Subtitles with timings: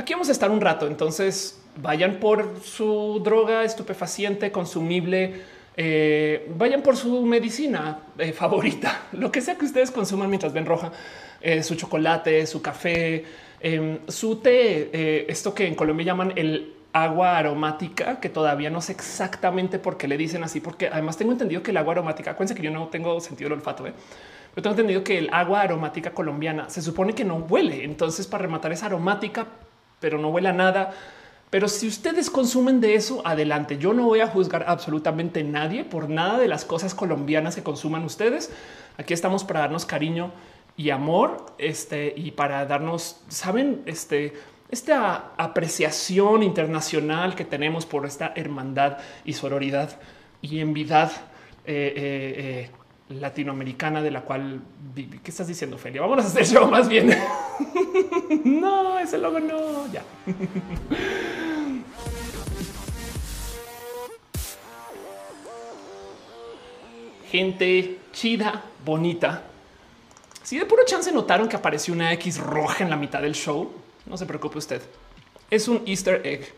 [0.00, 0.86] aquí vamos a estar un rato.
[0.86, 5.42] Entonces vayan por su droga estupefaciente, consumible.
[5.76, 10.66] Eh, vayan por su medicina eh, favorita, lo que sea que ustedes consuman mientras ven
[10.66, 10.90] roja,
[11.40, 13.24] eh, su chocolate, su café,
[13.60, 18.92] em, su té, esto que en Colombia llaman el agua aromática, que todavía no sé
[18.92, 22.60] exactamente por qué le dicen así, porque además tengo entendido que el agua aromática, acuérdense
[22.60, 26.68] que yo no tengo sentido del olfato, pero tengo entendido que el agua aromática colombiana
[26.68, 27.84] se supone que no huele.
[27.84, 29.46] Entonces, para rematar, es aromática,
[30.00, 30.92] pero no huele a nada.
[31.50, 33.76] Pero si ustedes consumen de eso, adelante.
[33.78, 38.04] Yo no voy a juzgar absolutamente nadie por nada de las cosas colombianas que consuman
[38.04, 38.52] ustedes.
[38.96, 40.32] Aquí estamos para darnos cariño
[40.76, 44.32] y amor, este, y para darnos, saben, este,
[44.70, 49.98] esta apreciación internacional que tenemos por esta hermandad y sororidad
[50.40, 51.10] y envidad
[51.64, 52.70] eh, eh, eh
[53.10, 54.62] latinoamericana de la cual
[54.94, 56.00] ¿Qué estás diciendo, Felia?
[56.00, 57.10] Vamos a hacer show más bien.
[58.44, 59.92] no, ese logo no.
[59.92, 60.04] Ya.
[67.28, 69.42] Gente chida, bonita.
[70.44, 73.72] Si de puro chance notaron que apareció una X roja en la mitad del show,
[74.06, 74.82] no se preocupe usted.
[75.50, 76.52] Es un Easter egg.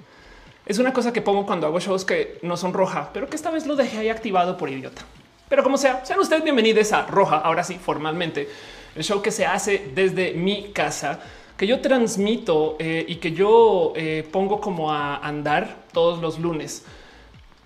[0.66, 3.50] Es una cosa que pongo cuando hago shows que no son roja, pero que esta
[3.50, 5.02] vez lo dejé ahí activado por idiota.
[5.48, 8.48] Pero como sea, sean ustedes bienvenidos a Roja, ahora sí, formalmente,
[8.94, 11.20] el show que se hace desde mi casa,
[11.62, 16.84] que yo transmito eh, y que yo eh, pongo como a andar todos los lunes.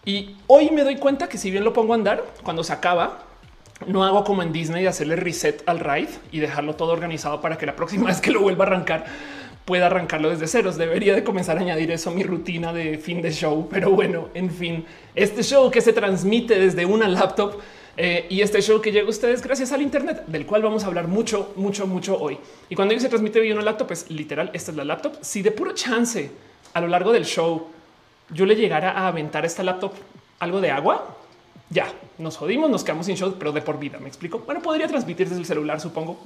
[0.05, 3.23] Y hoy me doy cuenta que si bien lo pongo a andar, cuando se acaba,
[3.87, 7.65] no hago como en Disney hacerle reset al ride y dejarlo todo organizado para que
[7.65, 9.07] la próxima vez que lo vuelva a arrancar
[9.65, 10.77] pueda arrancarlo desde ceros.
[10.77, 13.67] Debería de comenzar a añadir eso a mi rutina de fin de show.
[13.71, 17.61] Pero bueno, en fin, este show que se transmite desde una laptop
[17.97, 20.89] eh, y este show que llega a ustedes gracias al Internet, del cual vamos a
[20.89, 22.39] hablar mucho, mucho, mucho hoy.
[22.69, 25.17] Y cuando se transmite bien una laptop, pues literal, esta es la laptop.
[25.23, 26.31] Si de puro chance
[26.75, 27.69] a lo largo del show
[28.31, 29.93] yo le llegara a aventar esta laptop
[30.41, 31.17] algo de agua,
[31.71, 33.99] ya nos jodimos, nos quedamos sin show, pero de por vida.
[33.99, 34.41] Me explico.
[34.41, 36.19] Bueno, podría transmitir desde el celular, supongo,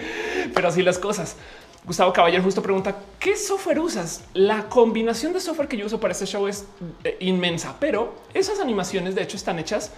[0.54, 1.36] pero así las cosas.
[1.84, 4.24] Gustavo Caballero justo pregunta qué software usas.
[4.34, 6.66] La combinación de software que yo uso para este show es
[7.04, 9.90] eh, inmensa, pero esas animaciones de hecho están hechas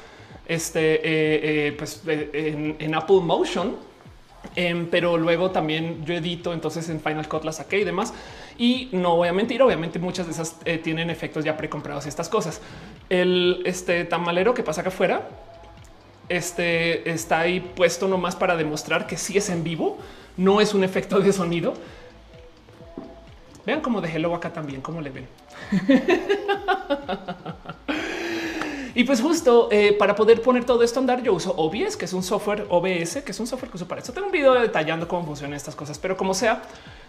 [0.47, 3.77] este, eh, eh, pues, eh, en, Apple Motion,
[4.55, 8.13] em, pero luego también yo edito, entonces en Final Cut la saqué y demás.
[8.59, 12.29] Y no voy a mentir, obviamente muchas de esas tienen efectos ya precomprados y estas
[12.29, 12.61] cosas.
[13.09, 15.29] El este tamalero que pasa acá afuera,
[16.29, 19.99] este está ahí puesto nomás para demostrar que sí es en vivo,
[20.37, 21.75] no es un efecto de sonido.
[23.67, 25.27] Vean cómo dejé luego acá también, cómo le ven.
[28.97, 32.05] Y pues justo eh, para poder poner todo esto a andar, yo uso OBS, que
[32.05, 34.13] es un software OBS, que es un software que uso para eso.
[34.13, 36.63] Tengo un video detallando cómo funcionan estas cosas, pero como sea,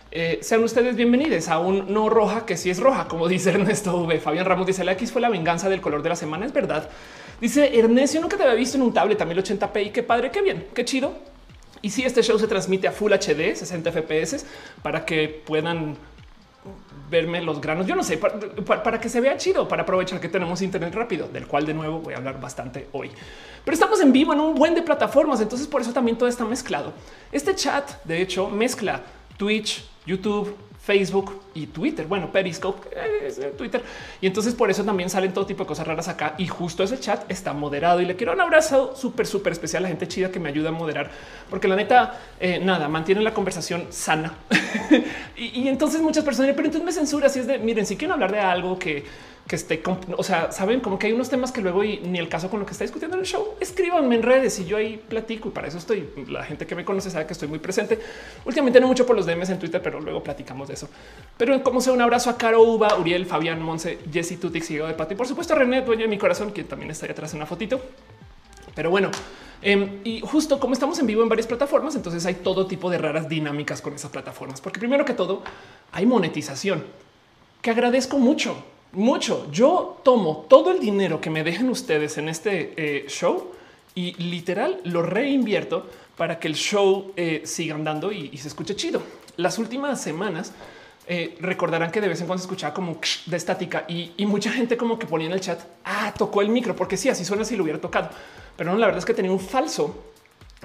[0.09, 3.95] eh, sean ustedes bienvenidos a un no roja que sí es roja, como dice Ernesto
[3.97, 4.19] V.
[4.19, 6.47] Fabián Ramos dice la X fue la venganza del color de la semana.
[6.47, 6.89] Es verdad.
[7.39, 10.41] Dice Ernesto, nunca te había visto en un tablet a 1080p y qué padre, qué
[10.41, 11.13] bien, qué chido.
[11.83, 14.43] Y si este show se transmite a Full HD, 60 FPS,
[14.81, 15.97] para que puedan
[17.09, 17.85] verme los granos.
[17.85, 21.47] Yo no sé para, que se vea chido, para aprovechar que tenemos internet rápido, del
[21.47, 23.11] cual de nuevo voy a hablar bastante hoy.
[23.63, 26.45] Pero estamos en vivo en un buen de plataformas, entonces por eso también todo está
[26.45, 26.93] mezclado.
[27.31, 29.01] Este chat, de hecho, mezcla
[29.37, 30.55] Twitch, YouTube,
[30.85, 32.05] Facebook y Twitter.
[32.05, 33.81] Bueno, Periscope, eh, Twitter.
[34.21, 36.35] Y entonces por eso también salen todo tipo de cosas raras acá.
[36.37, 39.85] Y justo ese chat está moderado y le quiero un abrazo súper, súper especial a
[39.85, 41.09] la gente chida que me ayuda a moderar,
[41.49, 44.33] porque la neta, eh, nada, mantiene la conversación sana.
[45.35, 47.29] y, entonces muchas personas, pero entonces me censura.
[47.29, 49.03] Si es de miren, si quieren hablar de algo que
[49.47, 49.83] que esté,
[50.17, 52.59] o sea, saben como que hay unos temas que luego y ni el caso con
[52.59, 55.51] lo que está discutiendo en el show, escríbanme en redes y yo ahí platico y
[55.51, 56.09] para eso estoy.
[56.27, 57.99] La gente que me conoce sabe que estoy muy presente.
[58.43, 60.89] Últimamente no mucho por los DMs en Twitter, pero luego platicamos de eso.
[61.37, 64.95] Pero como sea, un abrazo a Caro Uva, Uriel, Fabián, Monse, Jesse Tutix, Diego de
[64.95, 67.33] Pato y por supuesto a René, dueño de mi corazón, que también está ahí atrás
[67.33, 67.79] en una fotito.
[68.73, 69.11] Pero bueno,
[69.61, 72.97] em, y justo como estamos en vivo en varias plataformas, entonces hay todo tipo de
[72.97, 75.43] raras dinámicas con esas plataformas, porque primero que todo
[75.91, 76.83] hay monetización
[77.61, 78.63] que agradezco mucho
[78.95, 79.47] mucho.
[79.51, 83.51] Yo tomo todo el dinero que me dejen ustedes en este eh, show
[83.93, 85.87] y literal lo reinvierto
[86.17, 89.01] para que el show eh, siga andando y, se escuche chido.
[89.37, 90.53] Las últimas semanas
[91.07, 94.77] eh, recordarán que de vez en cuando se escuchaba como de estática y, mucha gente
[94.77, 97.55] como que ponía en el chat, ah, tocó el micro, porque sí, así suena si
[97.55, 98.09] lo hubiera tocado.
[98.55, 100.05] Pero no, la verdad es que tenía un falso.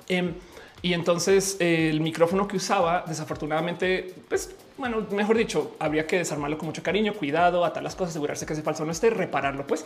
[0.09, 0.35] Em,
[0.83, 6.67] y entonces el micrófono que usaba, desafortunadamente, pues bueno, mejor dicho, habría que desarmarlo con
[6.67, 9.85] mucho cariño, cuidado, atar las cosas, asegurarse que ese falso no esté, repararlo, pues.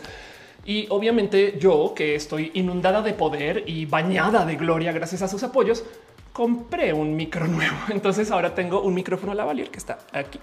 [0.63, 5.43] Y obviamente yo, que estoy inundada de poder y bañada de gloria gracias a sus
[5.43, 5.83] apoyos,
[6.31, 7.75] compré un micro nuevo.
[7.89, 10.39] Entonces ahora tengo un micrófono lavalier que está aquí.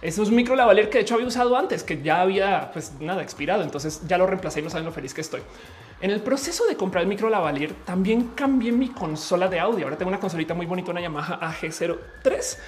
[0.00, 3.22] Es un micro lavalier que de hecho había usado antes, que ya había pues nada
[3.22, 3.62] expirado.
[3.62, 5.42] Entonces ya lo reemplacé y no saben lo feliz que estoy.
[6.00, 9.84] En el proceso de comprar el micro lavalier también cambié mi consola de audio.
[9.84, 12.58] Ahora tengo una consolita muy bonita, una Yamaha AG03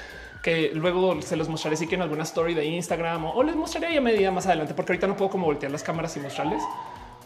[0.43, 4.01] que luego se los mostraré si quieren alguna story de Instagram o, les mostraré a
[4.01, 6.63] medida más adelante, porque ahorita no puedo como voltear las cámaras y mostrarles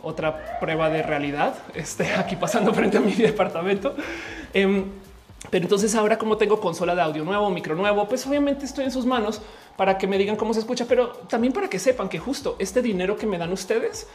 [0.02, 1.54] otra prueba de realidad.
[1.74, 3.96] Este aquí pasando frente a mi departamento.
[4.52, 4.84] Em,
[5.50, 8.90] pero entonces ahora como tengo consola de audio nuevo, micro nuevo, pues obviamente estoy en
[8.90, 9.40] sus manos
[9.76, 12.82] para que me digan cómo se escucha, pero también para que sepan que justo este
[12.82, 14.06] dinero que me dan ustedes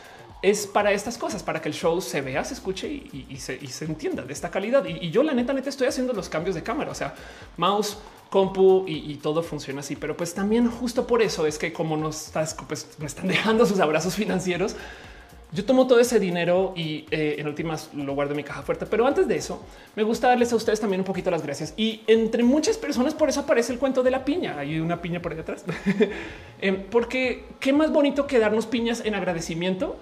[0.42, 4.24] es para estas cosas, para que el show se vea, se escuche y, se, entienda
[4.24, 4.84] de esta calidad.
[4.86, 7.14] Y, yo la neta, neta estoy haciendo los cambios de cámara, o sea,
[7.58, 7.98] mouse,
[8.30, 9.96] compu y, todo funciona así.
[9.96, 12.32] Pero pues también justo por eso es que como nos
[12.68, 14.76] pues, están dejando sus abrazos financieros,
[15.54, 18.86] yo tomo todo ese dinero y eh, en últimas lo guardo en mi caja fuerte.
[18.86, 19.62] Pero antes de eso,
[19.96, 21.74] me gusta darles a ustedes también un poquito las gracias.
[21.76, 24.58] Y entre muchas personas, por eso aparece el cuento de la piña.
[24.58, 25.66] Hay una piña por ahí atrás.
[26.64, 29.98] Em, porque qué más bonito que darnos piñas en agradecimiento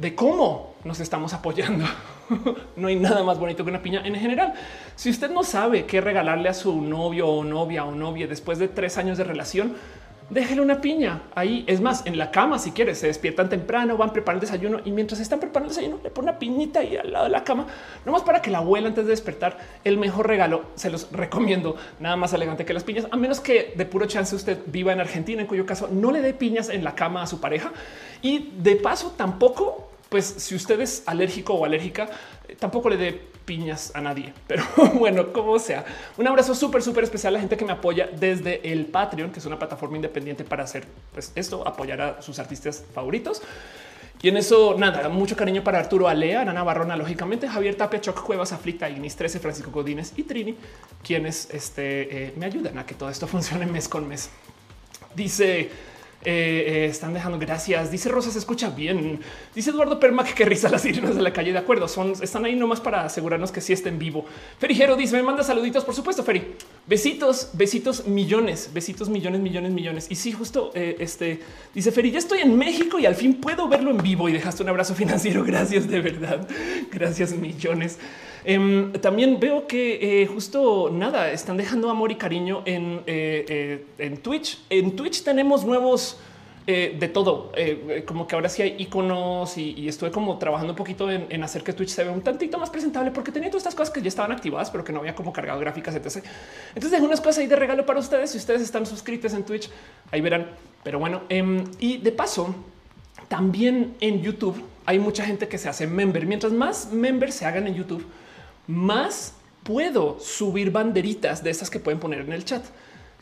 [0.00, 1.84] de cómo nos estamos apoyando.
[2.76, 4.54] no hay nada más bonito que una piña en general.
[4.96, 8.68] Si usted no sabe qué regalarle a su novio o novia o novia después de
[8.68, 9.74] tres años de relación,
[10.30, 11.64] déjele una piña ahí.
[11.66, 14.92] Es más, en la cama, si quieres, se despiertan temprano, van preparando el desayuno y
[14.92, 17.66] mientras están preparando el desayuno, le pone una piñita ahí al lado de la cama,
[18.06, 19.58] nomás para que la abuela antes de despertar.
[19.84, 23.74] El mejor regalo se los recomiendo, nada más elegante que las piñas, a menos que
[23.76, 26.84] de puro chance usted viva en Argentina, en cuyo caso no le dé piñas en
[26.84, 27.72] la cama a su pareja
[28.22, 32.10] y de paso tampoco pues si usted es alérgico o alérgica,
[32.46, 33.12] eh, tampoco le dé
[33.46, 34.34] piñas a nadie.
[34.46, 34.64] Pero
[34.94, 35.84] bueno, como sea,
[36.18, 39.38] un abrazo súper, súper especial a la gente que me apoya desde el Patreon, que
[39.38, 43.40] es una plataforma independiente para hacer pues esto, apoyar a sus artistas favoritos.
[44.22, 48.22] Y en eso, nada, mucho cariño para Arturo Alea, Ana Barrona, lógicamente, Javier Tapia, Choc
[48.22, 50.56] Cuevas, Aflicta, Ignis 13, Francisco Godínez y Trini,
[51.02, 54.28] quienes este, eh, me ayudan a que todo esto funcione mes con mes.
[55.14, 55.70] Dice
[56.22, 57.90] eh, eh, están dejando gracias.
[57.90, 59.20] Dice Rosa, se escucha bien.
[59.54, 61.52] Dice Eduardo Permac que risa las sirenas de la calle.
[61.52, 64.26] De acuerdo, son están ahí nomás para asegurarnos que sí está en vivo.
[64.58, 66.54] Ferijero dice: Me manda saluditos, por supuesto, Feri.
[66.86, 70.06] Besitos, besitos, millones, besitos, millones, millones, millones.
[70.10, 71.40] Y sí, justo eh, este
[71.74, 74.62] dice Feri, ya estoy en México y al fin puedo verlo en vivo y dejaste
[74.62, 75.42] un abrazo financiero.
[75.50, 76.46] Gracias de verdad.
[76.92, 77.98] Gracias, millones.
[78.44, 84.58] Em, también veo que justo nada, están dejando amor y cariño en, en Twitch.
[84.70, 86.18] En Twitch tenemos nuevos
[86.66, 90.74] eh, de todo, eh, eh, como que ahora sí hay iconos y, estuve como trabajando
[90.74, 93.62] un poquito en, hacer que Twitch se vea un tantito más presentable porque tenía todas
[93.62, 96.22] estas cosas que ya estaban activadas, pero que no había como cargado gráficas, etc.
[96.68, 98.30] Entonces dejo unas cosas ahí de regalo para ustedes.
[98.30, 99.68] Si ustedes están suscritos en Twitch,
[100.12, 100.48] ahí verán.
[100.84, 102.54] Pero bueno, em, y de paso,
[103.26, 106.24] también en YouTube hay mucha gente que se hace member.
[106.26, 108.04] Mientras más members se hagan en YouTube,
[108.70, 112.64] más puedo subir banderitas de esas que pueden poner en el chat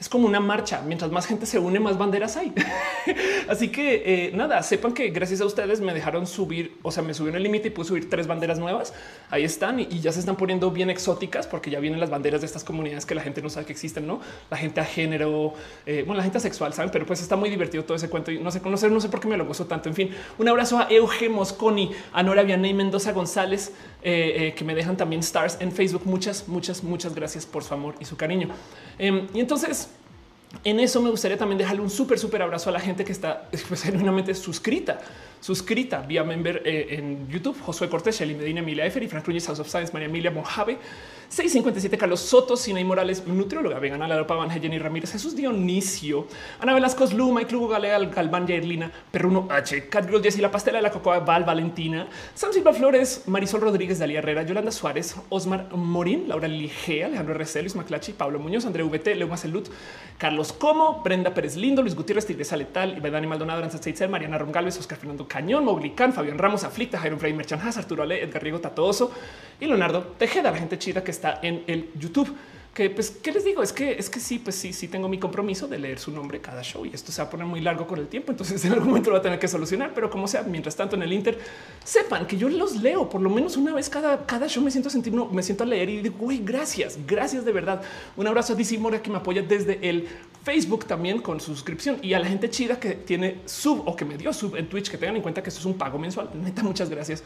[0.00, 0.82] es como una marcha.
[0.86, 2.52] Mientras más gente se une, más banderas hay.
[3.48, 7.14] Así que eh, nada, sepan que gracias a ustedes me dejaron subir, o sea, me
[7.14, 8.94] subieron el límite y pude subir tres banderas nuevas.
[9.30, 12.46] Ahí están y, ya se están poniendo bien exóticas porque ya vienen las banderas de
[12.46, 15.54] estas comunidades que la gente no sabe que existen, no la gente a género,
[15.86, 18.38] eh, bueno, la gente sexual, saben, pero pues está muy divertido todo ese cuento y
[18.38, 19.88] no sé, no sé, no sé por qué me lo gozo tanto.
[19.88, 23.72] En fin, un abrazo a Euge Mosconi, a Nora Vianey Mendoza González,
[24.02, 26.02] eh, que me dejan también stars en Facebook.
[26.04, 28.48] Muchas, muchas, muchas gracias por su amor y su cariño.
[28.98, 29.88] Em, y entonces,
[30.64, 33.48] en eso me gustaría también dejarle un súper, súper abrazo a la gente que está
[33.68, 35.00] pues, genuinamente suscrita
[35.40, 37.56] suscrita vía member eh, en YouTube.
[37.60, 40.78] Josué Cortés, Shelly Medina, Emilia Efer y Frank Núñez, House of Science, María Emilia Mojave,
[41.28, 46.26] 657 Carlos Soto, Sinay Morales, nutrióloga vegana, La Pavan, Jenny Ramírez, Jesús Dionisio,
[46.58, 50.82] Ana Velasco, Lu, Mike Lugo, Galea, Galván, Yairlina, Perruno H, Catgirl Jessy, La Pastela de
[50.82, 56.28] la Cocoa, Val, Valentina, Sam Silva Flores, Marisol Rodríguez, Dalia Herrera, Yolanda Suárez, Osmar Morín,
[56.28, 59.68] Laura Ligea, Alejandro RC, Luis Maclachi, Pablo Muñoz, André VT, Leo Macelut,
[60.16, 64.78] Carlos Como, Brenda Pérez Lindo, Luis Gutiérrez, Tigresa Letal, Iván Maldonado, Aranza Seitzer, Mariana Rongalves,
[64.78, 68.60] Oscar Fernando Cañón, Moglicán, Fabián Ramos, Aflicta, Jairo Frey, Merchan Haas, Arturo Ale, Edgar Riego
[68.60, 69.12] Tatoso
[69.60, 72.34] y Leonardo Tejeda, la gente chida que está en el YouTube.
[72.74, 73.62] Que pues, ¿qué les digo?
[73.62, 76.40] Es que es que sí, pues sí, sí tengo mi compromiso de leer su nombre
[76.40, 78.30] cada show y esto se va a poner muy largo con el tiempo.
[78.32, 80.96] Entonces en algún momento lo va a tener que solucionar, pero como sea, mientras tanto
[80.96, 81.38] en el Inter,
[81.84, 84.62] sepan que yo los leo por lo menos una vez cada, cada show.
[84.62, 87.82] Me siento sentir, me siento a leer y digo, güey, gracias, gracias de verdad.
[88.16, 90.06] Un abrazo a DC Mora que me apoya desde el
[90.44, 94.04] Facebook también con su suscripción y a la gente chida que tiene sub o que
[94.04, 96.30] me dio sub en Twitch, que tengan en cuenta que esto es un pago mensual.
[96.34, 97.22] Neta, muchas gracias.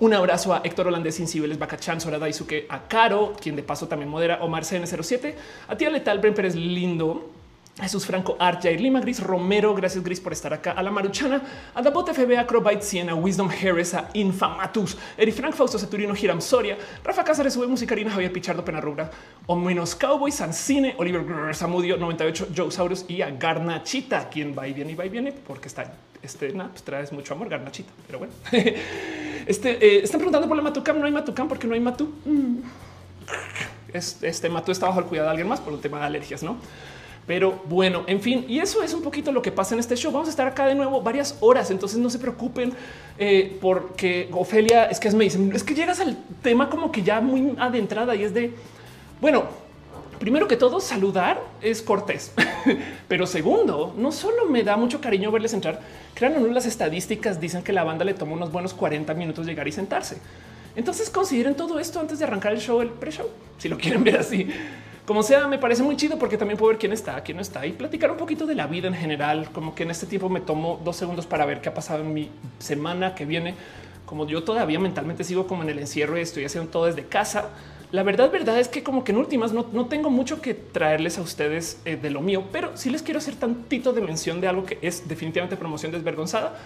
[0.00, 4.10] Un abrazo a Héctor Holandés Incibeles, Bacachan, Sora Daisuke, a Caro, quien de paso también
[4.10, 5.34] modera, Omar CN07,
[5.68, 7.30] a Tía Letal, Bren Pérez Lindo,
[7.80, 11.42] Jesús Franco, Art, Jair Lima, Gris Romero, gracias Gris por estar acá, a la Maruchana,
[11.74, 16.76] a Dabot FB, Acrobite, Siena, Wisdom Harris, a Infamatus, Eri Frank, Fausto Saturino, Hiram Soria,
[17.04, 19.08] Rafa Cáceres, Sube Musicarina, Javier Pichardo, Penarrubra,
[19.46, 24.90] Omenos Cowboy, Sancine, Oliver Samudio, 98, Joe Saurus y a Garnachita, quien va y viene
[24.90, 25.92] y va y viene porque está,
[26.24, 28.32] este, nada, pues traes mucho amor, Garnachita, pero bueno.
[29.46, 32.12] este, eh, están preguntando por la Matucam, no hay Matucam porque no hay Matu.
[32.24, 32.56] Mm.
[33.92, 36.56] Este Matu está bajo el cuidado de alguien más por un tema de alergias, ¿no?
[37.26, 40.12] Pero bueno, en fin, y eso es un poquito lo que pasa en este show.
[40.12, 42.72] Vamos a estar acá de nuevo varias horas, entonces no se preocupen
[43.18, 47.20] eh, porque Ofelia es que me dicen es que llegas al tema como que ya
[47.20, 48.52] muy adentrada y es de
[49.20, 49.44] bueno,
[50.24, 52.32] primero que todo saludar es cortés,
[53.08, 55.82] pero segundo, no solo me da mucho cariño verles entrar.
[56.14, 59.44] Crean o no, las estadísticas dicen que la banda le tomó unos buenos 40 minutos
[59.44, 60.16] llegar y sentarse.
[60.76, 63.28] Entonces consideren todo esto antes de arrancar el show, el pre-show,
[63.58, 64.48] si lo quieren ver así.
[65.04, 67.66] Como sea, me parece muy chido porque también puedo ver quién está, quién no está
[67.66, 69.50] y platicar un poquito de la vida en general.
[69.52, 72.14] Como que en este tiempo me tomo dos segundos para ver qué ha pasado en
[72.14, 73.56] mi semana que viene.
[74.06, 77.50] Como yo todavía mentalmente sigo como en el encierro y estoy haciendo todo desde casa.
[77.92, 81.22] La verdad, verdad es que como que en últimas no, tengo mucho que traerles a
[81.22, 84.64] ustedes eh, de lo mío, pero sí les quiero hacer tantito de mención de algo
[84.64, 86.58] que es definitivamente promoción desvergonzada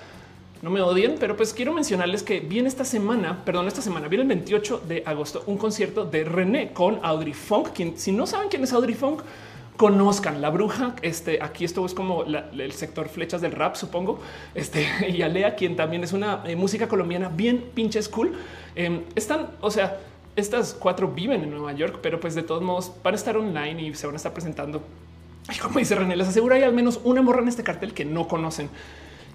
[0.61, 4.23] no me odien, pero pues quiero mencionarles que viene esta semana, perdón, esta semana, viene
[4.23, 7.69] el 28 de agosto, un concierto de René con Audrey Funk.
[7.73, 9.23] Quien, si no saben quién es Audrey Funk,
[9.77, 10.97] conozcan la bruja.
[11.03, 14.19] Este aquí esto es como el sector flechas del rap, supongo.
[14.55, 18.33] Este y Alea, quien también es una eh, música colombiana bien pinche cool.
[18.75, 20.01] Em, están, o sea,
[20.39, 23.83] estas cuatro viven en Nueva York, pero pues de todos modos van a estar online
[23.83, 24.83] y se van a estar presentando.
[25.55, 28.05] Y como dice René, les aseguro hay al menos una morra en este cartel que
[28.05, 28.69] no conocen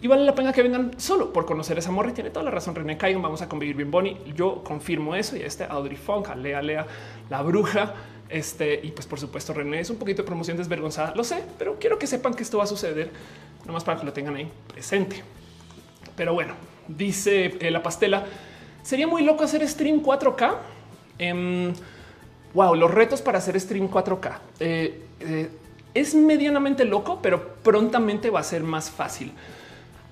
[0.03, 2.10] y vale la pena que vengan solo por conocer esa morra.
[2.10, 2.75] Y tiene toda la razón.
[2.75, 4.17] René Caigan, vamos a convivir bien Bonnie.
[4.36, 5.38] Yo confirmo eso.
[5.38, 6.86] Y este Audrey Funk, Lea Lea,
[7.29, 7.93] la bruja.
[8.27, 11.77] Este y pues por supuesto René es un poquito de promoción desvergonzada, lo sé, pero
[11.79, 13.12] quiero que sepan que esto va a suceder,
[13.65, 15.24] nomás para que lo tengan ahí presente.
[16.15, 16.55] Pero bueno,
[16.88, 18.25] dice eh, la pastela,
[18.81, 20.55] sería muy loco hacer stream 4K.
[22.53, 24.38] Wow, los retos para hacer stream 4K.
[24.60, 25.50] Eh, eh,
[25.93, 29.32] es medianamente loco, pero prontamente va a ser más fácil.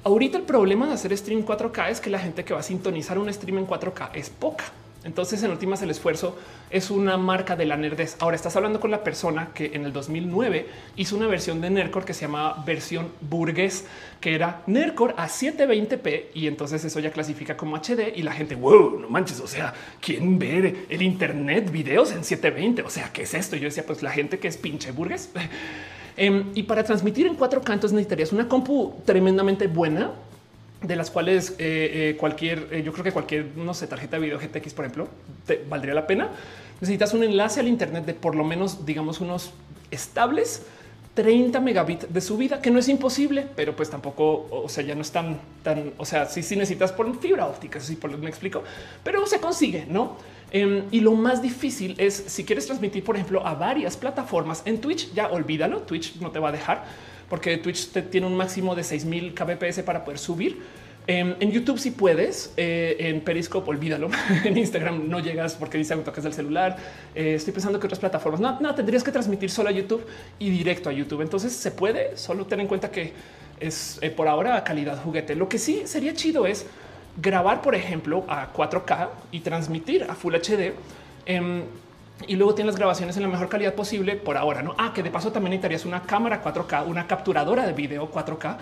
[0.03, 3.17] Ahorita el problema de hacer stream 4K es que la gente que va a sintonizar
[3.17, 4.65] un stream en 4K es poca.
[5.03, 6.37] Entonces, en últimas, el esfuerzo
[6.69, 8.17] es una marca de la nerdez.
[8.19, 12.05] Ahora estás hablando con la persona que en el 2009 hizo una versión de Nerdcore
[12.05, 13.85] que se llamaba versión burgués,
[14.19, 16.25] que era Nerdcore a 720p.
[16.35, 19.39] Y entonces eso ya clasifica como HD y la gente, wow, no manches.
[19.39, 22.83] O sea, ¿quién ve el Internet videos en 720?
[22.83, 23.55] O sea, ¿qué es esto?
[23.55, 25.29] Yo decía, pues la gente que es pinche burgués.
[26.17, 30.11] Em, y para transmitir en cuatro cantos necesitarías una compu tremendamente buena,
[30.81, 34.23] de las cuales eh, eh, cualquier, eh, yo creo que cualquier, no sé, tarjeta de
[34.23, 35.07] video GTX, por ejemplo,
[35.45, 36.29] te valdría la pena.
[36.79, 39.51] Necesitas un enlace al Internet de por lo menos, digamos, unos
[39.91, 40.63] estables
[41.13, 45.01] 30 megabits de subida, que no es imposible, pero pues tampoco, o sea, ya no
[45.01, 48.23] es tan, tan, o sea, sí, sí necesitas por fibra óptica, así por lo que
[48.23, 48.63] me explico,
[49.03, 50.17] pero se consigue, ¿no?
[50.51, 54.81] Em, y lo más difícil es si quieres transmitir, por ejemplo, a varias plataformas en
[54.81, 55.81] Twitch, ya olvídalo.
[55.81, 56.83] Twitch no te va a dejar
[57.31, 60.61] porque Twitch tiene un máximo de 6000 kbps para poder subir.
[61.07, 64.09] Em, en YouTube si puedes, eh, en Periscope olvídalo,
[64.43, 66.75] en Instagram no llegas porque dice que tocas del celular.
[67.15, 70.05] Eh, estoy pensando que otras plataformas no, no, tendrías que transmitir solo a YouTube
[70.39, 71.21] y directo a YouTube.
[71.21, 73.13] Entonces se puede, solo ten en cuenta que
[73.61, 75.33] es eh, por ahora calidad juguete.
[75.33, 76.65] Lo que sí sería chido es
[77.15, 80.73] grabar, por ejemplo, a 4K y transmitir a Full HD.
[82.27, 84.75] Y luego tienes las grabaciones en la mejor calidad posible por ahora, ¿no?
[84.77, 88.57] Ah, que de paso también necesitarías una cámara 4K, una capturadora de video 4K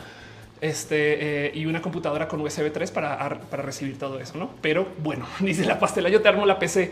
[0.61, 4.49] este, eh, y una computadora con USB 3 para, para recibir todo eso, ¿no?
[4.61, 6.91] Pero bueno, dice la pastela, yo te armo la PC.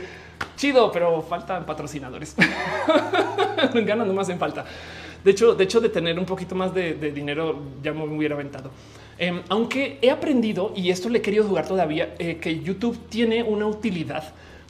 [0.56, 2.36] Chido, pero faltan patrocinadores.
[3.74, 4.66] Ganas más en falta.
[5.24, 8.36] De hecho, de hecho, de tener un poquito más de, de dinero ya me hubiera
[8.36, 8.72] aventado.
[9.18, 13.42] Em, aunque he aprendido, y esto le he querido jugar todavía, eh, que YouTube tiene
[13.42, 14.24] una utilidad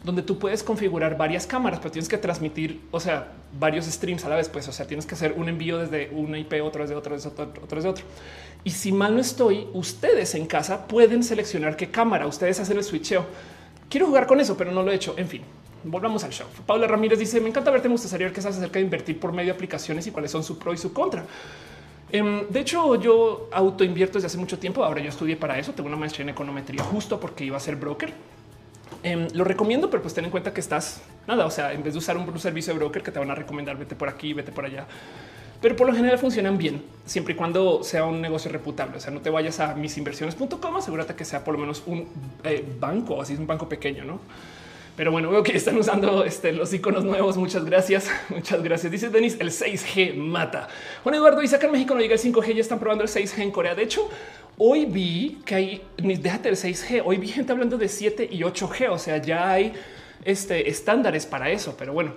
[0.03, 4.29] donde tú puedes configurar varias cámaras, pero tienes que transmitir, o sea, varios streams a
[4.29, 6.95] la vez, pues, o sea, tienes que hacer un envío desde una IP, otro desde
[6.95, 8.05] otro, desde otro, otro desde otro.
[8.63, 12.83] Y si mal no estoy, ustedes en casa pueden seleccionar qué cámara, ustedes hacen el
[12.83, 13.25] switcheo.
[13.89, 15.15] Quiero jugar con eso, pero no lo he hecho.
[15.17, 15.41] En fin,
[15.83, 16.47] volvamos al show.
[16.65, 19.31] Paula Ramírez dice, me encanta verte, me gustaría saber qué sabes acerca de invertir por
[19.31, 21.25] medio de aplicaciones y cuáles son su pro y su contra.
[22.11, 24.83] Em, de hecho, yo auto invierto desde hace mucho tiempo.
[24.83, 25.73] Ahora yo estudié para eso.
[25.73, 28.13] Tengo una maestría en econometría justo porque iba a ser broker.
[29.03, 31.45] Em, lo recomiendo, pero pues ten en cuenta que estás nada.
[31.45, 33.77] O sea, en vez de usar un, servicio de broker que te van a recomendar,
[33.77, 34.85] vete por aquí, vete por allá.
[35.61, 38.97] Pero por lo general funcionan bien siempre y cuando sea un negocio reputable.
[38.97, 42.07] O sea, no te vayas a misinversiones.com, asegúrate que sea por lo menos un
[42.43, 44.19] eh, banco, así es un banco pequeño, no?
[44.97, 47.37] Pero bueno, veo que están usando este, los iconos nuevos.
[47.37, 48.09] Muchas gracias.
[48.29, 48.91] Muchas gracias.
[48.91, 50.67] Dice Denis, el 6G mata.
[51.03, 53.43] Juan Eduardo dice acá en México no llega el 5G, ya están probando el 6G
[53.43, 53.75] en Corea.
[53.75, 54.09] De hecho,
[54.57, 58.89] hoy vi que hay, déjate el 6G, hoy vi gente hablando de 7 y 8G,
[58.89, 59.73] o sea, ya hay
[60.25, 61.75] este, estándares para eso.
[61.77, 62.13] Pero bueno,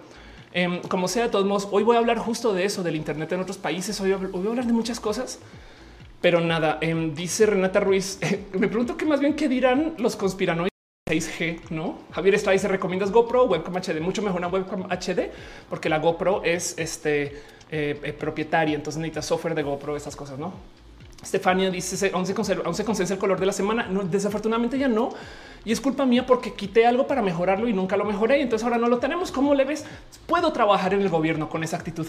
[0.53, 3.31] em, como sea, de todos modos, hoy voy a hablar justo de eso, del Internet
[3.33, 4.01] en otros países.
[4.01, 5.39] Hoy, voy a hablar de muchas cosas.
[6.21, 8.19] Pero nada, em, dice Renata Ruiz,
[8.53, 10.71] me pregunto que más bien qué dirán los conspiranoides
[11.11, 11.99] 6G, ¿no?
[12.13, 14.01] Javier está dice, ¿recomiendas GoPro webcam HD?
[14.01, 15.31] Mucho mejor una webcam HD
[15.69, 20.39] porque la GoPro es este eh, eh, propietaria, entonces necesita software de GoPro, esas cosas,
[20.39, 20.53] ¿no?
[21.23, 23.87] Estefania dice, aún se, conserva, se consensa el color de la semana.
[23.87, 25.11] No, desafortunadamente ya no.
[25.65, 28.39] Y es culpa mía porque quité algo para mejorarlo y nunca lo mejoré.
[28.39, 29.31] Y entonces ahora no lo tenemos.
[29.31, 29.85] ¿Cómo le ves?
[30.27, 32.07] Puedo trabajar en el gobierno con esa actitud.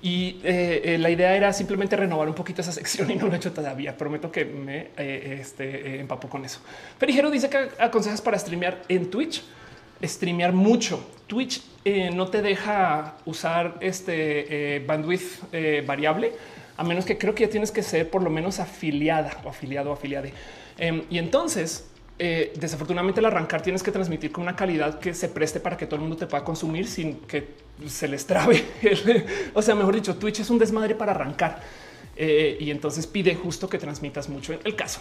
[0.00, 3.34] Y eh, eh, la idea era simplemente renovar un poquito esa sección y no lo
[3.34, 3.96] he hecho todavía.
[3.96, 6.60] Prometo que me eh, este, empapo con eso.
[6.98, 9.42] Perijero dice que aconsejas para streamear en Twitch.
[10.02, 11.06] Streamear mucho.
[11.26, 11.62] Twitch
[12.14, 16.32] no te deja usar este bandwidth variable
[16.76, 19.90] a menos que creo que ya tienes que ser por lo menos afiliada o afiliado
[19.90, 20.32] o afiliade.
[20.78, 21.86] Em, y entonces,
[22.18, 25.86] eh, desafortunadamente al arrancar tienes que transmitir con una calidad que se preste para que
[25.86, 27.54] todo el mundo te pueda consumir sin que
[27.86, 28.64] se les trabe.
[29.54, 31.60] o sea, mejor dicho, Twitch es un desmadre para arrancar.
[32.16, 35.00] Eh, y entonces pide justo que transmitas mucho el caso.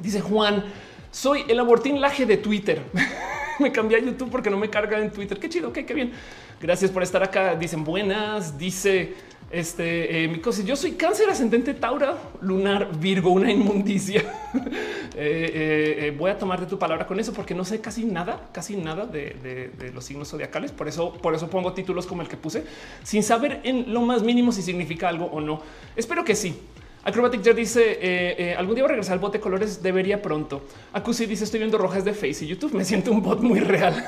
[0.00, 0.64] Dice Juan,
[1.10, 2.82] soy el abortín laje de Twitter.
[3.58, 5.38] me cambié a YouTube porque no me carga en Twitter.
[5.38, 6.12] Qué chido, qué, qué bien.
[6.60, 7.54] Gracias por estar acá.
[7.54, 8.58] Dicen buenas.
[8.58, 9.14] Dice
[9.50, 14.24] este, eh, mi cosa, yo soy cáncer ascendente Taura, lunar, Virgo, una inmundicia.
[15.22, 18.48] Eh, eh, voy a tomar de tu palabra con eso porque no sé casi nada,
[18.52, 20.72] casi nada de, los signos zodiacales.
[20.72, 22.64] Por eso, por eso pongo títulos como el que puse,
[23.02, 25.60] sin saber en lo más mínimo si significa algo o no.
[25.94, 26.56] Espero que sí.
[27.02, 29.82] Acrobatic Jet dice algún día voy a regresar al bote de colores.
[29.82, 30.62] Debería pronto.
[30.92, 32.74] Acusi dice estoy viendo rojas de Face y YouTube.
[32.74, 34.04] Me siento un bot muy real.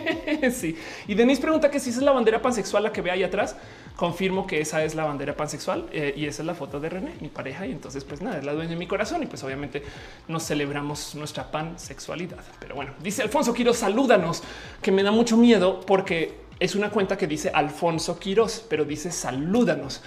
[0.52, 0.76] sí.
[1.06, 3.56] Y Denise pregunta que si es la bandera pansexual la que ve ahí atrás
[3.98, 7.14] confirmo que esa es la bandera pansexual eh, y esa es la foto de René,
[7.20, 7.66] mi pareja.
[7.66, 9.24] Y entonces, pues nada, es la dueña de mi corazón.
[9.24, 9.82] Y pues obviamente
[10.28, 12.44] nos celebramos nuestra pansexualidad.
[12.60, 14.44] Pero bueno, dice Alfonso Quiroz, salúdanos,
[14.80, 19.10] que me da mucho miedo porque es una cuenta que dice Alfonso Quiroz, pero dice
[19.10, 20.00] salúdanos.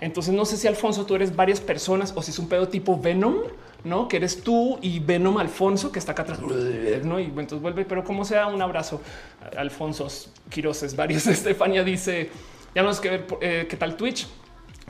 [0.00, 2.98] Entonces no sé si Alfonso tú eres varias personas o si es un pedo tipo
[2.98, 3.36] Venom,
[3.84, 6.40] no que eres tú y Venom Alfonso que está acá atrás.
[6.40, 9.00] No, y entonces vuelve, pero como sea, un abrazo.
[9.56, 10.08] Alfonso
[10.48, 11.26] Quiroz es varios.
[11.28, 12.30] Estefania dice
[12.74, 14.26] ya no es que ver eh, qué tal Twitch.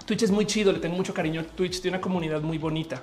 [0.04, 1.44] Twitch es muy chido, le tengo mucho cariño.
[1.54, 3.02] Twitch tiene una comunidad muy bonita.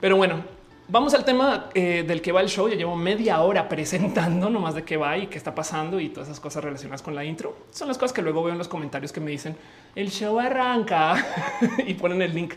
[0.00, 0.44] Pero bueno,
[0.90, 2.68] vamos al tema eh, del que va el show.
[2.68, 6.28] Yo llevo media hora presentando nomás de qué va y qué está pasando y todas
[6.28, 7.56] esas cosas relacionadas con la intro.
[7.70, 9.56] Son las cosas que luego veo en los comentarios que me dicen
[9.94, 11.24] el show arranca
[11.86, 12.54] y ponen el link.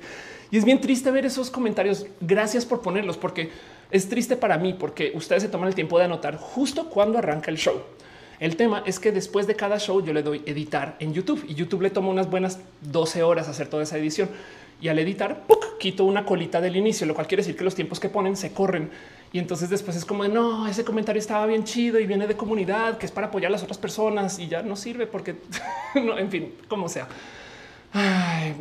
[0.51, 2.05] Y es bien triste ver esos comentarios.
[2.19, 3.51] Gracias por ponerlos, porque
[3.89, 7.49] es triste para mí, porque ustedes se toman el tiempo de anotar justo cuando arranca
[7.49, 7.81] el show.
[8.39, 11.53] El tema es que después de cada show yo le doy editar en YouTube y
[11.53, 14.29] YouTube le toma unas buenas 12 horas hacer toda esa edición.
[14.81, 15.43] Y al editar,
[15.83, 18.53] quito una colita del inicio, lo cual quiere decir que los tiempos que ponen se
[18.53, 18.89] corren.
[19.33, 22.97] Y entonces después es como no, ese comentario estaba bien chido y viene de comunidad,
[22.97, 25.35] que es para apoyar a las otras personas y ya no sirve porque,
[25.95, 27.07] en fin, como sea.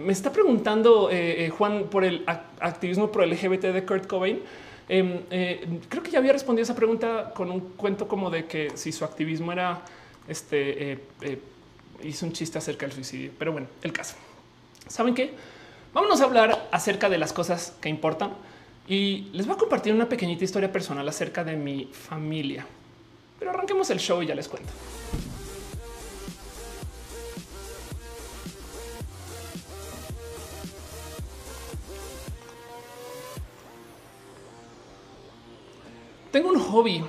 [0.05, 4.41] me está preguntando eh, eh, Juan por el activismo pro LGBT de Kurt Cobain.
[4.89, 8.73] Em, eh, creo que ya había respondido esa pregunta con un cuento como de que
[8.75, 9.83] si su activismo era
[10.27, 10.99] este,
[12.03, 13.31] hizo un chiste acerca del suicidio.
[13.39, 14.17] Pero bueno, el caso.
[14.89, 15.35] ¿Saben qué?
[15.95, 18.33] Vámonos a hablar acerca de las cosas que importan
[18.89, 22.67] y les voy a compartir una pequeñita historia personal acerca de mi familia.
[23.39, 24.73] Pero arranquemos el show y ya les cuento.
[36.31, 37.05] Tengo un hobby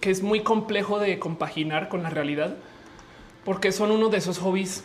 [0.00, 2.54] que es muy complejo de compaginar con la realidad
[3.44, 4.84] porque son uno de esos hobbies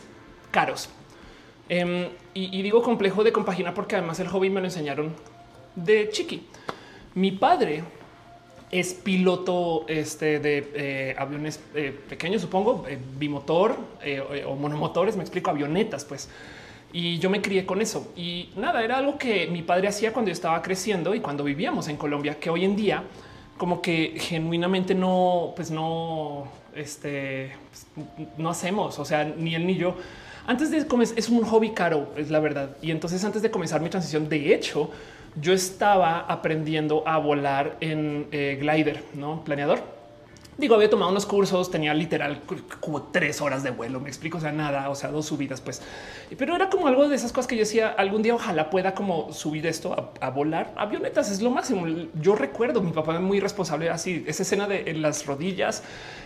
[0.49, 0.89] caros.
[1.69, 5.13] Em, y, digo complejo de compaginar porque además el hobby me lo enseñaron
[5.75, 6.43] de chiqui.
[7.15, 7.83] Mi padre
[8.71, 13.75] es piloto este, de eh, aviones eh, pequeños, supongo, eh, bimotor
[14.45, 16.29] o monomotores, me explico, avionetas, pues.
[16.93, 18.13] Y yo me crié con eso.
[18.15, 21.89] Y nada, era algo que mi padre hacía cuando yo estaba creciendo y cuando vivíamos
[21.89, 23.03] en Colombia, que hoy en día
[23.57, 27.51] como que genuinamente no, pues no, este,
[28.37, 29.95] no hacemos, o sea, ni él ni yo.
[30.47, 32.77] Antes de comenzar, es un hobby caro, es la verdad.
[32.81, 34.89] Y entonces antes de comenzar mi transición, de hecho,
[35.41, 39.96] yo estaba aprendiendo a volar en eh, glider, no planeador.
[40.57, 42.41] Digo, había tomado unos cursos, tenía literal
[42.79, 45.83] como tres horas de vuelo, me explico, o sea, nada, o sea, dos subidas, pues.
[46.35, 49.31] Pero era como algo de esas cosas que yo decía, algún día ojalá pueda como
[49.31, 50.73] subir esto a, volar.
[50.75, 51.85] Avionetas es lo máximo.
[52.19, 55.83] Yo recuerdo, mi papá muy responsable, así, esa escena de en las rodillas,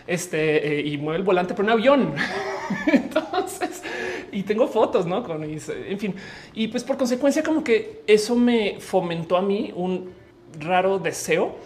[0.07, 2.13] este, eh, y mueve el volante por un avión.
[2.87, 3.83] Entonces,
[4.31, 5.23] y tengo fotos, ¿no?
[5.23, 6.15] Con, en fin,
[6.53, 10.13] y pues por consecuencia como que eso me fomentó a mí un
[10.57, 11.57] raro deseo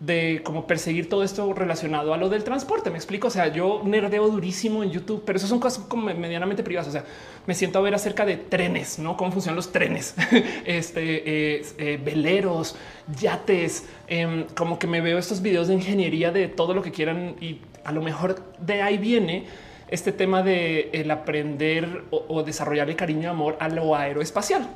[0.00, 2.90] de como perseguir todo esto relacionado a lo del transporte.
[2.90, 3.28] Me explico.
[3.28, 6.88] O sea, yo nerdeo durísimo en YouTube, pero eso son cosas como medianamente privadas.
[6.88, 7.04] O sea,
[7.46, 10.14] me siento a ver acerca de trenes, no cómo funcionan los trenes,
[10.64, 12.76] este eh, veleros,
[13.20, 17.36] yates, em, como que me veo estos videos de ingeniería de todo lo que quieran
[17.40, 19.46] y a lo mejor de ahí viene
[19.88, 24.68] este tema de el aprender o, o desarrollar el cariño y amor a lo aeroespacial,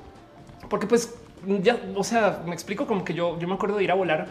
[0.69, 1.15] porque pues
[1.63, 4.27] ya, o sea, me explico como que yo, yo me acuerdo de ir a volar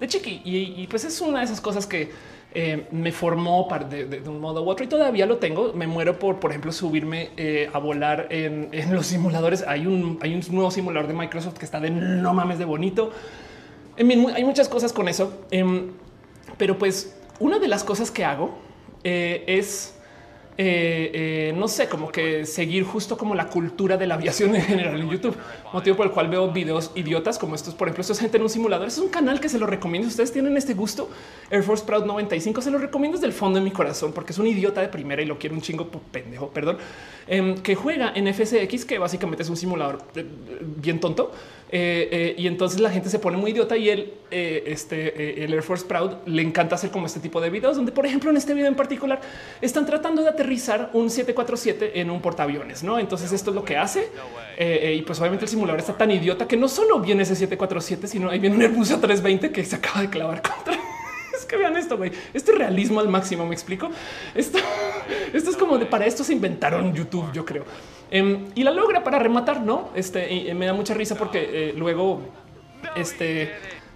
[0.00, 0.42] de chiqui.
[0.44, 2.10] Y, pues es una de esas cosas que
[2.52, 5.72] eh, me formó de, de, un modo u otro y todavía lo tengo.
[5.74, 9.64] Me muero por, por ejemplo, subirme eh, a volar en, los simuladores.
[9.66, 13.12] Hay un, hay un nuevo simulador de Microsoft que está de no mames de bonito.
[13.96, 15.44] En hay muchas cosas con eso.
[15.50, 15.92] Em,
[16.56, 18.58] pero pues una de las cosas que hago
[19.04, 19.94] eh, es
[20.62, 24.60] eh, eh, no sé, como que seguir justo como la cultura de la aviación en
[24.60, 25.34] general en YouTube,
[25.72, 27.74] motivo por el cual veo videos idiotas como estos.
[27.74, 28.86] Por ejemplo, esto es gente en un simulador.
[28.86, 30.06] Es un canal que se lo recomiendo.
[30.06, 31.08] Ustedes tienen este gusto.
[31.48, 34.38] Air Force Proud 95 se lo recomiendo desde el fondo de mi corazón porque es
[34.38, 36.76] un idiota de primera y lo quiero un chingo pendejo, perdón,
[37.26, 40.26] em, que juega en FSX, que básicamente es un simulador eh,
[40.76, 41.32] bien tonto
[41.72, 45.54] eh, eh, y entonces la gente se pone muy idiota y él, eh, este, el
[45.54, 48.36] Air Force Proud, le encanta hacer como este tipo de videos donde, por ejemplo, en
[48.36, 49.20] este video en particular,
[49.60, 52.82] están tratando de aterrizar un 747 en un portaaviones.
[52.82, 54.08] No, entonces esto es lo que hace.
[54.58, 58.30] y pues obviamente el simulador está tan idiota que no solo viene ese 747, sino
[58.30, 60.76] ahí viene un Airbus A320 que se acaba de clavar contra
[61.36, 62.10] es que vean esto, güey.
[62.34, 63.46] Este realismo al máximo.
[63.46, 63.90] Me explico.
[64.34, 64.58] Esto,
[65.32, 67.64] esto es como de para esto se inventaron YouTube, yo creo.
[68.10, 69.90] Em, y la logra para rematar, ¿no?
[69.94, 72.20] Este y, me da mucha risa porque eh, luego,
[72.96, 73.52] este,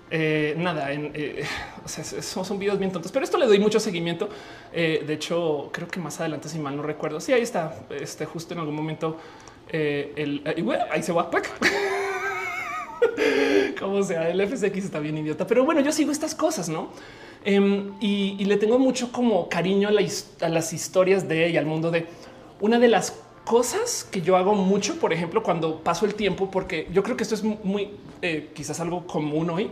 [0.09, 1.43] eh, nada, en, eh,
[1.85, 4.29] o sea, son, videos bien tontos, pero esto le doy mucho seguimiento.
[4.73, 8.55] de hecho, creo que más adelante, si mal no recuerdo, sí, ahí está, este, justo
[8.55, 9.19] en algún momento,
[9.73, 10.43] el,
[10.91, 11.29] ahí se va,
[13.81, 16.91] como sea, el FSX está bien idiota, pero bueno, yo sigo estas cosas, ¿no?
[17.45, 21.91] Em, y, le tengo mucho como cariño a, a las historias de ella, al mundo
[21.91, 22.07] de
[22.61, 26.89] una de las cosas que yo hago mucho, por ejemplo, cuando paso el tiempo, porque
[26.93, 27.91] yo creo que esto es muy
[28.23, 29.71] eh, quizás algo común hoy,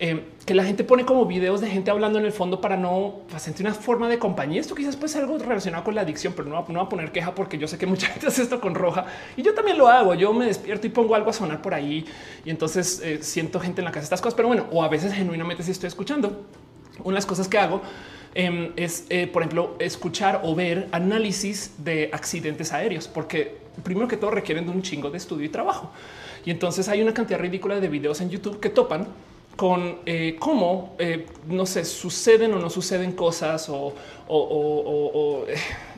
[0.00, 3.22] eh, que la gente pone como videos de gente hablando en el fondo para no
[3.28, 4.60] pues, sentir una forma de compañía.
[4.60, 7.10] Esto quizás puede ser algo relacionado con la adicción, pero no, no va a poner
[7.10, 9.88] queja porque yo sé que mucha gente hace esto con roja y yo también lo
[9.88, 10.14] hago.
[10.14, 12.04] Yo me despierto y pongo algo a sonar por ahí
[12.44, 15.12] y entonces eh, siento gente en la casa estas cosas, pero bueno, o a veces
[15.12, 16.44] genuinamente si estoy escuchando.
[17.00, 17.80] Una de las cosas que hago
[18.34, 24.16] Em, es, eh, por ejemplo, escuchar o ver análisis de accidentes aéreos, porque primero que
[24.16, 25.90] todo requieren de un chingo de estudio y trabajo.
[26.44, 29.08] Y entonces hay una cantidad ridícula de videos en YouTube que topan
[29.56, 33.94] con eh, cómo, eh, no sé, suceden o no suceden cosas o,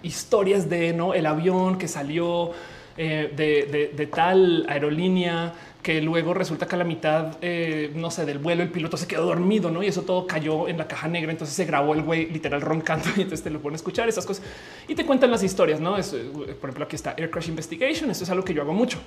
[0.02, 1.12] historias de ¿no?
[1.12, 2.52] el avión que salió
[2.96, 8.62] de tal aerolínea que luego resulta que a la mitad, eh, no sé, del vuelo
[8.62, 9.82] el piloto se quedó dormido, ¿no?
[9.82, 13.08] Y eso todo cayó en la caja negra, entonces se grabó el güey literal roncando
[13.16, 14.44] y entonces te lo pone a escuchar esas cosas
[14.88, 15.96] y te cuentan las historias, ¿no?
[15.96, 18.74] Es, eh, por ejemplo, aquí está Air Crash Investigation, esto es algo que yo hago
[18.74, 18.98] mucho.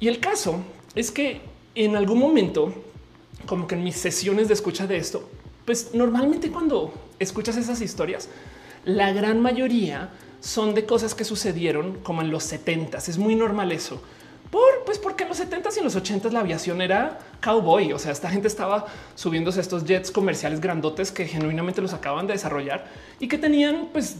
[0.00, 0.60] Y el caso
[0.94, 1.40] es que
[1.74, 2.74] en algún momento,
[3.46, 5.28] como que en mis sesiones de escucha de esto,
[5.64, 8.28] pues normalmente cuando escuchas esas historias,
[8.84, 13.72] la gran mayoría son de cosas que sucedieron como en los 70 Es muy normal
[13.72, 14.00] eso
[14.50, 17.92] por pues porque en los 70s y en los 80s la aviación era cowboy.
[17.92, 22.34] O sea, esta gente estaba subiéndose estos jets comerciales grandotes que genuinamente los acaban de
[22.34, 22.86] desarrollar
[23.18, 24.16] y que tenían pues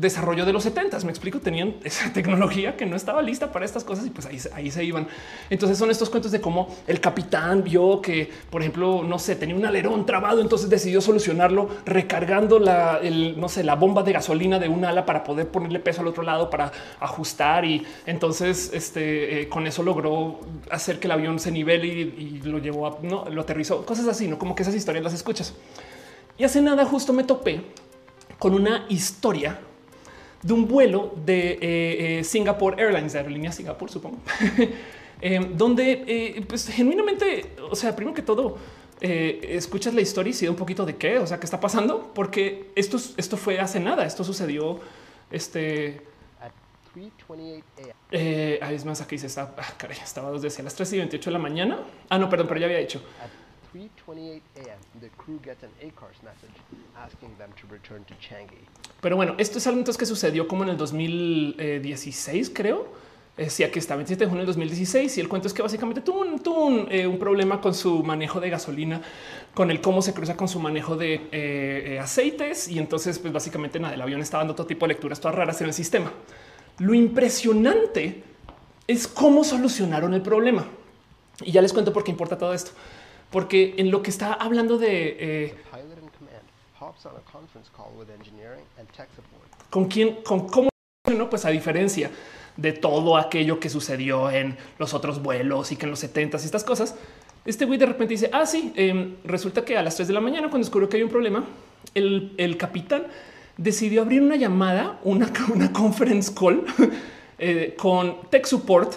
[0.00, 1.04] desarrollo de los 70s.
[1.04, 4.38] Me explico, tenían esa tecnología que no estaba lista para estas cosas y pues ahí,
[4.54, 5.06] ahí se iban.
[5.50, 9.56] Entonces son estos cuentos de cómo el capitán vio que, por ejemplo, no sé, tenía
[9.56, 13.00] un alerón trabado, entonces decidió solucionarlo recargando la,
[13.36, 16.50] no sé, bomba de gasolina de un ala para poder ponerle peso al otro lado
[16.50, 21.86] para ajustar y entonces este eh, con eso logró hacer que el avión se nivele
[21.86, 25.14] y, lo llevó a no lo aterrizó, cosas así, no como que esas historias las
[25.14, 25.54] escuchas.
[26.38, 27.62] Y hace nada justo me topé
[28.38, 29.58] con una historia
[30.42, 31.58] de un vuelo de eh,
[32.18, 34.18] eh, Singapore Airlines, de aerolínea Singapur, supongo,
[35.20, 38.58] eh, donde pues genuinamente, o sea, primero que todo,
[39.00, 42.70] escuchas la historia y sigue un poquito de qué, o sea, qué está pasando, porque
[42.76, 44.78] esto, esto fue hace nada, esto sucedió
[45.30, 46.02] este
[48.10, 51.30] eh, es más, aquí se está, ah, caray, estaba dos a las 3 y 28
[51.30, 51.80] de la mañana.
[52.08, 53.02] Ah, no, perdón, pero ya había dicho.
[59.00, 62.86] Pero bueno, esto es algo entonces que sucedió como en el 2016, creo.
[63.38, 65.16] Eh, sí, aquí está, 27 de junio del 2016.
[65.16, 68.40] Y el cuento es que básicamente tuvo, un, tuvo eh, un, problema con su manejo
[68.40, 69.00] de gasolina,
[69.54, 72.68] con el cómo se cruza con su manejo de eh, eh, aceites.
[72.68, 75.60] Y entonces, pues básicamente nada, el avión estaba dando todo tipo de lecturas todas raras
[75.62, 76.12] en el sistema.
[76.78, 78.22] Lo impresionante
[78.86, 80.66] es cómo solucionaron el problema.
[81.42, 82.72] Y ya les cuento por qué importa todo esto.
[83.30, 85.54] Porque en lo que está hablando de eh,
[89.70, 90.68] con quién, con cómo
[91.16, 92.10] no, pues a diferencia
[92.56, 96.44] de todo aquello que sucedió en los otros vuelos y que en los 70 y
[96.44, 96.94] estas cosas,
[97.44, 100.20] este güey de repente dice: Ah, sí, eh, resulta que a las 3 de la
[100.20, 101.44] mañana, cuando descubrió que hay un problema,
[101.94, 103.06] el, el capitán
[103.62, 106.64] decidió abrir una llamada, una, una conference call
[107.38, 108.94] eh, con tech support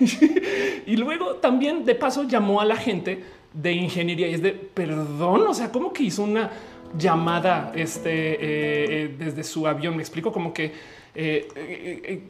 [0.86, 5.46] y luego también de paso llamó a la gente de ingeniería y es de perdón.
[5.46, 6.50] O sea, como que hizo una
[6.96, 9.96] llamada este, eh, eh, desde su avión.
[9.96, 10.94] Me explico como que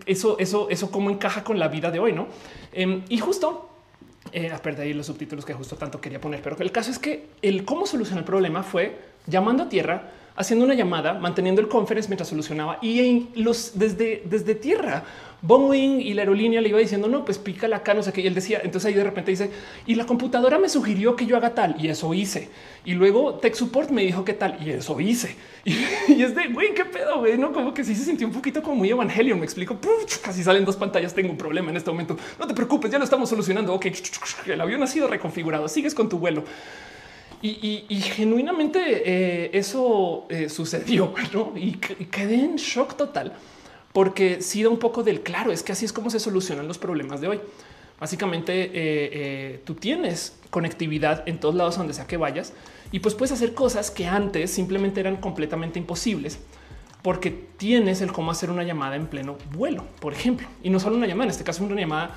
[0.04, 2.26] eso, eso, eso cómo encaja con la vida de hoy, no?
[2.70, 3.70] Em, y justo
[4.32, 7.64] eh, ahí los subtítulos que justo tanto quería poner, pero el caso es que el
[7.64, 12.28] cómo solucionar el problema fue llamando a tierra, haciendo una llamada, manteniendo el conference mientras
[12.28, 15.04] solucionaba y en los desde, tierra
[15.42, 18.22] Boeing y la aerolínea le iba diciendo no, pues pícala acá, no sé qué.
[18.22, 19.50] Y él decía, entonces ahí de repente dice
[19.86, 22.48] y la computadora me sugirió que yo haga tal y eso hice.
[22.84, 25.36] Y luego Tech Support me dijo que tal y eso hice.
[26.06, 28.62] Y, es de güey, qué pedo, güey, no como que sí se sintió un poquito
[28.62, 29.38] como muy Evangelion.
[29.38, 29.78] Me explico.
[30.22, 31.14] casi salen dos pantallas.
[31.14, 32.16] Tengo un problema en este momento.
[32.38, 33.72] No te preocupes, ya lo estamos solucionando.
[33.72, 33.86] Ok,
[34.46, 35.66] el avión ha sido reconfigurado.
[35.68, 36.44] Sigues con tu vuelo.
[37.46, 41.12] Y, genuinamente eh, eso eh, sucedió
[41.56, 43.34] y quedé en shock total
[43.92, 46.78] porque sí da un poco del claro, es que así es como se solucionan los
[46.78, 47.40] problemas de hoy.
[48.00, 52.54] Básicamente eh, tú tienes conectividad en todos lados donde sea que vayas
[52.92, 56.38] y pues puedes hacer cosas que antes simplemente eran completamente imposibles
[57.02, 60.96] porque tienes el cómo hacer una llamada en pleno vuelo, por ejemplo, y no solo
[60.96, 62.16] una llamada, en este caso una llamada,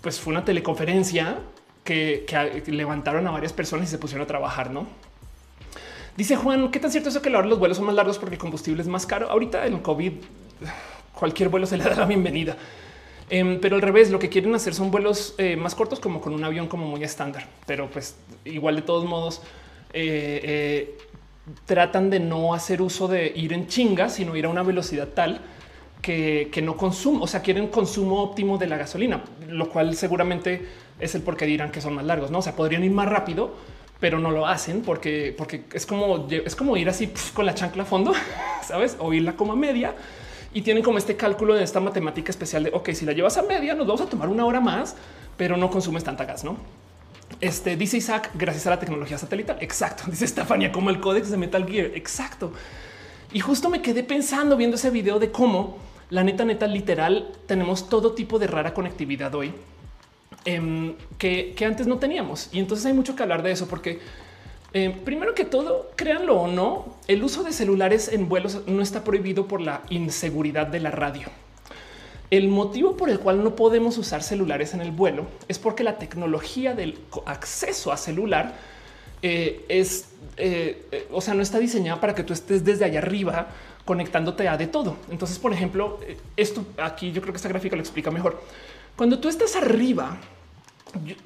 [0.00, 1.38] pues fue una teleconferencia
[1.84, 4.86] que, levantaron a varias personas y se pusieron a trabajar, ¿no?
[6.16, 8.40] Dice Juan, ¿qué tan cierto es que ahora los vuelos son más largos porque el
[8.40, 9.30] combustible es más caro?
[9.30, 10.12] Ahorita en COVID
[11.14, 12.56] cualquier vuelo se le da la bienvenida.
[13.30, 16.34] Em, pero al revés, lo que quieren hacer son vuelos eh, más cortos, como con
[16.34, 17.46] un avión como muy estándar.
[17.66, 19.40] Pero pues igual de todos modos
[19.94, 20.98] eh, eh,
[21.64, 25.40] tratan de no hacer uso de ir en chinga, sino ir a una velocidad tal
[26.02, 30.66] que, que no consumo, o sea, quieren consumo óptimo de la gasolina, lo cual seguramente
[31.00, 32.30] es el por qué dirán que son más largos.
[32.30, 33.54] No, o sea, podrían ir más rápido,
[34.00, 37.84] pero no lo hacen porque, porque es como es como ir así con la chancla
[37.84, 38.12] a fondo,
[38.66, 39.94] sabes, o irla como a media
[40.54, 43.42] y tienen como este cálculo de esta matemática especial de ok, si la llevas a
[43.42, 44.96] media, nos vamos a tomar una hora más,
[45.36, 46.56] pero no consumes tanta gas, no?
[47.40, 49.56] Este dice Isaac, gracias a la tecnología satelital.
[49.60, 50.04] Exacto.
[50.10, 51.92] Dice Estefania, como el códex de Metal Gear.
[51.94, 52.52] Exacto.
[53.32, 55.78] Y justo me quedé pensando viendo ese video de cómo
[56.10, 59.54] la neta, neta, literal, tenemos todo tipo de rara conectividad hoy
[60.44, 62.48] em, que, antes no teníamos.
[62.52, 64.00] Y entonces hay mucho que hablar de eso porque
[64.72, 69.04] eh, primero que todo, créanlo o no, el uso de celulares en vuelos no está
[69.04, 71.28] prohibido por la inseguridad de la radio.
[72.30, 75.98] El motivo por el cual no podemos usar celulares en el vuelo es porque la
[75.98, 78.54] tecnología del acceso a celular
[79.20, 83.48] eh, es, eh, o sea, no está diseñada para que tú estés desde allá arriba
[83.84, 84.96] conectándote a de todo.
[85.10, 86.00] Entonces, por ejemplo,
[86.36, 88.40] esto aquí yo creo que esta gráfica lo explica mejor.
[88.96, 90.18] Cuando tú estás arriba,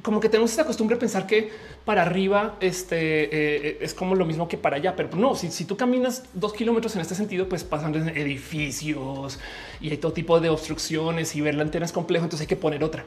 [0.02, 1.50] como que tenemos esta costumbre de pensar que
[1.84, 5.76] para arriba este, eh, es como lo mismo que para allá, pero no, si, tú
[5.76, 9.38] caminas dos kilómetros en este sentido, pues pasan edificios
[9.80, 12.56] y hay todo tipo de obstrucciones y ver la antena es complejo, entonces hay que
[12.56, 13.04] poner otra.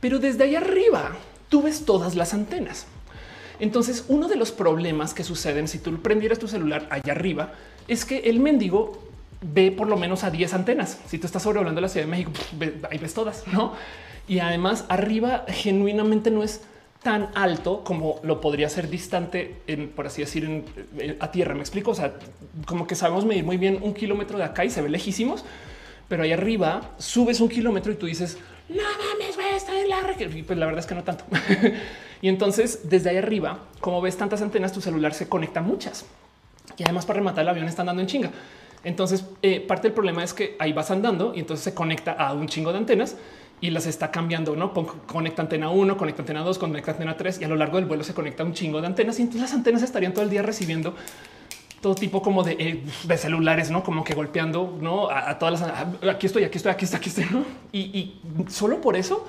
[0.00, 1.16] Pero desde ahí arriba
[1.48, 2.86] tú ves todas las antenas.
[3.58, 7.54] Entonces, uno de los problemas que suceden si tú prendieras tu celular allá arriba
[7.88, 9.05] es que el mendigo
[9.40, 11.00] ve por lo menos a 10 antenas.
[11.06, 12.32] Si tú estás sobrevolando la Ciudad de México,
[12.90, 13.74] ahí ves todas, no?
[14.28, 16.62] y además arriba genuinamente no es
[17.02, 20.64] tan alto como lo podría ser distante, en, por así decir,
[21.20, 21.54] a tierra.
[21.54, 21.92] Me explico.
[21.92, 22.14] O sea,
[22.66, 25.44] como que sabemos medir muy bien un kilómetro de acá y se ve lejísimos,
[26.08, 29.96] pero ahí arriba subes un kilómetro y tú dices, no mames, a estar en la
[30.46, 31.24] pues la verdad es que no tanto.
[32.22, 36.04] y entonces, desde ahí arriba, como ves tantas antenas, tu celular se conecta muchas.
[36.76, 38.30] Y además, para rematar el avión, están dando en chinga.
[38.84, 42.32] Entonces, eh, parte del problema es que ahí vas andando y entonces se conecta a
[42.32, 43.16] un chingo de antenas
[43.60, 44.72] y las está cambiando, no
[45.06, 48.04] conecta antena 1, conecta antena 2, conecta antena 3 y a lo largo del vuelo
[48.04, 50.94] se conecta un chingo de antenas y entonces las antenas estarían todo el día recibiendo
[51.80, 56.14] todo tipo como de, eh, de celulares, no como que golpeando no a, todas las
[56.14, 57.24] aquí estoy, aquí estoy, aquí estoy, aquí estoy.
[57.30, 57.44] ¿no?
[57.72, 59.26] Y, y, solo por eso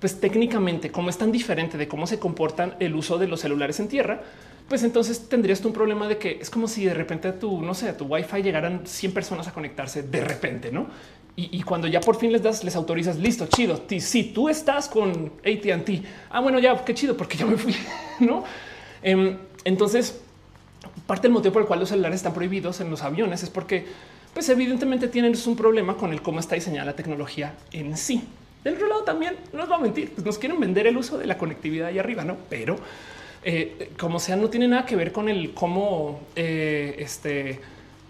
[0.00, 3.80] pues técnicamente, como es tan diferente de cómo se comportan el uso de los celulares
[3.80, 4.22] en tierra,
[4.68, 7.60] pues entonces tendrías tú un problema de que es como si de repente a tu,
[7.60, 10.86] no sé, a tu wifi llegaran 100 personas a conectarse de repente, ¿no?
[11.36, 13.82] Y, cuando ya por fin les das, les autorizas, listo, chido.
[13.98, 17.74] Si tú estás con AT&T, ah, bueno, ya, qué chido, porque ya me fui,
[18.20, 18.44] ¿no?
[19.02, 20.20] Em, entonces,
[21.08, 23.84] parte del motivo por el cual los celulares están prohibidos en los aviones es porque,
[24.32, 28.22] pues evidentemente tienen un problema con el cómo está diseñada la tecnología en sí.
[28.62, 31.18] Del otro lado también, no nos va a mentir, pues nos quieren vender el uso
[31.18, 32.36] de la conectividad ahí arriba, ¿no?
[32.48, 32.76] Pero
[33.46, 37.60] eh, como sea, no tiene nada que ver con el cómo eh, este,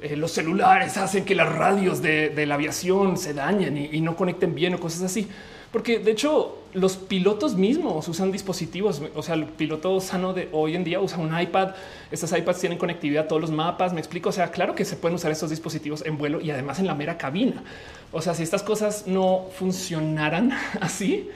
[0.00, 4.54] eh, los celulares hacen que las radios de, la aviación se dañen y, no conecten
[4.54, 5.26] bien o cosas así.
[5.72, 10.76] Porque de hecho los pilotos mismos usan dispositivos, o sea, el piloto sano de hoy
[10.76, 11.70] en día usa un iPad,
[12.12, 14.94] estas iPads tienen conectividad a todos los mapas, me explico, o sea, claro que se
[14.94, 17.64] pueden usar estos dispositivos en vuelo y además en la mera cabina.
[18.12, 21.28] O sea, si estas cosas no funcionaran así,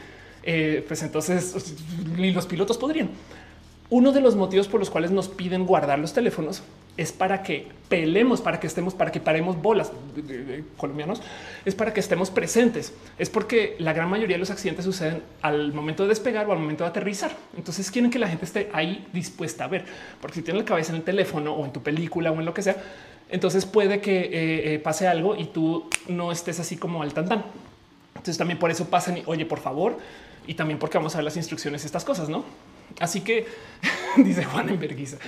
[0.87, 1.75] pues entonces
[2.17, 3.11] ni los pilotos podrían.
[3.91, 6.63] Uno de los motivos por los cuales nos piden guardar los teléfonos
[6.99, 9.93] es para que pelemos, para que estemos, para que paremos bolas
[10.77, 11.23] colombianos,
[11.65, 12.93] es para que estemos presentes.
[13.19, 16.59] Es porque la gran mayoría de los accidentes suceden al momento de despegar o al
[16.59, 17.31] momento de aterrizar.
[17.57, 19.85] Entonces quieren que la gente esté ahí dispuesta a ver,
[20.21, 22.53] porque si tiene la cabeza en el teléfono o en tu película o en lo
[22.53, 22.77] que sea,
[23.31, 27.25] entonces puede que eh, eh, pase algo y tú no estés así como al tan
[28.09, 29.99] Entonces también por eso pasan y oye, por favor,
[30.47, 32.45] y también porque vamos a ver las instrucciones, estas cosas, no?
[33.01, 33.47] Así que
[34.17, 35.19] dice Juan en Berguisa.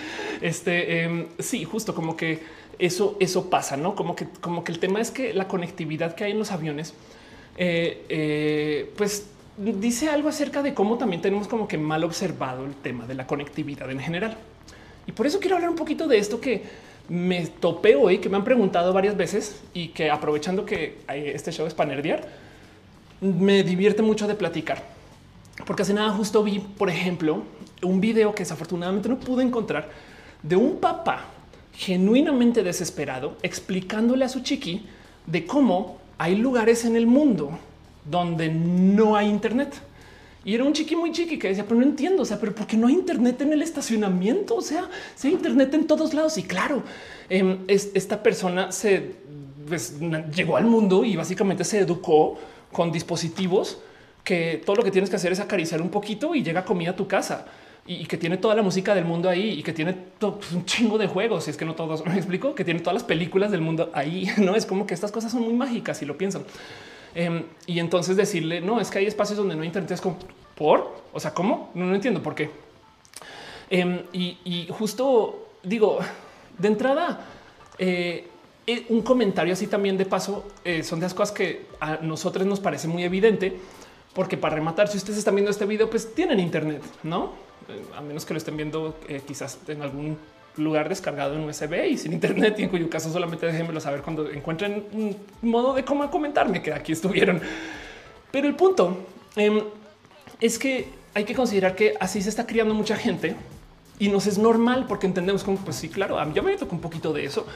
[0.40, 2.40] Este em, sí, justo como que
[2.78, 6.24] eso, eso pasa, no como que, como que el tema es que la conectividad que
[6.24, 6.94] hay en los aviones,
[7.56, 12.74] eh, eh, pues dice algo acerca de cómo también tenemos como que mal observado el
[12.74, 14.36] tema de la conectividad en general.
[15.06, 16.62] Y por eso quiero hablar un poquito de esto que
[17.08, 21.66] me topé hoy, que me han preguntado varias veces y que aprovechando que este show
[21.66, 21.92] es para
[23.20, 24.99] me divierte mucho de platicar
[25.66, 27.42] porque hace nada justo vi, por ejemplo,
[27.82, 29.88] un video que desafortunadamente no pude encontrar
[30.42, 31.24] de un papá
[31.72, 34.86] genuinamente desesperado explicándole a su chiqui
[35.26, 37.58] de cómo hay lugares en el mundo
[38.04, 39.74] donde no hay internet.
[40.44, 42.66] Y era un chiqui muy chiqui que decía, pero no entiendo, o sea, pero ¿por
[42.66, 44.56] qué no hay internet en el estacionamiento?
[44.56, 46.38] O sea, si hay internet en todos lados.
[46.38, 46.82] Y claro,
[47.28, 49.16] em, esta persona se
[49.68, 49.98] pues,
[50.34, 52.38] llegó al mundo y básicamente se educó
[52.72, 53.78] con dispositivos
[54.24, 56.96] que todo lo que tienes que hacer es acariciar un poquito y llega comida a
[56.96, 57.46] tu casa
[57.86, 60.98] y, que tiene toda la música del mundo ahí y que tiene pues, un chingo
[60.98, 61.44] de juegos.
[61.44, 64.28] Si es que no todos me explico que tiene todas las películas del mundo ahí.
[64.38, 66.42] No es como que estas cosas son muy mágicas si lo piensan.
[67.14, 70.16] Em, y entonces decirle no es que hay espacios donde no hay internet es como
[70.54, 72.50] por o sea, cómo no, entiendo por qué.
[73.68, 75.98] Em, y, justo digo
[76.58, 77.26] de entrada,
[77.78, 78.28] eh,
[78.66, 82.46] eh, un comentario así también de paso eh, son de las cosas que a nosotros
[82.46, 83.58] nos parece muy evidente
[84.14, 87.32] porque para rematar, si ustedes están viendo este video, pues tienen internet, no?
[87.68, 90.18] Eh, a menos que lo estén viendo eh, quizás en algún
[90.56, 94.28] lugar descargado en USB y sin internet, y en cuyo caso solamente déjenmelo saber cuando
[94.30, 97.40] encuentren un modo de cómo comentarme que aquí estuvieron.
[98.30, 98.98] Pero el punto
[99.36, 99.62] em,
[100.40, 103.36] es que hay que considerar que así se está criando mucha gente
[103.98, 107.12] y nos es normal porque entendemos como pues sí, claro, ya me toca un poquito
[107.12, 107.46] de eso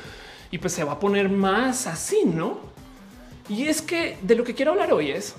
[0.50, 2.58] y pues se va a poner más así, no?
[3.48, 5.34] Y es que de lo que quiero hablar hoy es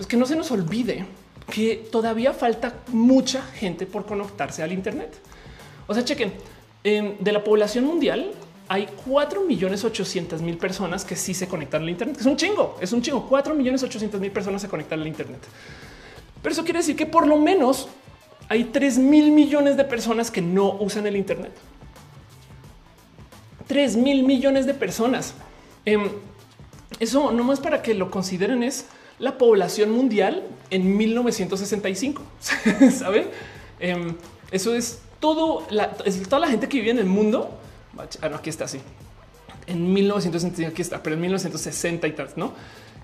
[0.00, 1.04] pues que no se nos olvide
[1.52, 5.12] que todavía falta mucha gente por conectarse al Internet.
[5.86, 6.32] O sea, chequen,
[6.82, 8.32] de la población mundial
[8.66, 12.16] hay 4 millones 800 mil personas que sí se conectan al Internet.
[12.18, 13.26] Es un chingo, es un chingo.
[13.28, 15.40] 4 millones 800 mil personas se conectan al Internet.
[16.42, 17.90] Pero eso quiere decir que por lo menos
[18.48, 21.52] hay 3 mil millones de personas que no usan el Internet.
[23.66, 25.34] 3 mil millones de personas.
[25.84, 26.08] Em,
[27.00, 28.86] eso no más para que lo consideren es
[29.20, 32.22] la población mundial en 1965.
[32.98, 33.28] Saben?
[33.78, 34.16] Em,
[34.50, 37.50] eso es todo la, toda la gente que vive en el mundo.
[38.20, 38.80] Ah, no, aquí está así.
[39.66, 42.54] En 1965, aquí está, pero en 1960 y tal, no?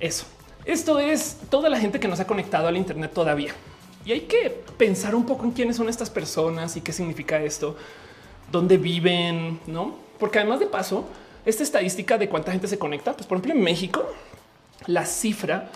[0.01, 0.27] Eso.
[0.65, 3.53] Esto es toda la gente que no se ha conectado al Internet todavía.
[4.05, 7.77] Y hay que pensar un poco en quiénes son estas personas y qué significa esto,
[8.51, 9.97] dónde viven, no?
[10.19, 11.05] Porque además de paso,
[11.45, 14.07] esta estadística de cuánta gente se conecta, pues por ejemplo en México,
[14.87, 15.71] la cifra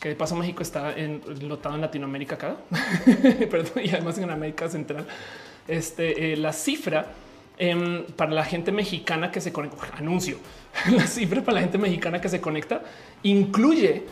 [0.00, 2.56] que de paso México está en, lotado en Latinoamérica acá,
[3.50, 5.06] perdón, y además en América Central.
[5.66, 7.06] Este, eh, la cifra
[7.58, 10.38] em, para la gente mexicana que se conecta, anuncio,
[10.90, 12.82] la cifra para la gente mexicana que se conecta
[13.22, 14.04] incluye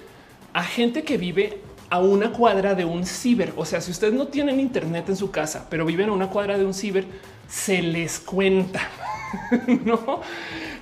[0.52, 1.58] a gente que vive
[1.90, 3.52] a una cuadra de un ciber.
[3.56, 6.56] O sea, si ustedes no tienen internet en su casa, pero viven a una cuadra
[6.58, 7.04] de un ciber,
[7.48, 8.88] se les cuenta.
[9.84, 10.20] no?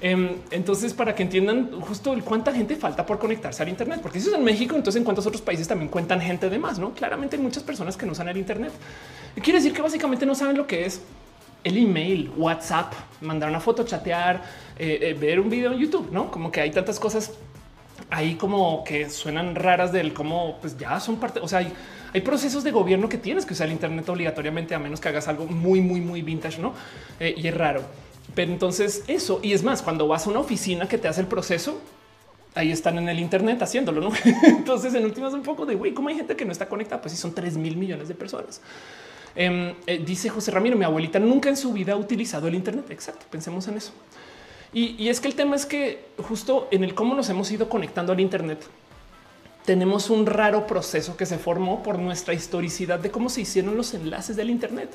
[0.00, 4.20] Em, entonces, para que entiendan justo el cuánta gente falta por conectarse al Internet, porque
[4.20, 6.92] si es en México, entonces en cuántos otros países también cuentan gente de más, no?
[6.92, 8.72] Claramente hay muchas personas que no usan el Internet.
[9.42, 11.00] Quiere decir que básicamente no saben lo que es
[11.64, 14.42] el email, WhatsApp, mandar una foto, chatear,
[14.78, 17.32] eh, eh, ver un video en YouTube, no como que hay tantas cosas
[18.10, 21.40] ahí como que suenan raras del cómo pues ya son parte.
[21.40, 21.72] O sea, hay,
[22.12, 25.28] hay procesos de gobierno que tienes que usar el Internet obligatoriamente, a menos que hagas
[25.28, 26.74] algo muy, muy, muy vintage, no?
[27.18, 27.82] Eh, y es raro.
[28.34, 31.26] Pero entonces eso, y es más, cuando vas a una oficina que te hace el
[31.26, 31.78] proceso,
[32.54, 34.10] ahí están en el Internet haciéndolo,
[34.42, 37.00] entonces, en últimas, un poco de güey, ¿cómo hay gente que no está conectada?
[37.00, 38.60] Pues si son 3 mil millones de personas.
[39.34, 42.86] Em, eh, dice José Ramiro, mi abuelita nunca en su vida ha utilizado el Internet.
[42.90, 43.92] Exacto, pensemos en eso.
[44.74, 47.68] Y, y, es que el tema es que justo en el cómo nos hemos ido
[47.68, 48.62] conectando al Internet,
[49.66, 53.94] tenemos un raro proceso que se formó por nuestra historicidad de cómo se hicieron los
[53.94, 54.90] enlaces del Internet.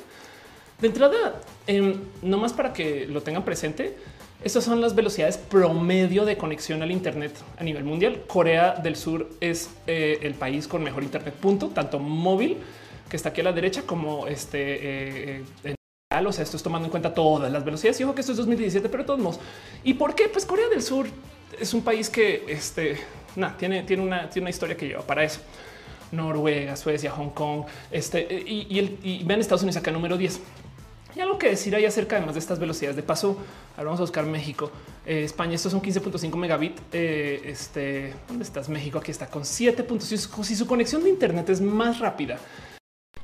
[0.80, 3.96] De entrada, eh, no más para que lo tengan presente,
[4.44, 8.22] estas son las velocidades promedio de conexión al Internet a nivel mundial.
[8.28, 12.58] Corea del Sur es eh, el país con mejor Internet, punto, tanto móvil,
[13.10, 15.38] que está aquí a la derecha, como este.
[15.40, 15.42] Eh,
[16.24, 18.00] o sea, esto es tomando en cuenta todas las velocidades.
[18.00, 19.40] Y ojo que esto es 2017, pero todos modos.
[19.82, 20.28] ¿Y por qué?
[20.28, 21.06] Pues Corea del Sur
[21.58, 22.98] es un país que este,
[23.58, 25.40] tiene, tiene, una, tiene una historia que lleva para eso.
[26.12, 30.40] Noruega, Suecia, Hong Kong, este y, y, y ven Estados Unidos acá número 10.
[31.18, 33.36] Y algo que decir ahí acerca además de estas velocidades de paso.
[33.76, 34.70] Ahora vamos a buscar México,
[35.04, 35.56] eh, España.
[35.56, 36.78] Estos son 15.5 megabit.
[36.92, 38.68] Eh, este dónde estás?
[38.68, 38.98] México.
[38.98, 40.44] Aquí está con 7.6.
[40.44, 42.38] Si su conexión de Internet es más rápida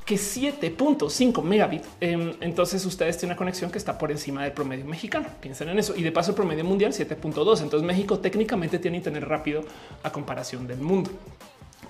[0.05, 4.87] que 7.5 megabit, eh, entonces ustedes tienen una conexión que está por encima del promedio
[4.87, 5.29] mexicano.
[5.41, 5.95] Piensen en eso.
[5.97, 7.63] Y de paso, el promedio mundial 7.2.
[7.63, 9.63] Entonces México técnicamente tiene internet rápido
[10.03, 11.13] a comparación del mundo.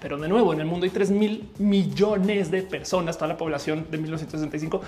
[0.02, 3.86] Pero de nuevo, en el mundo hay 3 mil millones de personas, toda la población
[3.90, 4.82] de 1965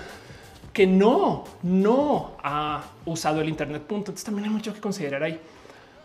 [0.73, 3.83] que no, no ha usado el Internet.
[3.83, 4.11] Punto.
[4.11, 5.39] Entonces también hay mucho que considerar ahí,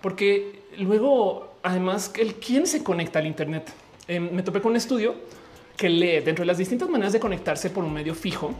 [0.01, 3.73] porque luego, además, el quién se conecta al Internet.
[4.09, 5.15] Eh, me topé con un estudio
[5.77, 8.53] que lee dentro de las distintas maneras de conectarse por un medio fijo.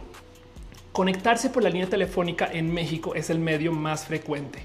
[0.91, 4.63] Conectarse por la línea telefónica en México es el medio más frecuente.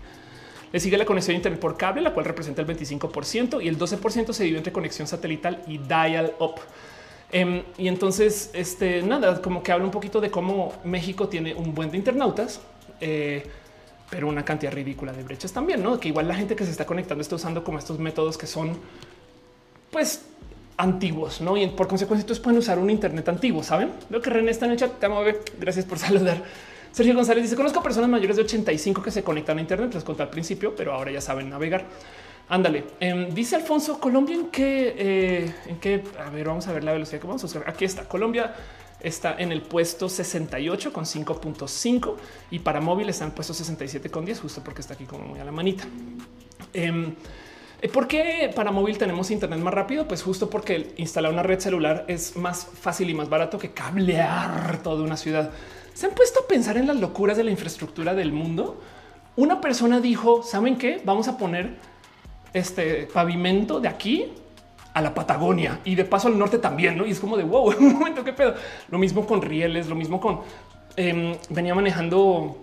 [0.73, 3.79] Le sigue la conexión a Internet por cable, la cual representa el 25% y el
[3.79, 6.57] 12% se divide entre conexión satelital y dial up.
[7.31, 11.75] Em, y entonces, este nada, como que habla un poquito de cómo México tiene un
[11.75, 12.61] buen de internautas,
[13.01, 13.47] eh,
[14.11, 16.01] pero una cantidad ridícula de brechas también, no?
[16.01, 18.79] Que igual la gente que se está conectando está usando como estos métodos que son,
[19.91, 20.25] pues,
[20.79, 21.57] antiguos, no?
[21.57, 23.63] Y por consecuencia, ustedes pueden usar un Internet antiguo.
[23.63, 24.99] Saben lo que René está en el chat.
[24.99, 25.21] Te amo,
[25.59, 26.43] Gracias por saludar.
[26.93, 29.93] Sergio González dice: Conozco personas mayores de 85 que se conectan a Internet.
[29.93, 31.85] Les conté al principio, pero ahora ya saben navegar.
[32.49, 32.85] Ándale.
[32.99, 36.93] Em, dice Alfonso, Colombia en qué, eh, en qué, a ver, vamos a ver la
[36.93, 37.65] velocidad que vamos a buscar.
[37.67, 38.09] Aquí está.
[38.09, 38.55] Colombia
[39.01, 42.17] está en el puesto 68 con 5.5
[42.51, 45.25] y para móvil está en el puesto 67 con 10, justo porque está aquí como
[45.25, 45.85] muy a la manita.
[46.73, 47.15] Em,
[47.83, 50.09] eh, ¿Por qué para móvil tenemos internet más rápido?
[50.09, 54.83] Pues justo porque instalar una red celular es más fácil y más barato que cablear
[54.83, 55.51] toda una ciudad.
[55.93, 58.81] ¿Se han puesto a pensar en las locuras de la infraestructura del mundo?
[59.37, 61.03] Una persona dijo, ¿saben qué?
[61.05, 61.77] Vamos a poner
[62.53, 64.27] este pavimento de aquí
[64.95, 67.07] a la Patagonia y de paso al norte también, ¿no?
[67.07, 68.55] Y es como de wow, un momento, qué pedo.
[68.91, 70.41] Lo mismo con rieles, lo mismo con
[70.97, 72.57] em, venía manejando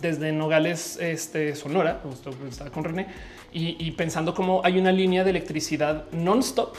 [0.00, 2.00] desde Nogales, este Sonora,
[2.48, 3.06] estaba con René
[3.52, 6.74] y, pensando cómo hay una línea de electricidad non-stop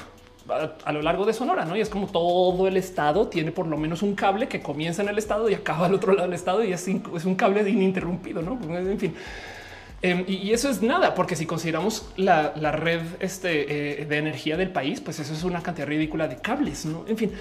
[0.83, 1.75] a, lo largo de Sonora, ¿no?
[1.77, 5.07] Y es como todo el estado tiene por lo menos un cable que comienza en
[5.07, 8.41] el estado y acaba al otro lado del estado y es, es un cable ininterrumpido,
[8.41, 8.59] ¿no?
[8.77, 9.15] En fin,
[10.05, 14.69] Em, y, eso es nada, porque si consideramos la, red este, eh, de energía del
[14.69, 17.05] país, pues eso es una cantidad ridícula de cables, ¿no?
[17.07, 17.31] En fin,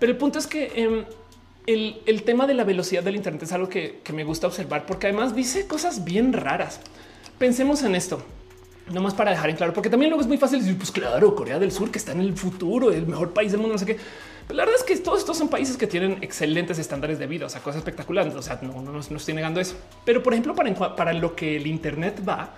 [0.00, 1.04] pero el punto es que em,
[1.66, 5.36] el, tema de la velocidad del Internet es algo que, me gusta observar, porque además
[5.36, 6.80] dice cosas bien raras.
[7.38, 8.20] Pensemos en esto.
[8.92, 11.36] No más para dejar en claro, porque también luego es muy fácil decir, pues claro,
[11.36, 13.86] Corea del Sur, que está en el futuro, el mejor país del mundo, no sé
[13.86, 13.96] qué
[14.48, 17.48] la verdad es que todos estos son países que tienen excelentes estándares de vida, o
[17.50, 18.34] sea, cosas espectaculares.
[18.34, 19.76] O sea, no, no, estoy negando eso.
[20.04, 22.54] Pero, por ejemplo, para, para lo que el Internet va,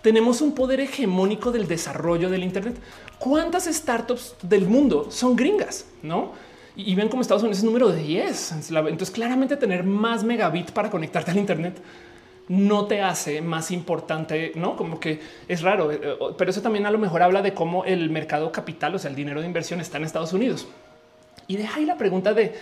[0.00, 2.76] tenemos un poder hegemónico del desarrollo del Internet.
[3.18, 5.86] ¿Cuántas startups del mundo son gringas?
[6.02, 6.32] No?
[6.74, 8.70] Y, ven como Estados Unidos es número 10.
[8.70, 11.80] Entonces, claramente tener más megabit para conectarte al Internet
[12.48, 16.00] no te hace más importante, no como que es raro, eh,
[16.38, 19.16] pero eso también a lo mejor habla de cómo el mercado capital, o sea, el
[19.16, 20.68] dinero de inversión está en Estados Unidos.
[21.48, 22.54] Y deja ahí la pregunta de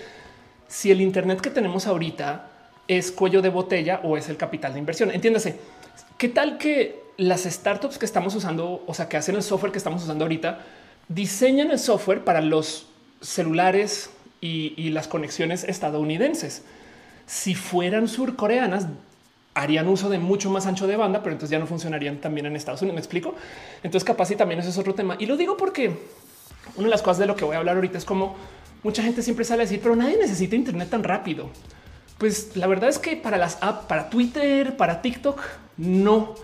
[0.69, 2.49] si el Internet que tenemos ahorita
[2.89, 5.11] es cuello de botella o es el capital de inversión.
[5.11, 5.57] Entiéndase,
[6.19, 9.79] ¿qué tal que las startups que estamos usando, o sea, que hacen el software que
[9.79, 10.61] estamos usando ahorita,
[11.09, 12.87] diseñan el software para los
[13.21, 14.11] celulares
[14.41, 16.63] y, las conexiones estadounidenses?
[17.27, 18.87] Si fueran surcoreanas,
[19.55, 22.57] harían uso de mucho más ancho de banda, pero entonces ya no funcionarían también en
[22.57, 22.97] Estados Unidos.
[22.97, 23.35] Me explico.
[23.83, 25.17] Entonces, capaz y también eso es otro tema.
[25.19, 25.97] Y lo digo porque
[26.77, 28.37] una de las cosas de lo que voy a hablar ahorita es como
[28.85, 31.51] mucha gente siempre sale a decir, pero nadie necesita Internet tan rápido.
[32.19, 35.41] Pues la verdad es que para las apps, para Twitter, para TikTok,
[35.79, 36.35] no.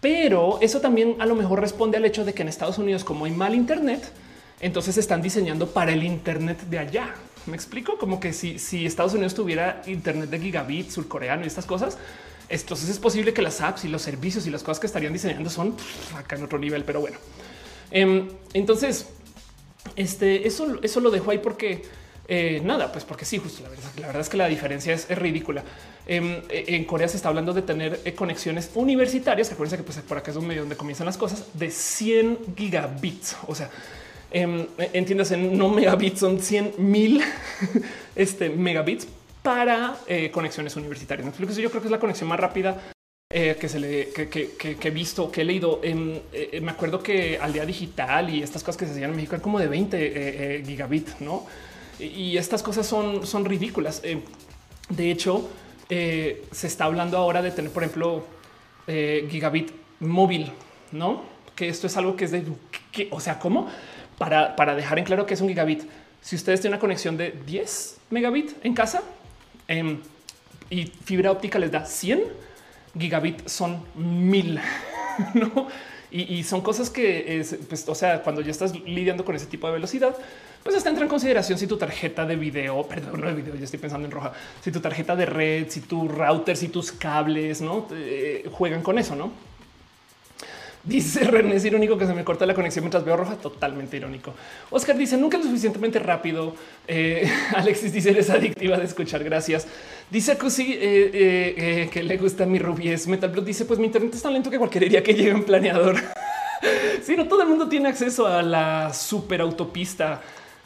[0.00, 3.24] Pero eso también a lo mejor responde al hecho de que en Estados Unidos, como
[3.24, 4.12] hay mal Internet,
[4.60, 7.14] entonces están diseñando para el Internet de allá.
[7.46, 11.66] Me explico como que si, si Estados Unidos tuviera Internet de gigabit surcoreano y estas
[11.66, 11.96] cosas,
[12.48, 15.48] entonces es posible que las apps y los servicios y las cosas que estarían diseñando
[15.48, 15.76] son
[16.16, 16.84] acá en otro nivel.
[16.84, 17.16] Pero bueno,
[17.90, 19.06] em, entonces
[19.96, 21.82] este, eso, eso lo dejo ahí porque
[22.28, 25.08] eh, nada, pues porque sí, justo la verdad, la verdad es que la diferencia es,
[25.18, 25.64] ridícula.
[26.06, 29.50] Em, en, Corea se está hablando de tener eh, conexiones universitarias.
[29.50, 33.36] Acuérdense que pues, por acá es un medio donde comienzan las cosas de 100 gigabits.
[33.48, 33.70] O sea,
[34.30, 37.20] eh, entiéndase, no megabits, son 100 mil
[38.14, 39.08] este, megabits
[39.42, 41.26] para eh, conexiones universitarias.
[41.36, 42.80] Yo creo que es la conexión más rápida
[43.32, 45.78] eh, que se le que, he visto, que he leído.
[45.84, 49.16] Eh, eh, me acuerdo que al día digital y estas cosas que se hacían en
[49.16, 51.46] México eran como de 20 gigabit, no?
[52.00, 54.02] Y, estas cosas son, son ridículas.
[54.02, 55.48] de hecho,
[55.88, 58.26] se está hablando ahora de tener, por ejemplo,
[58.88, 59.70] gigabit
[60.00, 60.50] móvil,
[60.90, 61.22] no?
[61.54, 62.42] Que esto es algo que es de
[62.90, 63.68] que, o sea, cómo
[64.18, 65.84] para, para dejar en claro que es un gigabit.
[66.20, 69.02] Si ustedes tienen una conexión de 10 megabit en casa
[69.68, 70.00] em,
[70.68, 72.49] y fibra óptica les da 100
[72.98, 74.60] gigabit son mil,
[75.34, 75.68] ¿no?
[76.12, 79.74] Y, son cosas que, pues, o sea, cuando ya estás lidiando con ese tipo de
[79.74, 80.16] velocidad,
[80.64, 83.64] pues hasta entra en consideración si tu tarjeta de video, perdón, no de video, ya
[83.64, 87.60] estoy pensando en roja, si tu tarjeta de red, si tu router, si tus cables,
[87.60, 87.86] ¿no?
[87.92, 89.30] Eh, juegan con eso, ¿no?
[90.82, 93.36] Dice René, es irónico que se me corta la conexión mientras veo roja.
[93.36, 94.32] Totalmente irónico.
[94.70, 96.54] Oscar dice nunca lo suficientemente rápido.
[96.88, 99.22] Eh, Alexis dice eres adictiva de escuchar.
[99.22, 99.66] Gracias.
[100.10, 103.06] Dice Cusi eh, eh, que le gusta mi rubies.
[103.08, 105.44] Metal Blood dice pues mi internet es tan lento que cualquier día que llegue un
[105.44, 105.96] planeador.
[107.02, 110.22] si no todo el mundo tiene acceso a la super autopista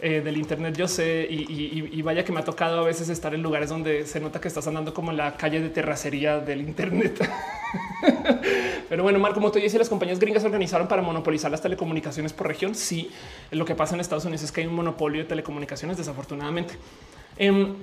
[0.06, 3.42] eh, del Internet, yo sé, y, vaya que me ha tocado a veces estar en
[3.42, 7.26] lugares donde se nota que estás andando como en la calle de terracería del Internet.
[8.90, 12.48] Pero bueno, Marco Moto y las compañías gringas se organizaron para monopolizar las telecomunicaciones por
[12.48, 12.74] región.
[12.74, 13.10] Sí,
[13.50, 16.74] lo que pasa en Estados Unidos es que hay un monopolio de telecomunicaciones, desafortunadamente.
[17.38, 17.74] Em,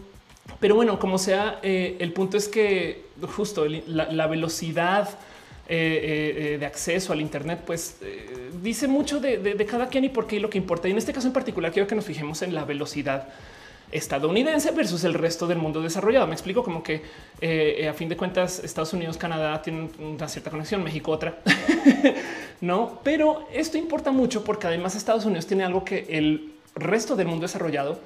[0.60, 3.06] pero bueno, como sea, eh, el punto es que
[3.36, 5.10] justo la velocidad
[5.74, 10.28] eh, eh, de acceso al Internet, pues eh, dice mucho de, cada quien y por
[10.28, 10.90] qué lo que importa.
[10.90, 13.30] Y en este caso en particular, quiero que nos fijemos en la velocidad
[13.90, 16.28] estadounidense versus el resto del mundo desarrollado.
[16.28, 17.04] Me explico como que
[17.88, 21.40] a fin de cuentas Estados Unidos, Canadá tienen una cierta conexión, México otra,
[22.60, 27.28] no, pero esto importa mucho porque además Estados Unidos tiene algo que el resto del
[27.28, 27.98] mundo desarrollado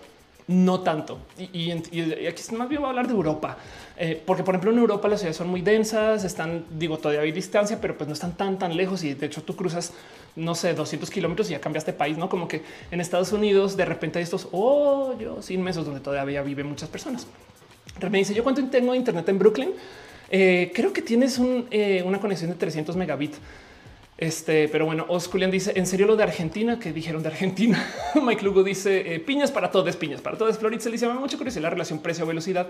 [0.47, 1.19] no tanto.
[1.37, 3.57] Y, aquí más bien voy a hablar de Europa,
[3.97, 7.31] eh, porque por ejemplo en Europa las ciudades son muy densas, están, digo, todavía hay
[7.31, 9.03] distancia, pero pues no están tan, tan lejos.
[9.03, 9.93] Y de hecho tú cruzas,
[10.35, 13.85] no sé, 200 kilómetros y ya cambiaste país, no como que en Estados Unidos de
[13.85, 17.27] repente hay estos hoyos inmensos donde todavía viven muchas personas.
[18.09, 19.69] Me dice yo cuánto tengo internet en Brooklyn.
[20.29, 21.39] Eh, creo que tienes
[21.71, 23.37] eh, una conexión de 300 megabits
[24.17, 27.85] este, pero bueno, Osculian dice en serio lo de Argentina que dijeron de Argentina.
[28.21, 30.57] Mike Lugo dice eh, piñas para todos, piñas para todos.
[30.57, 32.67] Floritza le dice mucho curiosidad la relación precio velocidad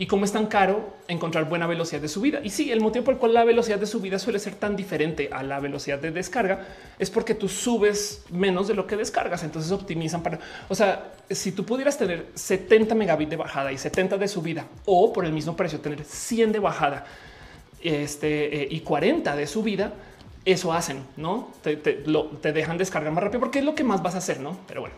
[0.00, 2.40] y cómo es tan caro encontrar buena velocidad de subida.
[2.42, 5.28] Y sí, el motivo por el cual la velocidad de subida suele ser tan diferente
[5.30, 6.66] a la velocidad de descarga
[6.98, 9.42] es porque tú subes menos de lo que descargas.
[9.42, 14.16] Entonces optimizan para, o sea, si tú pudieras tener 70 megabits de bajada y 70
[14.16, 17.04] de subida o por el mismo precio tener 100 de bajada
[17.82, 19.92] este, eh, y 40 de subida,
[20.44, 21.76] eso hacen, no te,
[22.52, 24.56] dejan descargar más rápido porque es lo que más vas a hacer, no?
[24.66, 24.94] Pero bueno,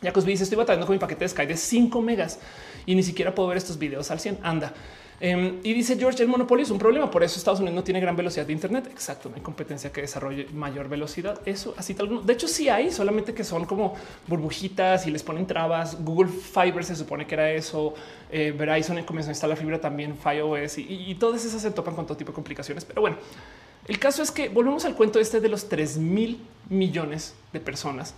[0.00, 2.40] ya que os dice, estoy batallando con mi paquete de Sky de 5 megas
[2.86, 4.38] y ni siquiera puedo ver estos videos al 100.
[4.42, 4.72] Anda.
[5.24, 8.00] Em, y dice George, el monopolio es un problema, por eso Estados Unidos no tiene
[8.00, 8.88] gran velocidad de Internet.
[8.90, 11.40] Exacto, no hay competencia que desarrolle mayor velocidad.
[11.46, 12.26] Eso así tal.
[12.26, 13.94] De hecho, sí hay, solamente que son como
[14.26, 16.02] burbujitas y les ponen trabas.
[16.02, 17.94] Google Fiber se supone que era eso.
[18.32, 22.04] Eh, Verizon comenzó a instalar fibra también, FiOS y, y todas esas se topan con
[22.04, 22.84] todo tipo de complicaciones.
[22.84, 23.18] Pero bueno,
[23.88, 28.14] el caso es que volvemos al cuento este de los 3 mil millones de personas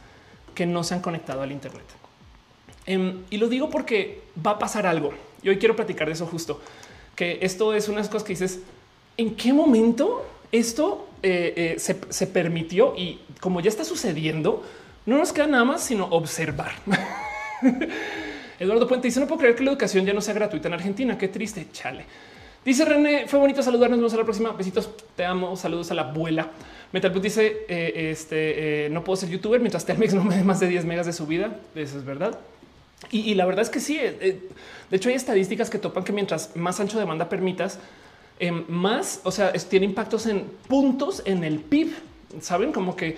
[0.54, 1.84] que no se han conectado al Internet.
[2.86, 5.12] Em, y lo digo porque va a pasar algo.
[5.42, 6.60] Y hoy quiero platicar de eso justo,
[7.16, 8.60] que esto es unas cosas que dices,
[9.16, 12.94] ¿en qué momento esto eh, eh, se, permitió?
[12.96, 14.62] Y como ya está sucediendo,
[15.06, 16.72] no nos queda nada más sino observar.
[18.58, 21.18] Eduardo Puente dice, no puedo creer que la educación ya no sea gratuita en Argentina.
[21.18, 22.04] Qué triste, chale.
[22.64, 23.98] Dice René, fue bonito saludarnos.
[23.98, 24.52] Nos vemos a la próxima.
[24.52, 24.88] Besitos.
[25.16, 25.54] Te amo.
[25.54, 26.50] Saludos a la abuela.
[26.92, 30.60] Metalbus dice: eh, Este eh, no puedo ser youtuber mientras Telmex no me dé más
[30.60, 31.58] de 10 megas de su vida.
[31.74, 32.38] Eso es verdad.
[33.10, 33.98] Y, la verdad es que sí.
[34.00, 34.40] Eh,
[34.90, 37.78] de hecho, hay estadísticas que topan que mientras más ancho de banda permitas,
[38.68, 41.92] más, o sea, tiene impactos en puntos en el PIB.
[42.40, 43.16] Saben como que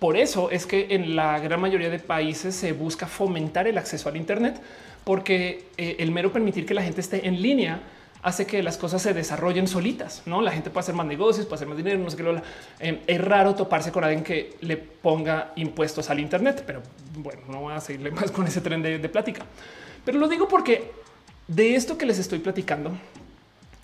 [0.00, 4.08] por eso es que en la gran mayoría de países se busca fomentar el acceso
[4.08, 4.60] al Internet,
[5.04, 7.80] porque el mero permitir que la gente esté en línea
[8.22, 10.22] hace que las cosas se desarrollen solitas.
[10.26, 11.98] No la gente puede hacer más negocios, puede hacer más dinero.
[11.98, 12.42] No sé qué.
[12.80, 16.82] Eh, es raro toparse con alguien que le ponga impuestos al Internet, pero
[17.16, 19.44] bueno, no voy a seguirle más con ese tren de, de plática.
[20.04, 20.92] Pero lo digo porque
[21.48, 22.92] de esto que les estoy platicando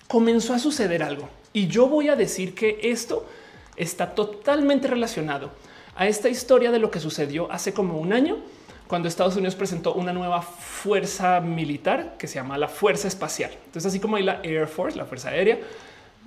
[0.07, 3.25] comenzó a suceder algo y yo voy a decir que esto
[3.75, 5.51] está totalmente relacionado
[5.95, 8.37] a esta historia de lo que sucedió hace como un año
[8.87, 13.51] cuando Estados Unidos presentó una nueva fuerza militar que se llama la Fuerza Espacial.
[13.65, 15.59] Entonces, así como hay la Air Force, la Fuerza Aérea,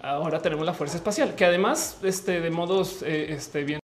[0.02, 3.80] ahora tenemos la Fuerza Espacial, que además este, de modos eh, este, bien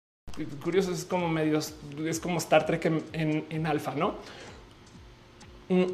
[0.63, 1.75] curiosos es como medios,
[2.07, 4.15] es como Star Trek en, en, alfa, ¿no?
[5.69, 5.85] Mm,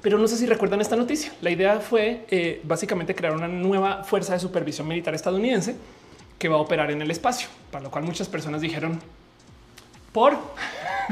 [0.00, 1.32] pero no sé si recuerdan esta noticia.
[1.42, 5.76] La idea fue eh, básicamente crear una nueva fuerza de supervisión militar estadounidense
[6.38, 8.98] que va a operar en el espacio, para lo cual muchas personas dijeron,
[10.12, 10.36] ¿por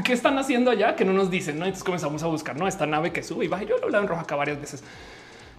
[0.03, 0.95] qué están haciendo allá?
[0.95, 1.65] Que no nos dicen, ¿no?
[1.65, 2.67] Entonces comenzamos a buscar, ¿no?
[2.67, 3.63] Esta nave que sube y baja.
[3.63, 4.83] Yo lo hablaba en roja acá varias veces,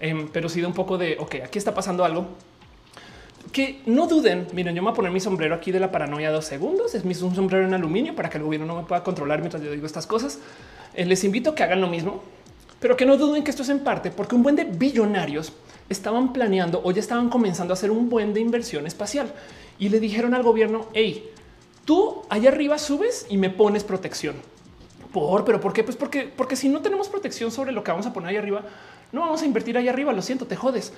[0.01, 2.28] em, pero sí da un poco de, ok, aquí está pasando algo.
[3.53, 6.30] Que no duden, miren, yo me voy a poner mi sombrero aquí de la paranoia
[6.30, 6.95] dos segundos.
[6.95, 9.62] Es mi un sombrero en aluminio para que el gobierno no me pueda controlar mientras
[9.62, 10.38] yo digo estas cosas.
[10.95, 12.22] Eh, les invito a que hagan lo mismo,
[12.78, 15.53] pero que no duden que esto es en parte porque un buen de billonarios
[15.88, 19.32] estaban planeando o ya estaban comenzando a hacer un buen de inversión espacial
[19.78, 21.30] y le dijeron al gobierno, hey,
[21.85, 24.37] tú allá arriba subes y me pones protección.
[25.12, 25.83] Por, pero ¿por qué?
[25.83, 28.62] Pues porque, porque si no tenemos protección sobre lo que vamos a poner ahí arriba,
[29.12, 30.12] no vamos a invertir allá arriba.
[30.12, 30.93] Lo siento, te jodes.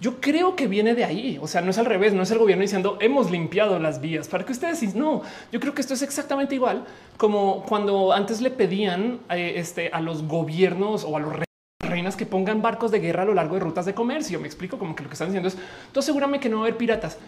[0.00, 1.38] Yo creo que viene de ahí.
[1.40, 4.28] O sea, no es al revés, no es el gobierno diciendo hemos limpiado las vías
[4.28, 5.22] para que ustedes no.
[5.50, 6.84] Yo creo que esto es exactamente igual
[7.16, 11.32] como cuando antes le pedían eh, este, a los gobiernos o a los
[11.80, 14.38] reinas que pongan barcos de guerra a lo largo de rutas de comercio.
[14.38, 15.56] Me explico como que lo que están diciendo es
[15.92, 17.18] tú asegúrame que no va a haber piratas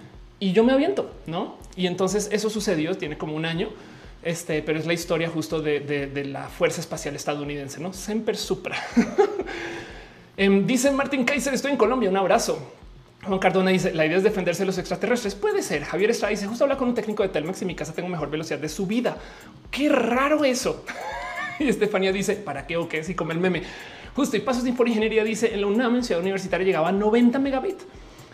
[0.41, 1.57] y yo me aviento, no?
[1.77, 3.71] Y entonces eso sucedió, tiene como un año.
[4.23, 7.93] Este, pero es la historia justo de, la Fuerza Espacial Estadounidense, no?
[7.93, 8.77] Semper Supra.
[10.37, 12.61] Em, dice Martín Kaiser, estoy en Colombia, un abrazo.
[13.25, 15.35] Juan Cardona dice la idea es defenderse de los extraterrestres.
[15.35, 15.83] Puede ser.
[15.83, 18.09] Javier Estrada dice justo habla con un técnico de Telmex y en mi casa tengo
[18.09, 19.17] mejor velocidad de subida.
[19.73, 20.85] Qué raro eso.
[21.59, 23.65] y Estefanía dice para qué o qué si come el meme.
[24.15, 27.39] Justo y pasos de ingeniería dice en la UNAM en Ciudad Universitaria llegaba a 90
[27.41, 27.85] megabits.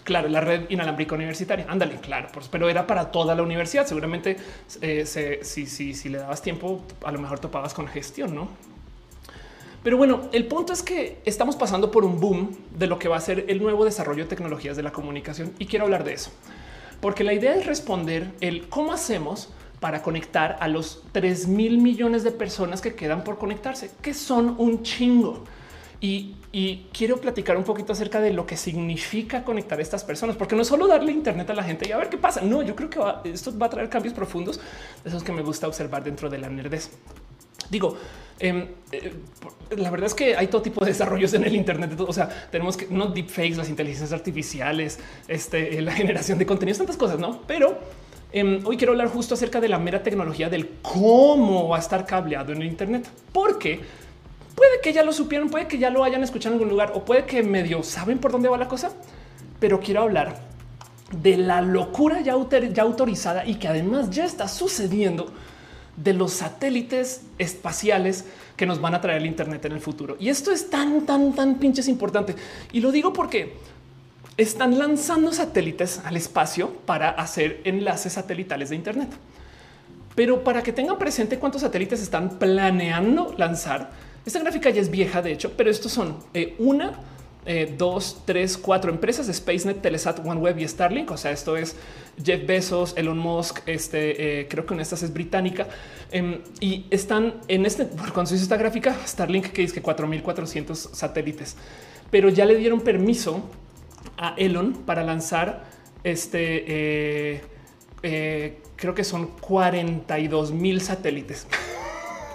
[0.04, 1.66] Claro, la red inalámbrica universitaria.
[1.68, 3.86] Ándale, claro, pero era para toda la universidad.
[3.86, 4.36] Seguramente
[4.82, 5.04] eh,
[5.42, 8.48] si, si le dabas tiempo, a lo mejor topabas con gestión, no?
[9.84, 13.18] Pero bueno, el punto es que estamos pasando por un boom de lo que va
[13.18, 16.30] a ser el nuevo desarrollo de tecnologías de la comunicación y quiero hablar de eso,
[17.02, 19.50] porque la idea es responder el cómo hacemos
[19.80, 24.54] para conectar a los 3 mil millones de personas que quedan por conectarse, que son
[24.56, 25.44] un chingo.
[26.04, 30.54] Y, quiero platicar un poquito acerca de lo que significa conectar a estas personas, porque
[30.54, 32.42] no es solo darle internet a la gente y a ver qué pasa.
[32.42, 34.60] No, yo creo que esto va a traer cambios profundos,
[35.04, 36.90] esos que me gusta observar dentro de la nerdez.
[37.70, 37.96] Digo,
[38.38, 39.14] em, eh,
[39.78, 41.98] la verdad es que hay todo tipo de desarrollos en el Internet.
[41.98, 46.98] O sea, tenemos que no deepfakes, las inteligencias artificiales, este, la generación de contenidos, tantas
[46.98, 47.40] cosas, no?
[47.46, 47.78] Pero
[48.30, 52.04] em, hoy quiero hablar justo acerca de la mera tecnología del cómo va a estar
[52.04, 54.03] cableado en el Internet, porque
[54.54, 57.04] puede que ya lo supieron, puede que ya lo hayan escuchado en algún lugar o
[57.04, 58.92] puede que medio saben por dónde va la cosa,
[59.60, 60.38] pero quiero hablar
[61.10, 62.34] de la locura ya,
[62.72, 65.32] ya autorizada y que además ya está sucediendo
[65.96, 68.24] de los satélites espaciales
[68.56, 70.16] que nos van a traer el Internet en el futuro.
[70.18, 72.34] Y esto es tan, tan, tan pinches importante.
[72.72, 73.54] Y lo digo porque
[74.36, 79.10] están lanzando satélites al espacio para hacer enlaces satelitales de Internet.
[80.14, 83.90] Pero para que tengan presente cuántos satélites están planeando lanzar,
[84.26, 86.98] esta gráfica ya es vieja, de hecho, pero estos son eh, una,
[87.44, 91.10] eh, dos, tres, cuatro empresas: SpaceNet, Telesat, OneWeb y Starlink.
[91.10, 91.76] O sea, esto es
[92.22, 93.60] Jeff Bezos, Elon Musk.
[93.66, 95.66] Este eh, creo que una de estas es británica
[96.10, 97.86] em, y están en este.
[97.86, 101.56] Cuando se hizo esta gráfica, Starlink que dice que 4400 satélites,
[102.10, 103.42] pero ya le dieron permiso
[104.16, 105.64] a Elon para lanzar
[106.02, 107.42] este.
[108.76, 111.46] Creo que son 42 mil satélites.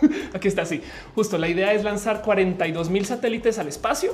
[0.34, 0.82] Aquí está así.
[1.16, 4.12] Justo la idea es lanzar 42 mil satélites al espacio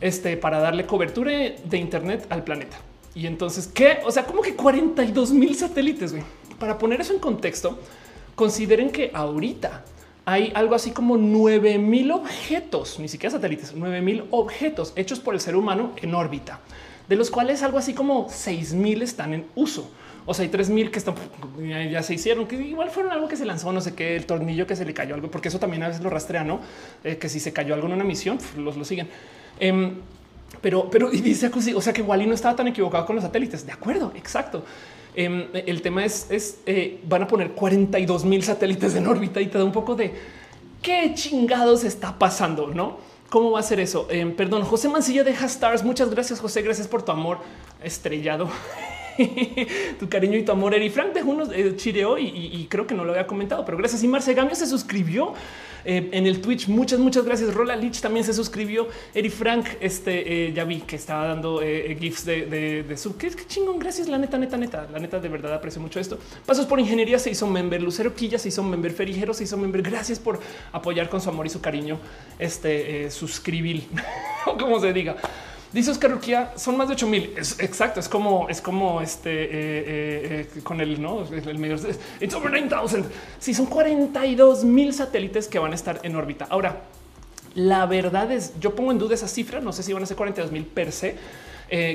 [0.00, 2.78] este, para darle cobertura de Internet al planeta.
[3.14, 3.98] Y entonces, ¿qué?
[4.04, 6.14] O sea, como que 42 mil satélites.
[6.58, 7.78] Para poner eso en contexto,
[8.34, 9.84] consideren que ahorita
[10.24, 15.34] hay algo así como 9 mil objetos, ni siquiera satélites, 9 mil objetos hechos por
[15.34, 16.60] el ser humano en órbita,
[17.08, 19.90] de los cuales algo así como 6 mil están en uso.
[20.26, 21.14] O sea, hay 3000 que están
[21.90, 24.66] ya se hicieron, que igual fueron algo que se lanzó, no sé qué, el tornillo
[24.66, 26.60] que se le cayó algo, porque eso también a veces lo rastrea, no?
[27.02, 29.08] Eh, que si se cayó algo en una misión, los lo siguen.
[29.58, 29.96] Em,
[30.60, 33.64] Pero, pero y dice, o sea que Wally no estaba tan equivocado con los satélites.
[33.64, 34.64] De acuerdo, exacto.
[35.14, 39.46] Em, el tema es, es eh, van a poner 42 mil satélites en órbita y
[39.46, 40.12] te da un poco de
[40.82, 42.98] qué chingados está pasando, no?
[43.30, 44.06] ¿Cómo va a ser eso?
[44.10, 45.82] Em, perdón, José Mancilla de Stars.
[45.82, 46.60] Muchas gracias, José.
[46.62, 47.38] Gracias por tu amor
[47.82, 48.48] estrellado.
[49.98, 50.74] tu cariño y tu amor.
[50.74, 54.02] Eri Frank de unos eh, chireó y, creo que no lo había comentado, pero gracias.
[54.02, 55.34] Y Marce Gamio se suscribió
[55.84, 56.68] eh, en el Twitch.
[56.68, 57.52] Muchas, muchas gracias.
[57.54, 58.88] Rola Lich también se suscribió.
[59.14, 61.60] Eri Frank, este eh, ya vi que estaba dando
[61.98, 63.16] gifs de, de, su.
[63.16, 63.78] ¿Qué, qué chingón.
[63.78, 64.08] Gracias.
[64.08, 64.88] La neta, neta, neta.
[64.92, 66.18] La neta, de verdad aprecio mucho esto.
[66.46, 67.82] Pasos por ingeniería se hizo member.
[67.82, 68.92] Lucero Quilla se hizo member.
[68.92, 69.82] Ferijero se hizo member.
[69.82, 70.40] Gracias por
[70.72, 71.98] apoyar con su amor y su cariño.
[72.38, 73.88] Este suscribir
[74.46, 75.16] o como se diga.
[75.72, 77.32] Dice Oscar Urquía, son más de 8 mil.
[77.36, 77.98] exacto.
[77.98, 81.76] Es como, es como este eh, eh, eh, con el no, el medio.
[82.20, 83.04] It's over 9000.
[83.38, 86.46] Sí, son 42 mil satélites que van a estar en órbita.
[86.50, 86.82] Ahora,
[87.54, 89.60] la verdad es, yo pongo en duda esa cifra.
[89.60, 91.16] No sé si van a ser 42 mil per se.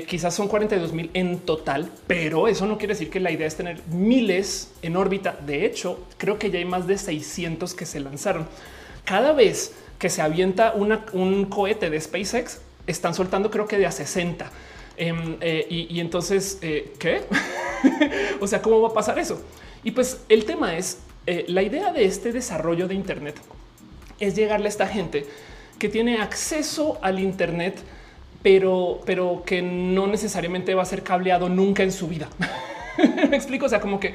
[0.08, 3.54] quizás son 42 mil en total, pero eso no quiere decir que la idea es
[3.54, 5.38] tener miles en órbita.
[5.46, 8.48] De hecho, creo que ya hay más de 600 que se lanzaron.
[9.04, 13.92] Cada vez que se avienta un cohete de SpaceX, están soltando creo que de a
[13.92, 14.50] 60.
[14.96, 17.22] Em, eh, y, entonces, eh, ¿qué?
[18.40, 19.40] o sea, ¿cómo va a pasar eso?
[19.84, 23.36] Y pues el tema es, eh, la idea de este desarrollo de Internet
[24.18, 25.24] es llegarle a esta gente
[25.78, 27.78] que tiene acceso al Internet,
[28.42, 32.28] pero, pero que no necesariamente va a ser cableado nunca en su vida.
[33.30, 34.14] Me explico, o sea, como que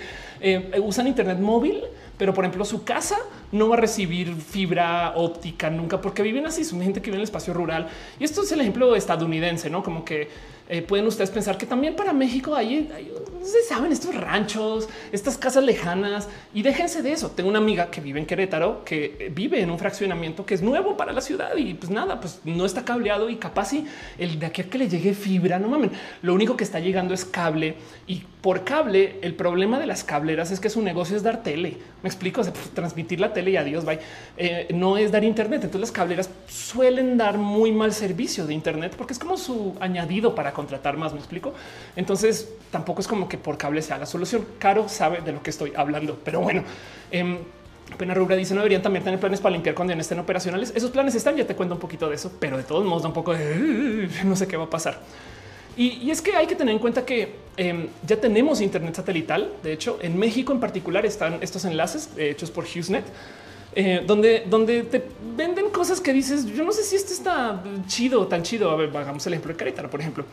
[0.81, 1.81] usan Internet móvil,
[2.17, 3.17] pero por ejemplo su casa
[3.51, 7.21] no va a recibir fibra óptica nunca porque viven así, son gente que vive en
[7.21, 7.87] el espacio rural.
[8.19, 9.83] Y esto es el ejemplo estadounidense, ¿no?
[9.83, 10.29] Como que
[10.73, 12.89] eh, pueden ustedes pensar que también para México hay,
[13.43, 17.29] se saben estos ranchos, estas casas lejanas y déjense de eso.
[17.29, 20.97] Tengo una amiga que vive en Querétaro que vive en un fraccionamiento que es nuevo
[20.97, 23.85] para la ciudad y pues nada, pues no está cableado y capaz y
[24.17, 25.91] el de aquí a que le llegue fibra, no mamen.
[26.23, 27.75] Lo único que está llegando es cable
[28.07, 29.19] y por cable.
[29.21, 31.77] El problema de las cableras es que su negocio es dar tele.
[32.01, 33.99] Me explico, pues, transmitir la tele y adiós, bye.
[34.37, 35.63] Eh, no es dar internet.
[35.63, 40.35] Entonces las cableras suelen dar muy mal servicio de internet porque es como su añadido
[40.35, 41.13] para contratar más.
[41.13, 41.53] Me explico.
[41.95, 44.45] Entonces tampoco es como que por cable sea la solución.
[44.59, 46.63] Caro sabe de lo que estoy hablando, pero bueno.
[47.11, 47.39] Eh,
[47.97, 50.73] Pena Rubra dice no deberían también tener planes para limpiar cuando estén operacionales.
[50.75, 53.13] Esos planes están, ya te cuento un poquito de eso, pero de todos modos un
[53.13, 54.99] poco de no sé qué va a pasar.
[55.75, 59.51] Y, es que hay que tener en cuenta que em, ya tenemos Internet satelital.
[59.63, 63.05] De hecho, en México en particular están estos enlaces eh, hechos por HughesNet,
[63.75, 65.03] eh, donde, donde te
[65.35, 68.69] venden cosas que dices, yo no sé si esto está chido, tan chido.
[68.71, 70.25] A ver, hagamos el ejemplo de Querétaro, por ejemplo.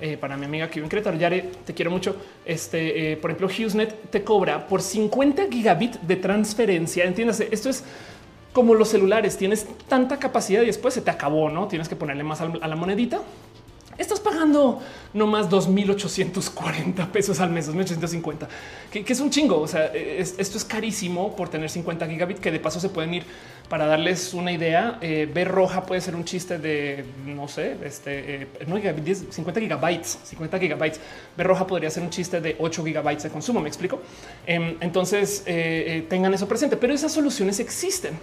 [0.00, 2.16] Eh, para mi amiga que vive en Querétaro, Yare, te quiero mucho.
[2.44, 7.04] Este, por ejemplo, HughesNet te cobra por 50 gigabit de transferencia.
[7.04, 7.84] Entiéndase, esto es
[8.52, 11.66] como los celulares, tienes tanta capacidad y después se te acabó, ¿no?
[11.66, 13.20] Tienes que ponerle más a la monedita
[13.98, 14.80] estás pagando
[15.12, 18.48] no más 2840 pesos al mes, 2850,
[18.90, 19.60] que, que es un chingo.
[19.60, 23.24] O sea, esto es carísimo por tener 50 gigabits, que de paso se pueden ir
[23.68, 24.98] para darles una idea.
[25.00, 30.18] Eh, ver roja puede ser un chiste de no sé, este eh, no 50 gigabytes,
[30.24, 31.00] 50 gigabytes.
[31.36, 33.60] Ver roja podría ser un chiste de 8 gigabytes de consumo.
[33.60, 34.00] Me explico.
[34.46, 38.18] Em, entonces eh, tengan eso presente, pero esas soluciones existen.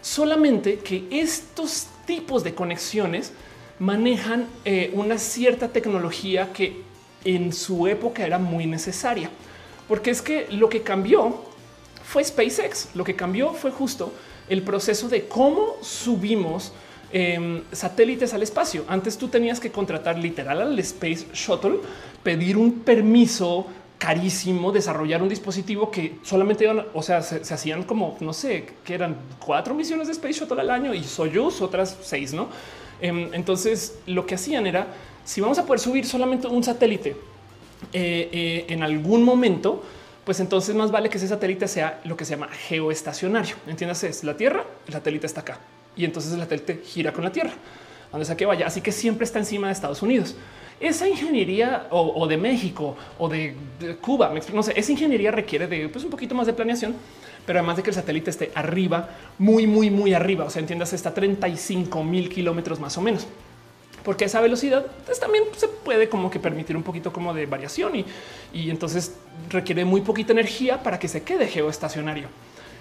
[0.00, 3.32] Solamente que estos tipos de conexiones
[3.78, 6.82] manejan eh, una cierta tecnología que
[7.24, 9.30] en su época era muy necesaria,
[9.88, 11.52] porque es que lo que cambió
[12.04, 12.90] fue SpaceX.
[12.94, 14.12] Lo que cambió fue justo
[14.48, 16.72] el proceso de cómo subimos
[17.12, 18.84] em, satélites al espacio.
[18.88, 21.78] Antes tú tenías que contratar literal al Space Shuttle,
[22.22, 23.66] pedir un permiso
[23.98, 28.94] carísimo, desarrollar un dispositivo que solamente iban, o sea, se, hacían como, no sé, que
[28.94, 32.48] eran cuatro misiones de Space Shuttle al año y Soyuz otras seis, ¿no?
[33.02, 34.86] Em, entonces lo que hacían era,
[35.24, 37.16] si vamos a poder subir solamente un satélite
[37.92, 39.82] eh, eh, en algún momento,
[40.24, 43.56] pues entonces más vale que ese satélite sea lo que se llama geoestacionario.
[43.66, 45.58] Entiéndase, es la Tierra, el satélite está acá
[45.96, 47.52] y entonces el satélite gira con la Tierra,
[48.12, 48.68] donde sea que vaya.
[48.68, 50.36] Así que siempre está encima de Estados Unidos.
[50.80, 53.54] Esa ingeniería o, de México o de,
[54.00, 56.94] Cuba, no sé, esa ingeniería requiere de pues, un poquito más de planeación
[57.46, 60.44] pero además de que el satélite esté arriba, muy, muy, muy arriba.
[60.44, 63.26] O sea, entiendas, está a 35 mil kilómetros más o menos.
[64.04, 67.96] Porque esa velocidad pues, también se puede como que permitir un poquito como de variación
[67.96, 68.04] y,
[68.52, 69.14] y entonces
[69.48, 72.28] requiere muy poquita energía para que se quede geoestacionario.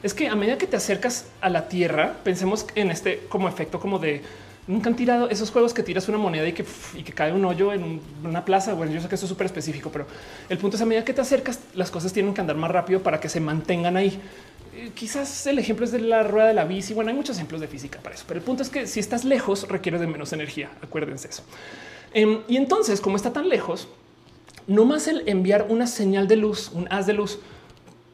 [0.04, 3.80] Es que a medida que te acercas a la Tierra, pensemos en este como efecto
[3.80, 4.24] como de
[4.68, 7.44] nunca han tirado esos juegos que tiras una moneda y que, y que cae un
[7.46, 8.74] hoyo en una plaza.
[8.74, 10.08] Bueno, yo sé que eso es súper específico, pero
[10.50, 13.02] el punto es a medida que te acercas, las cosas tienen que andar más rápido
[13.02, 14.20] para que se mantengan ahí
[14.96, 16.94] quizás el ejemplo es de la rueda de la bici.
[16.94, 19.26] Bueno, hay muchos ejemplos de física para eso, pero el punto es que si estás
[19.26, 20.72] lejos requiere de menos energía.
[20.82, 21.44] Acuérdense eso.
[22.14, 23.88] Em, y entonces, como está tan lejos,
[24.68, 27.40] no más el enviar una señal de luz, un haz de luz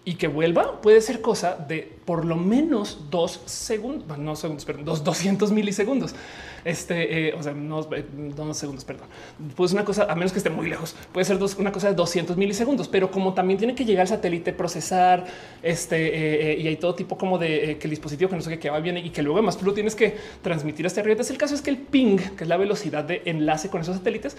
[0.07, 4.85] y que vuelva puede ser cosa de por lo menos dos segundos, no segundos, perdón,
[4.85, 6.15] dos 200 milisegundos.
[6.63, 9.09] Este, eh, o sea, no eh, dos segundos, perdón.
[9.57, 11.95] Pues una cosa, a menos que esté muy lejos, puede ser dos, una cosa de
[11.95, 15.25] 200 milisegundos, pero como también tiene que llegar el satélite, procesar,
[15.61, 18.59] este, eh, y hay todo tipo como de que el dispositivo que no sé qué,
[18.59, 21.15] que va bien y que luego además tú lo tienes que transmitir hasta arriba.
[21.15, 23.97] Entonces el caso es que el ping, que es la velocidad de enlace con esos
[23.97, 24.37] satélites,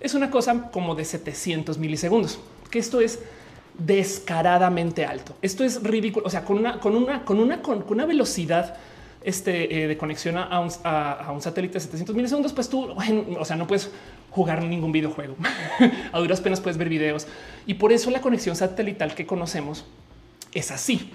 [0.00, 2.38] es una cosa como de 700 milisegundos,
[2.70, 3.18] que esto es
[3.84, 5.34] descaradamente alto.
[5.42, 6.26] Esto es ridículo.
[6.26, 8.76] O sea, con una, con una, con una, con una velocidad
[9.22, 12.94] este, eh, de conexión a un, a, un, satélite de 700 milisegundos, pues tú,
[13.38, 13.90] o sea, no puedes
[14.30, 15.36] jugar ningún videojuego.
[16.12, 17.26] a duras penas puedes ver videos.
[17.66, 19.84] Y por eso la conexión satelital que conocemos
[20.52, 21.10] es así.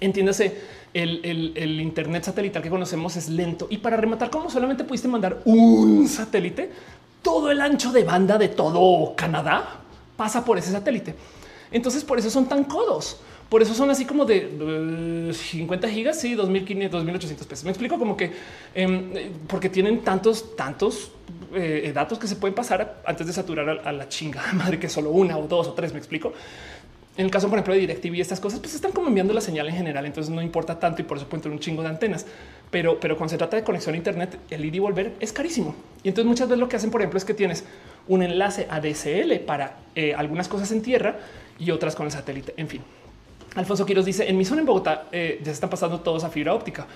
[0.00, 0.56] Entiéndase,
[0.94, 3.66] el, el, Internet satelital que conocemos es lento.
[3.70, 6.70] Y para rematar, como solamente pudiste mandar un satélite,
[7.22, 9.80] todo el ancho de banda de todo Canadá
[10.16, 11.14] pasa por ese satélite.
[11.70, 13.20] Entonces por eso son tan codos.
[13.48, 17.64] Por eso son así como de 50 gigas, sí, 2500, 2800 pesos.
[17.64, 18.30] Me explico como que
[18.74, 19.10] em,
[19.46, 21.12] porque tienen tantos, tantos
[21.54, 25.10] eh, datos que se pueden pasar antes de saturar a, la chinga madre que solo
[25.10, 25.92] una o dos o tres.
[25.92, 26.34] Me explico.
[27.16, 29.40] En el caso, por ejemplo, de DirecTV y estas cosas, pues están como enviando la
[29.40, 31.88] señal en general, entonces no importa tanto y por eso pueden tener un chingo de
[31.88, 32.26] antenas.
[32.70, 35.74] Pero, pero cuando se trata de conexión a Internet, el ir y volver es carísimo.
[36.04, 37.64] Y entonces muchas veces lo que hacen, por ejemplo, es que tienes
[38.06, 41.18] un enlace a DSL para eh, algunas cosas en tierra
[41.58, 42.54] y otras con el satélite.
[42.56, 42.82] En fin,
[43.54, 46.30] Alfonso Quiros dice en mi zona en Bogotá eh, ya se están pasando todos a
[46.30, 46.86] fibra óptica.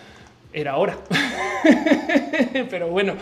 [0.53, 0.99] Era hora.
[2.71, 3.15] Pero bueno,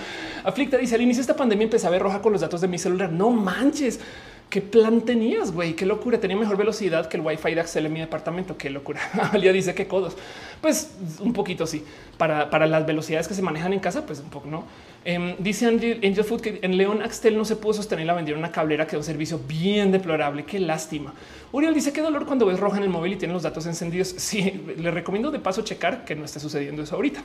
[0.42, 2.68] Aflicta dice al inicio de esta pandemia empecé a ver roja con los datos de
[2.68, 3.12] mi celular.
[3.12, 4.00] No manches.
[4.48, 5.74] ¿Qué plan tenías, güey?
[5.74, 6.18] Qué locura.
[6.18, 8.56] Tenía mejor velocidad que el wifi de Axel en mi departamento.
[8.58, 9.00] Qué locura.
[9.32, 10.16] Alia dice que codos.
[10.60, 11.84] Pues un poquito sí.
[12.18, 14.64] Para, para las velocidades que se manejan en casa, pues un poco no.
[15.04, 18.52] Em, dice Angel, Food que en León Axtel no se pudo sostener la vendieron una
[18.52, 20.44] cablera que es un servicio bien deplorable.
[20.44, 21.14] Qué lástima.
[21.52, 24.14] Uriel dice qué dolor cuando ves roja en el móvil y tiene los datos encendidos.
[24.18, 27.22] Sí, le recomiendo de paso checar que no esté sucediendo eso ahorita.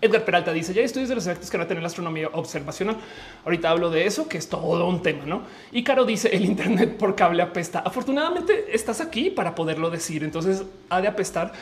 [0.00, 2.96] Edgar Peralta dice ya estudios de los efectos que va a tener la astronomía observacional.
[3.44, 5.42] Ahorita hablo de eso, que es todo un tema, no?
[5.72, 7.78] Y Caro dice el Internet por cable apesta.
[7.80, 10.22] Afortunadamente estás aquí para poderlo decir.
[10.22, 11.52] Entonces ha de apestar,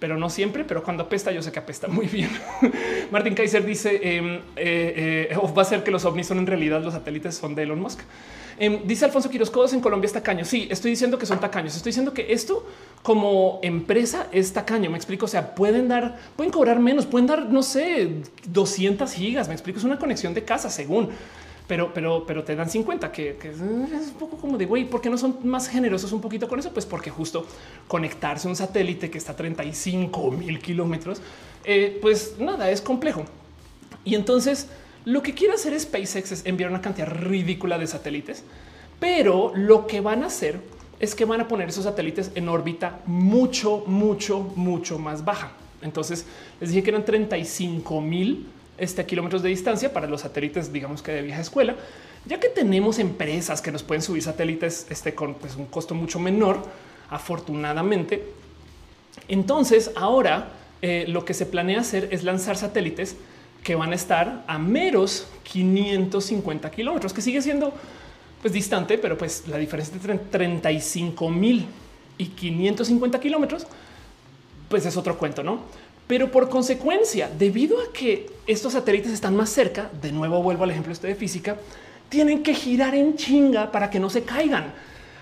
[0.00, 0.64] pero no siempre.
[0.64, 2.30] Pero cuando apesta, yo sé que apesta muy bien.
[3.12, 6.82] Martin Kaiser dice em, eh, eh, va a ser que los ovnis son en realidad
[6.82, 8.00] los satélites son de Elon Musk.
[8.58, 10.44] Em, dice Alfonso Quiroz, Codos en Colombia es tacaño.
[10.44, 11.76] Sí, estoy diciendo que son tacaños.
[11.76, 12.66] Estoy diciendo que esto
[13.02, 14.90] como empresa es tacaño.
[14.90, 15.26] Me explico.
[15.26, 19.48] O sea, pueden dar, pueden cobrar menos, pueden dar, no sé, 200 gigas.
[19.48, 19.78] Me explico.
[19.78, 21.10] Es una conexión de casa según
[21.70, 25.08] pero, pero, pero te dan 50, que, es un poco como de güey, ¿por qué
[25.08, 26.72] no son más generosos un poquito con eso?
[26.72, 27.46] Pues porque justo
[27.86, 31.22] conectarse un satélite que está a 35 mil kilómetros,
[31.62, 33.24] eh, pues nada, es complejo.
[34.04, 34.66] Y entonces
[35.04, 38.42] lo que quiere hacer SpaceX es enviar una cantidad ridícula de satélites,
[38.98, 40.58] pero lo que van a hacer
[40.98, 45.52] es que van a poner esos satélites en órbita mucho, mucho, mucho más baja.
[45.82, 46.26] Entonces
[46.60, 48.48] les dije que eran 35 mil
[48.80, 51.76] este, kilómetros de distancia para los satélites, digamos que de vieja escuela.
[52.26, 56.18] Ya que tenemos empresas que nos pueden subir satélites este, con pues, un costo mucho
[56.18, 56.62] menor,
[57.08, 58.24] afortunadamente.
[59.28, 60.48] Entonces ahora
[60.82, 63.16] eh, lo que se planea hacer es lanzar satélites
[63.62, 67.72] que van a estar a meros 550 kilómetros, que sigue siendo
[68.40, 71.66] pues distante, pero pues la diferencia entre 35 mil
[72.16, 73.66] y 550 kilómetros,
[74.68, 75.60] pues es otro cuento, no?
[76.10, 80.72] Pero por consecuencia, debido a que estos satélites están más cerca, de nuevo vuelvo al
[80.72, 81.56] ejemplo este de física,
[82.08, 84.74] tienen que girar en chinga para que no se caigan.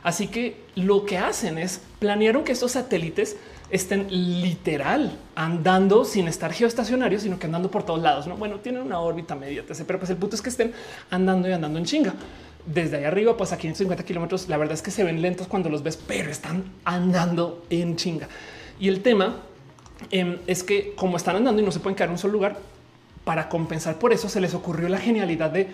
[0.03, 3.37] Así que lo que hacen es planearon que estos satélites
[3.69, 8.27] estén literal andando sin estar geoestacionarios, sino que andando por todos lados.
[8.27, 10.73] No, bueno, tienen una órbita media, pero pues el punto es que estén
[11.11, 12.15] andando y andando en chinga.
[12.65, 15.69] Desde ahí arriba, pues a 550 kilómetros, la verdad es que se ven lentos cuando
[15.69, 18.27] los ves, pero están andando en chinga.
[18.81, 19.43] Y el tema
[20.11, 22.59] em, es que como están andando y no se pueden quedar en un solo lugar,
[23.25, 25.69] para compensar por eso se les ocurrió la genialidad de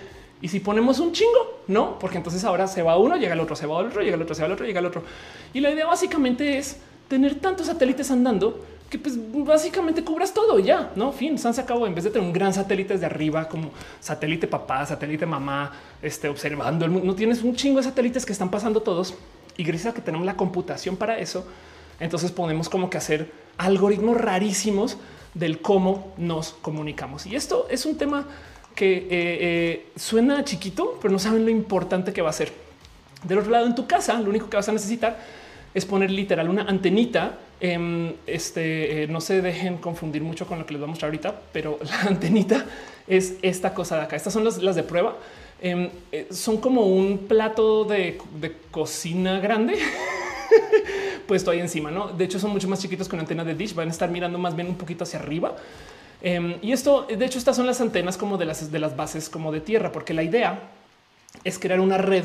[0.44, 3.56] y si ponemos un chingo, no, porque entonces ahora se va uno, llega el otro,
[3.56, 5.02] se va el otro, llega el otro, se va el otro, llega el otro.
[5.54, 6.76] Y la idea básicamente es
[7.08, 11.38] tener tantos satélites andando que pues básicamente cubras todo ya, no fin.
[11.38, 13.70] se acabó en vez de tener un gran satélite desde arriba como
[14.00, 15.72] satélite papá, satélite mamá,
[16.02, 17.06] este observando el mundo.
[17.06, 19.14] No tienes un chingo de satélites que están pasando todos
[19.56, 21.46] y gracias a que tenemos la computación para eso,
[22.00, 24.98] entonces podemos como que hacer algoritmos rarísimos
[25.34, 27.26] del cómo nos comunicamos.
[27.26, 28.26] Y esto es un tema
[28.74, 32.52] que eh, eh, suena chiquito, pero no saben lo importante que va a ser.
[33.24, 35.18] Del otro lado, en tu casa, lo único que vas a necesitar
[35.72, 37.38] es poner literal una antenita.
[37.60, 41.34] Em, este no se dejen confundir mucho con lo que les voy a mostrar ahorita,
[41.52, 42.64] pero la antenita
[43.06, 44.16] es esta cosa de acá.
[44.16, 45.16] Estas son las, de prueba.
[45.62, 45.88] Em,
[46.30, 48.18] son como un plato de
[48.70, 49.78] cocina grande
[51.26, 51.90] puesto ahí encima.
[51.90, 53.74] No, de hecho, son mucho más chiquitos que una antena de dish.
[53.74, 55.56] Van a estar mirando más bien un poquito hacia arriba.
[56.22, 59.28] Em, y esto, de hecho, estas son las antenas como de las de las bases
[59.28, 60.70] como de tierra, porque la idea
[61.42, 62.24] es crear una red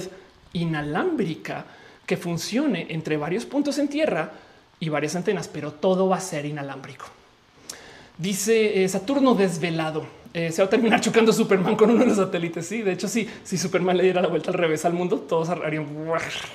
[0.53, 1.65] inalámbrica
[2.05, 4.31] que funcione entre varios puntos en tierra
[4.79, 7.05] y varias antenas, pero todo va a ser inalámbrico.
[8.17, 10.05] Dice eh, Saturno desvelado.
[10.31, 12.63] Eh, se va a terminar chocando Superman con uno de los satélites.
[12.63, 15.49] Sí, de hecho, sí, si Superman le diera la vuelta al revés al mundo, todos
[15.49, 15.87] harían.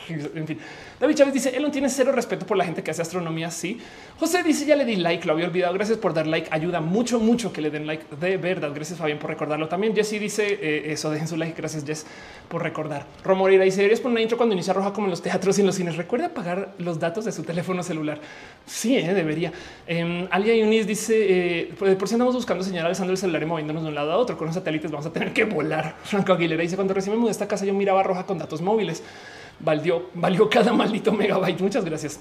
[0.08, 0.58] En fin,
[1.00, 3.50] David Chávez dice: Elon tiene cero respeto por la gente que hace astronomía.
[3.50, 3.80] Sí,
[4.20, 5.74] José dice: Ya le di like, lo había olvidado.
[5.74, 6.48] Gracias por dar like.
[6.52, 8.70] Ayuda mucho, mucho que le den like de verdad.
[8.72, 9.66] Gracias, Fabián, por recordarlo.
[9.66, 11.10] También Jesse dice eh, eso.
[11.10, 11.56] Dejen su like.
[11.56, 12.06] Gracias, Jess,
[12.48, 13.06] por recordar.
[13.24, 15.66] Romorira dice: Deberías poner una intro cuando inicia roja, como en los teatros y en
[15.66, 15.96] los cines.
[15.96, 18.20] Recuerda apagar los datos de su teléfono celular.
[18.66, 19.52] Sí, eh, debería.
[19.88, 23.88] Eh, Alia Yunis dice: eh, Por si andamos buscando señal alzando el celular y de
[23.88, 25.96] un lado a otro con los satélites, vamos a tener que volar.
[26.04, 28.60] Franco Aguilera dice: Cuando recién me mudé a esta casa, yo miraba roja con datos
[28.60, 29.02] móviles.
[29.60, 31.60] Valió, valió cada maldito megabyte.
[31.60, 32.20] Muchas gracias.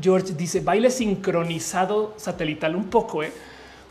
[0.00, 3.32] George dice baile sincronizado satelital un poco, eh?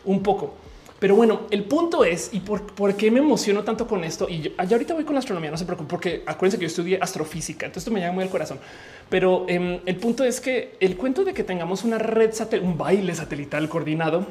[0.04, 0.54] un poco.
[0.98, 4.28] Pero bueno, el punto es y por, por qué me emociono tanto con esto.
[4.28, 7.66] Y yo, ahorita voy con astronomía, no se preocupen, porque acuérdense que yo estudié astrofísica,
[7.66, 8.60] entonces esto me llama muy al corazón.
[9.08, 12.78] Pero eh, el punto es que el cuento de que tengamos una red satelital, un
[12.78, 14.26] baile satelital coordinado,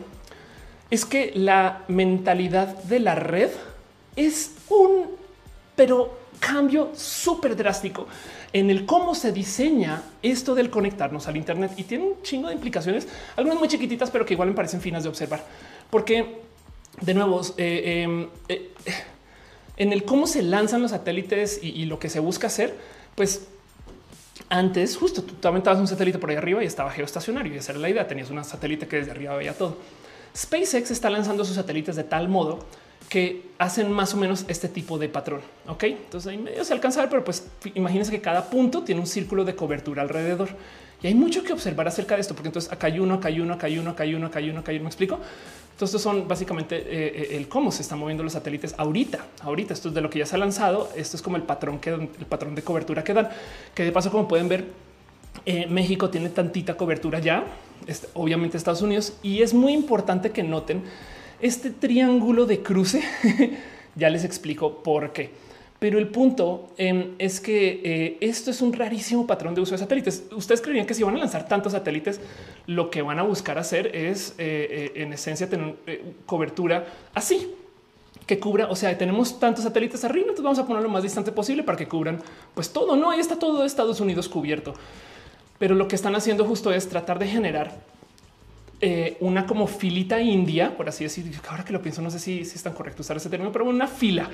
[0.91, 3.49] es que la mentalidad de la red
[4.15, 5.05] es un,
[5.75, 8.07] pero cambio súper drástico
[8.53, 12.55] en el cómo se diseña esto del conectarnos al Internet y tiene un chingo de
[12.55, 15.45] implicaciones, algunas muy chiquititas, pero que igual me parecen finas de observar,
[15.89, 16.41] porque
[16.99, 18.71] de nuevo, eh, em, eh,
[19.77, 22.75] en el cómo se lanzan los satélites y, lo que se busca hacer,
[23.15, 23.47] pues
[24.49, 27.79] antes justo tú aventabas un satélite por ahí arriba y estaba geoestacionario y esa era
[27.79, 28.07] la idea.
[28.07, 29.77] Tenías un satélite que desde arriba veía todo.
[30.35, 32.59] SpaceX está lanzando sus satélites de tal modo
[33.09, 35.41] que hacen más o menos este tipo de patrón.
[35.67, 39.43] Ok, entonces ahí medio se alcanza pero pues imagínense que cada punto tiene un círculo
[39.43, 40.49] de cobertura alrededor
[41.03, 43.39] y hay mucho que observar acerca de esto, porque entonces acá hay uno, acá hay
[43.39, 44.83] uno, acá hay uno, acá hay uno, acá hay uno, acá hay uno.
[44.83, 45.15] Me explico.
[45.71, 49.25] Entonces, estos son básicamente eh, el cómo se están moviendo los satélites ahorita.
[49.41, 50.89] Ahorita esto es de lo que ya se ha lanzado.
[50.95, 53.29] Esto es como el patrón que el patrón de cobertura que dan,
[53.73, 54.65] que de paso, como pueden ver,
[55.45, 57.45] eh, México tiene tantita cobertura ya,
[58.13, 60.83] obviamente Estados Unidos, y es muy importante que noten
[61.41, 63.01] este triángulo de cruce.
[63.95, 65.31] ya les explico por qué.
[65.79, 69.79] Pero el punto eh, es que eh, esto es un rarísimo patrón de uso de
[69.79, 70.25] satélites.
[70.31, 72.21] Ustedes creerían que si van a lanzar tantos satélites,
[72.67, 75.75] lo que van a buscar hacer es eh, en esencia tener
[76.27, 77.55] cobertura así
[78.27, 78.67] que cubra.
[78.69, 81.79] O sea, tenemos tantos satélites arriba, entonces vamos a poner lo más distante posible para
[81.79, 82.21] que cubran
[82.53, 82.95] pues todo.
[82.95, 84.75] No, ahí está todo Estados Unidos cubierto.
[85.61, 87.77] Pero lo que están haciendo justo es tratar de generar
[89.19, 91.31] una como filita india, por así decir.
[91.47, 93.65] Ahora que lo pienso, no sé si, si es tan correcto usar ese término, pero
[93.65, 94.27] una fila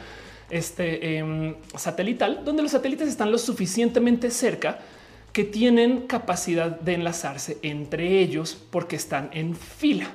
[0.49, 4.79] este, eh, satelital, donde los satélites están lo suficientemente cerca
[5.33, 10.07] que tienen capacidad de enlazarse entre ellos porque están en fila.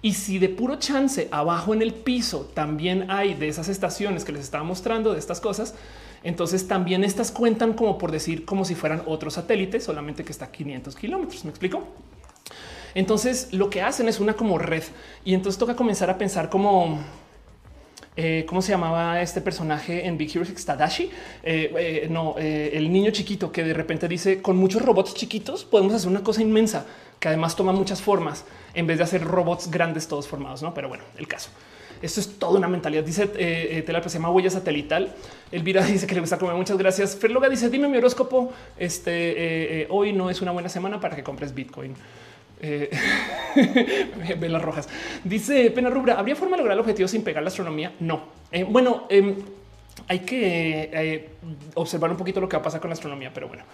[0.00, 4.32] Y si de puro chance abajo en el piso también hay de esas estaciones que
[4.32, 5.74] les estaba mostrando de estas cosas,
[6.22, 10.46] entonces también estas cuentan como por decir como si fueran otros satélites, solamente que está
[10.46, 11.44] a 500 kilómetros.
[11.44, 11.84] Me explico.
[12.94, 14.82] Entonces lo que hacen es una como red
[15.24, 16.98] y entonces toca comenzar a pensar como
[18.16, 20.46] eh, ¿cómo se llamaba este personaje en Big Hero?
[20.64, 21.10] Tadashi?
[21.42, 25.92] Eh, eh, no, el niño chiquito que de repente dice con muchos robots chiquitos podemos
[25.92, 26.86] hacer una cosa inmensa
[27.20, 30.72] que además toma muchas formas en vez de hacer robots grandes todos formados, no?
[30.72, 31.50] Pero bueno, el caso.
[32.02, 33.04] Esto es toda una mentalidad.
[33.04, 35.14] Dice eh, se llama huella satelital.
[35.52, 36.54] Elvira dice que le gusta comer.
[36.54, 37.16] Muchas gracias.
[37.16, 38.52] Ferloga dice: Dime mi horóscopo.
[38.78, 41.94] Este hoy no es una buena semana para que compres Bitcoin.
[42.60, 42.90] Eh,
[44.38, 44.88] velas rojas.
[45.24, 47.92] Dice Pena Rubra, ¿habría forma de lograr el objetivo sin pegar la astronomía?
[48.00, 48.24] No.
[48.50, 49.36] Eh, bueno, em,
[50.08, 51.30] hay que eh,
[51.74, 53.64] observar un poquito lo que va a pasar con la astronomía, pero bueno,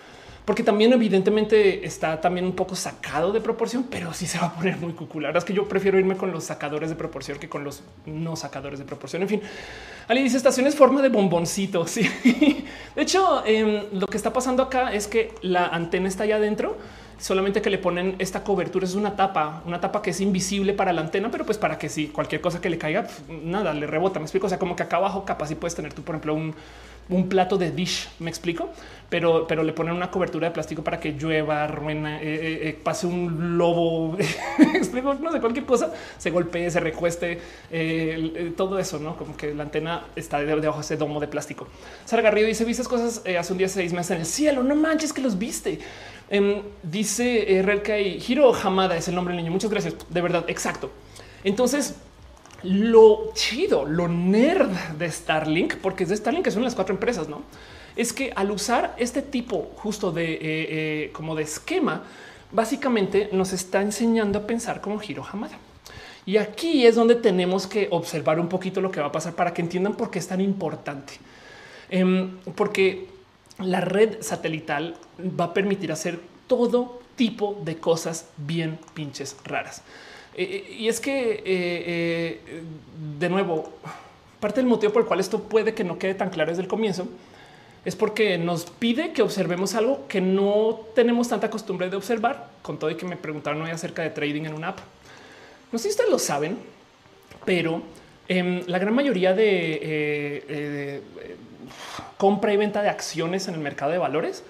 [0.44, 4.54] porque también evidentemente está también un poco sacado de proporción, pero sí se va a
[4.54, 5.36] poner muy cucular.
[5.36, 8.78] Es que yo prefiero irme con los sacadores de proporción que con los no sacadores
[8.78, 9.22] de proporción.
[9.22, 9.42] En fin,
[10.08, 11.86] Ali dice estación es forma de bomboncito.
[11.92, 12.08] Sí,
[12.96, 16.78] de hecho, em, lo que está pasando acá es que la antena está allá adentro
[17.18, 20.92] solamente que le ponen esta cobertura, es una tapa, una tapa que es invisible para
[20.92, 24.18] la antena, pero pues para que si cualquier cosa que le caiga, nada, le rebota.
[24.18, 24.46] Me explico.
[24.46, 26.54] O sea, como que acá abajo capaz si puedes tener tú, por ejemplo, un,
[27.08, 28.70] un plato de dish, me explico,
[29.08, 32.80] pero, pero le ponen una cobertura de plástico para que llueva, ruena, eh, eh, eh,
[32.82, 34.16] pase un lobo,
[34.74, 37.40] explico, no sé, cualquier cosa, se golpee, se recueste,
[38.56, 41.66] todo eso, no como que la antena está debajo de ese domo de plástico.
[42.04, 44.62] Sara Garrido dice: Viste cosas hace un día, seis meses en el cielo.
[44.62, 45.78] No manches que los viste.
[46.32, 49.52] Em, dice eh, Hiro Hamada es el nombre del niño.
[49.52, 49.94] Muchas gracias.
[50.08, 50.90] De verdad, exacto.
[51.44, 51.96] Entonces,
[52.62, 57.28] lo chido, lo nerd de Starlink, porque es de Starlink, que son las cuatro empresas,
[57.28, 57.42] no?
[57.96, 62.04] Es que al usar este tipo justo de eh, eh, como de esquema,
[62.50, 65.58] básicamente nos está enseñando a pensar como Hiro Hamada.
[66.24, 69.52] Y aquí es donde tenemos que observar un poquito lo que va a pasar para
[69.52, 71.12] que entiendan por qué es tan importante.
[71.90, 73.11] Em, porque
[73.58, 79.82] la red satelital va a permitir hacer todo tipo de cosas bien pinches raras.
[80.34, 82.40] Eh, eh, y es que, eh,
[83.18, 83.72] de nuevo,
[84.40, 86.68] parte del motivo por el cual esto puede que no quede tan claro desde el
[86.68, 87.06] comienzo
[87.84, 92.78] es porque nos pide que observemos algo que no tenemos tanta costumbre de observar, con
[92.78, 94.78] todo y que me preguntaron hoy acerca de trading en una app.
[95.72, 96.58] No sé si ustedes lo saben,
[97.44, 97.82] pero
[98.28, 101.02] em, la gran mayoría de
[102.18, 104.44] compra y venta de acciones en el mercado de valores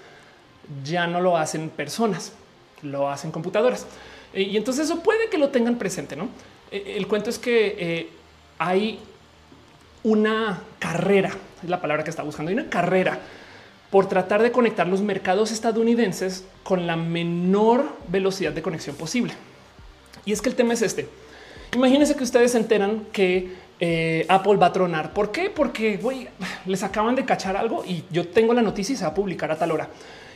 [0.83, 2.33] ya no lo hacen personas,
[2.81, 3.85] lo hacen computadoras.
[4.33, 6.15] Eh, y entonces eso puede que lo tengan presente.
[6.15, 6.29] No,
[6.71, 8.09] eh, el cuento es que eh,
[8.57, 8.99] hay
[10.03, 11.31] una carrera,
[11.63, 13.19] es la palabra que está buscando, hay una carrera
[13.89, 19.33] por tratar de conectar los mercados estadounidenses con la menor velocidad de conexión posible.
[20.25, 21.07] Y es que el tema es este.
[21.75, 23.51] Imagínense que ustedes se enteran que
[24.29, 25.13] Apple va a tronar.
[25.13, 25.49] ¿Por qué?
[25.49, 26.29] Porque
[26.65, 29.51] les acaban de cachar algo y yo tengo la noticia y se va a publicar
[29.51, 29.89] a tal hora.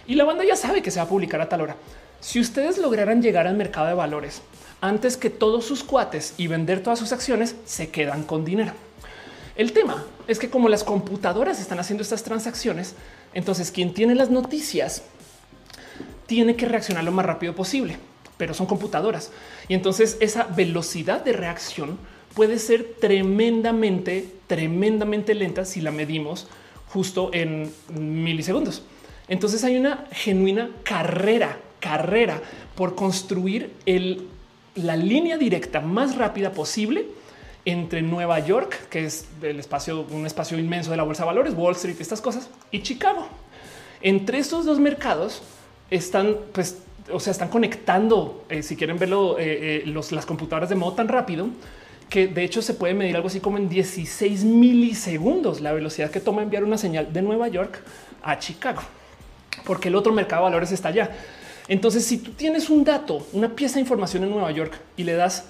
[0.08, 1.76] Y la banda ya sabe que se va a publicar a tal hora.
[2.20, 4.42] Si ustedes lograran llegar al mercado de valores
[4.82, 8.74] antes que todos sus cuates y vender todas sus acciones, se quedan con dinero.
[9.56, 12.96] El tema es que como las computadoras están haciendo estas transacciones,
[13.34, 15.04] entonces quien tiene las noticias
[16.28, 17.98] tiene que reaccionar lo más rápido posible,
[18.38, 19.32] pero son computadoras.
[19.68, 21.98] Y entonces esa velocidad de reacción
[22.34, 26.48] puede ser tremendamente, tremendamente lenta si la medimos
[26.90, 28.84] justo en milisegundos.
[29.28, 32.42] Entonces hay una genuina carrera, carrera
[32.76, 33.74] por construir
[34.76, 37.08] la línea directa más rápida posible
[37.66, 41.54] entre Nueva York, que es el espacio, un espacio inmenso de la bolsa de valores,
[41.54, 43.28] Wall Street, estas cosas, y Chicago.
[44.02, 45.42] Entre estos dos mercados
[45.90, 46.78] están, pues,
[47.12, 51.10] o sea, están conectando, eh, si quieren verlo, eh, eh, las computadoras de modo tan
[51.10, 51.50] rápido
[52.10, 56.20] que de hecho se puede medir algo así como en 16 milisegundos la velocidad que
[56.20, 57.82] toma enviar una señal de Nueva York
[58.24, 58.82] a Chicago
[59.66, 61.12] porque el otro mercado de valores está allá.
[61.68, 65.14] Entonces, si tú tienes un dato, una pieza de información en Nueva York y le
[65.14, 65.46] das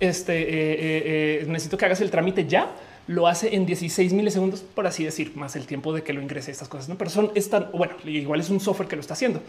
[0.00, 2.70] este, eh, eh, eh, necesito que hagas el trámite ya,
[3.06, 6.50] lo hace en 16 milisegundos, por así decir, más el tiempo de que lo ingrese
[6.50, 6.88] estas cosas.
[6.88, 6.98] ¿no?
[6.98, 9.40] Pero son están bueno, igual es un software que lo está haciendo.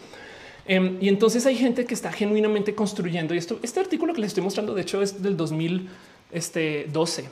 [0.65, 4.29] Em, y entonces hay gente que está genuinamente construyendo y esto, este artículo que les
[4.29, 5.89] estoy mostrando, de hecho, es del 2012,
[6.33, 6.87] este,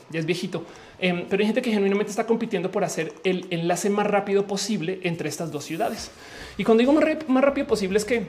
[0.09, 0.65] ya es viejito,
[0.99, 4.99] em, pero hay gente que genuinamente está compitiendo por hacer el enlace más rápido posible
[5.03, 6.11] entre estas dos ciudades.
[6.57, 8.25] Y cuando digo más, rápido posible es que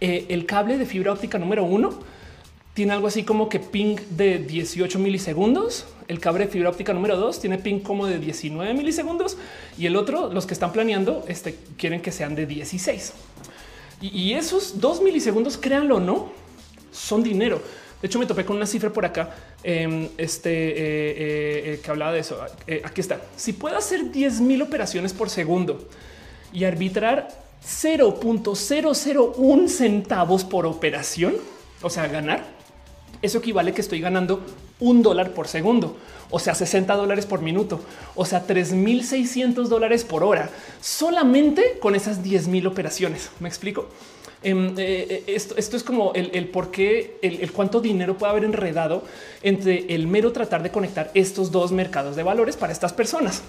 [0.00, 1.98] eh, el cable de fibra óptica número uno
[2.74, 5.86] tiene algo así como que ping de 18 milisegundos.
[6.08, 9.36] El cable de fibra óptica número dos tiene ping como de 19 milisegundos
[9.76, 13.12] y el otro, los que están planeando, este, quieren que sean de 16.
[14.00, 16.32] Y, esos dos milisegundos, créanlo o no,
[16.90, 17.60] son dinero.
[18.00, 22.12] De hecho, me topé con una cifra por acá em, este, eh, eh, que hablaba
[22.12, 22.40] de eso.
[22.82, 23.20] aquí está.
[23.36, 25.86] Si puedo hacer 10 mil operaciones por segundo
[26.52, 27.28] y arbitrar
[27.64, 31.34] 0.001 centavos por operación,
[31.82, 32.44] o sea, ganar,
[33.22, 34.42] eso equivale que estoy ganando
[34.78, 35.96] un dólar por segundo,
[36.30, 37.80] o sea, 60 dólares por minuto,
[38.14, 40.48] o sea, 3600 dólares por hora,
[40.80, 43.30] solamente con esas 10 mil operaciones.
[43.40, 43.88] Me explico.
[44.42, 49.04] Em, eh, eh, esto, es como el, por qué, el, cuánto dinero puede haber enredado
[49.42, 53.42] entre el mero tratar de conectar estos dos mercados de valores para estas personas.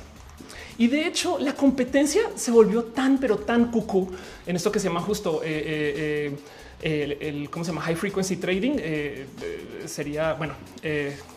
[0.78, 4.10] Y de hecho, la competencia se volvió tan, pero tan cucú
[4.46, 6.36] en esto que se llama justo eh,
[6.82, 8.78] el, cómo se llama high frequency trading.
[9.86, 10.56] sería bueno,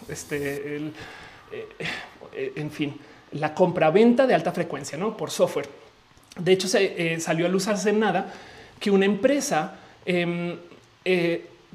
[0.08, 0.92] este,
[2.32, 2.98] en fin,
[3.32, 5.16] la compra-venta de alta frecuencia ¿no?
[5.16, 5.68] por software.
[6.38, 8.32] De hecho, se salió a luz hace nada
[8.84, 10.58] que una empresa em,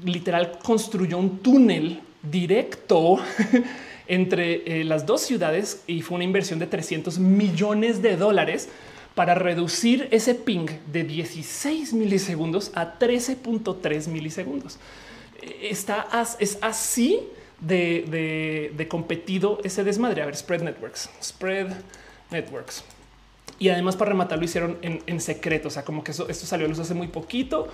[0.04, 3.18] literal construyó un túnel directo
[4.06, 8.68] entre eh, las dos ciudades y fue una inversión de 300 millones de dólares
[9.16, 14.78] para reducir ese ping de 16 milisegundos a 13.3 milisegundos.
[15.62, 16.06] Está
[16.38, 17.18] es así
[17.60, 20.22] de, competido ese desmadre.
[20.22, 21.72] A ver, Spread Networks, Spread
[22.30, 22.84] Networks.
[23.60, 26.64] Y además para rematar lo hicieron en, secreto, o sea, como que eso, esto salió
[26.64, 27.68] a luz hace muy poquito.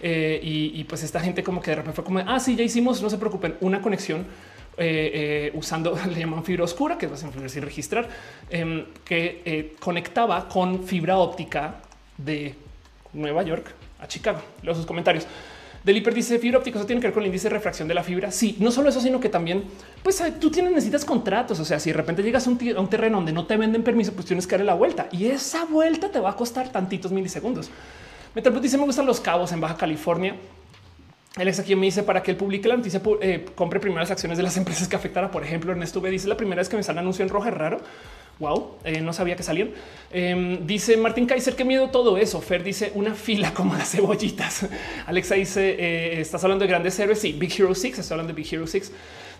[0.00, 3.00] Eh, y, pues esta gente como que de repente fue como, ah, sí, ya hicimos,
[3.02, 4.26] no se preocupen, una conexión
[4.76, 8.08] eh, eh, usando, le llaman fibra oscura, que es sin registrar,
[8.50, 11.76] em, que conectaba con fibra óptica
[12.16, 12.56] de
[13.12, 14.40] Nueva York a Chicago.
[14.62, 15.24] Los sus comentarios.
[15.88, 18.02] Deliper dice fibra óptica, eso tiene que ver con el índice de refracción de la
[18.02, 18.30] fibra.
[18.30, 19.64] Sí, no solo eso, sino que también,
[20.02, 21.58] pues tú tienes, necesitas contratos.
[21.60, 22.58] O sea, si de repente llegas a un,
[22.90, 26.10] terreno donde no te venden permiso, pues tienes que darle la vuelta y esa vuelta
[26.10, 27.70] te va a costar tantitos milisegundos.
[28.34, 30.36] Metalbot dice me gustan los cabos en Baja California.
[31.36, 34.36] Alex aquí me dice para que él publique la noticia, eh, compre primero las acciones
[34.36, 35.30] de las empresas que afectara.
[35.30, 37.54] Por ejemplo, Ernesto B dice la primera vez que me sale anuncio en rojo es
[37.54, 37.80] raro.
[38.38, 39.70] Wow, eh, no sabía que salían.
[40.12, 42.40] Em, dice Martín Kaiser, qué miedo todo eso.
[42.40, 44.68] Fer dice una fila como las cebollitas.
[45.06, 47.18] Alexa dice, eh, estás hablando de grandes héroes.
[47.20, 48.92] Sí, Big Hero 6, estoy hablando de Big Hero 6.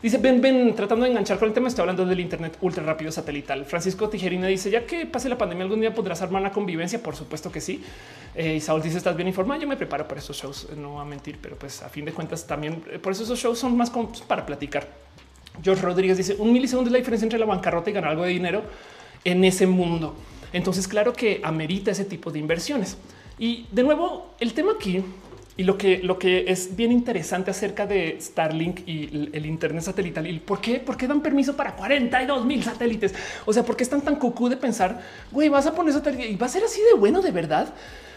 [0.02, 3.10] Dice, ven, ven, tratando de enganchar con el tema, estoy hablando del Internet ultra rápido
[3.10, 3.64] satelital.
[3.64, 7.00] Francisco Tijerina dice, ya que pase la pandemia, algún día podrás armar una convivencia.
[7.00, 7.82] Por supuesto que sí.
[8.34, 9.60] Eh, y Saúl dice, estás bien informado.
[9.60, 12.12] Yo me preparo para esos shows, no voy a mentir, pero pues a fin de
[12.12, 13.92] cuentas también, por eso esos shows son más
[14.26, 15.07] para platicar.
[15.62, 18.30] George Rodríguez dice, un milisegundo es la diferencia entre la bancarrota y ganar algo de
[18.30, 18.62] dinero
[19.24, 20.14] en ese mundo.
[20.52, 22.97] Entonces, claro que amerita ese tipo de inversiones.
[23.39, 25.02] Y de nuevo, el tema aquí
[25.59, 30.24] y lo que, lo que es bien interesante acerca de Starlink y el, Internet satelital
[30.28, 33.12] y por qué, por qué dan permiso para 42 mil satélites.
[33.44, 35.02] O sea, por qué están tan cucú de pensar,
[35.32, 37.74] güey, vas a poner satélite y va a ser así de bueno de verdad.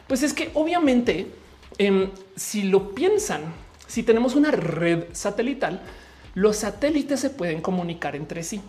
[0.08, 1.28] Pues es que obviamente,
[1.80, 3.42] em, si lo piensan,
[3.88, 5.82] si tenemos una red satelital,
[6.34, 8.62] los satélites se pueden comunicar entre sí.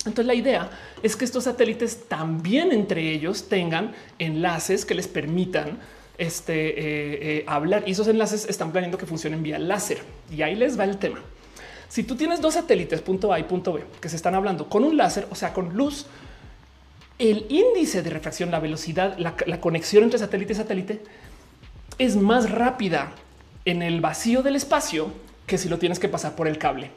[0.00, 0.70] Entonces la idea
[1.02, 5.78] es que estos satélites también entre ellos tengan enlaces que les permitan
[6.18, 10.02] este, eh, eh, hablar y esos enlaces están planeando que funcionen vía láser.
[10.30, 11.20] Y ahí les va el tema.
[11.88, 14.84] Si tú tienes dos satélites punto A y punto B que se están hablando con
[14.84, 16.06] un láser, o sea, con luz,
[17.18, 21.02] el índice de refracción, la velocidad, la, la conexión entre satélite y satélite
[21.98, 23.12] es más rápida
[23.64, 25.12] en el vacío del espacio
[25.48, 26.92] que si lo tienes que pasar por el cable.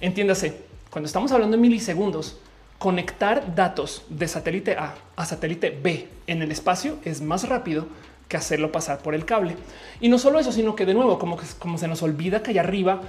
[0.00, 0.60] Entiéndase,
[0.90, 2.38] cuando estamos hablando de milisegundos,
[2.78, 7.88] conectar datos de satélite A a satélite B en el espacio es más rápido
[8.28, 9.56] que hacerlo pasar por el cable.
[10.00, 12.60] Y no solo eso, sino que de nuevo, como que se nos olvida que allá
[12.60, 13.00] arriba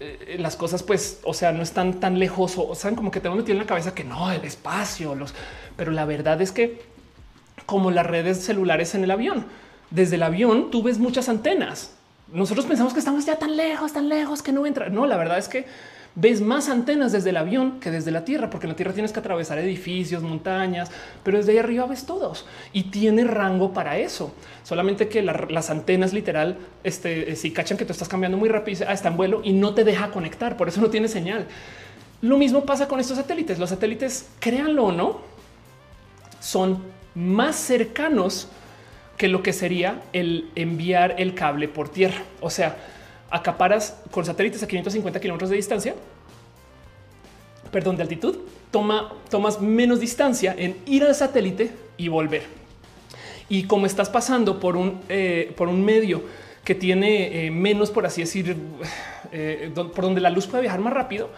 [0.00, 3.36] eh, las cosas, pues, o sea, no están tan lejos o saben como que tengo
[3.36, 5.34] metido en la cabeza que no el espacio, los,
[5.76, 6.82] pero la verdad es que
[7.66, 9.46] como las redes celulares en el avión,
[9.90, 11.94] desde el avión tú ves muchas antenas.
[12.32, 14.88] Nosotros pensamos que estamos ya tan lejos, tan lejos que no entra.
[14.88, 15.66] No, la verdad es que
[16.14, 19.20] ves más antenas desde el avión que desde la Tierra, porque la Tierra tienes que
[19.20, 20.90] atravesar edificios, montañas,
[21.22, 24.34] pero desde ahí arriba ves todos y tiene rango para eso.
[24.62, 28.86] Solamente que las antenas literal, este, eh, si cachan que tú estás cambiando muy rápido,
[28.88, 31.46] ah, está en vuelo y no te deja conectar, por eso no tiene señal.
[32.22, 33.58] Lo mismo pasa con estos satélites.
[33.58, 35.20] Los satélites, créanlo o no,
[36.40, 36.82] son
[37.14, 38.48] más cercanos
[39.20, 42.22] que lo que sería el enviar el cable por tierra.
[42.40, 42.78] O sea,
[43.30, 45.94] acaparas con satélites a 550 kilómetros de distancia,
[47.70, 48.38] perdón, de altitud,
[48.70, 52.44] toma, tomas menos distancia en ir al satélite y volver.
[53.50, 56.22] Y como estás pasando por un, eh, por un medio
[56.64, 58.56] que tiene eh, menos, por así decir,
[59.32, 61.28] eh, por donde la luz puede viajar más rápido,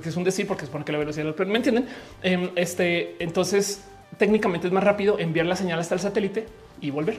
[0.00, 1.88] que es un decir porque es porque la velocidad, me entienden.
[2.22, 3.82] Em, este entonces
[4.18, 6.46] técnicamente es más rápido enviar la señal hasta el satélite
[6.80, 7.18] y volver.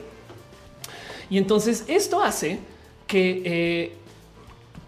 [1.30, 2.58] Y entonces esto hace
[3.06, 3.92] que eh,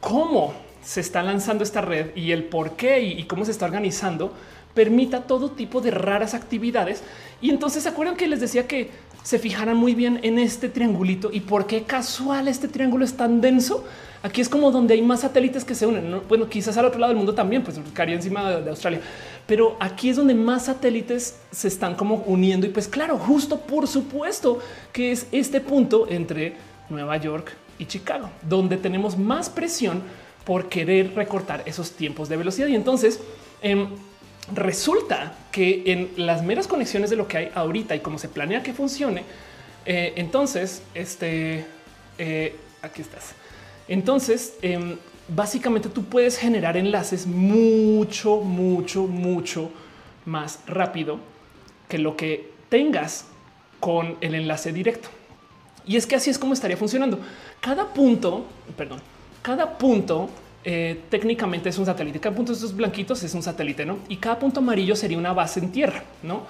[0.01, 4.33] cómo se está lanzando esta red y el por qué y, cómo se está organizando
[4.75, 7.03] permita todo tipo de raras actividades.
[7.41, 8.91] Y entonces se acuerdan que les decía que
[9.23, 13.41] se fijaran muy bien en este triangulito y por qué casual este triángulo es tan
[13.41, 13.85] denso.
[14.23, 16.21] Aquí es como donde hay más satélites que se unen.
[16.29, 19.01] Bueno, quizás al otro lado del mundo también, pues caería encima de, de Australia,
[19.47, 22.67] pero aquí es donde más satélites se están como uniendo.
[22.67, 24.61] Y pues claro, justo por supuesto
[24.93, 26.57] que es este punto entre
[26.89, 30.03] Nueva York y Chicago, donde tenemos más presión
[30.45, 32.69] por querer recortar esos tiempos de velocidad.
[32.69, 33.21] Y entonces
[33.63, 33.89] em,
[34.55, 38.63] resulta que en las meras conexiones de lo que hay ahorita y cómo se planea
[38.63, 39.23] que funcione,
[39.85, 41.65] eh, entonces, este,
[42.19, 43.35] eh, aquí estás.
[43.89, 44.97] Entonces, em,
[45.29, 49.71] básicamente tú puedes generar enlaces mucho, mucho, mucho
[50.25, 51.19] más rápido
[51.89, 53.27] que lo que tengas
[53.81, 55.09] con el enlace directo.
[55.87, 57.21] Y es que así es como estaría funcionando.
[57.61, 58.45] Cada punto,
[58.77, 59.01] perdón,
[59.43, 60.29] cada punto
[60.65, 62.19] eh, técnicamente es un satélite.
[62.19, 63.99] Cada punto de estos blanquitos es un satélite, ¿no?
[64.09, 66.43] Y cada punto amarillo sería una base en tierra, ¿no?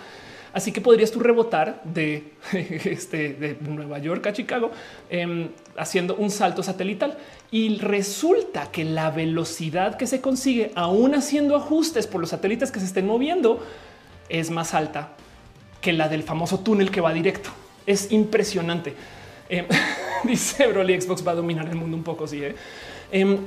[0.54, 4.70] Así que podrías tú rebotar de, este, de Nueva York a Chicago
[5.10, 7.18] em, haciendo un salto satelital.
[7.50, 12.80] Y resulta que la velocidad que se consigue, aún haciendo ajustes por los satélites que
[12.80, 13.64] se estén moviendo,
[14.28, 15.12] es más alta
[15.80, 17.50] que la del famoso túnel que va directo.
[17.86, 18.94] Es impresionante.
[19.48, 19.66] Em,
[20.24, 22.26] dice Broly Xbox va a dominar el mundo un poco.
[22.26, 22.56] Sí, ¿eh?
[23.12, 23.38] Em,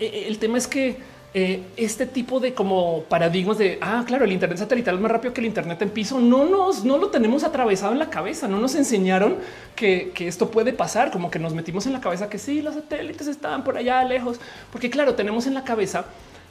[0.00, 0.98] e, e, el tema es que
[1.40, 5.32] eh, este tipo de como paradigmas de ah, claro, el Internet satelital es más rápido
[5.32, 6.18] que el Internet en piso.
[6.18, 8.48] No nos, no lo tenemos atravesado en la cabeza.
[8.48, 9.36] No nos enseñaron
[9.76, 12.74] que, que esto puede pasar, como que nos metimos en la cabeza que sí, los
[12.74, 14.40] satélites estaban por allá lejos,
[14.72, 16.06] porque claro, tenemos en la cabeza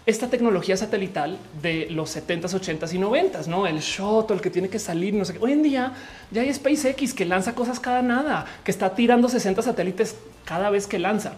[0.05, 4.69] esta tecnología satelital de los 70s, 80s y 90s, no el shuttle el que tiene
[4.69, 5.13] que salir.
[5.13, 5.39] No sé qué.
[5.41, 5.91] Hoy en día
[6.31, 10.15] ya hay SpaceX que lanza cosas cada nada, que está tirando 60 satélites
[10.45, 11.33] cada vez que lanza.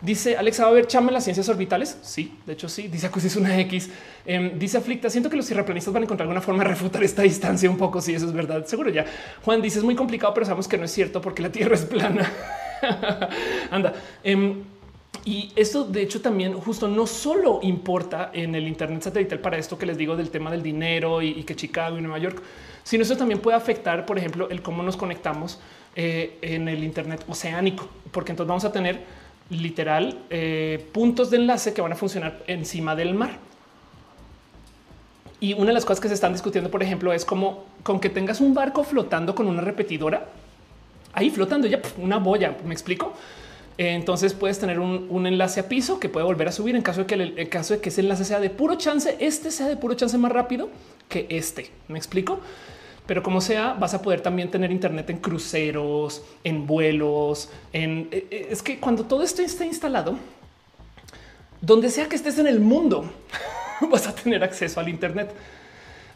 [0.00, 1.98] Dice Alexa, va a ver chame las ciencias orbitales.
[2.02, 2.86] Sí, de hecho, sí.
[2.86, 3.90] Dice es una X.
[4.24, 7.22] Em, dice Aflicta, siento que los tierraplanistas van a encontrar alguna forma de refutar esta
[7.22, 8.00] distancia un poco.
[8.00, 9.04] Si eso es verdad, seguro ya.
[9.44, 11.84] Juan dice es muy complicado, pero sabemos que no es cierto porque la Tierra es
[11.84, 12.30] plana.
[13.72, 13.92] Anda.
[14.22, 14.62] Em,
[15.24, 19.76] y esto, de hecho, también justo no solo importa en el Internet satelital para esto
[19.76, 22.40] que les digo del tema del dinero y, que Chicago y Nueva York,
[22.84, 25.58] sino esto también puede afectar, por ejemplo, el cómo nos conectamos
[25.96, 29.00] eh, en el Internet oceánico, porque entonces vamos a tener
[29.50, 33.38] literal eh, puntos de enlace que van a funcionar encima del mar.
[35.40, 38.10] Y una de las cosas que se están discutiendo, por ejemplo, es como con que
[38.10, 40.26] tengas un barco flotando con una repetidora
[41.12, 42.56] ahí flotando ya una boya.
[42.64, 43.12] Me explico.
[43.76, 47.06] Entonces puedes tener un, enlace a piso que puede volver a subir en caso de
[47.06, 49.94] que el, caso de que ese enlace sea de puro chance, este sea de puro
[49.94, 50.68] chance más rápido
[51.08, 51.70] que este.
[51.86, 52.40] Me explico.
[53.08, 58.26] Pero como sea, vas a poder también tener internet en cruceros, en vuelos, en eh,
[58.30, 60.18] eh, es que cuando todo esto está instalado,
[61.62, 63.10] donde sea que estés en el mundo,
[63.90, 65.32] vas a tener acceso al internet.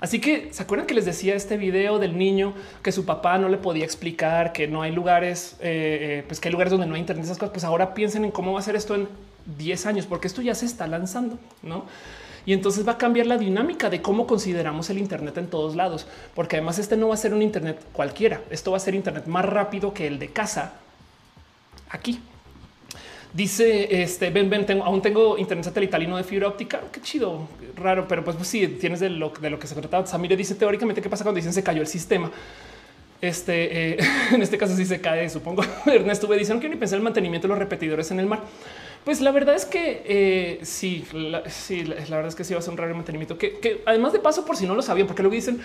[0.00, 2.52] Así que se acuerdan que les decía este video del niño
[2.82, 6.52] que su papá no le podía explicar que no hay lugares, eh, pues que hay
[6.52, 7.54] lugares donde no hay internet, esas cosas.
[7.54, 9.08] Pues ahora piensen en cómo va a ser esto en
[9.56, 11.86] 10 años, porque esto ya se está lanzando, no?
[12.44, 16.06] Y entonces va a cambiar la dinámica de cómo consideramos el Internet en todos lados,
[16.34, 18.40] porque además este no va a ser un Internet cualquiera.
[18.50, 20.74] Esto va a ser Internet más rápido que el de casa
[21.90, 22.20] aquí.
[23.32, 26.80] Dice este ven, ven, tengo, aún tengo internet satelital y no de fibra óptica.
[26.92, 30.06] Qué chido, raro, pero pues, pues sí, tienes de lo, de lo que se trataba.
[30.06, 32.30] Samire dice teóricamente qué pasa cuando dicen se cayó el sistema.
[33.22, 33.98] Este eh,
[34.32, 35.62] en este caso sí se cae, supongo.
[35.86, 38.40] Ernesto dicen que ni pensar el mantenimiento de los repetidores en el mar.
[39.04, 42.60] Pues la verdad es que eh, sí, la, sí, la, verdad es que sí va
[42.60, 45.22] a ser un raro mantenimiento que, además de paso, por si no lo sabían, porque
[45.22, 45.60] luego dicen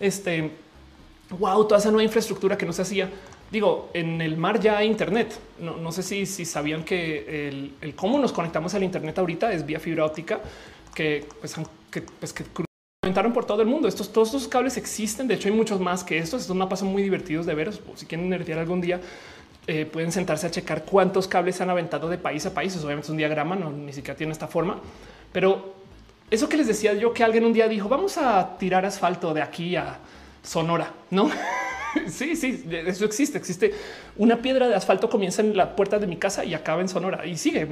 [0.00, 0.50] este
[1.30, 3.10] wow, toda esa nueva infraestructura que no se hacía.
[3.50, 5.38] Digo, en el mar ya hay Internet.
[5.58, 7.48] No, sé si, si, sabían que
[7.80, 10.40] el, cómo nos conectamos al Internet ahorita es vía fibra óptica
[10.94, 11.54] que pues,
[11.90, 12.44] que, pues, que
[13.32, 13.88] por todo el mundo.
[13.88, 15.28] Estos todos estos cables existen.
[15.28, 16.42] De hecho, hay muchos más que estos.
[16.42, 17.72] Estos mapas son muy divertidos de ver.
[17.94, 19.00] Si quieren nerdear algún día,
[19.70, 22.74] eh, pueden sentarse a checar cuántos cables se han aventado de país a país.
[22.78, 24.80] obviamente es un diagrama, no ni siquiera tiene esta forma,
[25.30, 25.74] pero
[26.30, 29.42] eso que les decía yo que alguien un día dijo vamos a tirar asfalto de
[29.42, 29.98] aquí a
[30.42, 31.30] Sonora, no?
[32.08, 33.36] sí, sí, eso existe.
[33.36, 33.74] Existe
[34.16, 37.26] una piedra de asfalto comienza en la puerta de mi casa y acaba en Sonora
[37.26, 37.68] y sigue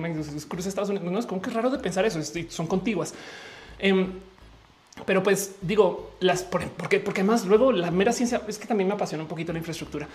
[0.48, 1.10] cruza Estados Unidos.
[1.10, 2.20] No es como que es raro de pensar eso.
[2.50, 3.14] Son contiguas.
[3.78, 4.12] Em,
[5.04, 8.94] pero pues digo, las porque, porque además luego la mera ciencia es que también me
[8.94, 10.08] apasiona un poquito la infraestructura.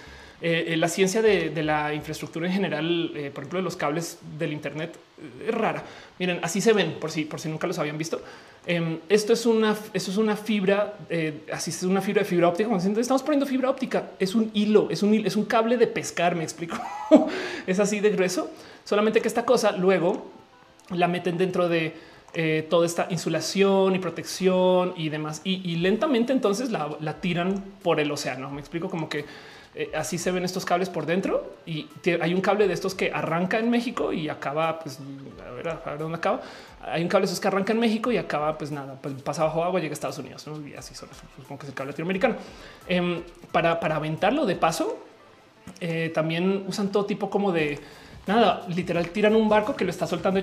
[0.43, 4.17] Eh, eh, la ciencia de, la infraestructura en general, eh, por ejemplo, de los cables
[4.39, 4.97] del Internet
[5.47, 5.83] es rara.
[6.17, 8.21] Miren, así se ven por si, por si nunca los habían visto.
[8.65, 10.95] Em, esto es una, esto es una fibra,
[11.51, 12.75] así es una fibra de fibra óptica.
[12.75, 16.35] estamos poniendo fibra óptica, es un hilo, es un, es un cable de pescar.
[16.35, 16.77] Me explico.
[17.67, 18.49] es así de grueso,
[18.83, 20.31] solamente que esta cosa luego
[20.89, 21.93] la meten dentro de
[22.69, 25.41] toda esta insulación y protección y demás.
[25.43, 28.49] Y, lentamente entonces la, tiran por el océano.
[28.49, 29.25] Me explico como que
[29.73, 31.87] eh, así se ven estos cables por dentro y
[32.21, 34.99] hay un cable de estos que arranca en México y acaba, pues
[35.47, 36.41] a ver, a ver dónde acaba.
[36.81, 39.45] Hay un cable de esos que arranca en México y acaba, pues nada, pues pasa
[39.45, 41.07] bajo agua, llega a Estados Unidos y así son.
[41.37, 42.35] Supongo que es el cable latinoamericano
[42.87, 43.21] em,
[43.51, 44.97] para, para aventarlo de paso.
[45.79, 47.79] Eh, también usan todo tipo como de
[48.27, 50.41] nada, literal tiran un barco que lo está soltando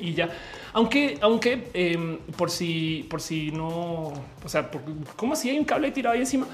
[0.00, 0.30] y ya.
[0.72, 4.70] Aunque, aunque em, por si, por si no, o sea,
[5.16, 6.46] como si hay un cable tirado ahí encima,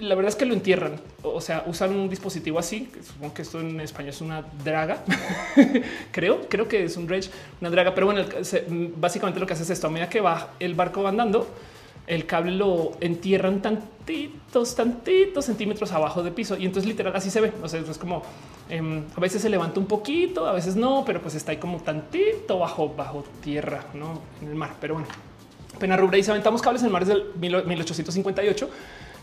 [0.00, 1.00] la verdad es que lo entierran.
[1.22, 2.88] O sea, usan un dispositivo así.
[3.02, 5.04] Supongo que esto en español es una draga.
[6.12, 7.30] creo, creo que es un dredge,
[7.60, 7.94] una draga.
[7.94, 8.24] Pero bueno,
[8.96, 9.86] básicamente lo que hace es esto.
[9.86, 11.48] A medida que va el barco andando,
[12.06, 17.40] el cable lo entierran tantitos, tantitos centímetros abajo de piso y entonces literal así se
[17.40, 17.52] ve.
[17.62, 18.22] O sea, es como
[18.68, 21.80] em, a veces se levanta un poquito, a veces no, pero pues está ahí como
[21.80, 24.74] tantito bajo, bajo tierra, no en el mar.
[24.80, 25.08] Pero bueno,
[25.78, 28.70] pena rubra y se aventamos cables en el mar desde el 1858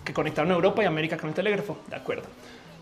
[0.03, 1.77] que conectaron Europa y América con el telégrafo.
[1.89, 2.23] De acuerdo.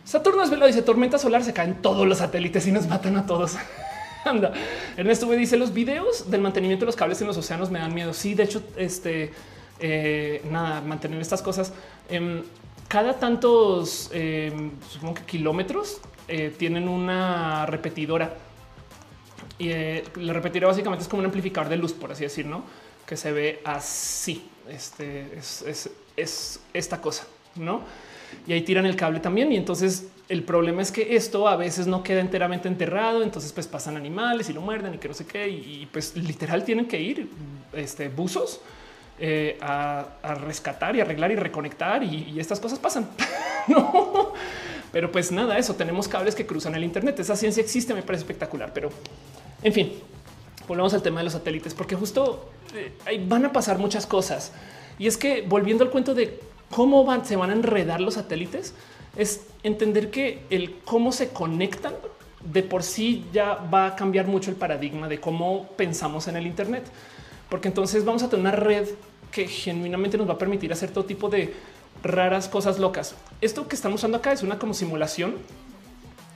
[0.04, 3.26] Saturno es velo, dice tormenta solar, se caen todos los satélites y nos matan a
[3.26, 3.56] todos.
[4.26, 4.54] Anda.
[4.98, 7.94] Ernesto me dice los videos del mantenimiento de los cables en los océanos me dan
[7.94, 8.14] miedo.
[8.14, 9.32] Sí, de hecho, este
[9.80, 11.74] eh, nada, mantener estas cosas.
[12.10, 12.44] Em,
[12.88, 18.36] cada tantos, em, supongo que kilómetros, eh, tienen una repetidora
[19.58, 22.64] Y eh, le repetiré básicamente es como un amplificador de luz, por así decir, ¿no?
[23.06, 24.50] Que se ve así.
[24.70, 25.90] Este es, es
[26.22, 27.26] esta cosa,
[27.56, 27.82] ¿no?
[28.48, 29.52] Y ahí tiran el cable también.
[29.52, 33.68] Y entonces el problema es que esto a veces no queda enteramente enterrado, entonces pues
[33.68, 37.02] pasan animales y lo muerden y que no sé qué, y, pues literal tienen que
[37.02, 37.28] ir
[37.74, 38.62] este, buzos
[39.20, 40.06] eh, a,
[40.46, 43.10] rescatar y arreglar y reconectar y, estas cosas pasan.
[43.68, 44.34] no,
[44.92, 47.20] pero pues nada, eso tenemos cables que cruzan el Internet.
[47.20, 48.92] Esa ciencia existe, me parece espectacular, pero
[49.64, 49.94] en fin,
[50.68, 54.52] volvemos al tema de los satélites, porque justo eh, van a pasar muchas cosas.
[55.00, 56.40] Y es que volviendo al cuento de
[56.70, 58.74] cómo van, se van a enredar los satélites,
[59.16, 61.94] es entender que el cómo se conectan
[62.44, 66.46] de por sí ya va a cambiar mucho el paradigma de cómo pensamos en el
[66.46, 66.84] Internet,
[67.50, 68.88] porque entonces vamos a tener una red
[69.32, 71.54] que genuinamente nos va a permitir hacer todo tipo de
[72.04, 73.16] raras cosas locas.
[73.42, 75.36] Esto que estamos usando acá es una como simulación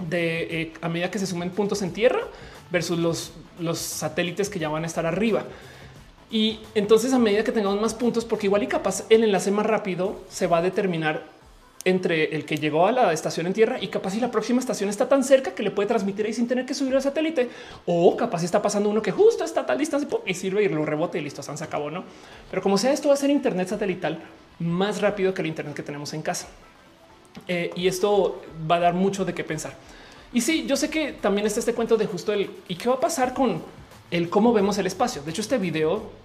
[0.09, 2.21] de eh, a medida que se sumen puntos en tierra
[2.71, 5.45] versus los, los satélites que ya van a estar arriba.
[6.33, 9.67] Y entonces a medida que tengamos más puntos, porque igual y capaz el enlace más
[9.67, 11.25] rápido se va a determinar
[11.85, 14.89] entre el que llegó a la estación en tierra y capaz si la próxima estación
[14.89, 17.49] está tan cerca que le puede transmitir ahí sin tener que subir al satélite
[17.85, 20.83] o capaz está pasando uno que justo está a tal distancia y sirve y lo
[20.83, 22.03] rebote y listo, se acabó, ¿no?
[22.49, 24.19] Pero como sea, esto va a ser internet satelital
[24.57, 26.47] más rápido que el internet que tenemos en casa.
[27.47, 29.75] Eh, y esto va a dar mucho de qué pensar.
[30.33, 32.95] Y sí, yo sé que también está este cuento de justo el y qué va
[32.95, 33.61] a pasar con
[34.09, 35.21] el cómo vemos el espacio.
[35.21, 36.22] De hecho, este video,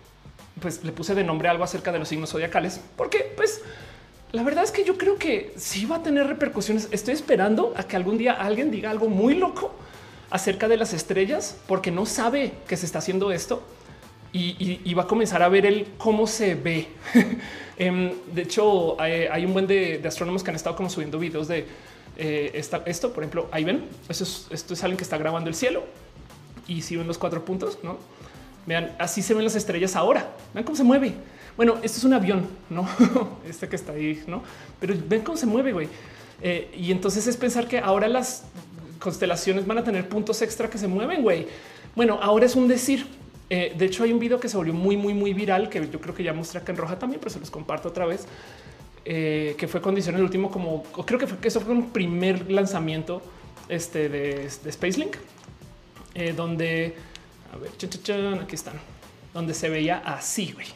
[0.61, 3.63] pues le puse de nombre algo acerca de los signos zodiacales, porque pues
[4.33, 6.89] la verdad es que yo creo que sí va a tener repercusiones.
[6.91, 9.73] Estoy esperando a que algún día alguien diga algo muy loco
[10.31, 13.63] acerca de las estrellas, porque no sabe que se está haciendo esto
[14.33, 16.89] y, va a comenzar a ver el cómo se ve.
[17.81, 21.65] Em, de hecho, hay, un buen de, astrónomos que han estado como subiendo videos de
[22.17, 22.51] eh,
[22.87, 23.13] esto.
[23.13, 25.85] Por ejemplo, ahí ven, esto es, esto es alguien que está grabando el cielo
[26.67, 27.97] y si ven los cuatro puntos, no
[28.69, 30.31] vean, así se ven las estrellas ahora.
[30.53, 31.15] Vean cómo se mueve.
[31.57, 32.89] Bueno, esto es un avión, no
[33.49, 34.45] este que está ahí, no?
[34.79, 35.89] Pero ven cómo se mueve, güey.
[36.41, 38.45] Eh, y entonces es pensar que ahora las
[39.01, 41.49] constelaciones van a tener puntos extra que se mueven, güey.
[41.97, 43.07] Bueno, ahora es un decir.
[43.51, 46.01] Eh, de hecho, hay un video que se volvió muy, muy, muy viral que yo
[46.01, 48.27] creo que ya mostré acá en roja también, pero se los comparto otra vez.
[49.05, 52.51] Eh, que fue condición el último, como creo que fue que eso fue un primer
[52.51, 53.23] lanzamiento
[53.71, 55.17] este de, de Spacelink,
[56.37, 56.95] donde
[57.53, 57.71] a ver,
[58.41, 58.75] aquí están,
[59.33, 60.67] donde se veía así, güey.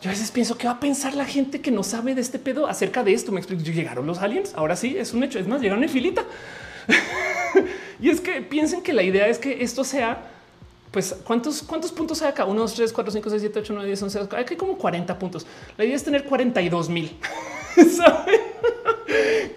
[0.00, 2.38] Yo a veces pienso que va a pensar la gente que no sabe de este
[2.38, 3.32] pedo acerca de esto.
[3.32, 3.62] Me explico.
[3.64, 4.52] Llegaron los aliens.
[4.54, 5.40] Ahora sí es un hecho.
[5.40, 6.24] Es más, llegaron en filita.
[8.00, 10.30] y es que piensen que la idea es que esto sea,
[10.92, 12.44] pues, ¿cuántos, cuántos puntos hay acá?
[12.44, 14.20] 1, 2, 3, 4, 5, 6, 7, 8, 9, 10, 11.
[14.36, 15.46] Hay como 40 puntos.
[15.76, 17.16] La idea es tener 42 mil.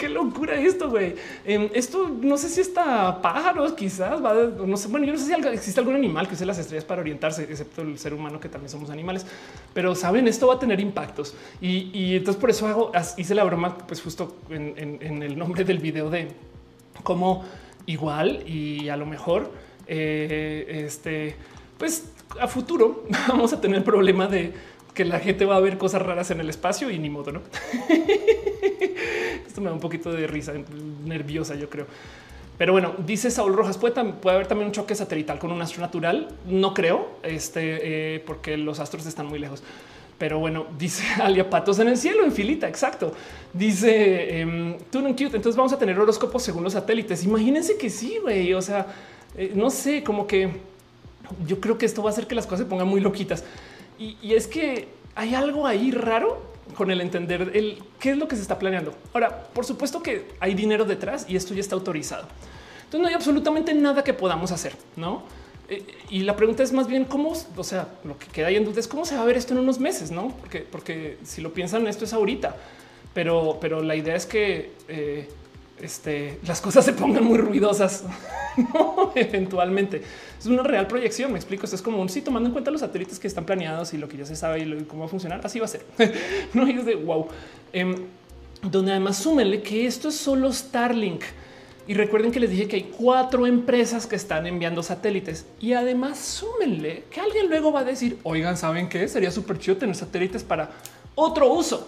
[0.01, 1.13] Qué locura esto, güey.
[1.45, 4.87] Em, esto no sé si está pájaros, quizás va, no sé.
[4.87, 7.83] Bueno, yo no sé si existe algún animal que use las estrellas para orientarse, excepto
[7.83, 9.27] el ser humano, que también somos animales.
[9.75, 13.77] Pero saben, esto va a tener impactos y, entonces por eso hago, hice la broma,
[13.77, 16.29] pues justo en, el nombre del video de
[17.03, 17.45] cómo
[17.85, 19.51] igual y a lo mejor
[19.85, 21.35] eh, este,
[21.77, 24.51] pues a futuro vamos a tener problema de
[24.93, 27.41] que la gente va a ver cosas raras en el espacio y ni modo, ¿no?
[29.47, 30.53] Esto me da un poquito de risa
[31.05, 31.87] nerviosa, yo creo.
[32.57, 36.27] Pero bueno, dice Saúl Rojas, puede, haber también un choque satelital con un astro natural.
[36.45, 39.63] No creo, este, eh, porque los astros están muy lejos.
[40.17, 43.13] Pero bueno, dice Alia Patos en el cielo, en filita, exacto.
[43.51, 45.35] Dice eh, Cute.
[45.35, 47.23] Entonces vamos a tener horóscopos según los satélites.
[47.23, 48.53] Imagínense que sí, güey.
[48.53, 48.85] O sea,
[49.35, 50.51] eh, no sé, como que
[51.47, 53.43] yo creo que esto va a hacer que las cosas se pongan muy loquitas.
[53.99, 56.41] Y, es que hay algo ahí raro
[56.75, 58.93] con el entender el qué es lo que se está planeando.
[59.13, 62.27] Ahora, por supuesto que hay dinero detrás y esto ya está autorizado.
[62.85, 65.23] Entonces no hay absolutamente nada que podamos hacer, no?
[65.69, 68.65] Eh, y la pregunta es más bien cómo, o sea, lo que queda ahí en
[68.65, 70.29] duda es cómo se va a ver esto en unos meses, no?
[70.39, 72.57] Porque, porque si lo piensan, esto es ahorita,
[73.13, 75.29] pero, pero la idea es que eh,
[75.81, 78.03] este, las cosas se pongan muy ruidosas
[79.15, 80.01] eventualmente.
[80.39, 81.31] Es una real proyección.
[81.31, 81.65] Me explico.
[81.65, 84.07] Esto es como un sí, tomando en cuenta los satélites que están planeados y lo
[84.07, 85.41] que ya se sabe y cómo va a funcionar.
[85.43, 85.85] Así va a ser.
[86.53, 87.27] no es de wow.
[87.73, 87.95] Em,
[88.61, 91.23] donde además súmenle que esto es solo Starlink.
[91.87, 96.19] Y recuerden que les dije que hay cuatro empresas que están enviando satélites y además
[96.19, 99.07] súmenle que alguien luego va a decir, oigan, ¿saben qué?
[99.07, 100.69] Sería súper chido tener satélites para
[101.15, 101.87] otro uso.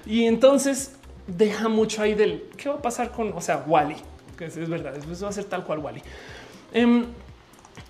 [0.05, 0.93] y entonces
[1.27, 3.95] deja mucho ahí del qué va a pasar con, o sea, Wally,
[4.37, 6.01] que es, verdad, eso va a ser tal cual Wally.
[6.73, 7.05] Em,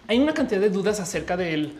[0.08, 1.80] hay una cantidad de dudas acerca de él.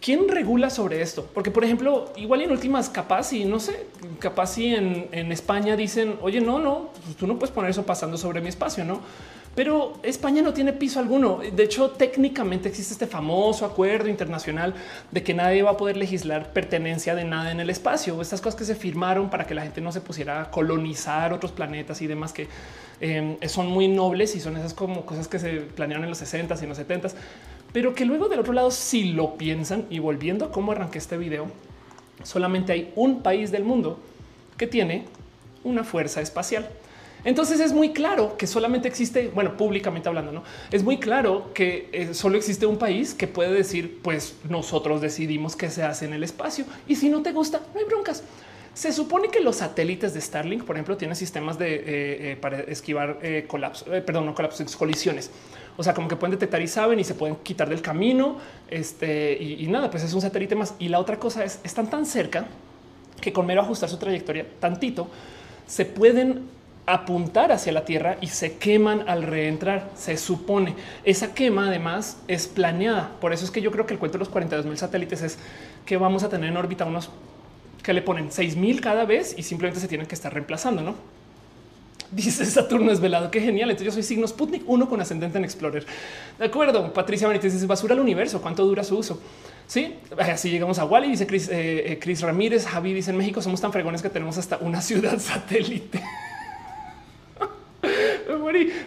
[0.00, 1.28] ¿Quién regula sobre esto?
[1.34, 3.86] Porque, por ejemplo, igual en últimas, capaz y no sé,
[4.18, 8.16] capaz y en, España dicen, oye, no, no, pues tú no puedes poner eso pasando
[8.16, 9.00] sobre mi espacio, no?
[9.56, 11.40] Pero España no tiene piso alguno.
[11.40, 14.74] De hecho, técnicamente existe este famoso acuerdo internacional
[15.10, 18.20] de que nadie va a poder legislar pertenencia de nada en el espacio.
[18.20, 21.52] Estas cosas que se firmaron para que la gente no se pusiera a colonizar otros
[21.52, 22.48] planetas y demás que
[23.00, 26.54] em, son muy nobles y son esas como cosas que se planearon en los 60
[26.54, 27.08] y en los 70
[27.72, 31.18] pero que luego del otro lado, si lo piensan y volviendo a cómo arranqué este
[31.18, 31.46] video,
[32.22, 33.98] solamente hay un país del mundo
[34.56, 35.04] que tiene
[35.62, 36.66] una fuerza espacial.
[37.26, 41.88] Entonces es muy claro que solamente existe, bueno, públicamente hablando, no es muy claro que
[41.90, 46.12] eh, solo existe un país que puede decir, pues nosotros decidimos qué se hace en
[46.12, 48.22] el espacio y si no te gusta, no hay broncas.
[48.74, 52.60] Se supone que los satélites de Starlink, por ejemplo, tienen sistemas de eh, eh, para
[52.60, 55.30] esquivar colapso, perdón, no colapsos, colisiones.
[55.76, 58.36] O sea, como que pueden detectar y saben y se pueden quitar del camino.
[58.68, 60.74] Este y, y nada, pues es un satélite más.
[60.78, 62.46] Y la otra cosa es están tan cerca
[63.20, 65.08] que con mero ajustar su trayectoria tantito
[65.66, 66.55] se pueden
[66.86, 69.90] apuntar hacia la Tierra y se queman al reentrar.
[69.96, 73.10] Se supone esa quema además es planeada.
[73.20, 75.38] Por eso es que yo creo que el cuento de los 42 mil satélites es
[75.84, 77.10] que vamos a tener en órbita unos
[77.82, 80.94] que le ponen 6 mil cada vez y simplemente se tienen que estar reemplazando, ¿no?
[82.10, 83.30] Dice Saturno es velado.
[83.30, 83.70] Qué genial.
[83.70, 85.84] Entonces yo soy signo Sputnik 1 con ascendente en Explorer.
[86.38, 86.92] De acuerdo.
[86.92, 88.40] Patricia Benítez dice basura al universo.
[88.40, 89.20] ¿Cuánto dura su uso?
[89.66, 91.10] Sí, así llegamos a Wally.
[91.10, 92.64] Dice Chris, eh, eh, Chris Ramírez.
[92.66, 96.00] Javi dice en México somos tan fregones que tenemos hasta una ciudad satélite.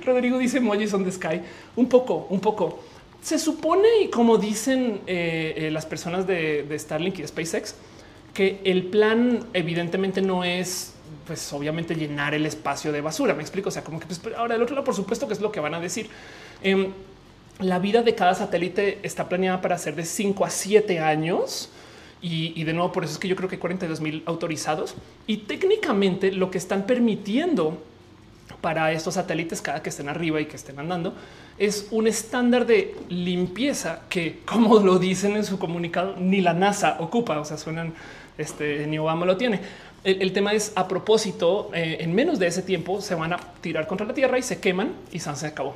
[0.05, 1.41] Rodrigo dice emojis on the sky.
[1.75, 2.79] Un poco, un poco.
[3.21, 7.75] Se supone y como dicen eh, eh, las personas de, Starlink y SpaceX,
[8.33, 10.93] que el plan evidentemente no es
[11.25, 13.33] pues obviamente llenar el espacio de basura.
[13.33, 13.69] Me explico.
[13.69, 15.59] O sea, como que pues, ahora del otro lado, por supuesto que es lo que
[15.59, 16.09] van a decir.
[16.63, 16.91] Em,
[17.59, 21.69] la vida de cada satélite está planeada para ser de 5 a 7 años.
[22.21, 24.95] Y, de nuevo, por eso es que yo creo que hay 42 mil autorizados
[25.25, 27.81] y técnicamente lo que están permitiendo
[28.61, 31.13] para estos satélites cada que estén arriba y que estén andando
[31.59, 36.97] es un estándar de limpieza que, como lo dicen en su comunicado, ni la NASA
[36.99, 37.39] ocupa.
[37.39, 37.93] O sea, suenan
[38.37, 39.59] este ni Obama lo tiene.
[40.01, 43.85] El, tema es a propósito, eh, en menos de ese tiempo se van a tirar
[43.85, 45.75] contra la Tierra y se queman y se acabó.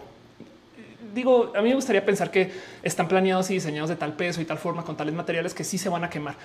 [1.14, 2.50] Digo, a mí me gustaría pensar que
[2.82, 5.78] están planeados y diseñados de tal peso y tal forma con tales materiales que sí
[5.78, 6.36] se van a quemar.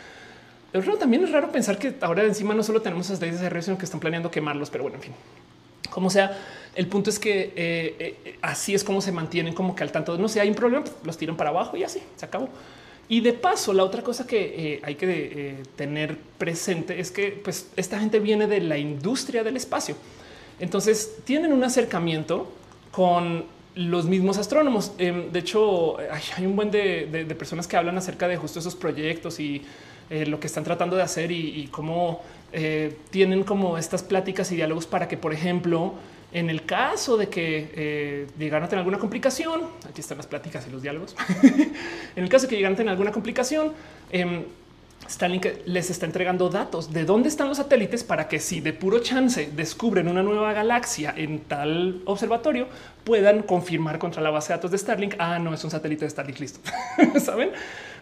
[0.73, 3.78] Pero también es raro pensar que ahora encima no solo tenemos esas leyes de sino
[3.78, 5.12] que están planeando quemarlos, pero bueno, en fin,
[5.90, 6.36] como sea,
[6.78, 10.12] el punto es que eh, eh, así es como se mantienen como que al tanto
[10.16, 12.48] de no sé, hay un problema, pues, los tiran para abajo y así se acabó.
[13.09, 17.70] Y de paso, la otra cosa que eh, hay que tener presente es que pues,
[17.74, 19.97] esta gente viene de la industria del espacio.
[20.60, 22.48] Entonces tienen un acercamiento
[22.93, 24.93] con los mismos astrónomos.
[24.98, 25.97] Em, de hecho,
[26.36, 29.62] hay un buen de, personas que hablan acerca de justo esos proyectos y
[30.10, 34.86] lo que están tratando de hacer y cómo eh, tienen como estas pláticas y diálogos
[34.86, 35.94] para que, por ejemplo,
[36.32, 40.70] en el caso de que eh, a tener alguna complicación, aquí están las pláticas y
[40.70, 41.16] los diálogos.
[42.16, 43.72] en el caso de que llegaran a tener alguna complicación,
[44.10, 44.44] eh,
[45.08, 48.98] Starlink les está entregando datos de dónde están los satélites para que si de puro
[48.98, 52.68] chance descubren una nueva galaxia en tal observatorio,
[53.04, 55.14] puedan confirmar contra la base de datos de Starlink.
[55.18, 56.38] Ah, no es un satélite de Starlink.
[56.40, 56.60] Listo.
[57.20, 57.50] Saben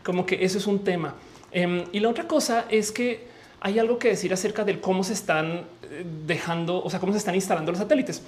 [0.02, 1.14] como que eso es un tema.
[1.52, 3.35] Em, y la otra cosa es que
[3.66, 7.18] hay algo que decir acerca de cómo se están eh, dejando, o sea, cómo se
[7.18, 8.22] están instalando los satélites.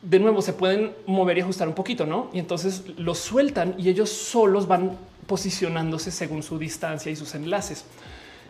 [0.00, 2.30] De nuevo, se pueden mover y ajustar un poquito, ¿no?
[2.32, 4.96] Y entonces los sueltan y ellos solos van
[5.26, 7.84] posicionándose según su distancia y sus enlaces.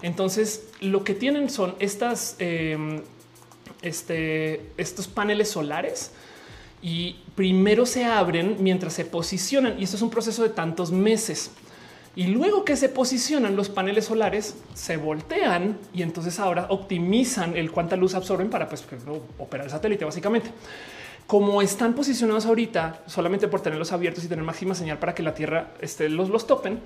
[0.00, 3.02] Entonces, lo que tienen son estas, em,
[3.82, 6.12] este, estos paneles solares
[6.82, 11.50] y primero se abren mientras se posicionan y esto es un proceso de tantos meses.
[12.16, 17.70] Y luego que se posicionan los paneles solares, se voltean y entonces ahora optimizan el
[17.70, 18.86] cuánta luz absorben para pues,
[19.38, 20.50] operar el satélite básicamente.
[21.26, 25.34] Como están posicionados ahorita solamente por tenerlos abiertos y tener máxima señal para que la
[25.34, 26.80] Tierra este, los, los topen,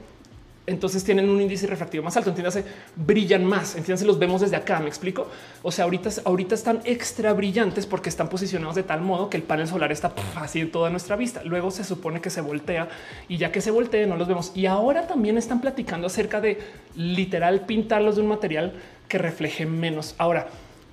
[0.71, 2.31] entonces tienen un índice refractivo más alto.
[2.31, 2.65] Entiéndase,
[2.95, 3.75] brillan más.
[3.75, 4.79] Entiéndase, los vemos desde acá.
[4.79, 5.27] Me explico.
[5.63, 9.67] O sea, ahorita, están extra brillantes porque están posicionados de tal modo que el panel
[9.67, 11.43] solar está así en toda nuestra vista.
[11.45, 12.89] Luego se supone que se voltea
[13.29, 14.53] y ya que se voltea, no los vemos.
[14.55, 16.59] Y ahora también están platicando acerca de
[16.95, 18.75] literal pintarlos de un material
[19.09, 20.15] que refleje menos.
[20.19, 20.49] Ahora,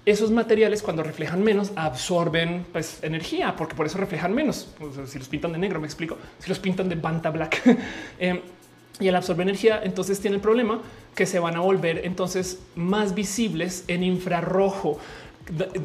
[0.07, 4.73] esos materiales cuando reflejan menos absorben pues, energía, porque por eso reflejan menos.
[5.05, 6.17] si los pintan de negro, me explico.
[6.39, 7.61] Si los pintan de banta black.
[8.19, 8.41] eh,
[8.99, 10.81] y al absorber energía, entonces tiene el problema
[11.15, 14.99] que se van a volver entonces más visibles en infrarrojo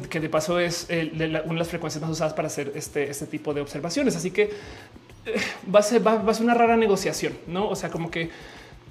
[0.09, 3.53] que de paso es una de las frecuencias más usadas para hacer este, este tipo
[3.53, 4.15] de observaciones.
[4.15, 4.51] Así que
[5.25, 7.69] eh, a va, a ser una rara negociación, no?
[7.69, 8.29] O sea, como que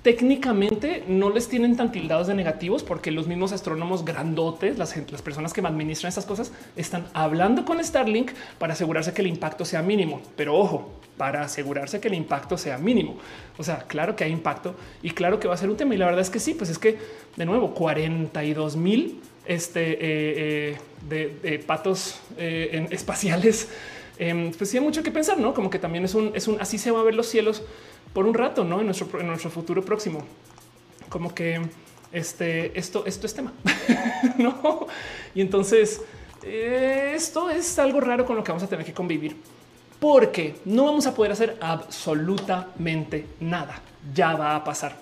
[0.02, 5.22] técnicamente no les tienen tan tildados de negativos porque los mismos astrónomos grandotes, las, las
[5.22, 9.82] personas que administran estas cosas, están hablando con Starlink para asegurarse que el impacto sea
[9.82, 10.20] mínimo.
[10.36, 13.16] Pero ojo, para asegurarse que el impacto sea mínimo.
[13.58, 15.94] O sea, claro que hay impacto y claro que va a ser un tema.
[15.94, 16.98] Y la verdad es que sí, pues es que
[17.36, 23.68] de nuevo 42 mil este, eh, eh, de, patos eh, espaciales.
[24.18, 26.60] Em, pues sí hay mucho que pensar, no como que también es un, es un
[26.60, 27.62] así se va a ver los cielos
[28.12, 30.24] por un rato, no en nuestro, futuro próximo.
[31.08, 31.60] Como que
[32.12, 33.52] este, esto, esto es tema,
[34.38, 34.86] no?
[35.34, 36.02] Y entonces
[36.42, 39.36] esto es algo raro con lo que vamos a tener que convivir
[40.02, 43.80] porque no vamos a poder hacer absolutamente nada.
[44.12, 44.96] Ya va a pasar.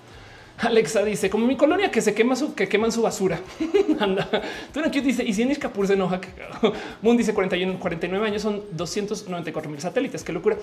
[0.62, 3.41] Alexa dice como mi colonia que se quema su que queman su basura.
[4.01, 4.28] Anda.
[4.73, 6.20] Tú aquí dice y si en Ishkapur se enoja.
[7.03, 10.23] Moon dice 41, 49 años son 294 mil satélites.
[10.23, 10.57] Qué locura.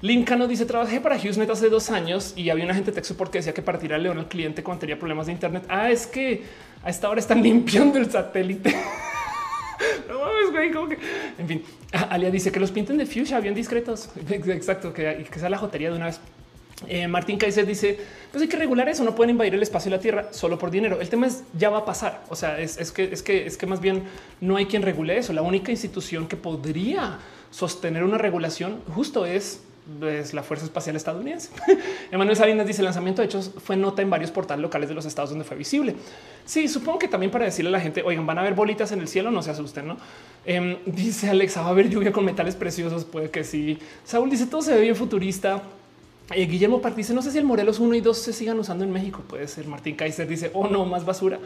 [0.00, 3.54] Lincano dice trabajé para HughesNet hace dos años y había una gente texto porque decía
[3.54, 5.64] que partir al león al cliente cuando tenía problemas de Internet.
[5.68, 6.42] Ah, es que
[6.82, 8.74] a esta hora están limpiando el satélite.
[10.08, 10.32] no
[11.38, 11.64] en fin,
[12.10, 14.10] Alia dice que los pinten de fuchsia bien discretos.
[14.28, 16.20] Exacto, que, que sea la jotería de una vez.
[16.88, 17.98] Eh, Martín Kaiser dice:
[18.30, 19.04] Pues hay que regular eso.
[19.04, 21.00] No pueden invadir el espacio y la tierra solo por dinero.
[21.00, 22.24] El tema es ya va a pasar.
[22.28, 24.04] O sea, es, que es que es que más bien
[24.40, 25.32] no hay quien regule eso.
[25.32, 27.18] La única institución que podría
[27.50, 29.60] sostener una regulación justo es
[30.08, 31.50] es la Fuerza Espacial Estadounidense.
[32.12, 35.04] Emanuel Salinas dice el lanzamiento de hechos fue nota en varios portales locales de los
[35.06, 35.96] estados donde fue visible.
[36.44, 39.00] Sí, supongo que también para decirle a la gente, oigan, van a haber bolitas en
[39.00, 39.96] el cielo, no se asusten, ¿no?
[40.44, 43.78] Em, dice Alexa, va a haber lluvia con metales preciosos, puede que sí.
[44.04, 45.62] Saúl dice, todo se ve bien futurista.
[46.32, 48.92] Guillermo Part dice, no sé si el Morelos 1 y 2 se sigan usando en
[48.92, 49.66] México, puede ser.
[49.66, 51.38] Martín Kaiser dice, oh no, más basura,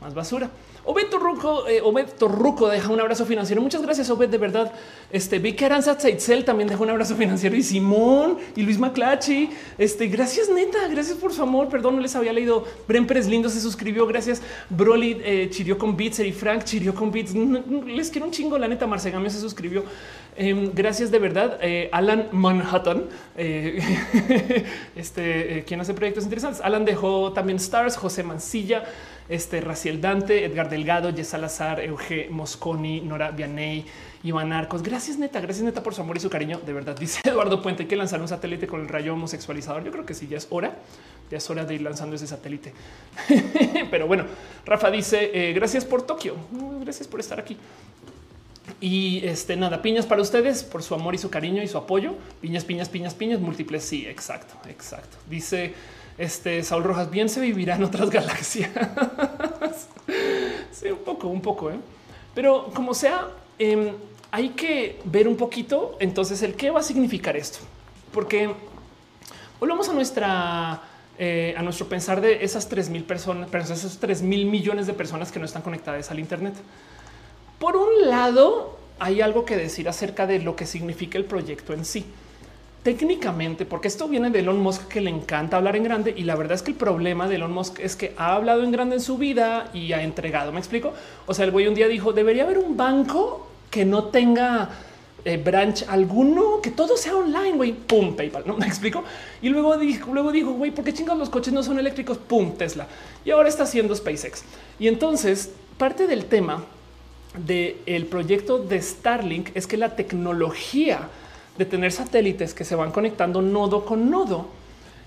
[0.00, 0.50] más basura.
[0.90, 3.60] Obed Torruco, eh, Obed Torruco deja un abrazo financiero.
[3.60, 4.30] Muchas gracias, Obed.
[4.30, 4.72] De verdad,
[5.12, 5.98] este Vicky Aranza
[6.46, 9.50] también dejó un abrazo financiero y Simón y Luis Maclachi.
[9.76, 10.88] Este, gracias, neta.
[10.88, 11.68] Gracias por su amor.
[11.68, 12.64] Perdón, no les había leído.
[12.86, 14.06] Bren Pérez Lindo se suscribió.
[14.06, 14.40] Gracias.
[14.70, 17.34] Broly eh, chirió con Beats y Frank chirió con Beats.
[17.34, 18.56] Les quiero un chingo.
[18.56, 19.84] La neta, Marcegamio se suscribió.
[20.40, 21.58] Em, gracias de verdad.
[21.60, 23.04] Eh, Alan Manhattan,
[23.36, 24.64] eh,
[24.96, 26.62] este, quien hace proyectos interesantes.
[26.62, 28.84] Alan dejó también Stars, José Mancilla
[29.28, 33.84] este Raciel Dante, Edgar Delgado, Jess Salazar, Euge Mosconi, Nora Vianey,
[34.22, 34.82] Iván Arcos.
[34.82, 35.40] Gracias, neta.
[35.40, 36.60] Gracias, neta, por su amor y su cariño.
[36.64, 39.84] De verdad, dice Eduardo Puente, hay que lanzar un satélite con el rayo homosexualizador.
[39.84, 40.76] Yo creo que sí, ya es hora.
[41.30, 42.72] Ya es hora de ir lanzando ese satélite.
[43.90, 44.24] Pero bueno,
[44.64, 46.36] Rafa dice eh, gracias por Tokio.
[46.80, 47.56] Gracias por estar aquí.
[48.80, 52.14] Y este nada, piñas para ustedes por su amor y su cariño y su apoyo.
[52.40, 53.84] Piñas, piñas, piñas, piñas, múltiples.
[53.84, 55.16] Sí, exacto, exacto.
[55.28, 55.74] Dice
[56.18, 58.70] este Saúl Rojas, bien se vivirá en otras galaxias.
[60.72, 61.78] sí, un poco, un poco, ¿eh?
[62.34, 63.28] pero como sea,
[63.58, 63.92] em,
[64.30, 67.60] hay que ver un poquito entonces el qué va a significar esto,
[68.12, 68.50] porque
[69.58, 70.82] volvamos a nuestra
[71.20, 75.32] eh, a nuestro pensar de esas 3 mil personas, esos 3 mil millones de personas
[75.32, 76.54] que no están conectadas al Internet.
[77.58, 81.84] Por un lado, hay algo que decir acerca de lo que significa el proyecto en
[81.84, 82.04] sí
[82.82, 86.36] técnicamente, porque esto viene de Elon Musk que le encanta hablar en grande y la
[86.36, 89.02] verdad es que el problema de Elon Musk es que ha hablado en grande en
[89.02, 90.52] su vida y ha entregado.
[90.52, 90.92] Me explico.
[91.26, 94.70] O sea, el güey un día dijo debería haber un banco que no tenga
[95.24, 99.04] eh, branch alguno, que todo sea online, güey, pum, PayPal, no me explico.
[99.42, 102.16] Y luego dijo, luego dijo, güey, ¿por qué chingados los coches no son eléctricos?
[102.16, 102.86] Pum, Tesla.
[103.24, 104.44] Y ahora está haciendo SpaceX.
[104.78, 106.64] Y entonces parte del tema
[107.34, 111.08] del proyecto de Starlink es que la tecnología
[111.58, 114.48] de tener satélites que se van conectando nodo con nodo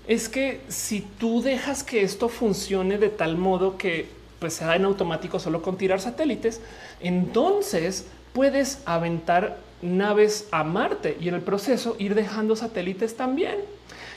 [0.06, 4.06] es que si tú dejas que esto funcione de tal modo que
[4.38, 6.60] pues en automático solo con tirar satélites,
[7.00, 13.56] entonces puedes aventar naves a Marte y en el proceso ir dejando satélites también.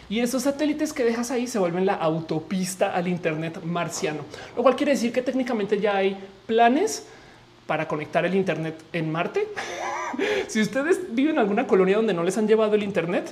[0.09, 4.21] Y esos satélites que dejas ahí se vuelven la autopista al Internet marciano,
[4.55, 6.17] lo cual quiere decir que técnicamente ya hay
[6.47, 7.05] planes
[7.67, 9.47] para conectar el Internet en Marte.
[10.47, 13.31] si ustedes viven en alguna colonia donde no les han llevado el Internet,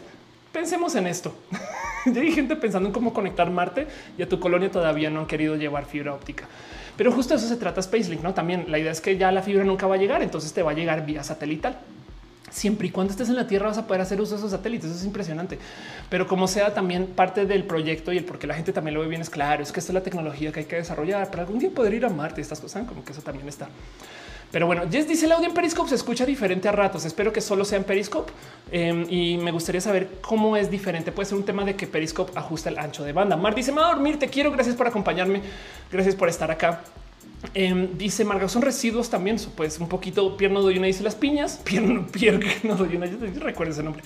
[0.51, 1.33] pensemos en esto.
[2.05, 3.87] ya hay gente pensando en cómo conectar Marte
[4.17, 6.47] y a tu colonia todavía no han querido llevar fibra óptica.
[6.97, 8.33] Pero justo eso se trata Spacelink, ¿no?
[8.33, 10.71] También la idea es que ya la fibra nunca va a llegar, entonces te va
[10.71, 11.79] a llegar vía satelital.
[12.53, 14.91] Siempre y cuando estés en la Tierra vas a poder hacer uso de esos satélites.
[14.91, 15.57] Eso es impresionante.
[16.09, 19.01] Pero como sea, también parte del proyecto y el por qué la gente también lo
[19.01, 19.63] ve bien es claro.
[19.63, 22.05] Es que esta es la tecnología que hay que desarrollar para algún día poder ir
[22.05, 22.41] a Marte.
[22.41, 23.69] Estas cosas como que eso también está.
[24.51, 27.05] Pero bueno, Jess dice el audio en Periscope se escucha diferente a ratos.
[27.05, 28.31] Espero que solo sea en Periscope
[28.71, 31.11] em, y me gustaría saber cómo es diferente.
[31.11, 33.35] Puede ser un tema de que Periscope ajusta el ancho de banda.
[33.35, 34.19] Mar dice: Me a dormir.
[34.19, 34.51] Te quiero.
[34.51, 35.41] Gracias por acompañarme.
[35.91, 36.83] Gracias por estar acá.
[37.53, 39.37] Em, dice Marga, son residuos también.
[39.55, 40.87] Pues un poquito pierno doy una.
[40.87, 43.05] Dice las piñas, pierno, pierno doy una.
[43.05, 44.03] Yo recuerdo ese nombre.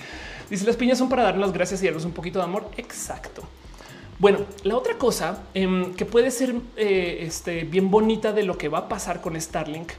[0.50, 2.70] Dice las piñas son para dar las gracias y darnos un poquito de amor.
[2.76, 3.42] Exacto.
[4.18, 8.68] Bueno, la otra cosa em, que puede ser eh, este, bien bonita de lo que
[8.68, 9.92] va a pasar con Starlink,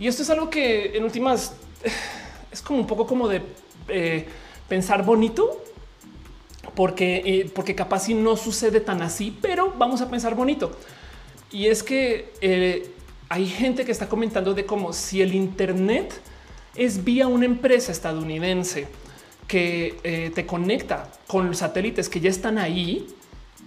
[0.00, 1.54] y esto es algo que en últimas
[2.50, 3.42] es como un poco como de
[3.86, 4.26] eh,
[4.68, 5.62] pensar bonito,
[6.74, 10.72] porque, eh, porque capaz si no sucede tan así, pero vamos a pensar bonito.
[11.52, 12.90] Y es que
[13.28, 16.20] hay gente que está comentando de cómo si el Internet
[16.74, 18.88] es vía una empresa estadounidense
[19.46, 23.06] que te conecta con los satélites que ya están ahí,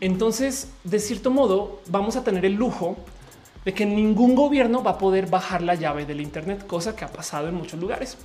[0.01, 2.97] entonces, de cierto modo, vamos a tener el lujo
[3.63, 7.11] de que ningún gobierno va a poder bajar la llave del Internet, cosa que ha
[7.11, 8.17] pasado en muchos lugares.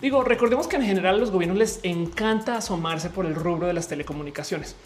[0.00, 3.72] Digo, recordemos que en general a los gobiernos les encanta asomarse por el rubro de
[3.72, 4.76] las telecomunicaciones.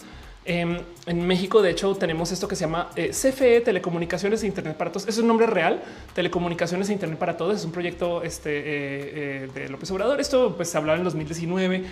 [0.51, 4.79] Em, en México, de hecho, tenemos esto que se llama eh, CFE Telecomunicaciones e Internet
[4.79, 5.07] para Todos.
[5.07, 5.83] Es un nombre real,
[6.15, 7.59] Telecomunicaciones e Internet para Todos.
[7.59, 10.23] Es un proyecto este, eh, eh, de López Obrador.
[10.23, 11.85] Esto pues, se hablaba en 2019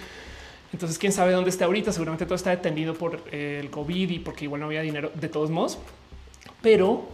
[0.73, 1.93] entonces, quién sabe dónde está ahorita.
[1.93, 5.49] Seguramente todo está detenido por el COVID y porque igual no había dinero de todos
[5.51, 5.79] modos.
[6.61, 7.09] Pero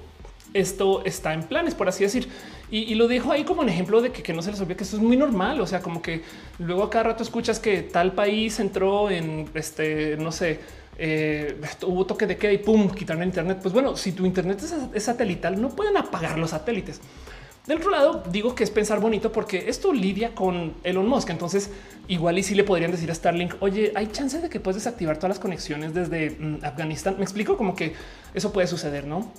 [0.55, 2.29] esto está en planes, por así decir.
[2.71, 4.97] Y, lo dejo ahí como un ejemplo de que, no se les olvide que esto
[4.97, 5.61] es muy normal.
[5.61, 6.23] O sea, como que
[6.59, 10.59] luego a cada rato escuchas que tal país entró en este, no sé,
[11.05, 13.59] eh, hubo toque de queda y pum, quitaron el internet.
[13.61, 14.63] Pues bueno, si tu internet
[14.95, 17.01] es satelital, no pueden apagar los satélites.
[17.67, 21.31] Del otro lado, digo que es pensar bonito porque esto lidia con Elon Musk.
[21.31, 21.71] Entonces,
[22.07, 25.17] igual y si le podrían decir a Starlink, oye, hay chance de que puedes desactivar
[25.17, 27.17] todas las conexiones desde mm, Afganistán.
[27.19, 27.95] Me explico como que
[28.33, 29.33] eso puede suceder, no?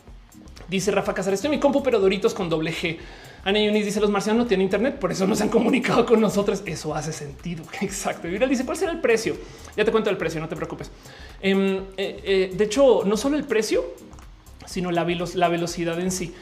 [0.68, 2.98] Dice Rafa Casar, estoy en mi compu, pero Doritos con doble G.
[3.45, 6.21] Ana Yunis dice los marcianos no tienen internet, por eso no se han comunicado con
[6.21, 6.63] nosotros.
[6.65, 7.63] Eso hace sentido.
[7.81, 8.27] Exacto.
[8.27, 9.35] Y dice cuál será el precio.
[9.75, 10.89] Ya te cuento el precio, no te preocupes.
[11.41, 13.83] Em, eh, eh, de hecho, no solo el precio,
[14.65, 16.33] sino la velocidad en sí.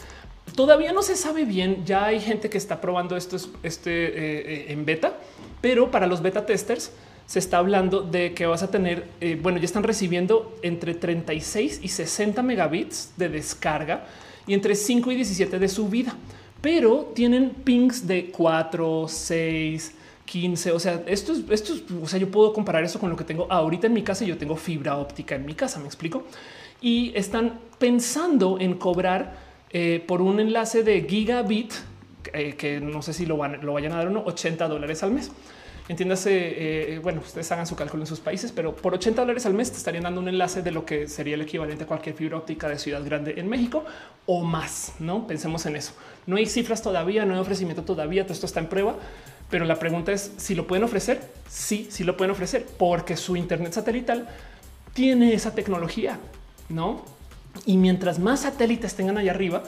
[0.55, 1.83] Todavía no se sabe bien.
[1.85, 5.17] Ya hay gente que está probando esto este, eh, en beta,
[5.59, 6.91] pero para los beta testers
[7.25, 9.07] se está hablando de que vas a tener,
[9.41, 14.05] bueno, ya están recibiendo entre 36 y 60 megabits de descarga
[14.45, 16.17] y entre 5 y 17 de subida,
[16.61, 19.93] pero tienen pings de 4, 6,
[20.25, 20.71] 15.
[20.71, 23.23] O sea, esto es, esto es, o sea, yo puedo comparar eso con lo que
[23.23, 24.23] tengo ahorita en mi casa.
[24.23, 26.23] Yo tengo fibra óptica en mi casa, me explico.
[26.79, 29.35] Y están pensando en cobrar
[29.71, 31.73] eh, por un enlace de gigabit
[32.33, 35.03] eh, que no sé si lo, van, lo vayan a dar o no, 80 dólares
[35.03, 35.31] al mes.
[35.89, 39.53] Entiéndase, eh, bueno, ustedes hagan su cálculo en sus países, pero por 80 dólares al
[39.53, 42.37] mes te estarían dando un enlace de lo que sería el equivalente a cualquier fibra
[42.37, 43.83] óptica de ciudad grande en México
[44.25, 44.93] o más.
[44.99, 45.93] No pensemos en eso.
[46.27, 48.23] No hay cifras todavía, no hay ofrecimiento todavía.
[48.23, 48.95] Todo esto está en prueba,
[49.49, 51.21] pero la pregunta es si lo pueden ofrecer.
[51.49, 54.29] Sí, sí lo pueden ofrecer porque su internet satelital
[54.93, 56.19] tiene esa tecnología,
[56.69, 57.03] no?
[57.65, 59.63] Y mientras más satélites tengan allá arriba,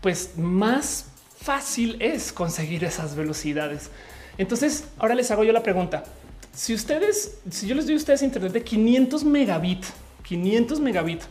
[0.00, 1.06] pues más
[1.36, 3.90] fácil es conseguir esas velocidades.
[4.38, 6.04] Entonces, ahora les hago yo la pregunta.
[6.52, 9.84] Si ustedes, si yo les doy a ustedes internet de 500 megabit,
[10.24, 11.22] 500 megabit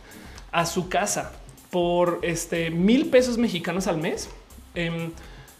[0.50, 1.32] a su casa
[1.70, 4.28] por este mil pesos mexicanos al mes,
[4.74, 5.10] em,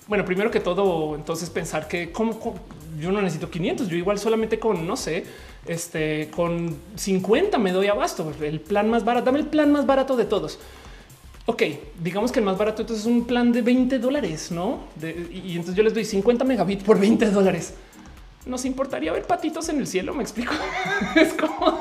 [0.08, 2.12] bueno, primero que todo, entonces pensar que
[3.00, 5.24] yo no necesito 500, yo igual solamente con, no sé,
[5.66, 8.32] este, con 50 me doy abasto.
[8.40, 10.58] El plan más barato, dame el plan más barato de todos.
[11.46, 11.62] Ok,
[12.00, 14.80] digamos que el más barato entonces es un plan de 20 dólares, ¿no?
[15.02, 17.74] y entonces yo les doy 50 megabits por 20 dólares.
[18.46, 20.52] Nos importaría ver patitos en el cielo, me explico.
[21.16, 21.80] es como,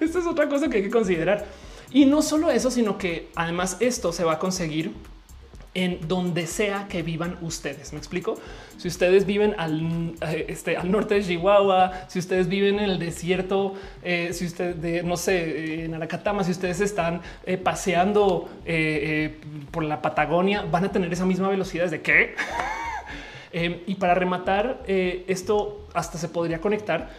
[0.00, 1.46] esto es otra cosa que hay que considerar.
[1.92, 4.92] Y no solo eso, sino que además esto se va a conseguir
[5.74, 7.92] en donde sea que vivan ustedes.
[7.92, 8.36] Me explico.
[8.78, 12.98] Si ustedes viven al, eh, este, al norte de Chihuahua, si ustedes viven en el
[12.98, 18.48] desierto, eh, si ustedes, no sé, en Aracatama, si ustedes están eh, paseando
[19.70, 22.34] por la Patagonia, van a tener esa misma velocidad de qué.
[23.86, 27.10] y para rematar, esto hasta se podría conectar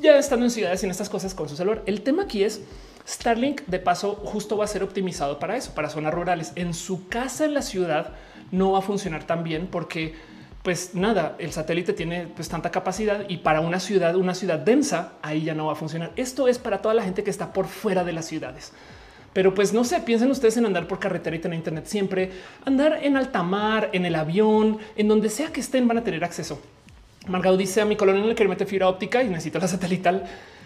[0.00, 1.82] ya estando en ciudades y en estas cosas con su celular.
[1.86, 2.62] El tema aquí es
[3.06, 6.52] Starlink de paso justo va a ser optimizado para eso, para zonas rurales.
[6.56, 8.12] En su casa en la ciudad
[8.50, 10.14] no va a funcionar tan bien porque
[10.62, 15.12] pues nada, el satélite tiene pues tanta capacidad y para una ciudad, una ciudad densa,
[15.20, 16.12] ahí ya no va a funcionar.
[16.16, 18.72] Esto es para toda la gente que está por fuera de las ciudades.
[19.34, 22.30] Pero pues no sé, piensen ustedes en andar por carretera y tener internet siempre,
[22.64, 26.24] andar en alta mar, en el avión, en donde sea que estén van a tener
[26.24, 26.58] acceso.
[27.26, 30.24] Margau dice a mi colonia en el que mete fibra óptica y necesito la satelital.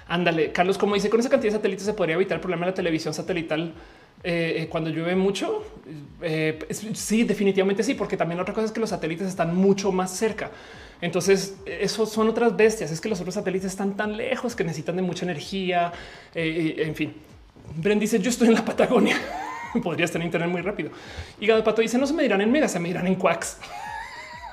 [0.08, 2.72] Ándale, Carlos, como dice, con esa cantidad de satélites se podría evitar el problema de
[2.72, 3.74] la televisión satelital
[4.24, 5.64] eh, eh, cuando llueve mucho.
[6.22, 6.58] Eh,
[6.94, 10.50] sí, definitivamente sí, porque también otra cosa es que los satélites están mucho más cerca.
[11.02, 12.90] Entonces, eso son otras bestias.
[12.90, 15.92] Es que los otros satélites están tan lejos que necesitan de mucha energía.
[16.34, 17.12] en fin,
[17.76, 19.16] Bren dice: Yo estoy en la Patagonia.
[19.82, 20.90] Podrías tener internet muy rápido.
[21.38, 23.58] Y Gado Pato dice: No se me dirán en megas, se me dirán en quacks.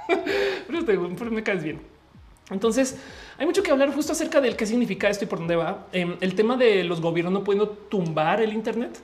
[0.86, 1.80] pero me caes bien.
[2.52, 2.98] Entonces,
[3.38, 5.88] hay mucho que hablar justo acerca del qué significa esto y por dónde va.
[5.91, 8.99] Em, el tema de los gobiernos no pudiendo tumbar el Internet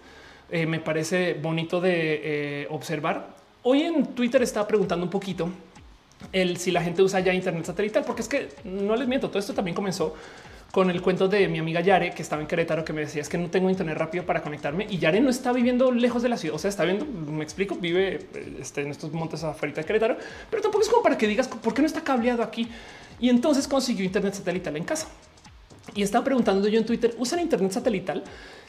[0.49, 3.35] eh, me parece bonito de eh, observar.
[3.63, 5.49] Hoy en Twitter estaba preguntando un poquito
[6.31, 9.39] el si la gente usa ya Internet satelital, porque es que no les miento, todo
[9.39, 10.15] esto también comenzó
[10.71, 13.27] con el cuento de mi amiga Yare, que estaba en Querétaro, que me decía es
[13.27, 16.37] que no tengo internet rápido para conectarme y Yare no está viviendo lejos de la
[16.37, 16.55] ciudad.
[16.55, 18.27] O sea, está viendo, me explico, vive
[18.59, 20.17] este, en estos montes afuera de Querétaro,
[20.49, 22.69] pero tampoco es como para que digas por qué no está cableado aquí.
[23.19, 25.07] Y entonces consiguió internet satelital en casa.
[25.93, 28.23] Y estaba preguntando yo en Twitter, ¿usan internet satelital?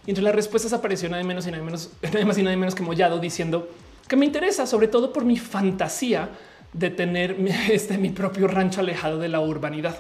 [0.05, 2.75] Y entre las respuestas apareció nada menos y nada menos, nada más y nada menos
[2.75, 3.69] que Mollado diciendo
[4.09, 6.31] que me interesa, sobre todo por mi fantasía
[6.73, 7.37] de tener
[7.71, 9.97] este, mi propio rancho alejado de la urbanidad.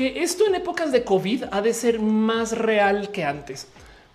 [0.00, 3.68] Que esto en épocas de COVID ha de ser más real que antes.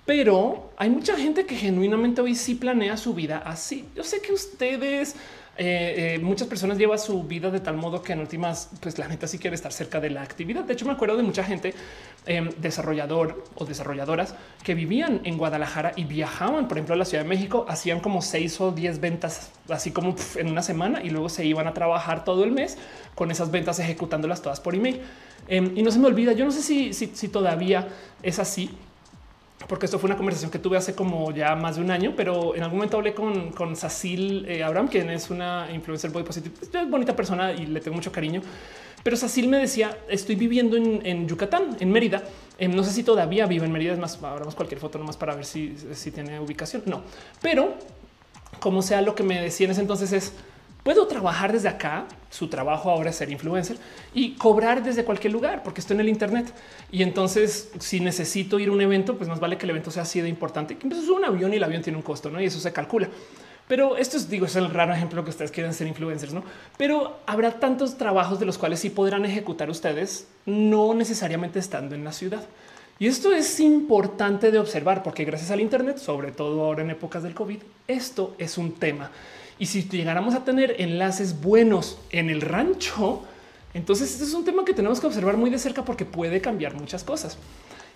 [0.04, 3.86] Pero hay mucha gente que genuinamente hoy sí planea su vida así.
[3.96, 5.16] Yo sé que ustedes
[5.58, 9.06] eh, eh, muchas personas llevan su vida de tal modo que en últimas, pues la
[9.06, 10.64] gente sí quiere estar cerca de la actividad.
[10.64, 11.76] De hecho, me acuerdo de mucha gente
[12.26, 14.34] em, desarrollador o desarrolladoras
[14.64, 18.24] que vivían en Guadalajara y viajaban, por ejemplo, a la Ciudad de México, hacían como
[18.24, 22.24] seis o diez ventas, así como en una semana y luego se iban a trabajar
[22.26, 22.80] todo el mes
[23.14, 25.00] con esas ventas ejecutándolas todas por email.
[25.48, 27.88] Em, y no se me olvida, yo no sé si, si todavía
[28.24, 28.70] es así,
[29.68, 32.56] porque esto fue una conversación que tuve hace como ya más de un año, pero
[32.56, 36.56] en algún momento hablé con, con Sacil eh, Abraham, quien es una influencer body positive,
[36.62, 38.42] es bonita persona y le tengo mucho cariño.
[39.04, 42.24] Pero Sacil me decía, estoy viviendo en, Yucatán, en Mérida.
[42.58, 45.36] Em, no sé si todavía vivo en Mérida, es más, abramos cualquier foto nomás para
[45.36, 46.84] ver si, si tiene ubicación.
[46.86, 47.04] No,
[47.42, 47.76] pero
[48.60, 50.34] como sea, lo que me decía en ese entonces es,
[50.86, 52.06] puedo trabajar desde acá.
[52.30, 53.78] Su trabajo ahora es ser influencer
[54.14, 56.54] y cobrar desde cualquier lugar porque estoy en el Internet.
[56.92, 60.04] Y entonces, si necesito ir a un evento, pues más vale que el evento sea
[60.04, 60.78] así de importante.
[60.78, 62.40] Que un avión y el avión tiene un costo, no?
[62.40, 63.10] Y eso se calcula.
[63.68, 66.44] Pero esto es, digo, es el raro ejemplo que ustedes quieren ser influencers, no?
[66.78, 72.04] Pero habrá tantos trabajos de los cuales sí podrán ejecutar ustedes, no necesariamente estando en
[72.04, 72.44] la ciudad.
[73.00, 77.24] Y esto es importante de observar porque gracias al Internet, sobre todo ahora en épocas
[77.24, 77.58] del COVID,
[77.88, 79.10] esto es un tema.
[79.58, 83.24] Y si llegáramos a tener enlaces buenos en el rancho,
[83.74, 86.74] entonces este es un tema que tenemos que observar muy de cerca porque puede cambiar
[86.74, 87.38] muchas cosas.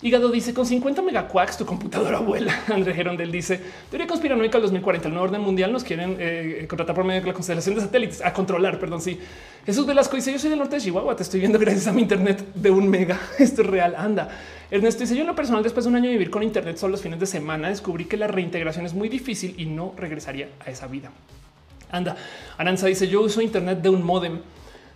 [0.02, 2.58] Hígado dice con 50 megaquacks tu computadora abuela.
[2.68, 3.60] André Gerondel dice
[3.90, 5.08] teoría conspiranoica del 2040.
[5.08, 8.24] El nuevo orden mundial nos quieren eh, contratar por medio de la constelación de satélites
[8.24, 8.78] a controlar.
[8.80, 9.02] Perdón.
[9.02, 9.18] Sí,
[9.66, 11.14] Jesús Velasco dice yo soy del norte de Chihuahua.
[11.16, 13.20] Te estoy viendo gracias a mi internet de un mega.
[13.38, 13.94] Esto es real.
[13.94, 14.30] Anda.
[14.70, 16.92] Ernesto dice yo en lo personal después de un año de vivir con internet solo
[16.92, 20.70] los fines de semana descubrí que la reintegración es muy difícil y no regresaría a
[20.70, 21.10] esa vida.
[21.90, 22.16] Anda,
[22.56, 24.40] Aranza dice yo uso internet de un modem.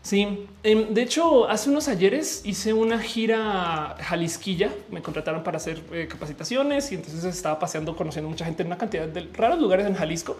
[0.04, 4.70] Sí, em, de hecho, hace unos ayeres hice una gira jalisquilla.
[4.90, 8.76] Me contrataron para hacer eh, capacitaciones y entonces estaba paseando, conociendo mucha gente en una
[8.76, 10.36] cantidad de raros lugares en Jalisco.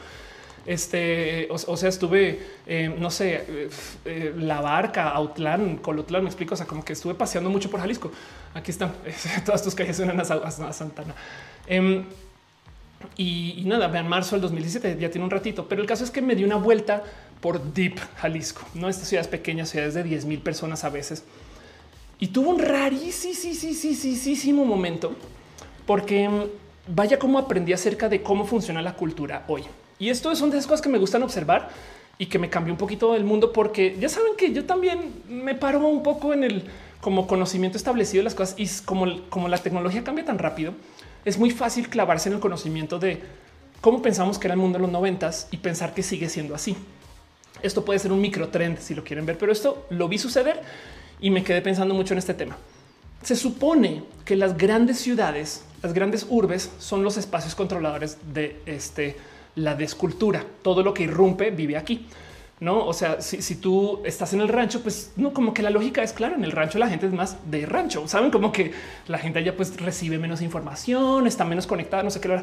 [0.67, 3.69] Este, o, sea, estuve, em, no sé, eh,
[4.07, 6.55] eh, la barca, Autlán, Colotlán, me explico.
[6.55, 8.11] O sea, como que estuve paseando mucho por Jalisco.
[8.55, 8.93] Aquí están
[9.47, 11.15] todas tus calles suenan a, Santana.
[11.67, 12.05] Em,
[13.17, 16.23] y, nada, vean marzo del 2017, ya tiene un ratito, pero el caso es que
[16.23, 17.03] me di una vuelta
[17.41, 21.25] por Deep Jalisco, no estas ciudades pequeñas, ciudades de 10 mil personas a veces.
[22.19, 25.15] Y tuvo un rarísimo momento
[25.87, 29.63] porque mm, vaya cómo aprendí acerca de cómo funciona la cultura hoy.
[29.99, 31.69] Y esto son de esas cosas que me gustan observar
[32.19, 35.55] y que me cambió un poquito el mundo porque ya saben que yo también me
[35.55, 36.65] paro un poco en el
[37.01, 40.75] como conocimiento establecido de las cosas y como, como la tecnología cambia tan rápido
[41.25, 43.23] es muy fácil clavarse en el conocimiento de
[43.81, 46.77] cómo pensamos que era el mundo en los noventas y pensar que sigue siendo así.
[47.63, 50.61] Esto puede ser un micro trend si lo quieren ver, pero esto lo vi suceder
[51.21, 52.57] y me quedé pensando mucho en este tema.
[53.23, 59.17] Se supone que las grandes ciudades, las grandes urbes son los espacios controladores de este,
[59.55, 60.45] la descultura.
[60.63, 62.07] Todo lo que irrumpe vive aquí.
[62.61, 66.03] No, o sea, si, tú estás en el rancho, pues no, como que la lógica
[66.03, 66.37] es claro.
[66.37, 68.07] En el rancho la gente es más de rancho.
[68.07, 68.73] Saben como que
[69.09, 72.41] la gente allá pues recibe menos información, está menos conectada, no sé qué.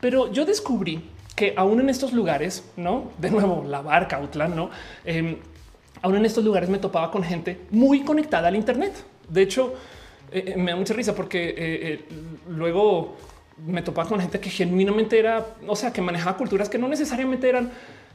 [0.00, 1.02] Pero yo descubrí
[1.36, 4.70] que aún en estos lugares, no de nuevo la barca, Outland, no
[5.04, 5.36] em,
[6.02, 8.92] aún en estos lugares me topaba con gente muy conectada al Internet.
[9.28, 9.74] De hecho,
[10.32, 12.04] eh, eh, me da mucha risa porque eh,
[12.48, 13.16] luego
[13.66, 17.48] me topaba con gente que genuinamente era, o sea, que manejaba culturas que no necesariamente
[17.48, 17.70] eran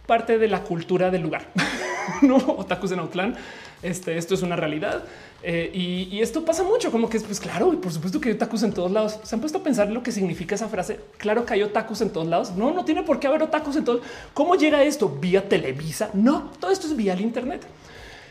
[0.10, 1.44] parte de la cultura del lugar.
[2.24, 3.36] no otakus en Outland.
[3.84, 5.06] Este, esto es una realidad
[5.42, 6.92] eh, y, esto pasa mucho.
[6.92, 9.20] Como que es pues claro, y por supuesto que hay otakus en todos lados.
[9.24, 11.00] Se han puesto a pensar lo que significa esa frase.
[11.18, 12.52] Claro que hay otakus en todos lados.
[12.56, 14.02] No, no tiene por qué haber otakus en todos.
[14.34, 15.10] ¿Cómo llega esto?
[15.10, 16.10] Vía Televisa.
[16.14, 17.62] No, todo esto es vía el Internet.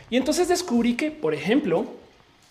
[0.09, 1.85] Y entonces descubrí que, por ejemplo,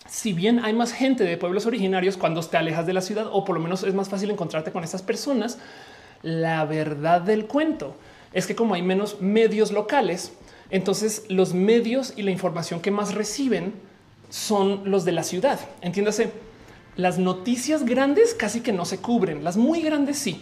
[0.09, 3.45] si bien hay más gente de pueblos originarios cuando te alejas de la ciudad, o
[3.45, 5.59] por lo menos es más fácil encontrarte con estas personas,
[6.23, 7.95] la verdad del cuento
[8.33, 10.33] es que como hay menos medios locales,
[10.69, 13.73] entonces los medios y la información que más reciben
[14.29, 15.59] son los de la ciudad.
[15.81, 16.31] Entiéndase,
[16.95, 20.41] las noticias grandes casi que no se cubren, las muy grandes sí,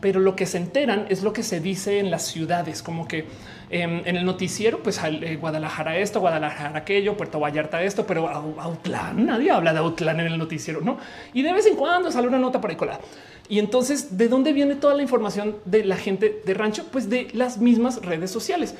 [0.00, 3.26] pero lo que se enteran es lo que se dice en las ciudades, como que
[3.70, 9.26] em, en el noticiero, pues eh, Guadalajara esto, Guadalajara aquello, Puerto Vallarta esto, pero Autlán,
[9.26, 10.98] nadie habla de Autlán en el noticiero, ¿no?
[11.32, 13.00] Y de vez en cuando sale una nota por ahí colada.
[13.48, 16.86] Y entonces, ¿de dónde viene toda la información de la gente de rancho?
[16.90, 18.74] Pues de las mismas redes sociales.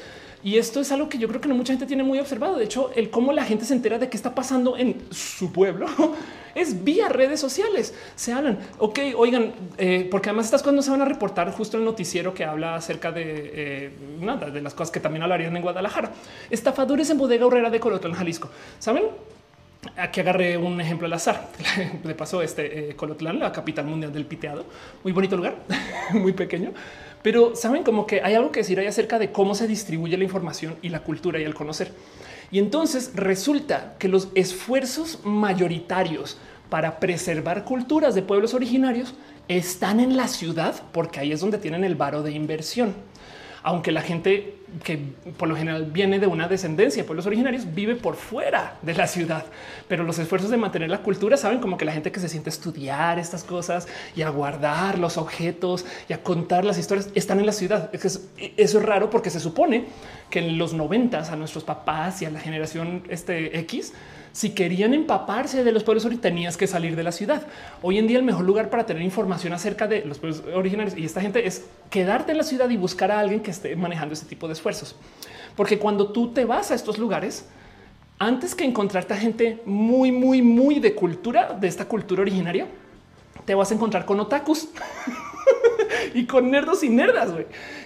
[0.45, 2.57] Y esto es algo que yo creo que no mucha gente tiene muy observado.
[2.57, 5.87] De hecho, el cómo la gente se entera de qué está pasando en su pueblo
[6.55, 7.95] es vía redes sociales.
[8.15, 11.79] Se hablan, ok, oigan, eh, porque además estas cosas no se van a reportar justo
[11.79, 13.91] el noticiero que habla acerca de eh,
[14.21, 16.13] nada de las cosas que también hablarían en Guadalajara.
[16.51, 18.51] Estafadores en bodega horrera de Colotlán, Jalisco.
[18.79, 19.05] Saben?
[19.97, 21.49] Aquí agarré un ejemplo al azar.
[22.05, 24.67] De paso, este eh, Colotlán, la capital mundial del piteado,
[25.03, 25.57] muy bonito lugar,
[26.13, 26.73] muy pequeño.
[27.25, 30.25] Pero saben como que hay algo que decir ahí acerca de cómo se distribuye la
[30.25, 31.91] información y la cultura y el conocer.
[32.51, 36.37] Y entonces resulta que los esfuerzos mayoritarios
[36.69, 39.15] para preservar culturas de pueblos originarios
[39.49, 42.95] están en la ciudad porque ahí es donde tienen el varo de inversión
[43.65, 44.99] aunque la gente que
[45.37, 49.07] por lo general viene de una descendencia de pueblos originarios vive por fuera de la
[49.07, 49.45] ciudad,
[49.89, 52.51] pero los esfuerzos de mantener la cultura saben como que la gente que se siente
[52.51, 53.87] a estudiar estas cosas
[54.17, 57.91] y a guardar los objetos y a contar las historias están en la ciudad.
[57.95, 58.19] Eso
[58.57, 59.87] es raro porque se supone
[60.31, 63.93] que en los noventas a nuestros papás y a la generación este X
[64.35, 67.47] si querían empaparse de los pueblos originarios, tenías que salir de la ciudad.
[67.83, 71.05] Hoy en día el mejor lugar para tener información acerca de los pueblos originarios y
[71.05, 74.27] esta gente es quedarte en la ciudad y buscar a alguien que esté manejando este
[74.27, 74.97] tipo de esfuerzos.
[75.55, 77.47] Porque cuando tú te vas a estos lugares,
[78.19, 82.67] antes que encontrarte a gente muy, muy, muy de cultura, de esta cultura originaria,
[83.45, 84.67] te vas a encontrar con otakus
[86.15, 87.31] y con nerdos y nerdas.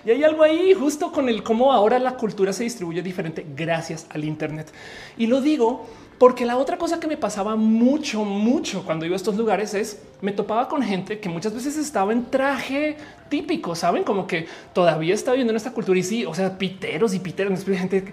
[0.03, 4.07] Y hay algo ahí justo con el cómo ahora la cultura se distribuye diferente gracias
[4.09, 4.73] al Internet.
[5.19, 5.87] Y lo digo
[6.19, 10.03] porque la otra cosa que me pasaba mucho, mucho cuando iba a estos lugares es
[10.21, 12.97] me topaba con gente que muchas veces estaba en traje
[13.29, 17.15] típico, saben como que todavía está viviendo en esta cultura y sí, o sea, piteros
[17.15, 18.13] y piteros, gente,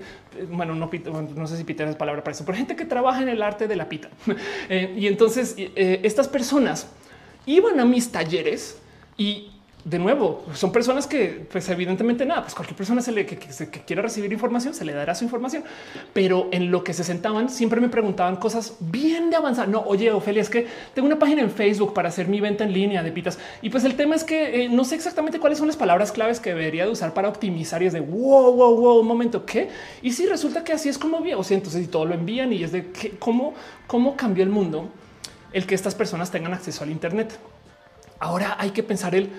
[0.51, 0.89] bueno, no,
[1.35, 3.67] no sé si piteros es palabra para eso, pero gente que trabaja en el arte
[3.67, 4.09] de la pita.
[4.67, 6.87] Eh, y entonces eh, estas personas
[7.45, 8.79] iban a mis talleres
[9.17, 9.51] y
[9.85, 14.01] de nuevo, son personas que, pues evidentemente nada, pues cualquier persona se le, que, quiera
[14.01, 15.63] recibir información, se le dará su información,
[16.11, 19.67] pero en lo que se sentaban siempre me preguntaban cosas bien de avanzar.
[19.67, 22.73] No, oye, Ofelia, es que tengo una página en Facebook para hacer mi venta en
[22.73, 23.37] línea de pitas.
[23.61, 26.39] Y pues el tema es que eh, no sé exactamente cuáles son las palabras claves
[26.39, 29.69] que debería de usar para optimizar y es de wow, wow, wow, un momento, ¿qué?
[30.01, 32.51] Y si resulta que así es como vi, o sea, entonces si todo lo envían
[32.51, 33.53] y es de ¿qué, cómo,
[33.85, 34.89] cómo cambió el mundo
[35.53, 37.37] el que estas personas tengan acceso al Internet.
[38.17, 39.29] Ahora hay que pensar el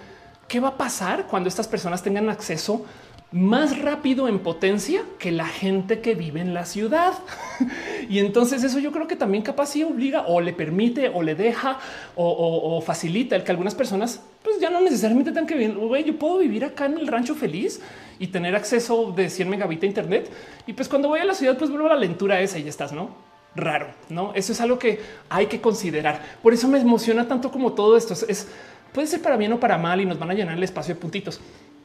[0.48, 2.84] ¿Qué va a pasar cuando estas personas tengan acceso
[3.32, 7.14] más rápido en potencia que la gente que vive en la ciudad?
[8.08, 11.34] y entonces eso yo creo que también capaz sí obliga o le permite o le
[11.34, 11.78] deja
[12.14, 16.04] o, facilita el que algunas personas pues ya no necesariamente tengan que vivir.
[16.04, 17.80] Yo puedo vivir acá en el rancho feliz
[18.20, 20.30] y tener acceso de 100 megabits a internet.
[20.68, 22.70] Y pues cuando voy a la ciudad, pues vuelvo a la lentura esa y ya
[22.70, 23.10] estás, ¿no?
[23.56, 24.32] Raro, ¿no?
[24.34, 26.22] Eso es algo que hay que considerar.
[26.42, 28.14] Por eso me emociona tanto como todo esto.
[28.28, 28.48] Es,
[28.96, 31.00] puede ser para bien o para mal y nos van a llenar el espacio de
[31.02, 31.38] puntitos,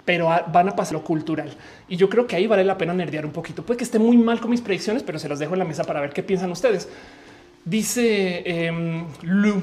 [0.05, 1.51] pero van a pasar lo cultural.
[1.89, 3.65] Y yo creo que ahí vale la pena nerdear un poquito.
[3.65, 5.83] Puede que esté muy mal con mis predicciones, pero se las dejo en la mesa
[5.83, 6.87] para ver qué piensan ustedes.
[7.65, 9.61] Dice eh, Lu.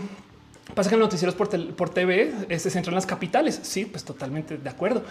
[0.74, 1.48] Pasa que los noticieros por,
[1.88, 3.58] TV se centran en las capitales.
[3.62, 5.02] Sí, pues totalmente de acuerdo.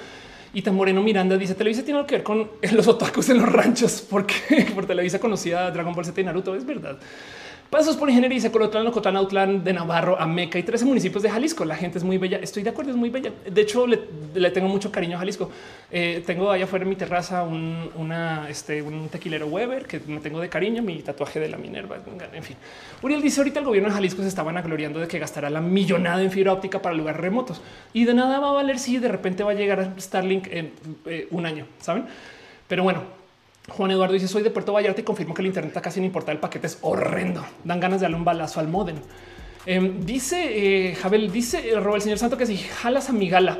[0.53, 4.05] Y Moreno Miranda dice Televisa tiene algo que ver con los otakus en los ranchos,
[4.07, 4.35] porque
[4.75, 6.55] por Televisa conocida Dragon Ball Z y Naruto.
[6.55, 6.99] Es verdad.
[7.69, 11.65] Pasos por ingeniería, dice Colotlán, Ocotlán, Autlán, de Navarro, Ameca y 13 municipios de Jalisco.
[11.65, 12.39] La gente es muy bella.
[12.41, 13.33] Estoy de acuerdo, es muy bella.
[13.45, 13.97] De hecho, le,
[14.51, 15.51] tengo mucho cariño a Jalisco.
[15.91, 17.89] Eh, tengo allá afuera en mi terraza un,
[18.47, 21.97] este, un tequilero Weber que me tengo de cariño, mi tatuaje de la Minerva.
[22.31, 22.55] En fin,
[23.01, 26.23] Uriel dice ahorita el gobierno de Jalisco se estaban agloriando de que gastará la millonada
[26.23, 27.61] en fibra óptica para lugares remotos
[27.91, 30.71] y de nada va a valer si de repente va a llegar Starlink en
[31.05, 32.05] eh, un año, saben?
[32.67, 33.16] Pero bueno,
[33.69, 36.05] Juan Eduardo dice soy de Puerto Vallarta y confirmo que el Internet está casi no
[36.05, 36.31] importa.
[36.31, 37.45] El paquete es horrendo.
[37.63, 38.97] Dan ganas de darle un balazo al modem.
[39.65, 40.97] Em, dice eh,
[41.31, 43.59] dice eh, el señor Santo que si jalas a mi gala.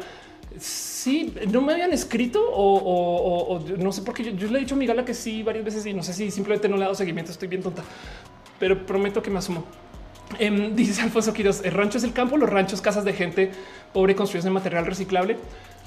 [0.57, 4.77] Sí, no me habían escrito o, no sé por qué yo, le he dicho a
[4.77, 6.95] mi gala que sí varias veces y no sé si simplemente no le he dado
[6.95, 7.31] seguimiento.
[7.31, 7.83] Estoy bien tonta,
[8.59, 9.65] pero prometo que me asumo.
[10.39, 13.51] Em, dice Alfonso Quiroz, el rancho es el campo, los ranchos, casas de gente
[13.93, 15.37] pobre construidos de material reciclable.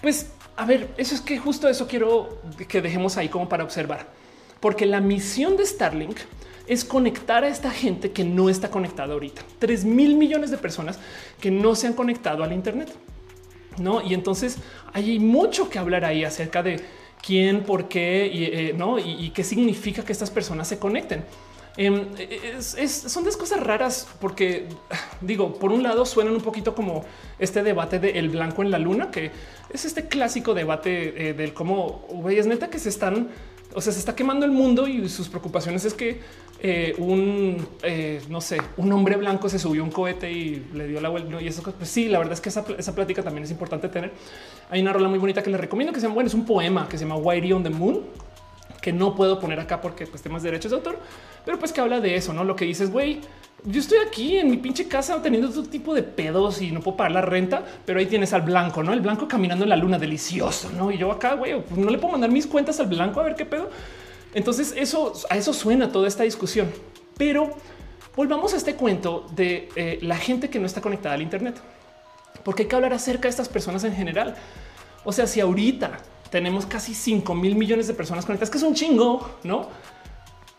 [0.03, 0.31] Pues
[0.61, 2.39] a ver, eso es que justo eso quiero
[2.69, 4.09] que dejemos ahí como para observar,
[4.61, 6.19] porque la misión de Starlink
[6.67, 9.41] es conectar a esta gente que no está conectada ahorita.
[9.59, 10.99] Tres mil millones de personas
[11.41, 12.93] que no se han conectado al Internet.
[13.79, 14.59] No, y entonces
[14.93, 16.79] hay mucho que hablar ahí acerca de
[17.23, 21.25] quién, por qué eh, no, y, qué significa que estas personas se conecten.
[21.77, 22.09] Em,
[22.61, 24.67] son de cosas raras porque
[25.21, 27.05] digo, por un lado suenan un poquito como
[27.39, 29.31] este debate de el blanco en la luna, que
[29.73, 33.29] es este clásico debate eh, del cómo es neta que se están,
[33.73, 36.21] o sea, se está quemando el mundo y sus preocupaciones es que
[36.63, 41.01] eh, un, eh, no sé, un hombre blanco se subió un cohete y le dio
[41.01, 41.41] la vuelta.
[41.41, 44.13] Y eso, pues sí, la verdad es que esa, esa, plática también es importante tener.
[44.69, 46.89] Hay una rola muy bonita que les recomiendo que se llama, bueno, es un poema
[46.89, 48.03] que se llama Whitey on the Moon,
[48.81, 50.99] que no puedo poner acá porque pues temas de derechos de autor,
[51.45, 53.21] pero pues que habla de eso, no lo que dices, güey.
[53.65, 56.97] Yo estoy aquí en mi pinche casa teniendo todo tipo de pedos y no puedo
[56.97, 59.99] pagar la renta, pero ahí tienes al blanco, no el blanco caminando en la luna,
[59.99, 60.91] delicioso, no?
[60.91, 63.45] Y yo acá, güey, no le puedo mandar mis cuentas al blanco a ver qué
[63.45, 63.69] pedo.
[64.33, 66.71] Entonces, eso a eso suena toda esta discusión,
[67.19, 67.51] pero
[68.17, 71.61] volvamos a este cuento de eh, la gente que no está conectada al Internet,
[72.45, 74.37] porque hay que hablar acerca de estas personas en general.
[75.05, 75.99] O sea, si ahorita
[76.31, 79.69] tenemos casi 5 mil millones de personas conectadas, que es un chingo, no?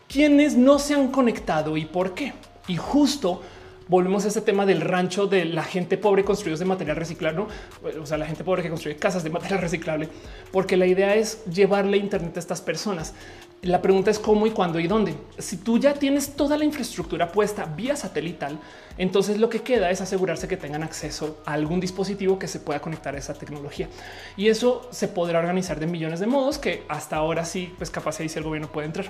[0.08, 2.34] Quienes no se han conectado y por qué.
[2.68, 3.40] Y justo
[3.88, 8.00] volvemos a este tema del rancho de la gente pobre construidos de material reciclable, ¿no?
[8.00, 10.08] o sea, la gente pobre que construye casas de material reciclable,
[10.50, 13.14] porque la idea es llevarle internet a estas personas.
[13.62, 15.14] La pregunta es cómo y cuándo y dónde.
[15.38, 18.58] Si tú ya tienes toda la infraestructura puesta vía satelital,
[18.98, 22.80] entonces lo que queda es asegurarse que tengan acceso a algún dispositivo que se pueda
[22.80, 23.88] conectar a esa tecnología.
[24.36, 28.18] Y eso se podrá organizar de millones de modos que hasta ahora sí, pues capaz
[28.18, 29.06] ahí si el gobierno puede entrar.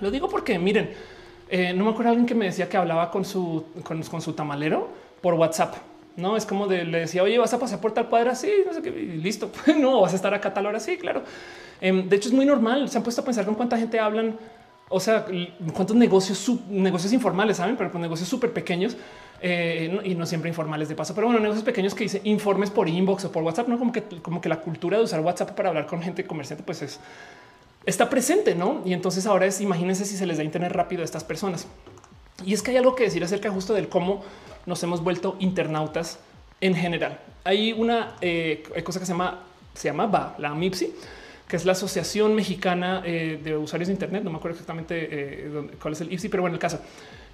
[0.00, 0.90] Lo digo porque miren,
[1.48, 4.90] eh, no me acuerdo alguien que me decía que hablaba con su, con, su tamalero
[5.22, 5.76] por WhatsApp.
[6.20, 8.34] No es como de le decía, oye, vas a pasar por tal cuadra.
[8.34, 9.50] Sí, no sé qué, listo.
[9.78, 10.80] no vas a estar acá tal hora.
[10.80, 11.22] Sí, claro.
[11.80, 12.88] Em, de hecho, es muy normal.
[12.88, 14.38] Se han puesto a pensar con cuánta gente hablan,
[14.88, 15.26] o sea,
[15.72, 18.96] cuántos negocios, negocios informales, saben, pero con negocios súper pequeños
[19.40, 22.88] eh, y no siempre informales de paso, pero bueno, negocios pequeños que dice informes por
[22.88, 25.70] inbox o por WhatsApp, no como que, como que la cultura de usar WhatsApp para
[25.70, 27.00] hablar con gente comerciante, pues es
[27.86, 28.82] está presente, no?
[28.84, 31.66] Y entonces ahora es imagínense si se les da internet rápido a estas personas.
[32.44, 34.22] Y es que hay algo que decir acerca justo del cómo
[34.66, 36.18] nos hemos vuelto internautas
[36.60, 37.18] en general.
[37.44, 39.40] Hay una eh, cosa que se llama,
[39.74, 40.92] se llama la MIPSI,
[41.50, 44.22] que es la Asociación Mexicana eh, de Usuarios de Internet.
[44.22, 46.80] No me acuerdo exactamente eh, cuál es el IPSI, pero bueno, el caso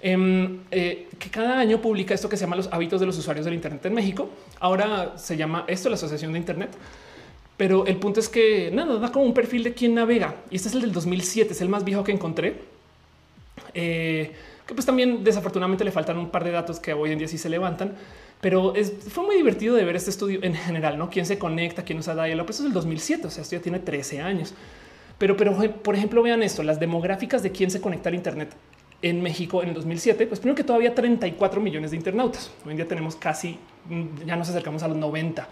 [0.01, 3.44] em, eh, que cada año publica esto que se llama los hábitos de los usuarios
[3.44, 4.31] del Internet en México.
[4.59, 6.70] Ahora se llama esto la Asociación de Internet.
[7.59, 10.35] Pero el punto es que nada, da como un perfil de quién navega.
[10.51, 12.57] Y este es el del 2007, es el más viejo que encontré.
[14.66, 17.38] Que pues también desafortunadamente le faltan un par de datos que hoy en día sí
[17.38, 17.94] se levantan
[18.40, 18.74] pero
[19.09, 21.09] fue muy divertido de ver este estudio en general, ¿no?
[21.09, 21.84] ¿Quién se conecta?
[21.84, 24.55] ¿Quién usa dial Pues es el 2007, o sea, esto ya tiene 13 años.
[25.18, 28.51] Pero, pero, por ejemplo, vean esto, las demográficas de quién se conecta al Internet
[29.01, 32.51] en México en el 2007, pues primero que todavía 34 millones de internautas.
[32.64, 33.59] Hoy en día tenemos casi,
[34.26, 35.48] ya nos acercamos a los 90.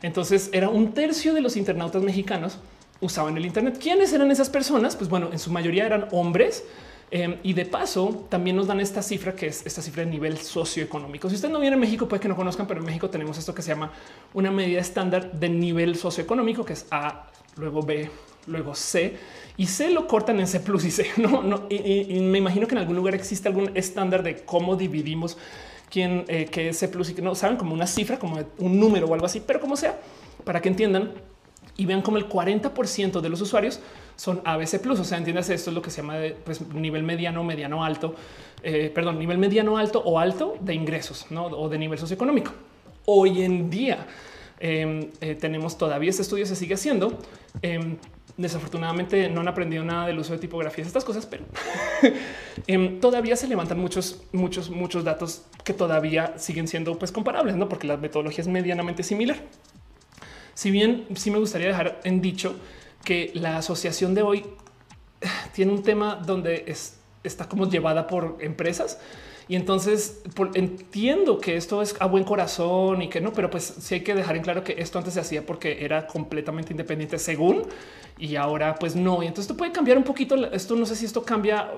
[0.00, 2.58] Entonces era un tercio de los internautas mexicanos
[3.00, 3.78] usaban el Internet.
[3.80, 4.96] ¿Quiénes eran esas personas?
[4.96, 6.64] Pues bueno, en su mayoría eran hombres
[7.10, 10.38] Em, y de paso, también nos dan esta cifra que es esta cifra de nivel
[10.38, 11.28] socioeconómico.
[11.28, 13.54] Si usted no viene a México, puede que no conozcan, pero en México tenemos esto
[13.54, 13.92] que se llama
[14.32, 18.10] una medida estándar de nivel socioeconómico, que es A, luego B,
[18.46, 19.16] luego C
[19.56, 21.06] y C lo cortan en C plus y C.
[21.16, 25.36] No, no, y, me imagino que en algún lugar existe algún estándar de cómo dividimos
[25.90, 28.80] quién eh, que es C plus y que no saben como una cifra, como un
[28.80, 29.98] número o algo así, pero como sea,
[30.44, 31.12] para que entiendan
[31.76, 33.80] y vean como el 40% de los usuarios
[34.16, 35.00] son ABC Plus.
[35.00, 38.14] O sea, entiendas, esto es lo que se llama de, pues, nivel mediano, mediano alto,
[38.62, 42.52] eh, perdón, nivel mediano alto o alto de ingresos o de nivel socioeconómico.
[43.06, 44.06] Hoy en día
[44.60, 47.18] em, eh, tenemos todavía este estudio, se sigue haciendo.
[47.60, 47.96] Em,
[48.36, 51.44] desafortunadamente no han aprendido nada del uso de tipografías, estas cosas, pero
[52.66, 57.68] em, todavía se levantan muchos, muchos, muchos datos que todavía siguen siendo pues comparables, no?
[57.68, 59.36] Porque la metodología es medianamente similar.
[60.54, 62.56] Si bien sí me gustaría dejar en dicho
[63.04, 64.44] que la asociación de hoy
[65.52, 66.64] tiene un tema donde
[67.22, 68.98] está como llevada por empresas.
[69.46, 70.22] Y entonces
[70.54, 74.14] entiendo que esto es a buen corazón y que no, pero pues sí hay que
[74.14, 77.64] dejar en claro que esto antes se hacía porque era completamente independiente según
[78.18, 79.22] y ahora pues no.
[79.22, 80.34] Y entonces esto puede cambiar un poquito.
[80.50, 81.72] Esto no sé si esto cambia.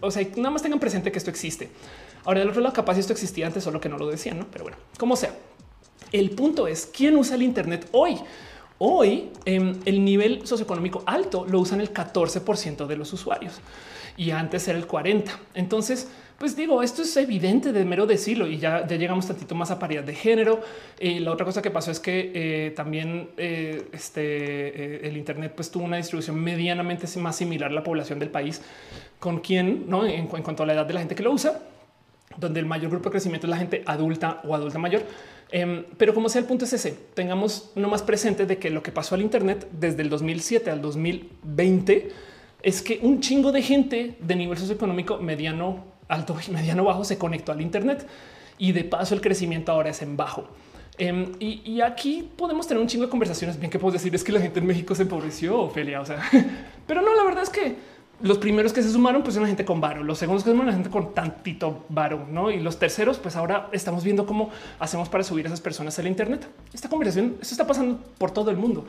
[0.00, 1.70] O sea, nada más tengan presente que esto existe.
[2.24, 4.46] Ahora del otro lado, capaz esto existía antes, solo que no lo decían, no?
[4.50, 5.32] Pero bueno, como sea.
[6.16, 8.16] El punto es quién usa el Internet hoy.
[8.78, 13.60] Hoy em, el nivel socioeconómico alto lo usan el 14% de los usuarios
[14.16, 15.30] y antes era el 40.
[15.52, 19.78] Entonces, pues digo, esto es evidente de mero decirlo y ya, llegamos tantito más a
[19.78, 20.62] paridad de género.
[20.98, 25.52] Y la otra cosa que pasó es que eh, también eh, este, eh, el Internet
[25.54, 28.62] pues tuvo una distribución medianamente más similar a la población del país
[29.18, 30.06] con quien, ¿no?
[30.06, 31.60] En, en cuanto a la edad de la gente que lo usa,
[32.38, 35.02] donde el mayor grupo de crecimiento es la gente adulta o adulta mayor
[35.50, 36.92] Em, pero como sea, el punto es ese.
[37.14, 40.82] Tengamos no más presente de que lo que pasó al Internet desde el 2007 al
[40.82, 42.10] 2020
[42.62, 47.16] es que un chingo de gente de nivel socioeconómico mediano, alto y mediano bajo se
[47.16, 48.06] conectó al Internet
[48.58, 50.48] y de paso el crecimiento ahora es en bajo.
[50.98, 53.58] Em, y, aquí podemos tener un chingo de conversaciones.
[53.58, 56.00] Bien que puedo decir es que la gente en México se empobreció, Ophelia.
[56.00, 56.22] O sea,
[56.86, 57.76] pero no, la verdad es que
[58.20, 60.72] los primeros que se sumaron, pues una gente con varo, los segundos que sumaron, la
[60.72, 62.50] gente con tantito varo, no?
[62.50, 66.06] Y los terceros, pues ahora estamos viendo cómo hacemos para subir a esas personas al
[66.06, 66.48] Internet.
[66.72, 68.86] Esta conversación, eso está pasando por todo el mundo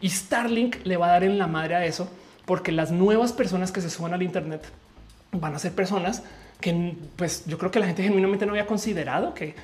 [0.00, 2.08] y Starlink le va a dar en la madre a eso,
[2.46, 4.66] porque las nuevas personas que se suban al Internet
[5.32, 6.22] van a ser personas
[6.60, 9.54] que, pues yo creo que la gente genuinamente no había considerado que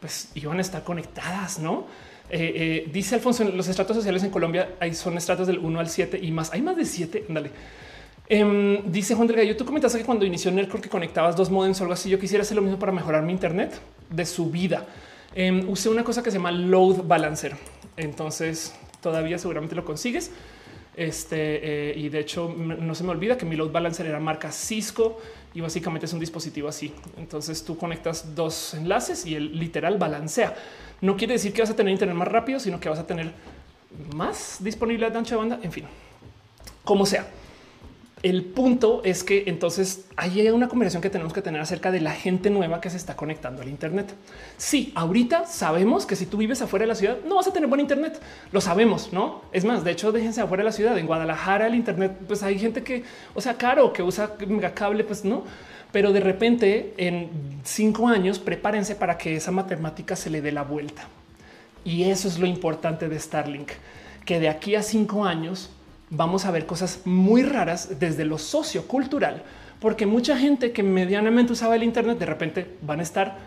[0.00, 1.86] pues iban a estar conectadas, no?
[2.30, 5.88] Eh, eh, dice Alfonso, los estratos sociales en Colombia hay, son estratos del 1 al
[5.88, 6.52] 7 y más.
[6.52, 7.26] Hay más de 7.
[7.28, 7.50] Dale.
[8.32, 11.82] Em, dice Juan Delgado, tú comentaste que cuando inició Nerdcore que conectabas dos modems o
[11.82, 14.86] algo así, yo quisiera hacer lo mismo para mejorar mi internet de su vida.
[15.34, 17.56] Em, usé una cosa que se llama load balancer.
[17.96, 20.30] Entonces todavía seguramente lo consigues.
[20.96, 24.52] Este, eh, y de hecho no se me olvida que mi load balancer era marca
[24.52, 25.18] Cisco
[25.52, 26.94] y básicamente es un dispositivo así.
[27.16, 30.54] Entonces tú conectas dos enlaces y el literal balancea.
[31.00, 33.32] No quiere decir que vas a tener internet más rápido, sino que vas a tener
[34.14, 35.58] más disponibilidad de ancho de banda.
[35.64, 35.86] En fin,
[36.84, 37.26] como sea.
[38.22, 42.12] El punto es que entonces hay una conversación que tenemos que tener acerca de la
[42.12, 44.12] gente nueva que se está conectando al Internet.
[44.58, 47.66] Sí, ahorita sabemos que si tú vives afuera de la ciudad no vas a tener
[47.70, 48.20] buen Internet.
[48.52, 49.40] Lo sabemos, no?
[49.52, 50.98] Es más, de hecho, déjense afuera de la ciudad.
[50.98, 54.36] En Guadalajara, el Internet, pues hay gente que, o sea, caro, que usa
[54.74, 55.44] cable, pues no.
[55.90, 57.30] Pero de repente, en
[57.64, 61.08] cinco años, prepárense para que esa matemática se le dé la vuelta.
[61.86, 63.70] Y eso es lo importante de Starlink,
[64.26, 65.70] que de aquí a cinco años
[66.10, 69.42] vamos a ver cosas muy raras desde lo sociocultural,
[69.78, 73.38] porque mucha gente que medianamente usaba el Internet de repente van a estar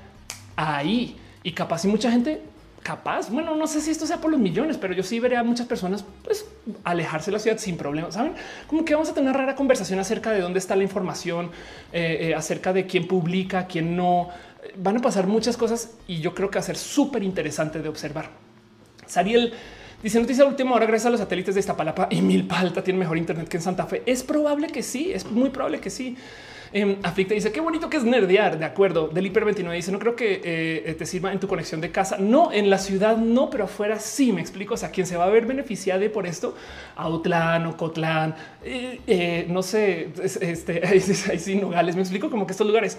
[0.55, 2.41] ahí y capaz y mucha gente
[2.81, 3.29] capaz.
[3.29, 5.65] Bueno, no sé si esto sea por los millones, pero yo sí veré a muchas
[5.67, 6.45] personas pues
[6.83, 8.13] alejarse de la ciudad sin problemas.
[8.13, 8.33] Saben
[8.67, 11.51] como que vamos a tener una rara conversación acerca de dónde está la información,
[11.91, 14.29] eh, eh, acerca de quién publica, quién no.
[14.77, 17.89] Van a pasar muchas cosas y yo creo que va a ser súper interesante de
[17.89, 18.29] observar.
[19.05, 19.53] Sariel
[20.03, 23.17] Dice noticia última hora, gracias a los satélites de Iztapalapa y Milpa Alta tiene mejor
[23.17, 24.03] internet que en Santa Fe.
[24.05, 26.17] Es probable que sí, es muy probable que sí.
[26.73, 26.97] Eh,
[27.29, 28.59] dice qué bonito que es nerdear.
[28.59, 29.07] De acuerdo.
[29.07, 32.17] Del Hiper 29 dice no creo que eh, te sirva en tu conexión de casa.
[32.17, 34.33] No, en la ciudad no, pero afuera sí.
[34.33, 34.73] Me explico.
[34.73, 36.53] O sea, quien se va a ver beneficiado por esto,
[36.97, 41.95] Autlán o Cotlán, eh, eh, no sé, este ahí sí, Nogales.
[41.95, 42.97] Me explico como que estos lugares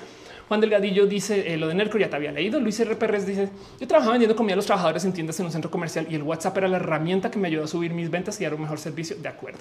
[0.49, 2.61] Juan Delgadillo dice eh, lo de Nerco ya te había leído.
[2.61, 2.97] Luis R.
[2.97, 3.49] Pérez dice
[3.81, 6.23] yo trabajaba vendiendo comida a los trabajadores en tiendas en un centro comercial y el
[6.23, 8.79] WhatsApp era la herramienta que me ayudó a subir mis ventas y dar un mejor
[8.79, 9.17] servicio.
[9.17, 9.61] De acuerdo.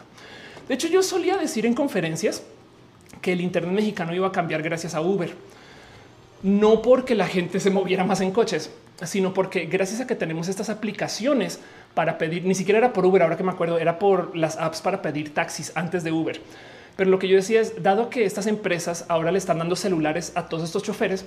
[0.68, 2.44] De hecho, yo solía decir en conferencias
[3.22, 5.34] que el Internet mexicano iba a cambiar gracias a Uber.
[6.42, 8.70] No porque la gente se moviera más en coches,
[9.04, 11.60] sino porque gracias a que tenemos estas aplicaciones
[11.94, 14.82] para pedir, ni siquiera era por Uber, ahora que me acuerdo, era por las apps
[14.82, 16.42] para pedir taxis antes de Uber
[16.96, 20.32] pero lo que yo decía es, dado que estas empresas ahora le están dando celulares
[20.36, 21.26] a todos estos choferes,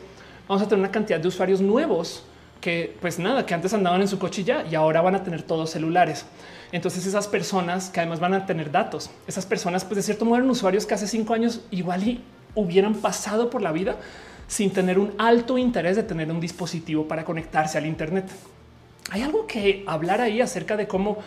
[0.49, 2.25] vamos a tener una cantidad de usuarios nuevos
[2.61, 5.43] que pues nada, que antes andaban en su coche ya y ahora van a tener
[5.43, 6.25] todos celulares.
[6.73, 10.37] Entonces esas personas que además van a tener datos, esas personas pues de cierto modo
[10.37, 12.23] eran usuarios que hace cinco años igual y
[12.55, 13.97] hubieran pasado por la vida
[14.49, 18.27] sin tener un alto interés de tener un dispositivo para conectarse al Internet.
[19.11, 21.19] Hay algo que hablar ahí acerca de cómo,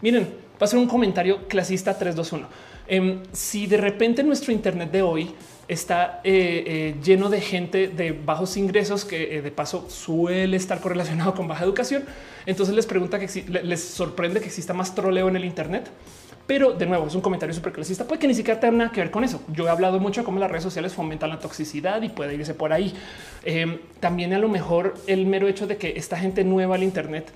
[0.00, 5.30] miren, va a un comentario clasista 321 Em, si de repente nuestro Internet de hoy
[5.68, 10.80] está eh, eh, lleno de gente de bajos ingresos que eh, de paso suele estar
[10.80, 12.02] correlacionado con baja educación,
[12.46, 13.28] entonces les pregunta que
[13.62, 15.88] les sorprende que exista más troleo en el Internet.
[16.48, 19.00] Pero de nuevo, es un comentario súper clasista, puede que ni siquiera tenga nada que
[19.00, 19.40] ver con eso.
[19.52, 22.54] Yo he hablado mucho de cómo las redes sociales fomentan la toxicidad y puede irse
[22.54, 22.92] por ahí.
[23.44, 27.30] Em, también a lo mejor el mero hecho de que esta gente nueva al Internet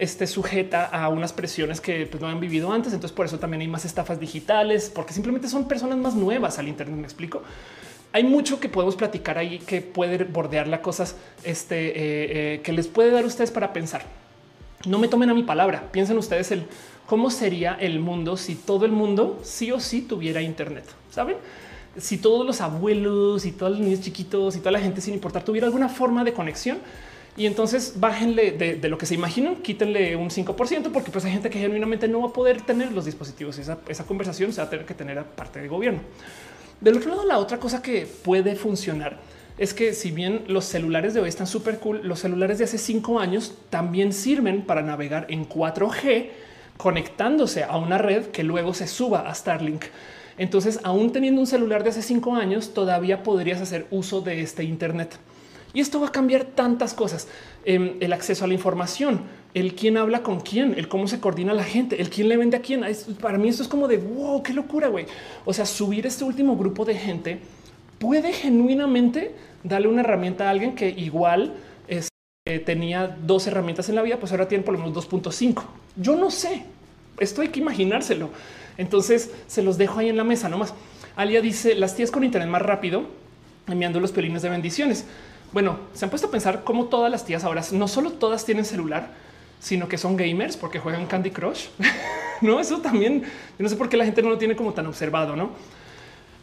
[0.00, 2.92] esté sujeta a unas presiones que pues, no han vivido antes.
[2.92, 6.66] Entonces, por eso también hay más estafas digitales, porque simplemente son personas más nuevas al
[6.66, 6.96] Internet.
[6.96, 7.42] Me explico.
[8.12, 11.14] Hay mucho que podemos platicar ahí que puede bordear las cosas
[11.44, 14.02] este, eh, eh, que les puede dar a ustedes para pensar.
[14.86, 15.92] No me tomen a mi palabra.
[15.92, 16.64] Piensen ustedes el
[17.06, 20.84] cómo sería el mundo si todo el mundo sí o sí tuviera Internet.
[21.10, 21.36] Saben?
[21.98, 25.44] Si todos los abuelos y todos los niños chiquitos y toda la gente sin importar
[25.44, 26.78] tuviera alguna forma de conexión,
[27.40, 31.48] y entonces bájenle de, lo que se imaginan, quítenle un 5%, porque pues hay gente
[31.48, 33.56] que genuinamente no va a poder tener los dispositivos.
[33.56, 36.00] Esa, esa conversación se va a tener que tener a parte del gobierno.
[36.82, 39.20] Del otro lado, la otra cosa que puede funcionar
[39.56, 42.76] es que si bien los celulares de hoy están súper cool, los celulares de hace
[42.76, 46.28] cinco años también sirven para navegar en 4G
[46.76, 49.86] conectándose a una red que luego se suba a Starlink.
[50.36, 54.62] Entonces, aún teniendo un celular de hace cinco años, todavía podrías hacer uso de este
[54.62, 55.18] Internet.
[55.72, 57.28] Y esto va a cambiar tantas cosas.
[57.64, 59.20] Em, el acceso a la información,
[59.54, 62.56] el quién habla con quién, el cómo se coordina la gente, el quién le vende
[62.56, 62.84] a quién.
[63.20, 65.06] para mí esto es como de wow, qué locura, güey.
[65.44, 67.40] O sea, subir este último grupo de gente
[67.98, 71.54] puede genuinamente darle una herramienta a alguien que igual
[71.86, 75.62] este, tenía dos herramientas en la vida, pues ahora tiene por lo menos 2.5.
[75.96, 76.64] Yo no sé,
[77.18, 78.30] esto hay que imaginárselo.
[78.78, 80.72] Entonces se los dejo ahí en la mesa nomás.
[81.16, 83.04] Alia dice las tías con internet más rápido
[83.68, 85.04] enviando los pelines de bendiciones.
[85.52, 88.64] Bueno, se han puesto a pensar cómo todas las tías ahora no solo todas tienen
[88.64, 89.08] celular,
[89.58, 91.66] sino que son gamers porque juegan Candy Crush.
[92.40, 93.24] no, eso también
[93.58, 95.50] no sé por qué la gente no lo tiene como tan observado, no?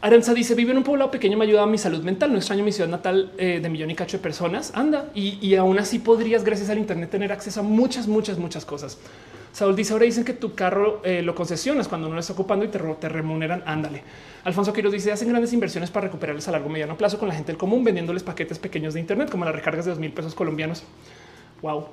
[0.01, 2.31] Aranza dice: Vive en un poblado pequeño, me ayuda a mi salud mental.
[2.31, 4.71] No extraño mi ciudad natal eh, de millón y cacho de personas.
[4.75, 8.63] Anda y, y, aún así podrías, gracias al Internet, tener acceso a muchas, muchas, muchas
[8.65, 8.99] cosas.
[9.51, 12.65] Saúl dice: Ahora dicen que tu carro eh, lo concesionas cuando no lo está ocupando
[12.65, 13.63] y te, remuneran.
[13.65, 14.03] Ándale.
[14.43, 17.51] Alfonso Quiroz dice: Hacen grandes inversiones para recuperarles a largo mediano plazo con la gente
[17.51, 20.83] del común, vendiéndoles paquetes pequeños de Internet, como las recargas de dos mil pesos colombianos.
[21.61, 21.87] Wow.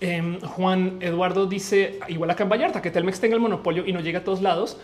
[0.00, 4.00] Em, Juan Eduardo dice: Igual acá en Vallarta, que Telmex tenga el monopolio y no
[4.00, 4.78] llega a todos lados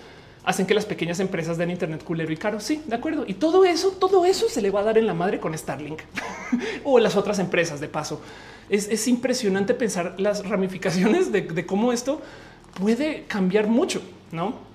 [0.49, 2.59] hacen que las pequeñas empresas den internet culero y caro.
[2.59, 3.25] Sí, de acuerdo.
[3.27, 6.01] Y todo eso, todo eso se le va a dar en la madre con Starlink
[6.85, 8.23] o las otras empresas de paso.
[8.69, 12.21] Es, impresionante pensar las ramificaciones de, cómo esto
[12.79, 14.67] puede cambiar mucho, no?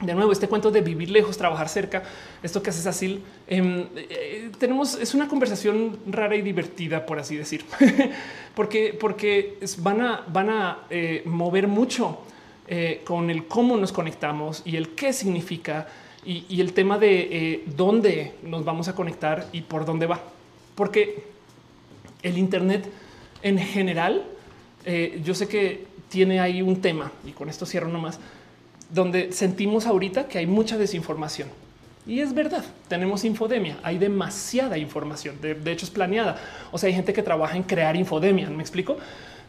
[0.00, 2.02] De nuevo, este cuento de vivir lejos, trabajar cerca,
[2.42, 7.34] esto que haces así, em, eh, tenemos es una conversación rara y divertida, por así
[7.36, 7.64] decir,
[8.54, 12.18] porque, porque van a, van a eh, mover mucho
[12.68, 15.88] eh, con el cómo nos conectamos y el qué significa
[16.26, 20.20] y, el tema de dónde nos vamos a conectar y por dónde va.
[20.74, 21.22] Porque
[22.22, 22.90] el Internet
[23.42, 24.24] en general,
[24.84, 28.18] eh, yo sé que tiene ahí un tema y con esto cierro nomás,
[28.90, 31.48] donde sentimos ahorita que hay mucha desinformación.
[32.06, 36.40] Y es verdad, tenemos infodemia, hay demasiada información, de, de, hecho es planeada.
[36.70, 38.96] O sea, hay gente que trabaja en crear infodemia, ¿me explico?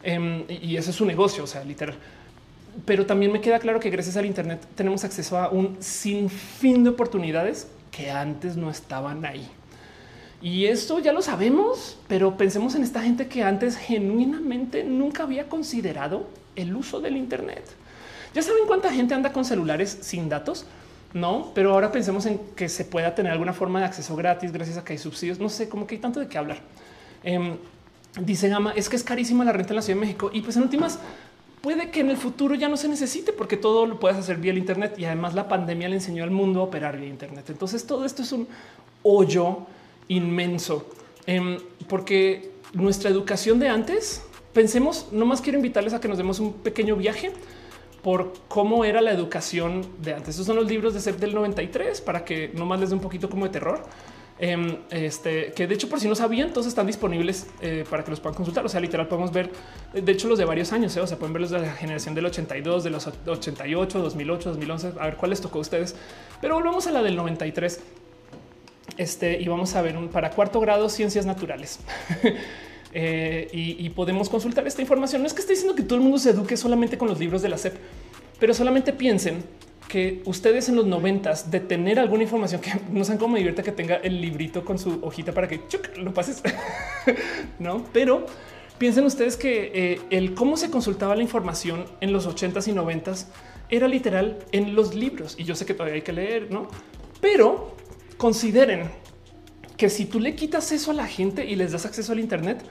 [0.02, 1.96] Em, y ese es su negocio, o sea, literal
[2.84, 6.90] pero también me queda claro que gracias al Internet tenemos acceso a un sinfín de
[6.90, 9.48] oportunidades que antes no estaban ahí.
[10.40, 15.48] Y esto ya lo sabemos, pero pensemos en esta gente que antes genuinamente nunca había
[15.48, 17.64] considerado el uso del Internet.
[18.34, 20.66] Ya saben cuánta gente anda con celulares sin datos,
[21.14, 24.76] no, pero ahora pensemos en que se pueda tener alguna forma de acceso gratis gracias
[24.76, 25.38] a que hay subsidios.
[25.38, 26.58] No sé, cómo que hay tanto de qué hablar.
[27.24, 27.56] Eh,
[28.20, 30.56] dice Gama, es que es carísima la renta en la Ciudad de México y pues
[30.56, 30.98] en últimas
[31.62, 34.52] puede que en el futuro ya no se necesite porque todo lo puedes hacer vía
[34.52, 37.46] el Internet y además la pandemia le enseñó al mundo a operar vía Internet.
[37.48, 38.46] Entonces todo esto es un
[39.02, 39.66] hoyo
[40.08, 40.88] inmenso
[41.26, 41.58] em,
[41.88, 44.22] porque nuestra educación de antes,
[44.52, 47.32] pensemos, no más quiero invitarles a que nos demos un pequeño viaje
[48.02, 50.30] por cómo era la educación de antes.
[50.30, 53.02] Estos son los libros de CEP del 93 para que no más les dé un
[53.02, 53.82] poquito como de terror.
[54.40, 58.10] Em, este, que de hecho por si no sabían, todos están disponibles eh, para que
[58.10, 58.64] los puedan consultar.
[58.64, 59.50] O sea, literal podemos ver,
[59.92, 61.00] de hecho los de varios años, ¿eh?
[61.00, 64.92] o sea, pueden ver los de la generación del 82, de los 88, 2008, 2011,
[64.98, 65.96] a ver cuál les tocó a ustedes.
[66.40, 67.80] Pero volvemos a la del 93.
[68.96, 71.80] Este, y vamos a ver un para cuarto grado ciencias naturales.
[72.94, 75.20] Eh, y, podemos consultar esta información.
[75.20, 77.42] No es que esté diciendo que todo el mundo se eduque solamente con los libros
[77.42, 77.74] de la SEP,
[78.40, 79.44] pero solamente piensen
[79.88, 83.62] que ustedes en los noventas de tener alguna información que no saben cómo me divierte
[83.62, 85.60] que tenga el librito con su hojita para que
[85.96, 86.42] lo pases,
[87.58, 87.84] no?
[87.92, 88.26] Pero
[88.78, 93.28] piensen ustedes que eh, el cómo se consultaba la información en los ochentas y noventas
[93.70, 96.68] era literal en los libros y yo sé que todavía hay que leer, no?
[97.20, 97.74] Pero
[98.18, 98.90] consideren
[99.78, 102.62] que si tú le quitas eso a la gente y les das acceso al Internet,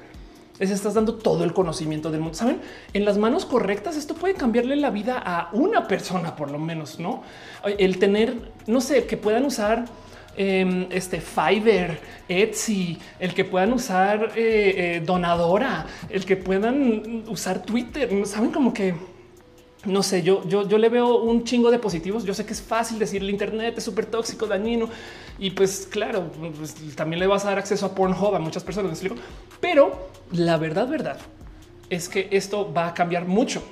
[0.60, 2.36] les estás dando todo el conocimiento del mundo.
[2.36, 2.60] Saben,
[2.94, 7.00] en las manos correctas, esto puede cambiarle la vida a una persona, por lo menos,
[7.00, 7.24] no?
[7.64, 9.86] El tener, no sé, que puedan usar
[10.36, 17.62] em, este Fiverr, Etsy, el que puedan usar eh, eh, Donadora, el que puedan usar
[17.62, 18.10] Twitter.
[18.26, 18.96] Saben como que
[19.86, 22.24] no sé, yo, yo, yo le veo un chingo de positivos.
[22.24, 24.90] Yo sé que es fácil decir el Internet es súper tóxico, dañino
[25.40, 29.02] y pues claro, pues, también le vas a dar acceso a Pornhub a muchas personas.
[29.62, 31.18] Pero la verdad, verdad
[31.90, 33.64] es que esto va a cambiar mucho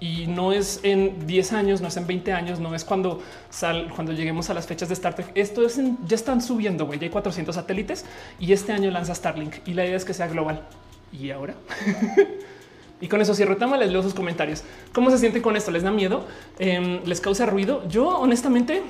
[0.00, 3.90] y no es en 10 años, no es en 20 años, no es cuando sal,
[3.94, 5.32] cuando lleguemos a las fechas de Star Trek.
[5.34, 6.98] Esto es ya están subiendo, güey.
[6.98, 8.04] Ya hay 400 satélites
[8.38, 10.62] y este año lanza Starlink y la idea es que sea global.
[11.12, 11.54] Y ahora
[13.04, 13.58] Y con eso cierro.
[13.58, 14.62] Tama les leo sus comentarios.
[14.94, 15.70] ¿Cómo se sienten con esto?
[15.70, 16.24] ¿Les da miedo?
[16.58, 17.86] Em, ¿Les causa ruido?
[17.86, 18.82] Yo honestamente,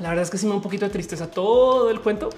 [0.00, 2.30] la verdad es que sí me da un poquito de tristeza todo el cuento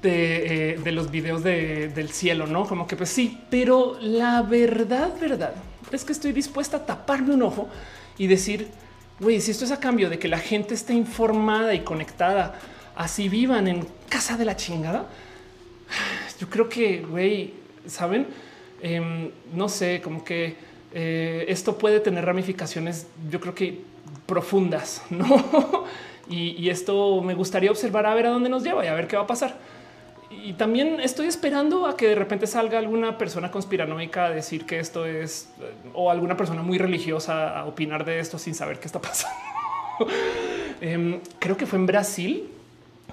[0.00, 5.52] de, eh, los videos del cielo, no como que pues sí, pero la verdad, verdad
[5.92, 7.68] es que estoy dispuesta a taparme un ojo
[8.16, 8.68] y decir,
[9.18, 12.58] güey, si esto es a cambio de que la gente esté informada y conectada,
[12.96, 15.08] así vivan en casa de la chingada,
[16.40, 17.52] yo creo que, güey,
[17.86, 18.26] saben,
[18.82, 20.56] em, no sé, como que
[20.92, 23.80] eh, esto puede tener ramificaciones, yo creo que
[24.26, 25.84] profundas, no?
[26.28, 29.16] y, esto me gustaría observar a ver a dónde nos lleva y a ver qué
[29.16, 29.56] va a pasar.
[30.30, 34.78] Y también estoy esperando a que de repente salga alguna persona conspiranoica a decir que
[34.78, 35.50] esto es
[35.92, 39.36] o alguna persona muy religiosa a opinar de esto sin saber qué está pasando.
[40.80, 42.48] Em, creo que fue en Brasil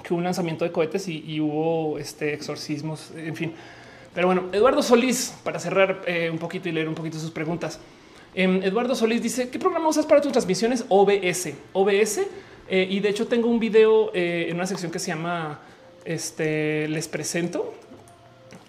[0.04, 3.54] que hubo un lanzamiento de cohetes y, hubo este exorcismos, en fin.
[4.18, 7.80] Pero bueno, Eduardo Solís, para cerrar eh, un poquito y leer un poquito sus preguntas.
[8.34, 10.86] Em, Eduardo Solís dice, ¿qué programa usas para tus transmisiones?
[10.90, 11.54] OBS.
[11.72, 12.22] OBS.
[12.68, 15.60] Eh, y de hecho tengo un video eh, en una sección que se llama
[16.04, 17.76] este, Les presento,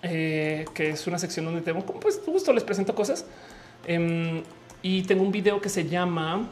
[0.02, 3.24] que es una sección donde tengo, pues justo les presento cosas.
[3.86, 4.42] Em,
[4.82, 6.46] y tengo un video que se llama,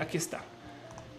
[0.00, 0.44] aquí está,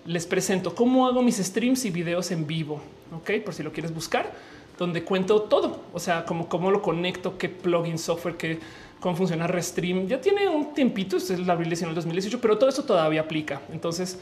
[0.06, 2.82] les presento cómo hago mis streams y videos en vivo.
[3.14, 4.32] Ok, por si lo quieres buscar,
[4.78, 5.82] donde cuento todo.
[5.94, 8.60] O sea, como cómo lo conecto, qué plugin software, qué
[9.00, 10.08] cómo funciona Restream.
[10.08, 13.62] Ya tiene un tiempito, es la abril en el 2018, pero todo eso todavía aplica.
[13.72, 14.20] Entonces,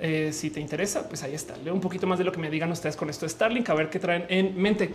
[0.00, 1.56] eh, si te interesa, pues ahí está.
[1.58, 3.74] Leo un poquito más de lo que me digan ustedes con esto de Starlink, a
[3.74, 4.90] ver qué traen en mente.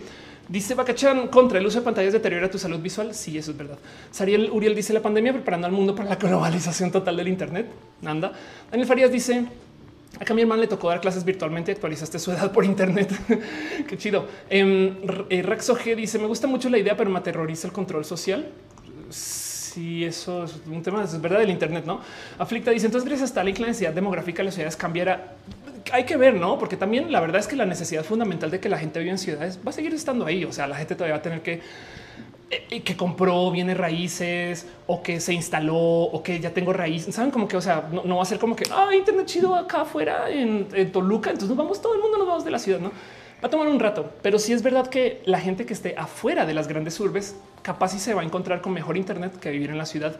[0.48, 3.14] Dice Bacachan contra el uso de pantallas deteriora tu salud visual.
[3.14, 3.78] Sí, eso es verdad.
[4.10, 7.66] Sariel Uriel dice la pandemia preparando al mundo para la globalización total del Internet.
[8.04, 8.32] Anda.
[8.70, 9.46] Daniel Farías dice
[10.20, 13.10] Acá a mi hermano le tocó dar clases virtualmente y actualizaste su edad por internet.
[13.88, 14.26] Qué chido.
[14.50, 18.46] Eh, Raxo G dice: Me gusta mucho la idea, pero me aterroriza el control social.
[19.08, 22.02] Sí, eso es un tema, es verdad del Internet, no?
[22.38, 25.36] Aflicta dice: Entonces, gracias a la inclinación demográfica de las ciudades cambiara.
[25.90, 26.58] Hay que ver, no?
[26.58, 29.18] Porque también la verdad es que la necesidad fundamental de que la gente viva en
[29.18, 30.44] ciudades va a seguir estando ahí.
[30.44, 31.62] O sea, la gente todavía va a tener que
[32.84, 37.14] que compró bienes raíces o que se instaló o que ya tengo raíces.
[37.14, 39.82] Saben como que, o sea, no, va a ser como que ah, internet chido acá
[39.82, 41.30] afuera en, Toluca.
[41.30, 42.90] Entonces nos vamos, todo el mundo nos vamos de la ciudad, no
[43.42, 46.44] va a tomar un rato, pero sí es verdad que la gente que esté afuera
[46.44, 49.70] de las grandes urbes capaz y se va a encontrar con mejor internet que vivir
[49.70, 50.16] en la ciudad.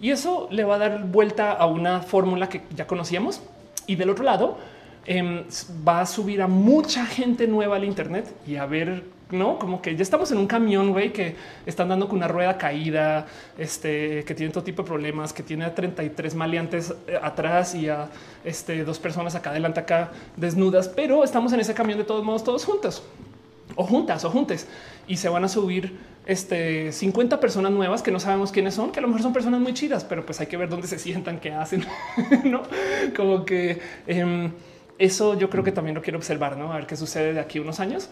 [0.00, 3.42] Y eso le va a dar vuelta a una fórmula que ya conocíamos.
[3.86, 4.58] Y del otro lado,
[5.06, 5.44] em,
[5.86, 9.94] va a subir a mucha gente nueva al Internet y a ver no como que
[9.96, 11.36] ya estamos en un camión güey, que
[11.66, 13.26] están dando con una rueda caída,
[13.56, 17.88] este que tiene todo tipo de problemas, que tiene a 33 maleantes eh, atrás y
[17.88, 18.08] a
[18.44, 22.44] este, dos personas acá adelante, acá desnudas, pero estamos en ese camión de todos modos,
[22.44, 23.02] todos juntos
[23.76, 24.66] o juntas o juntes
[25.06, 25.96] y se van a subir
[26.26, 29.60] este 50 personas nuevas que no sabemos quiénes son, que a lo mejor son personas
[29.60, 31.84] muy chidas, pero pues hay que ver dónde se sientan, qué hacen,
[32.44, 32.62] no
[33.16, 34.52] como que em,
[34.98, 37.58] eso yo creo que también lo quiero observar, no a ver qué sucede de aquí
[37.58, 38.10] unos años.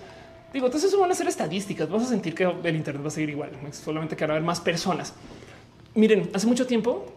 [0.52, 1.88] Digo, entonces eso van a ser estadísticas.
[1.88, 4.44] Vamos a sentir que el Internet va a seguir igual, solamente que van a haber
[4.44, 5.12] más personas.
[5.94, 7.12] Miren, hace mucho tiempo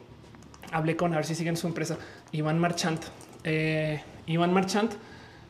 [0.72, 1.98] hablé con a ver si siguen su empresa,
[2.32, 3.04] Iván Marchant.
[3.44, 4.94] Eh, Iván Marchant,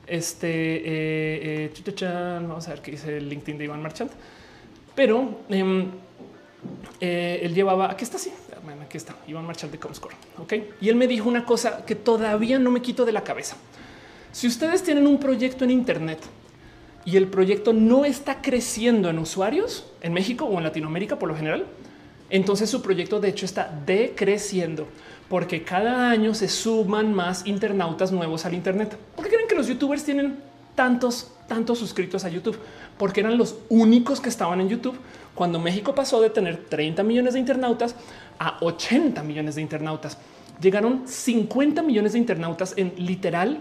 [0.07, 4.11] este eh, eh, vamos a ver qué dice el LinkedIn de Iván Marchant,
[4.95, 5.91] pero em,
[6.99, 8.31] él llevaba aquí está así.
[8.63, 10.15] Bueno, aquí está Iván Marchant de Comscore.
[10.37, 13.57] Ok, y él me dijo una cosa que todavía no me quito de la cabeza.
[14.31, 16.19] Si ustedes tienen un proyecto en Internet
[17.09, 21.35] y el proyecto no está creciendo en usuarios en México o en Latinoamérica por lo
[21.35, 21.65] general,
[22.29, 24.87] entonces su proyecto de hecho está decreciendo
[25.27, 28.95] porque cada año se suman más internautas nuevos al Internet.
[29.15, 30.37] ¿Por qué creen que los youtubers tienen
[30.75, 32.59] tantos, tantos suscritos a YouTube?
[32.97, 34.97] Porque eran los únicos que estaban en YouTube
[35.33, 37.95] cuando México pasó de tener 30 millones de internautas
[38.37, 40.19] a 80 millones de internautas.
[40.61, 43.59] Llegaron 50 millones de internautas en literal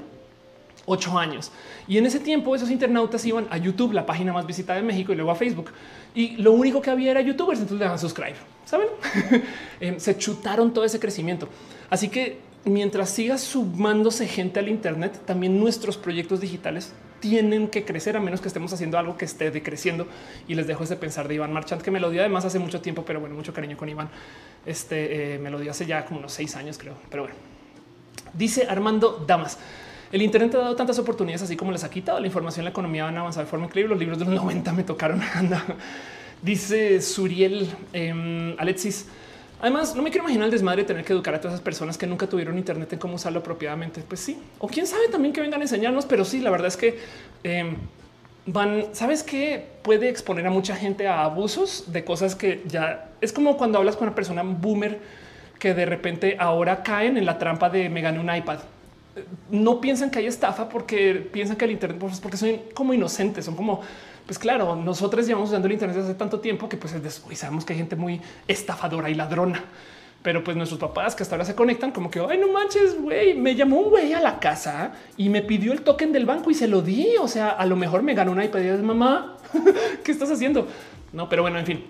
[0.89, 1.53] ocho años.
[1.87, 5.13] Y en ese tiempo esos internautas iban a YouTube, la página más visitada de México,
[5.13, 5.71] y luego a Facebook.
[6.15, 8.37] Y lo único que había era youtubers, entonces le daban subscribe.
[8.65, 8.89] Saben?
[9.81, 11.49] Em, se chutaron todo ese crecimiento.
[11.91, 18.17] Así que mientras siga sumándose gente al Internet, también nuestros proyectos digitales tienen que crecer
[18.17, 20.07] a menos que estemos haciendo algo que esté decreciendo.
[20.47, 22.81] Y les dejo ese pensar de Iván Marchant, que me lo dio además hace mucho
[22.81, 24.09] tiempo, pero bueno, mucho cariño con Iván.
[24.67, 26.95] Este eh, me lo dio hace ya como unos seis años, creo.
[27.11, 27.37] Pero bueno,
[28.35, 29.59] dice Armando Damas.
[30.11, 33.05] El Internet ha dado tantas oportunidades, así como les ha quitado la información, la economía
[33.05, 33.91] van a avanzar de forma increíble.
[33.91, 35.21] Los libros de los 90 me tocaron.
[36.43, 39.07] Dice Suriel eh, Alexis.
[39.61, 41.99] Además, no me quiero imaginar el desmadre de tener que educar a todas esas personas
[41.99, 44.03] que nunca tuvieron Internet en cómo usarlo apropiadamente.
[44.07, 46.77] Pues sí, o quién sabe también que vengan a enseñarnos, pero sí, la verdad es
[46.77, 47.01] que
[47.43, 47.77] em,
[48.47, 53.33] van, sabes que puede exponer a mucha gente a abusos de cosas que ya es
[53.33, 55.01] como cuando hablas con una persona boomer
[55.59, 58.61] que de repente ahora caen en la trampa de me gané un iPad
[59.51, 63.45] no piensan que hay estafa porque piensan que el Internet, pues, porque son como inocentes,
[63.45, 63.81] son como,
[64.27, 66.95] pues claro, nosotros llevamos usando el Internet desde hace tanto tiempo que pues
[67.35, 69.65] sabemos que hay gente muy estafadora y ladrona.
[70.21, 73.35] Pero pues nuestros papás que hasta ahora se conectan como que, ay, no manches, güey,
[73.35, 76.55] me llamó un güey a la casa y me pidió el token del banco y
[76.55, 77.15] se lo di.
[77.21, 78.51] O sea, a lo mejor me ganó una y
[78.83, 79.37] mamá,
[80.05, 80.67] ¿Qué estás haciendo?
[81.13, 81.85] No, pero bueno, en fin.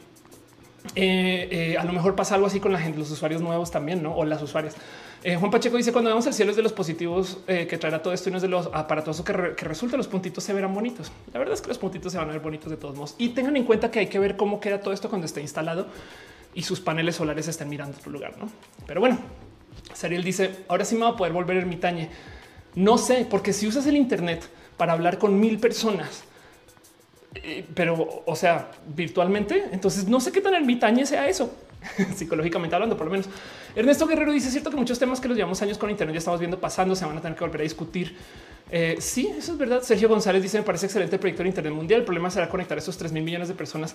[0.94, 4.02] Eh, eh, a lo mejor pasa algo así con la gente, los usuarios nuevos también,
[4.02, 4.14] ¿no?
[4.14, 4.76] O las usuarias.
[5.24, 8.12] Eh, Juan Pacheco dice cuando vemos el cielo es de los positivos que traerá todo
[8.12, 11.10] esto y no es de los aparatosos que, resulta los puntitos se verán bonitos.
[11.32, 13.30] La verdad es que los puntitos se van a ver bonitos de todos modos y
[13.30, 15.86] tengan en cuenta que hay que ver cómo queda todo esto cuando esté instalado
[16.54, 18.48] y sus paneles solares estén mirando otro lugar, ¿no?
[18.86, 19.18] Pero bueno,
[19.92, 22.10] Sariel dice ahora sí me va a poder volver ermitañe.
[22.76, 26.24] No sé, porque si usas el Internet para hablar con mil personas
[27.34, 29.68] eh, pero, o sea, virtualmente.
[29.72, 31.52] Entonces, no sé qué tan ermitaña sea eso,
[32.16, 33.28] psicológicamente hablando, por lo menos.
[33.78, 36.40] Ernesto Guerrero dice: cierto que muchos temas que los llevamos años con Internet ya estamos
[36.40, 38.16] viendo pasando, se van a tener que volver a discutir.
[38.72, 39.82] Eh, sí, eso es verdad.
[39.82, 42.00] Sergio González dice: Me parece excelente el proyecto de Internet mundial.
[42.00, 43.94] El problema será conectar esos 3 mil millones de personas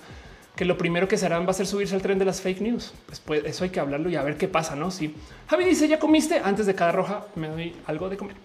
[0.56, 2.62] que lo primero que se harán va a ser subirse al tren de las fake
[2.62, 2.94] news.
[3.10, 4.74] Después, pues, eso hay que hablarlo y a ver qué pasa.
[4.78, 5.14] No, sí.
[5.50, 8.38] Javi dice: Ya comiste antes de cada roja, me doy algo de comer.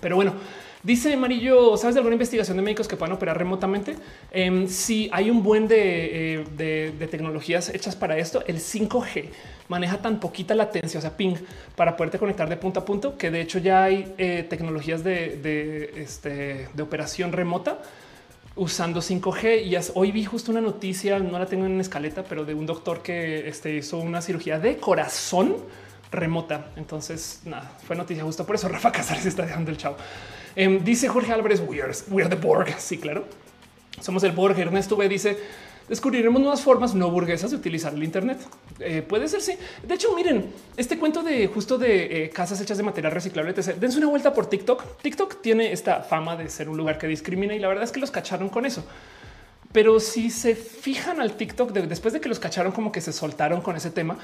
[0.00, 0.34] Pero bueno,
[0.84, 3.96] Dice Amarillo, ¿sabes de alguna investigación de médicos que puedan operar remotamente?
[4.30, 8.44] Eh, sí, hay un buen eh, de, tecnologías hechas para esto.
[8.46, 9.30] El 5G
[9.68, 11.36] maneja tan poquita latencia, o sea, ping,
[11.74, 15.90] para poderte conectar de punto a punto, que de hecho ya hay eh, tecnologías de,
[15.96, 17.78] este, de operación remota
[18.54, 19.64] usando 5G.
[19.64, 23.00] Y hoy vi justo una noticia, no la tengo en escaleta, pero de un doctor
[23.00, 25.56] que este, hizo una cirugía de corazón
[26.12, 26.72] remota.
[26.76, 28.68] Entonces, nada, fue noticia justo por eso.
[28.68, 29.96] Rafa Casares está dejando el chavo.
[30.56, 32.74] Em, dice Jorge Álvarez, we are, the Borg.
[32.78, 33.24] Sí, claro.
[34.00, 34.58] Somos el Borg.
[34.58, 35.36] Ernesto B dice,
[35.88, 38.38] descubriremos nuevas formas no burguesas de utilizar el Internet.
[38.78, 39.56] Eh, puede ser, sí.
[39.82, 43.98] De hecho, miren, este cuento de justo de eh, casas hechas de material reciclable, dense
[43.98, 45.00] una vuelta por TikTok.
[45.02, 48.00] TikTok tiene esta fama de ser un lugar que discrimina y la verdad es que
[48.00, 48.84] los cacharon con eso.
[49.72, 53.60] Pero si se fijan al TikTok después de que los cacharon, como que se soltaron
[53.60, 54.16] con ese tema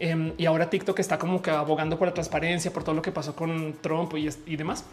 [0.00, 3.12] em, y ahora TikTok está como que abogando por la transparencia, por todo lo que
[3.12, 4.84] pasó con Trump y demás.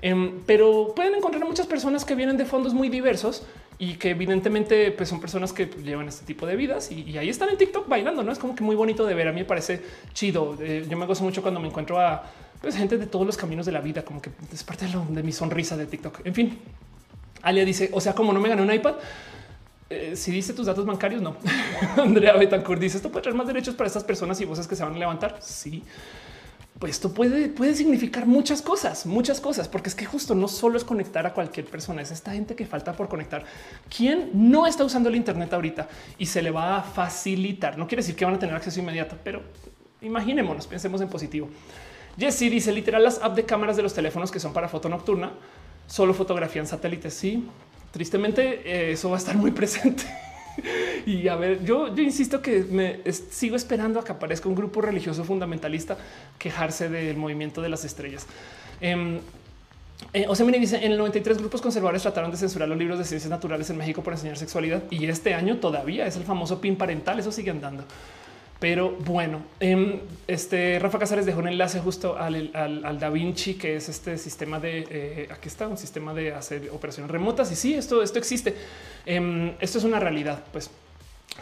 [0.00, 3.44] Em, pero pueden encontrar muchas personas que vienen de fondos muy diversos
[3.78, 7.48] y que evidentemente pues, son personas que llevan este tipo de vidas y, ahí están
[7.50, 8.22] en TikTok bailando.
[8.22, 9.28] No es como que muy bonito de ver.
[9.28, 10.56] A mí me parece chido.
[10.60, 12.24] Eh, yo me gozo mucho cuando me encuentro a
[12.60, 15.32] pues, gente de todos los caminos de la vida, como que es parte de, mi
[15.32, 16.20] sonrisa de TikTok.
[16.24, 16.58] En fin,
[17.42, 18.94] Alia dice: O sea, como no me gané un iPad,
[19.90, 21.36] eh, si dice tus datos bancarios, no.
[21.96, 24.84] Andrea Betancourt dice: Esto puede traer más derechos para estas personas y voces que se
[24.84, 25.38] van a levantar.
[25.40, 25.82] Sí
[26.78, 30.76] pues esto puede, puede significar muchas cosas, muchas cosas, porque es que justo no solo
[30.76, 33.44] es conectar a cualquier persona, es esta gente que falta por conectar.
[33.94, 35.88] ¿Quién no está usando el Internet ahorita
[36.18, 37.76] y se le va a facilitar?
[37.76, 39.42] No quiere decir que van a tener acceso inmediato, pero
[40.02, 41.48] imaginémonos, pensemos en positivo.
[42.16, 45.32] Jesse dice literal las apps de cámaras de los teléfonos que son para foto nocturna
[45.88, 47.14] solo fotografían satélites.
[47.14, 47.48] Sí,
[47.90, 50.04] tristemente eh, eso va a estar muy presente.
[51.06, 55.24] y a ver, yo, insisto que me sigo esperando a que aparezca un grupo religioso
[55.24, 55.96] fundamentalista
[56.38, 58.26] quejarse del movimiento de las estrellas.
[58.80, 59.20] Eh,
[60.12, 62.98] eh, o sea, me dice en el 93 grupos conservadores trataron de censurar los libros
[62.98, 66.60] de ciencias naturales en México por enseñar sexualidad y este año todavía es el famoso
[66.60, 67.18] pin parental.
[67.18, 67.84] Eso sigue andando.
[68.60, 73.76] Pero bueno, em, este Rafa Casares dejó un enlace justo al, al, Da Vinci, que
[73.76, 77.52] es este sistema de eh, aquí está un sistema de hacer operaciones remotas.
[77.52, 78.56] Y sí, esto, esto existe.
[79.06, 80.42] Em, esto es una realidad.
[80.50, 80.70] Pues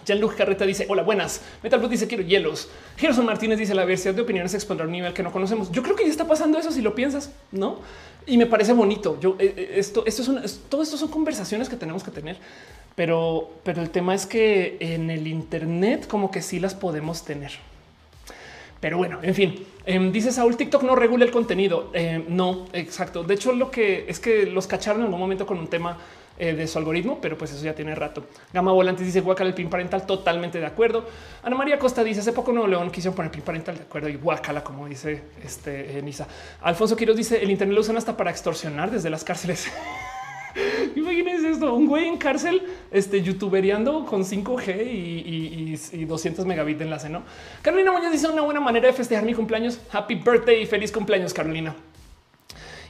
[0.04, 1.40] Jean-Luc Carreta dice: Hola, buenas.
[1.62, 2.68] Metal Blue dice: Quiero hielos.
[2.98, 5.72] Gerson Martínez dice: La diversidad de opiniones expondrá un nivel que no conocemos.
[5.72, 7.80] Yo creo que ya está pasando eso si lo piensas, no?
[8.26, 9.18] Y me parece bonito.
[9.20, 12.36] Yo, eh, eh, esto, esto es, una, todo esto son conversaciones que tenemos que tener
[12.96, 17.52] pero, pero el tema es que en el Internet como que sí las podemos tener.
[18.80, 21.90] Pero bueno, en fin, em, dice Saúl, TikTok no regula el contenido.
[21.92, 23.22] Em, no, exacto.
[23.22, 25.98] De hecho, lo que es que los cacharon en algún momento con un tema
[26.38, 28.26] eh, de su algoritmo, pero pues eso ya tiene rato.
[28.52, 31.06] Gama Volantes dice guacal el pin parental, totalmente de acuerdo.
[31.42, 34.16] Ana María Costa dice hace poco Nuevo León quisieron poner pin parental de acuerdo y
[34.16, 36.26] guacala, como dice este Nisa.
[36.62, 39.70] Alfonso Quiroz dice el internet lo usan hasta para extorsionar desde las cárceles.
[40.96, 47.08] Imagínense esto, un güey en cárcel, este youtuberiando con 5G y, 200 megabits de enlace,
[47.08, 47.22] ¿no?
[47.62, 49.78] Carolina Muñoz dice una buena manera de festejar mi cumpleaños.
[49.92, 51.74] Happy birthday y feliz cumpleaños, Carolina.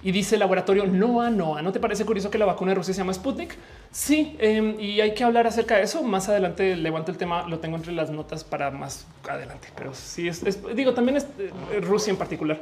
[0.07, 1.63] Y dice laboratorio Noa Noa.
[1.63, 3.57] ¿No te parece curioso que la vacuna de Rusia se llama Sputnik?
[3.91, 6.01] Sí, em, y hay que hablar acerca de eso.
[6.05, 9.67] Más adelante levanto el tema, lo tengo entre las notas para más adelante.
[9.75, 10.45] Pero sí, es,
[10.77, 12.61] digo, también es eh, Rusia en particular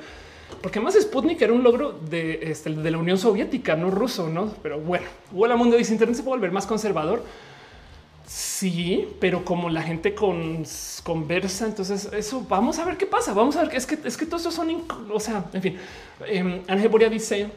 [0.63, 4.55] porque más Sputnik era un logro de, este, la Unión Soviética, no ruso, no?
[4.63, 7.23] Pero bueno, Hola Mundo dice Internet se puede volver más conservador.
[8.27, 10.65] Sí, pero como la gente con,
[11.03, 13.35] conversa, entonces eso vamos a ver qué pasa.
[13.35, 14.83] Vamos a ver que es que es que todos esos son,
[15.13, 15.79] o sea, en fin.
[16.27, 17.49] Eh, Ángel Boria dice: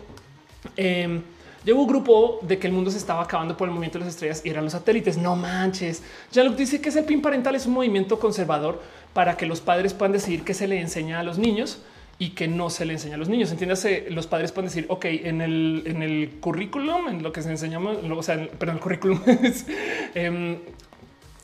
[0.75, 1.21] eh,
[1.67, 4.13] Llevo un grupo de que el mundo se estaba acabando por el movimiento de las
[4.13, 5.17] estrellas y eran los satélites.
[5.17, 6.01] No manches.
[6.33, 8.81] Lo dice que es el PIN parental, es un movimiento conservador
[9.13, 11.79] para que los padres puedan decidir qué se le enseña a los niños
[12.19, 13.51] y que no se le enseña a los niños.
[13.51, 17.49] Entiéndase, los padres pueden decir, ok, en el, en el currículum, en lo que se
[17.49, 19.65] enseñamos, o sea, perdón, el currículum es
[20.15, 20.57] em,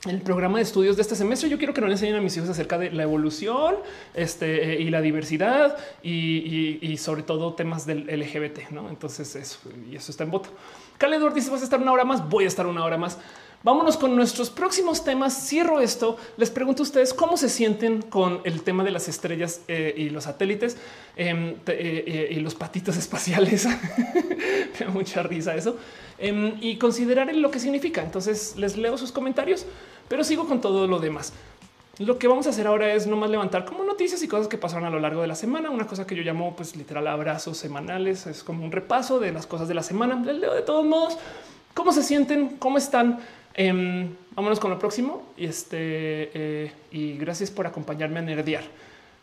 [0.05, 1.47] el programa de estudios de este semestre.
[1.47, 3.75] Yo quiero que no le enseñen a mis hijos acerca de la evolución
[4.15, 8.71] este, y la diversidad y, sobre todo temas del LGBT.
[8.71, 8.89] ¿no?
[8.89, 9.59] Entonces eso
[9.89, 10.49] y eso está en voto.
[10.97, 12.27] Caledor dice vas a estar una hora más.
[12.27, 13.17] Voy a estar una hora más.
[13.63, 15.47] Vámonos con nuestros próximos temas.
[15.47, 16.17] Cierro esto.
[16.37, 20.09] Les pregunto a ustedes cómo se sienten con el tema de las estrellas eh, y
[20.09, 20.77] los satélites
[21.15, 23.65] em, eh, eh, y los patitos espaciales.
[24.79, 25.77] Me da mucha risa eso.
[26.17, 28.03] Em, y considerar lo que significa.
[28.03, 29.65] Entonces les leo sus comentarios
[30.07, 31.33] pero sigo con todo lo demás.
[31.99, 34.85] Lo que vamos a hacer ahora es nomás levantar como noticias y cosas que pasaron
[34.85, 35.69] a lo largo de la semana.
[35.69, 38.25] Una cosa que yo llamo pues literal abrazos semanales.
[38.25, 40.21] Es como un repaso de las cosas de la semana.
[40.23, 41.17] Les leo de todos modos
[41.73, 43.19] cómo se sienten, cómo están.
[43.55, 45.77] Em, vámonos con lo próximo y este
[46.33, 48.63] eh, y gracias por acompañarme a nerdear.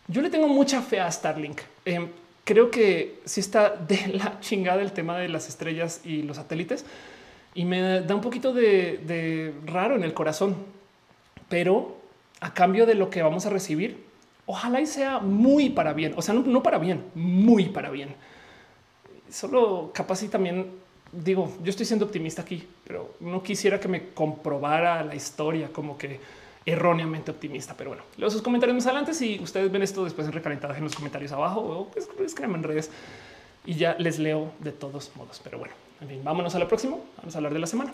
[0.06, 1.60] Yo le tengo mucha fe a Starlink.
[1.84, 2.08] Em,
[2.44, 6.84] creo que si está de la chingada el tema de las estrellas y los satélites
[7.54, 10.56] y me da un poquito de, raro en el corazón,
[11.48, 11.96] pero
[12.40, 14.04] a cambio de lo que vamos a recibir,
[14.46, 18.14] ojalá y sea muy para bien, o sea, no, para bien, muy para bien.
[19.28, 20.70] Solo capaz y también
[21.12, 25.98] digo, yo estoy siendo optimista aquí, pero no quisiera que me comprobara la historia como
[25.98, 26.20] que
[26.66, 27.74] erróneamente optimista.
[27.76, 29.14] Pero bueno, leo sus comentarios más adelante.
[29.14, 32.62] Si ustedes ven esto después en recalentados en los comentarios abajo o pues, escriban en
[32.62, 32.90] redes
[33.64, 35.40] y ya les leo de todos modos.
[35.42, 36.96] Pero bueno, en fin, vámonos a la próxima.
[37.18, 37.92] Vamos a hablar de la semana.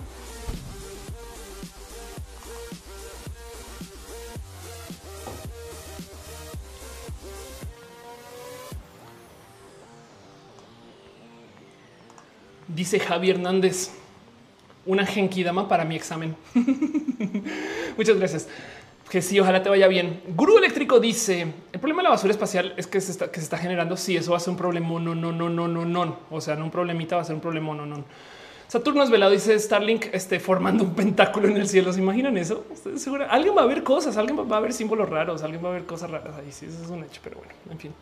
[12.69, 13.91] Dice Javi Hernández,
[14.85, 16.37] una genkidama para mi examen.
[17.97, 18.49] Muchas gracias
[19.09, 20.21] que sí, ojalá te vaya bien.
[20.35, 23.45] Gurú eléctrico dice el problema de la basura espacial es que se está, que se
[23.45, 23.97] está generando.
[23.97, 26.19] Si sí, eso va a ser un problema, no, no, no, no, no, no.
[26.31, 28.05] O sea, no un problemita, va a ser un problema, no, no.
[28.69, 31.93] Saturno es velado, dice Starlink, este, formando un pentáculo en el cielo.
[31.93, 32.67] ¿Se imaginan eso?
[32.97, 33.27] seguro?
[33.31, 35.85] Alguien va a ver cosas, alguien va a ver símbolos raros, alguien va a ver
[35.85, 36.51] cosas raras ahí.
[36.51, 37.93] Sí, eso es un hecho, pero bueno, en fin.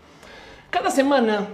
[0.71, 1.47] Cada semana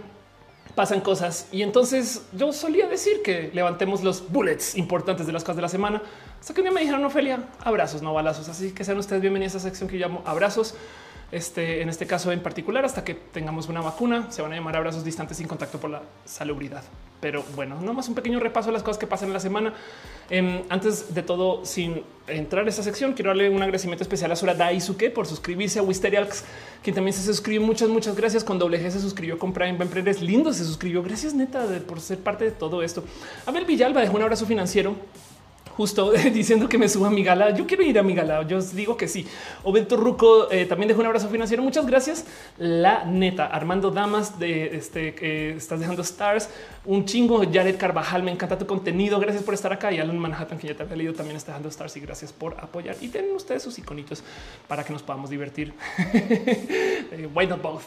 [0.75, 5.57] pasan cosas y entonces yo solía decir que levantemos los bullets importantes de las cosas
[5.57, 6.03] de la semana.
[6.41, 8.49] Hasta que me dijeron, Ofelia, abrazos, no balazos.
[8.49, 10.75] Así que sean ustedes bienvenidos a esa sección que yo llamo abrazos.
[11.33, 14.77] Este, en este caso en particular, hasta que tengamos una vacuna, se van a llamar
[14.77, 16.83] abrazos distantes sin contacto por la salubridad.
[17.21, 19.75] Pero bueno, nomás un pequeño repaso de las cosas que pasan en la semana.
[20.31, 24.37] Em, antes de todo, sin entrar a esta sección, quiero darle un agradecimiento especial a
[24.37, 26.45] Sora Daisuke por suscribirse a Wisterialx,
[26.83, 27.61] quien también se suscribió.
[27.67, 28.45] Muchas, muchas gracias.
[28.45, 29.79] Con doble G se suscribió con Prime.
[30.21, 31.03] Lindo, se suscribió.
[31.03, 33.05] Gracias, neta, por ser parte de todo esto.
[33.47, 34.95] Abel Villalba dejó un abrazo financiero
[35.81, 37.57] justo diciendo que me suba a mi gala.
[37.57, 38.47] Yo quiero ir a mi gala.
[38.47, 39.27] Yo os digo que sí.
[39.63, 41.63] Obento Ruco eh, también dejó un abrazo financiero.
[41.63, 42.27] Muchas gracias.
[42.59, 46.51] La neta, Armando Damas de este que estás dejando stars.
[46.85, 47.43] Un chingo.
[47.51, 49.19] Jared Carvajal, me encanta tu contenido.
[49.19, 49.91] Gracias por estar acá.
[49.91, 51.97] Y Alan Manhattan, que ya te había leído, también está dejando stars.
[51.97, 52.97] Y gracias por apoyar.
[53.01, 54.23] Y tienen ustedes sus iconitos
[54.69, 55.73] para que nos podamos divertir.
[57.13, 57.83] Eh, why not both?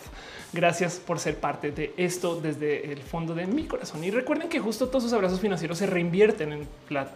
[0.53, 4.03] Gracias por ser parte de esto desde el fondo de mi corazón.
[4.03, 7.09] Y recuerden que justo todos sus abrazos financieros se reinvierten en la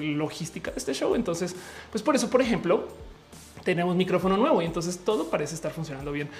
[0.00, 1.14] logística de este show.
[1.14, 1.54] Entonces,
[1.92, 2.88] pues por eso, por ejemplo,
[3.64, 6.30] tenemos micrófono nuevo y entonces todo parece estar funcionando bien.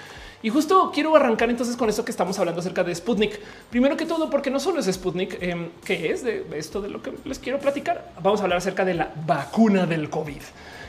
[0.41, 3.39] Y justo quiero arrancar entonces con esto que estamos hablando acerca de Sputnik.
[3.69, 7.03] Primero que todo, porque no solo es Sputnik, eh, que es de esto de lo
[7.03, 8.13] que les quiero platicar.
[8.23, 10.41] Vamos a hablar acerca de la vacuna del COVID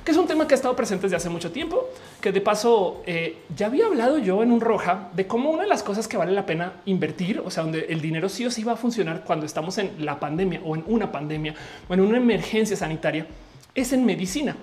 [0.05, 1.89] que es un tema que ha estado presente desde hace mucho tiempo,
[2.20, 5.68] que de paso eh, ya había hablado yo en un roja de cómo una de
[5.68, 8.65] las cosas que vale la pena invertir, o sea, donde el dinero sí o sí
[8.65, 11.55] va a funcionar cuando estamos en la pandemia o en una pandemia
[11.89, 13.26] o en una emergencia sanitaria,
[13.75, 14.57] es en medicina.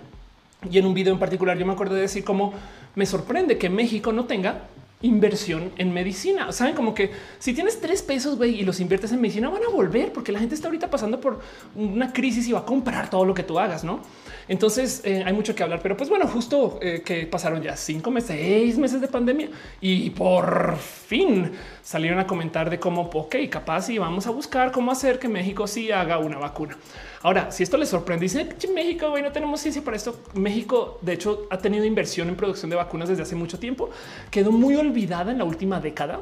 [0.70, 2.54] Y en un video en particular yo me acuerdo de decir cómo
[2.96, 4.64] me sorprende que México no tenga
[5.02, 6.52] inversión en medicina.
[6.52, 10.12] Saben como que si tienes tres pesos y los inviertes en medicina van a volver
[10.12, 11.40] porque la gente está ahorita pasando por
[11.76, 14.02] una crisis y va a comprar todo lo que tú hagas, ¿no?
[14.50, 18.10] Entonces eh, hay mucho que hablar, pero pues bueno, justo eh, que pasaron ya cinco
[18.10, 21.52] meses, seis meses de pandemia y por fin
[21.84, 25.68] salieron a comentar de cómo, ok, capaz y vamos a buscar cómo hacer que México
[25.68, 26.76] sí haga una vacuna.
[27.22, 30.20] Ahora, si esto les sorprende, dicen que México hoy no tenemos ciencia para esto.
[30.34, 33.90] México, de hecho, ha tenido inversión en producción de vacunas desde hace mucho tiempo.
[34.32, 36.22] Quedó muy olvidada en la última década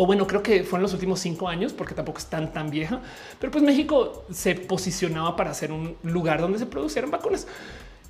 [0.00, 2.70] o bueno, creo que fue en los últimos cinco años, porque tampoco es tan tan
[2.70, 3.00] vieja,
[3.40, 7.48] pero pues México se posicionaba para ser un lugar donde se producieran vacunas.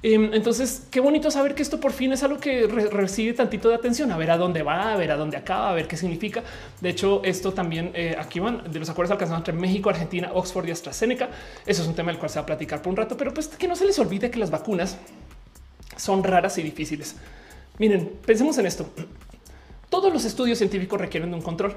[0.02, 3.76] Em, entonces, qué bonito saber que esto por fin es algo que recibe tantito de
[3.76, 6.42] atención, a ver a dónde va, a ver a dónde acaba, a ver qué significa.
[6.82, 10.68] De hecho, esto también eh, aquí van de los acuerdos alcanzados entre México, Argentina, Oxford
[10.68, 11.30] y AstraZeneca.
[11.64, 13.48] Eso es un tema del cual se va a platicar por un rato, pero pues
[13.48, 14.98] que no se les olvide que las vacunas
[15.96, 17.16] son raras y difíciles.
[17.78, 18.90] Miren, pensemos en esto
[19.90, 21.76] todos los estudios científicos requieren de un control.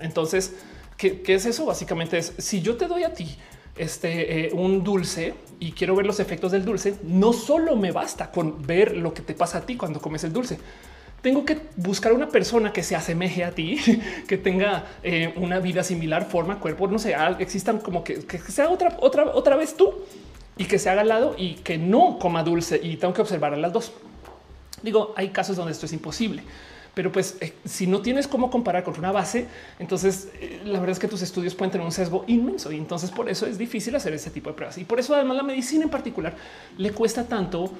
[0.00, 0.54] Entonces,
[0.96, 1.66] ¿qué, es eso?
[1.66, 3.36] Básicamente es si yo te doy a ti
[3.76, 8.30] este eh, un dulce y quiero ver los efectos del dulce, no solo me basta
[8.30, 10.58] con ver lo que te pasa a ti cuando comes el dulce.
[11.22, 13.78] Tengo que buscar una persona que se asemeje a ti,
[14.26, 18.70] que tenga eh, una vida similar, forma, cuerpo, no sé, existan como que, que sea
[18.70, 19.94] otra, otra, otra vez tú
[20.56, 23.52] y que se haga al lado y que no coma dulce y tengo que observar
[23.52, 23.92] a las dos.
[24.82, 26.42] Digo, hay casos donde esto es imposible
[27.00, 29.46] pero pues eh, si no tienes cómo comparar con una base,
[29.78, 33.10] entonces eh, la verdad es que tus estudios pueden tener un sesgo inmenso y entonces
[33.10, 34.76] por eso es difícil hacer ese tipo de pruebas.
[34.76, 36.34] Y por eso además la medicina en particular
[36.76, 37.72] le cuesta tanto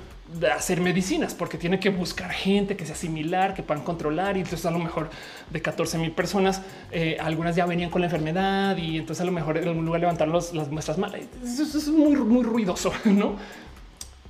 [0.51, 4.65] hacer medicinas porque tiene que buscar gente que sea similar, que puedan controlar y entonces
[4.65, 5.11] a lo mejor
[5.51, 9.33] de 14 mil personas, eh, algunas ya venían con la enfermedad y entonces a lo
[9.33, 11.21] mejor en algún lugar levantar las muestras malas.
[11.45, 13.35] Es muy, muy ruidoso, ¿no?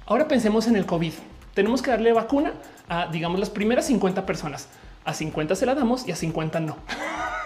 [0.06, 1.12] Ahora pensemos en el COVID.
[1.54, 2.54] Tenemos que darle vacuna
[2.90, 4.68] a, digamos, las primeras 50 personas.
[5.04, 6.76] A 50 se la damos y a 50 no.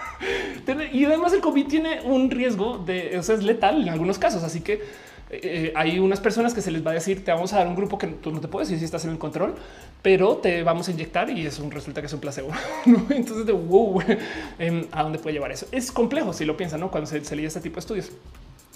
[0.92, 4.42] y además el COVID tiene un riesgo de, o sea, es letal en algunos casos.
[4.42, 4.82] Así que
[5.30, 7.76] eh, hay unas personas que se les va a decir, te vamos a dar un
[7.76, 9.54] grupo que tú no te puedes decir si estás en el control,
[10.00, 12.48] pero te vamos a inyectar y es un resulta que es un placebo.
[13.10, 14.02] Entonces, de wow,
[14.58, 15.66] em, a dónde puede llevar eso?
[15.72, 16.90] Es complejo si lo piensan, ¿no?
[16.90, 18.10] Cuando se, se lee este tipo de estudios.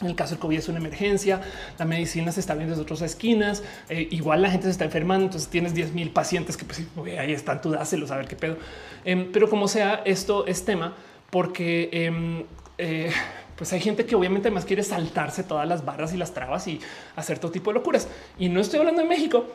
[0.01, 1.41] En el caso del COVID es una emergencia,
[1.77, 5.25] la medicina se está viendo desde otras esquinas, eh, igual la gente se está enfermando,
[5.25, 6.83] entonces tienes 10 mil pacientes que pues,
[7.19, 8.59] ahí están, tú dáselos a ver qué pedo.
[9.05, 10.95] Em, pero como sea, esto es tema
[11.31, 12.45] porque em,
[12.79, 13.11] eh,
[13.57, 16.81] pues hay gente que obviamente más quiere saltarse todas las barras y las trabas y
[17.17, 18.07] hacer todo tipo de locuras.
[18.39, 19.47] Y no estoy hablando de México.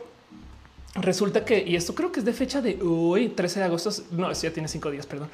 [0.96, 4.30] Resulta que, y esto creo que es de fecha de hoy, 13 de agosto, no,
[4.30, 5.30] esto ya tiene cinco días, perdón.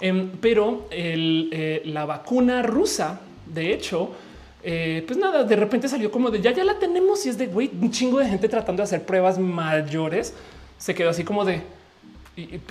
[0.00, 4.14] Em, pero eh, la vacuna rusa, de hecho,
[4.62, 7.46] eh, pues nada, de repente salió como de ya, ya la tenemos y es de
[7.46, 10.34] güey, un chingo de gente tratando de hacer pruebas mayores.
[10.78, 11.62] Se quedó así como de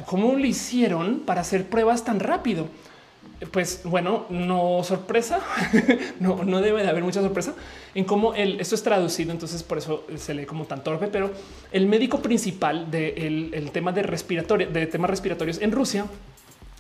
[0.06, 2.68] cómo lo hicieron para hacer pruebas tan rápido.
[3.52, 5.40] Pues bueno, no sorpresa,
[6.20, 7.54] no, no debe de haber mucha sorpresa
[7.96, 9.32] en cómo el, esto es traducido.
[9.32, 11.08] Entonces, por eso se lee como tan torpe.
[11.08, 11.32] Pero
[11.72, 16.06] el médico principal del el tema de respiratorio, de temas respiratorios en Rusia,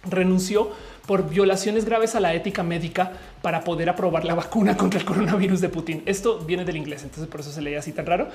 [0.04, 0.72] renunció
[1.10, 5.60] por violaciones graves a la ética médica para poder aprobar la vacuna contra el coronavirus
[5.60, 6.04] de Putin.
[6.06, 8.28] Esto viene del inglés, entonces por eso se leía así tan raro.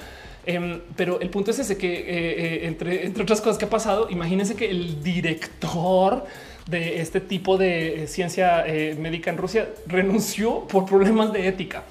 [0.45, 3.71] Em, pero el punto es ese que eh, eh, entre, entre otras cosas que ha
[3.71, 6.25] pasado, imagínense que el director
[6.67, 8.65] de este tipo de eh, ciencia
[8.99, 11.85] médica en Rusia renunció por problemas de ética.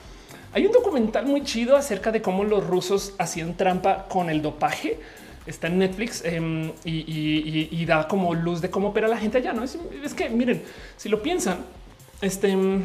[0.52, 5.00] Hay un documental muy chido acerca de cómo los rusos hacían trampa con el dopaje
[5.46, 9.54] está en Netflix em, y, da como luz de cómo opera la gente allá.
[9.54, 9.78] No es,
[10.16, 10.64] que miren,
[10.98, 11.60] si lo piensan,
[12.22, 12.84] este em,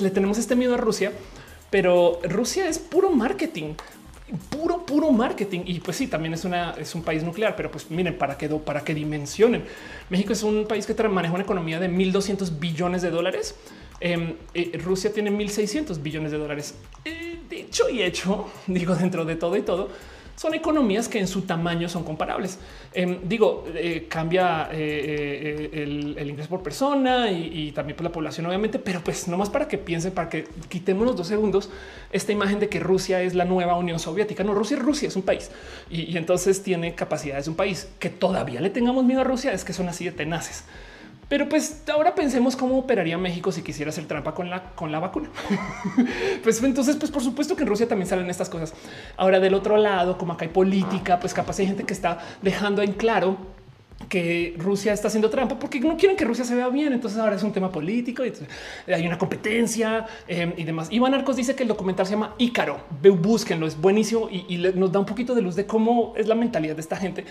[0.00, 1.12] le tenemos este miedo a Rusia,
[1.70, 3.74] pero Rusia es puro marketing
[4.50, 5.60] puro, puro marketing.
[5.66, 8.48] Y pues sí, también es una, es un país nuclear, pero pues miren, para que,
[8.48, 9.64] para que dimensionen.
[10.10, 13.54] México es un país que maneja una economía de 1200 billones de dólares.
[14.00, 16.74] Em, eh, Rusia tiene 1600 billones de dólares.
[17.04, 19.90] Eh, dicho y hecho, digo, dentro de todo y todo,
[20.36, 22.58] son economías que en su tamaño son comparables.
[22.92, 28.46] Em, digo, eh, cambia eh, eh, el, ingreso por persona y, también por la población,
[28.46, 31.70] obviamente, pero pues no más para que piensen, para que quitemos los dos segundos
[32.10, 34.44] esta imagen de que Rusia es la nueva Unión Soviética.
[34.44, 35.50] No, Rusia es Rusia, es un país
[35.90, 39.52] y, y entonces tiene capacidades de un país que todavía le tengamos miedo a Rusia,
[39.52, 40.64] es que son así de tenaces.
[41.32, 44.98] Pero pues ahora pensemos cómo operaría México si quisiera hacer trampa con la, con la
[44.98, 45.30] vacuna.
[46.42, 48.74] pues entonces, pues por supuesto que en Rusia también salen estas cosas.
[49.16, 52.82] Ahora del otro lado, como acá hay política, pues capaz hay gente que está dejando
[52.82, 53.38] en claro
[54.08, 56.92] que Rusia está haciendo trampa porque no quieren que Rusia se vea bien.
[56.92, 58.32] Entonces ahora es un tema político y
[58.92, 60.88] hay una competencia em, y demás.
[60.90, 62.80] Iván Arcos dice que el documental se llama Ícaro.
[63.00, 66.74] Búsquenlo, es buenísimo y, nos da un poquito de luz de cómo es la mentalidad
[66.74, 67.24] de esta gente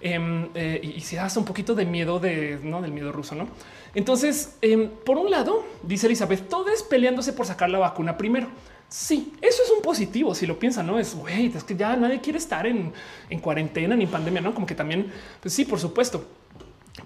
[0.00, 3.34] em, eh, y, se hace un poquito de miedo de no del miedo ruso.
[3.34, 3.48] No,
[3.94, 8.48] entonces, em, por un lado, dice Elizabeth, todo es peleándose por sacar la vacuna primero.
[8.88, 10.34] Sí, eso es un positivo.
[10.34, 12.92] Si lo piensan, no es güey, es que ya nadie quiere estar en,
[13.28, 16.24] en cuarentena ni pandemia, no como que también, pues sí, por supuesto,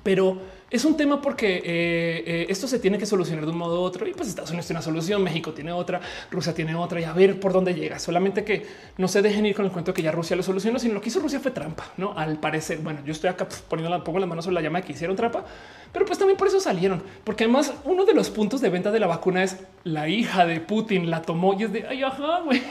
[0.02, 3.81] pero es un tema porque eh, eh, esto se tiene que solucionar de un modo
[3.81, 6.00] u otro y pues Estados Unidos tiene una solución, México tiene otra,
[6.31, 7.99] Rusia tiene otra y a ver por dónde llega.
[7.99, 8.65] Solamente que
[8.97, 11.08] no se dejen ir con el cuento que ya Rusia lo solucionó, sino lo que
[11.08, 12.78] hizo Rusia fue trampa, no al parecer.
[12.78, 15.44] Bueno, yo estoy acá poniendo la, pongo las manos sobre la llama que hicieron trampa,
[15.92, 19.00] pero pues también por eso salieron, porque además uno de los puntos de venta de
[19.00, 22.62] la vacuna es la hija de Putin la tomó y es de ay, ajá, güey.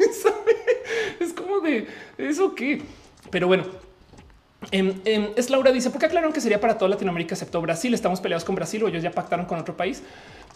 [1.20, 1.86] es como de
[2.18, 2.82] eso que,
[3.30, 3.64] pero bueno,
[4.72, 7.92] Em, em, es Laura dice, porque aclararon que sería para toda Latinoamérica excepto Brasil?
[7.92, 10.02] Estamos peleados con Brasil o ellos ya pactaron con otro país.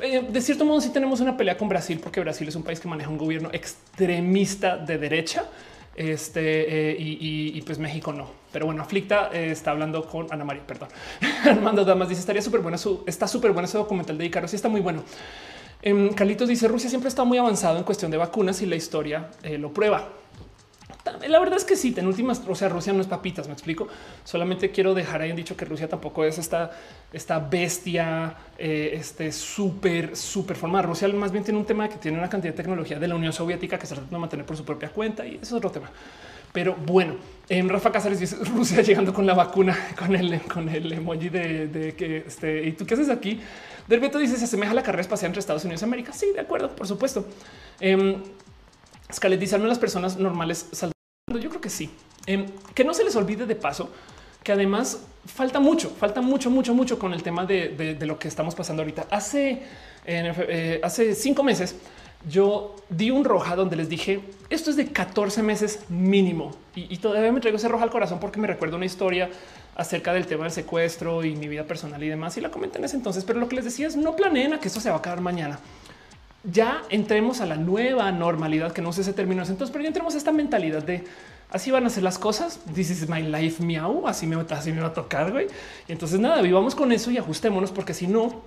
[0.00, 2.80] Eh, de cierto modo, sí tenemos una pelea con Brasil porque Brasil es un país
[2.80, 5.44] que maneja un gobierno extremista de derecha
[5.96, 8.28] Este eh, y, pues México no.
[8.52, 10.88] Pero bueno, Aflicta eh, está hablando con Ana María, perdón.
[11.44, 12.76] Armando Damas dice estaría súper bueno.
[13.06, 14.46] está súper bueno ese documental de Icaro.
[14.46, 15.02] Sí, está muy bueno.
[15.82, 19.30] Eh, Carlitos dice Rusia siempre está muy avanzado en cuestión de vacunas y la historia
[19.58, 20.08] lo prueba.
[21.04, 23.88] La verdad es que sí, en últimas, o sea, Rusia no es papitas, me explico.
[24.24, 26.70] Solamente quiero dejar ahí en dicho que Rusia tampoco es esta,
[27.12, 30.82] esta bestia, eh, este súper, súper formada.
[30.82, 33.34] Rusia más bien tiene un tema que tiene una cantidad de tecnología de la Unión
[33.34, 35.90] Soviética que se trata de mantener por su propia cuenta y eso es otro tema.
[36.54, 37.16] Pero bueno,
[37.48, 41.94] en Rafa Cáceres dice Rusia llegando con la vacuna, con el, con el emoji de,
[41.98, 43.40] que este, y tú qué haces aquí?
[43.88, 46.14] Del Beto dice se asemeja la carrera espacial entre Estados Unidos y América.
[46.14, 47.26] Sí, de acuerdo, por supuesto.
[47.80, 48.16] Eh,
[49.12, 50.68] Scarlett dice las personas normales
[51.40, 51.90] yo creo que sí.
[52.26, 53.90] Em, que no se les olvide de paso
[54.42, 58.54] que además falta mucho, falta mucho, mucho, mucho con el tema de, lo que estamos
[58.54, 59.06] pasando ahorita.
[59.10, 59.62] Hace,
[60.04, 61.76] eh, hace cinco meses
[62.28, 67.30] yo di un roja donde les dije esto es de 14 meses mínimo y, todavía
[67.30, 69.28] me traigo ese roja al corazón porque me recuerdo una historia
[69.76, 72.84] acerca del tema del secuestro y mi vida personal y demás y la comenté en
[72.84, 73.24] ese entonces.
[73.24, 75.20] Pero lo que les decía es no planeen a que esto se va a acabar
[75.20, 75.58] mañana
[76.44, 80.14] ya entremos a la nueva normalidad, que no sé ese término entonces, pero ya entremos
[80.14, 81.04] a esta mentalidad de
[81.50, 82.60] así van a ser las cosas.
[82.74, 84.06] This is my life, miau.
[84.06, 85.32] Así me, así me va a tocar.
[85.32, 85.46] Güey.
[85.88, 88.42] Y entonces nada, vivamos con eso y ajustémonos, porque si no,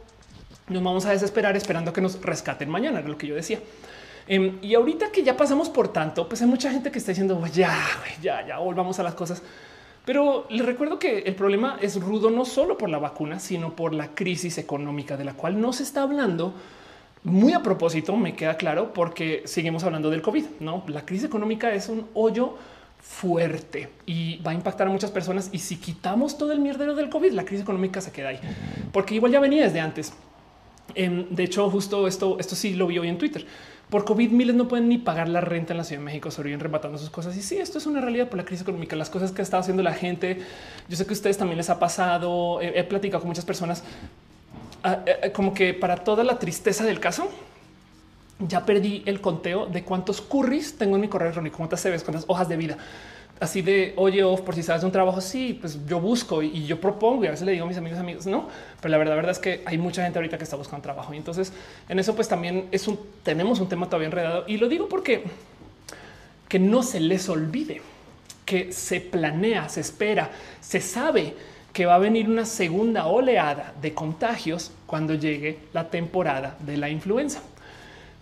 [0.67, 3.59] nos vamos a desesperar esperando que nos rescaten mañana, era lo que yo decía.
[4.27, 7.41] Em, y ahorita que ya pasamos por tanto, pues hay mucha gente que está diciendo
[7.47, 7.73] ya,
[8.21, 9.41] ya, ya volvamos a las cosas.
[10.03, 13.93] Pero les recuerdo que el problema es rudo no solo por la vacuna, sino por
[13.93, 16.53] la crisis económica de la cual no se está hablando
[17.23, 20.45] muy a propósito, me queda claro, porque seguimos hablando del COVID.
[20.59, 22.55] No, la crisis económica es un hoyo
[22.99, 25.49] fuerte y va a impactar a muchas personas.
[25.51, 28.39] Y si quitamos todo el mierdero del COVID, la crisis económica se queda ahí,
[28.91, 30.13] porque igual ya venía desde antes.
[30.95, 33.45] Em, de hecho, justo esto, esto sí lo vi hoy en Twitter.
[33.89, 36.59] Por COVID, miles no pueden ni pagar la renta en la Ciudad de México, sobreviven
[36.59, 37.37] rematando sus cosas.
[37.37, 39.81] Y sí, esto es una realidad por la crisis económica, las cosas que está haciendo
[39.83, 40.39] la gente.
[40.89, 42.61] Yo sé que a ustedes también les ha pasado.
[42.61, 43.83] he platicado con muchas personas
[45.33, 47.29] como que para toda la tristeza del caso,
[48.39, 52.25] ya perdí el conteo de cuántos curris tengo en mi correo electrónico, cuántas ves, cuántas
[52.27, 52.77] hojas de vida.
[53.39, 56.81] Así de oye, por si sabes de un trabajo, sí, pues yo busco y, yo
[56.81, 58.47] propongo y a veces le digo a mis amigos, amigos, no,
[58.81, 61.17] pero la verdad, verdad es que hay mucha gente ahorita que está buscando trabajo y
[61.17, 61.53] entonces
[61.87, 65.23] en eso, pues también es un, tenemos un tema todavía enredado y lo digo porque
[66.47, 67.81] que no se les olvide
[68.47, 71.35] que se planea, se espera, se sabe
[71.73, 76.89] que va a venir una segunda oleada de contagios cuando llegue la temporada de la
[76.89, 77.41] influenza.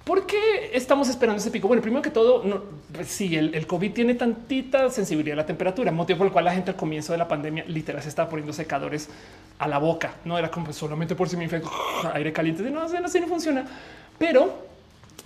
[0.03, 1.67] ¿Por qué estamos esperando ese pico?
[1.67, 2.61] Bueno, primero que todo, no,
[2.93, 6.53] pues sí, el, COVID tiene tantita sensibilidad a la temperatura, motivo por el cual la
[6.53, 9.09] gente al comienzo de la pandemia literal se estaba poniendo secadores
[9.57, 10.13] a la boca.
[10.23, 11.71] No era como solamente por si me infecto
[12.13, 12.61] aire caliente.
[12.69, 13.65] No, no, así no funciona.
[14.19, 14.74] Pero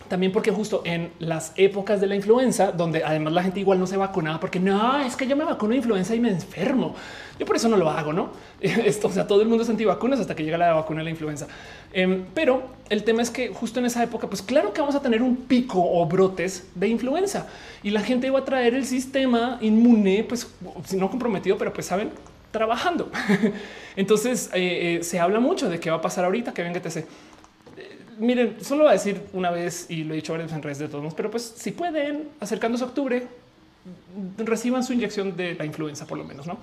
[0.09, 3.87] también porque justo en las épocas de la influenza, donde además la gente igual no
[3.87, 6.95] se vacunaba porque no es que yo me vacuno de influenza y me enfermo.
[7.39, 8.31] Yo por eso no lo hago, no?
[8.59, 11.09] Esto, o sea, todo el mundo es antivacunas hasta que llega la vacuna de la
[11.11, 11.47] influenza.
[11.93, 15.01] Em, pero el tema es que justo en esa época, pues claro que vamos a
[15.01, 17.47] tener un pico o brotes de influenza
[17.83, 20.47] y la gente va a traer el sistema inmune, pues
[20.85, 22.11] si no comprometido, pero pues saben,
[22.51, 23.11] trabajando.
[23.95, 27.05] Entonces eh, eh, se habla mucho de qué va a pasar ahorita que venga TC
[28.19, 30.87] miren, solo voy a decir una vez y lo he dicho varias en redes de
[30.87, 33.27] todos, pero pues si pueden acercándose a octubre,
[34.37, 36.57] reciban su inyección de la influenza, por lo menos, no?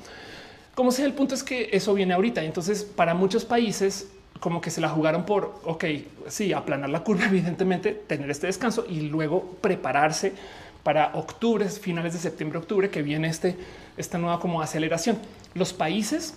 [0.74, 2.44] Como sea, el punto es que eso viene ahorita.
[2.44, 4.08] Entonces, para muchos países,
[4.40, 5.84] como que se la jugaron por, ok,
[6.28, 10.34] sí, aplanar la curva, evidentemente, tener este descanso y luego prepararse
[10.82, 13.56] para octubre, finales de septiembre, octubre, que viene este,
[13.96, 15.18] esta nueva como aceleración.
[15.54, 16.34] Los países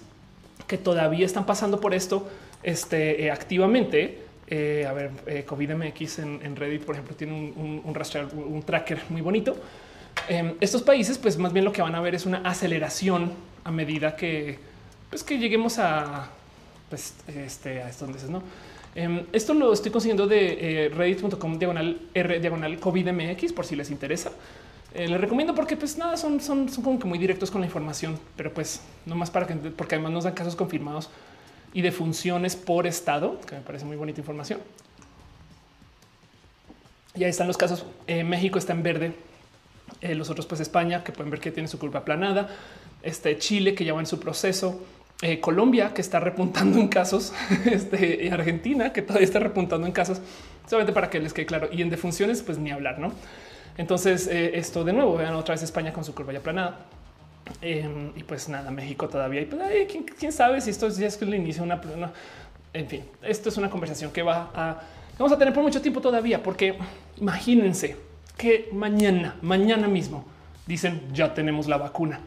[0.67, 2.27] que todavía están pasando por esto
[2.63, 7.81] este, eh, activamente, eh, a ver, eh, COVID MX en, Reddit, por ejemplo, tiene un,
[7.85, 9.55] un, un tracker muy bonito.
[10.27, 13.31] Em, estos países, pues más bien lo que van a ver es una aceleración
[13.63, 14.57] a medida que,
[15.11, 16.29] pues, que lleguemos a,
[16.89, 18.41] pues, este, a estos meses, ¿no?
[18.95, 23.75] Em, esto lo estoy consiguiendo de eh, reddit.com diagonal R diagonal COVID MX por si
[23.75, 24.31] les interesa.
[24.95, 28.19] les recomiendo porque pues nada, son, son, son como que muy directos con la información,
[28.35, 31.11] pero pues no más para que, porque además nos dan casos confirmados
[31.73, 34.59] y de funciones por estado, que me parece muy bonita información.
[37.15, 37.85] Y ahí están los casos.
[38.07, 39.13] Eh, México está en verde.
[40.01, 42.49] Eh, los otros, pues España, que pueden ver que tiene su curva aplanada.
[43.03, 44.81] Este Chile, que ya va en su proceso.
[45.21, 47.33] Eh, Colombia, que está repuntando en casos.
[47.65, 50.21] Este, Argentina, que todavía está repuntando en casos.
[50.67, 51.69] Solamente para que les quede claro.
[51.71, 53.11] Y en defunciones, pues ni hablar, ¿no?
[53.77, 56.85] Entonces, esto de nuevo, vean otra vez España con su curva ya aplanada.
[57.61, 59.41] Em, y pues nada, México todavía.
[59.41, 59.61] Y pues,
[60.17, 62.11] ¿quién, sabe si esto ya es el inicio de una,
[62.73, 64.51] En fin, esto es una conversación que va
[65.19, 66.79] vamos a tener por mucho tiempo todavía, porque
[67.17, 67.97] imagínense
[68.37, 70.23] que mañana, mañana mismo
[70.65, 72.21] dicen ya tenemos la vacuna.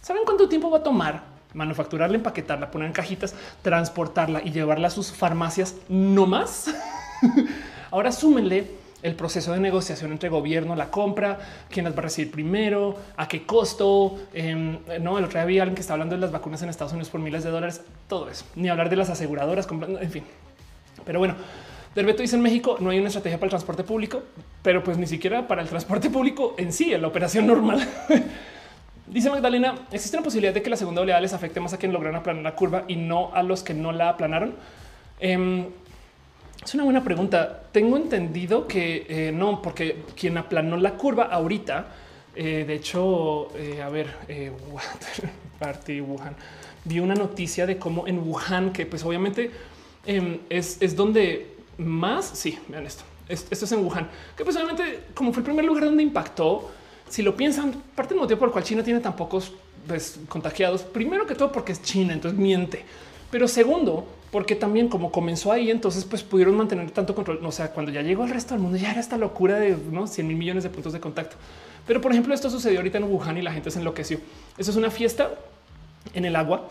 [0.00, 4.90] ¿Saben cuánto tiempo va a tomar manufacturarla, empaquetarla, poner en cajitas, transportarla y llevarla a
[4.90, 5.76] sus farmacias?
[5.88, 6.74] No más.
[7.90, 11.38] Ahora súmenle el proceso de negociación entre gobierno, la compra,
[11.70, 14.18] quién las va a recibir primero, a qué costo.
[14.32, 16.92] Em, no, el otro día había alguien que está hablando de las vacunas en Estados
[16.92, 20.24] Unidos por miles de dólares, todo eso, ni hablar de las aseguradoras comprando, en fin.
[21.04, 21.34] Pero bueno,
[21.94, 24.22] Derbeto dice en México no hay una estrategia para el transporte público,
[24.62, 27.86] pero pues ni siquiera para el transporte público en sí, en la operación normal.
[29.06, 31.92] Dice Magdalena, ¿existe una posibilidad de que la segunda oleada les afecte más a quien
[31.92, 34.54] lograron aplanar la curva y no a los que no la aplanaron?
[35.20, 35.66] Em,
[36.64, 37.62] es una buena pregunta.
[37.72, 41.86] Tengo entendido que eh, no, porque quien aplanó la curva ahorita,
[42.34, 44.08] eh, de hecho, eh, a ver,
[45.58, 46.34] Party Wuhan,
[46.84, 49.50] vi una noticia de cómo en Wuhan, que pues obviamente
[50.06, 55.04] em, es, es, donde más, sí, vean esto, esto es en Wuhan, que pues obviamente
[55.14, 56.70] como fue el primer lugar donde impactó,
[57.08, 59.52] si lo piensan, parte del motivo por el cual China tiene tan pocos
[59.86, 62.84] pues, contagiados, primero que todo porque es China, entonces miente,
[63.30, 67.44] pero segundo, porque también como comenzó ahí, entonces pues pudieron mantener tanto control.
[67.44, 70.06] O sea, cuando ya llegó al resto del mundo, ya era esta locura de ¿no?
[70.06, 71.36] 100 mil millones de puntos de contacto.
[71.86, 74.18] Pero por ejemplo, esto sucedió ahorita en Wuhan y la gente se enloqueció.
[74.56, 75.32] Eso es una fiesta
[76.14, 76.66] en el agua.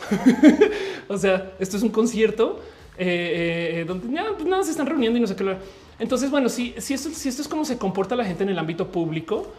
[1.07, 2.59] o sea, esto es un concierto
[2.97, 5.55] eh, eh, donde ya pues, nada se están reuniendo y no sé qué.
[5.99, 8.87] Entonces, bueno, si, esto, si esto es como se comporta la gente en el ámbito
[8.87, 9.53] público,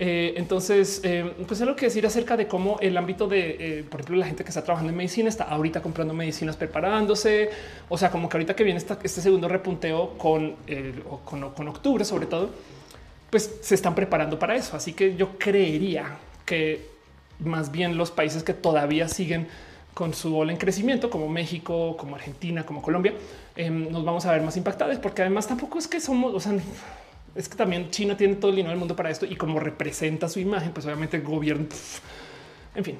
[0.00, 4.00] eh, entonces, eh, pues algo que decir acerca de cómo el ámbito de, eh, por
[4.00, 7.50] ejemplo, la gente que está trabajando en medicina está ahorita comprando medicinas, preparándose.
[7.88, 10.54] O sea, como que ahorita que viene este segundo repunteo con,
[11.24, 12.50] con, con octubre, sobre todo,
[13.28, 14.76] pues se están preparando para eso.
[14.76, 16.86] Así que yo creería que
[17.40, 19.48] más bien los países que todavía siguen
[19.94, 23.14] con su ola en crecimiento, como México, como Argentina, como Colombia,
[23.56, 26.52] nos vamos a ver más impactados, porque además tampoco es que somos, o sea,
[27.38, 30.28] es que también China tiene todo el dinero del mundo para esto y como representa
[30.28, 31.66] su imagen, pues obviamente el gobierno,
[32.74, 32.98] en fin,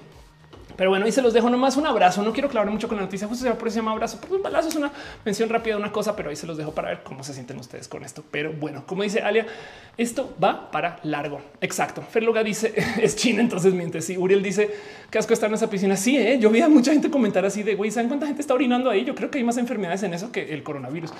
[0.78, 2.23] pero bueno, y se los dejo nomás un abrazo.
[2.23, 4.18] No quiero clavar mucho con la noticia, justo se va por ese abrazo.
[4.20, 4.92] Pues un balazo es una
[5.24, 7.58] mención rápida de una cosa, pero ahí se los dejo para ver cómo se sienten
[7.58, 8.23] ustedes con esto.
[8.31, 9.44] Pero bueno, como dice Alia,
[9.97, 11.40] esto va para largo.
[11.60, 12.00] Exacto.
[12.00, 14.00] Ferloga dice es China, entonces miente.
[14.00, 14.70] Sí, Uriel dice
[15.10, 15.97] que asco estar en esa piscina.
[15.97, 16.39] Sí, ¿eh?
[16.39, 19.05] yo vi a mucha gente comentar así de güey, ¿saben cuánta gente está orinando ahí?
[19.05, 21.10] Yo creo que hay más enfermedades en eso que el coronavirus.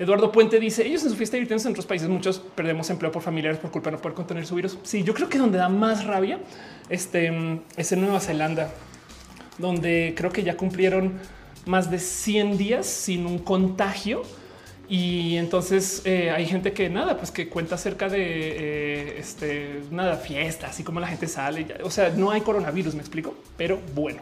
[0.00, 3.22] Eduardo Puente dice ellos en su fiesta divirtiéndose en otros países, muchos perdemos empleo por
[3.22, 4.76] familiares por culpa de no poder contener su virus.
[4.82, 6.40] Sí, yo creo que donde da más rabia
[6.88, 8.72] este, es en Nueva Zelanda
[9.58, 11.14] donde creo que ya cumplieron
[11.66, 14.22] más de 100 días sin un contagio.
[14.88, 20.16] Y entonces eh, hay gente que nada, pues que cuenta acerca de eh, este nada,
[20.16, 21.66] fiesta, así como la gente sale.
[21.82, 24.20] o sea, no hay coronavirus, me explico, pero bueno.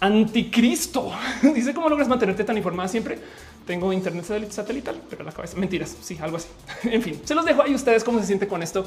[0.00, 1.12] Anticristo
[1.54, 3.18] dice cómo logras mantenerte tan informada siempre.
[3.66, 5.96] Tengo internet satelital, pero la cabeza mentiras.
[6.02, 6.48] Sí, algo así.
[6.84, 8.84] en fin, se los dejo ahí ustedes cómo se siente con esto.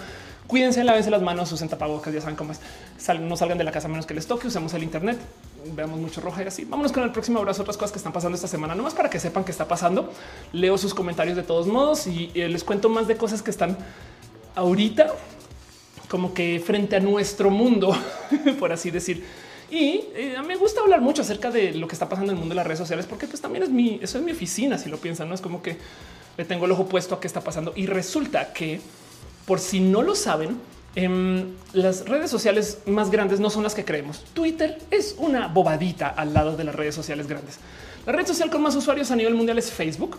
[0.47, 2.13] Cuídense, lávense las manos, usen tapabocas.
[2.13, 2.59] Ya saben cómo es.
[3.19, 4.47] no salgan de la casa menos que les toque.
[4.47, 5.19] Usemos el Internet.
[5.73, 6.65] Veamos mucho roja y así.
[6.65, 7.61] Vámonos con el próximo abrazo.
[7.63, 10.11] Otras cosas que están pasando esta semana, nomás para que sepan qué está pasando.
[10.53, 13.77] Leo sus comentarios de todos modos y les cuento más de cosas que están
[14.55, 15.11] ahorita,
[16.09, 17.95] como que frente a nuestro mundo,
[18.59, 19.23] por así decir
[19.69, 22.53] y eh, me gusta hablar mucho acerca de lo que está pasando en el mundo
[22.53, 24.97] de las redes sociales, porque pues también es mi, eso es mi oficina, si lo
[24.97, 25.77] piensan, no es como que
[26.37, 27.73] le tengo el ojo puesto a qué está pasando.
[27.75, 28.79] Y resulta que,
[29.47, 30.59] por si no lo saben,
[30.93, 34.23] em, las redes sociales más grandes no son las que creemos.
[34.33, 37.57] Twitter es una bobadita al lado de las redes sociales grandes.
[38.05, 40.17] La red social con más usuarios a nivel mundial es Facebook.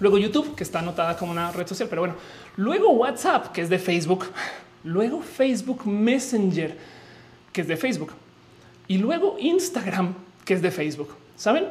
[0.00, 2.14] Luego YouTube, que está anotada como una red social, pero bueno,
[2.56, 4.24] luego WhatsApp, que es de Facebook.
[4.84, 6.76] Luego Facebook Messenger,
[7.52, 8.12] que es de Facebook
[8.88, 11.14] y luego Instagram, que es de Facebook.
[11.36, 11.66] Saben?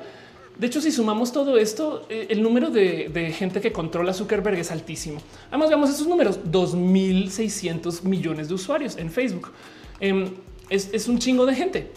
[0.57, 4.71] De hecho, si sumamos todo esto, eh, el número de, gente que controla Zuckerberg es
[4.71, 5.19] altísimo.
[5.49, 9.51] Además, veamos esos números: 2600 millones de usuarios en Facebook.
[9.99, 10.29] Em,
[10.69, 11.91] es, un chingo de gente.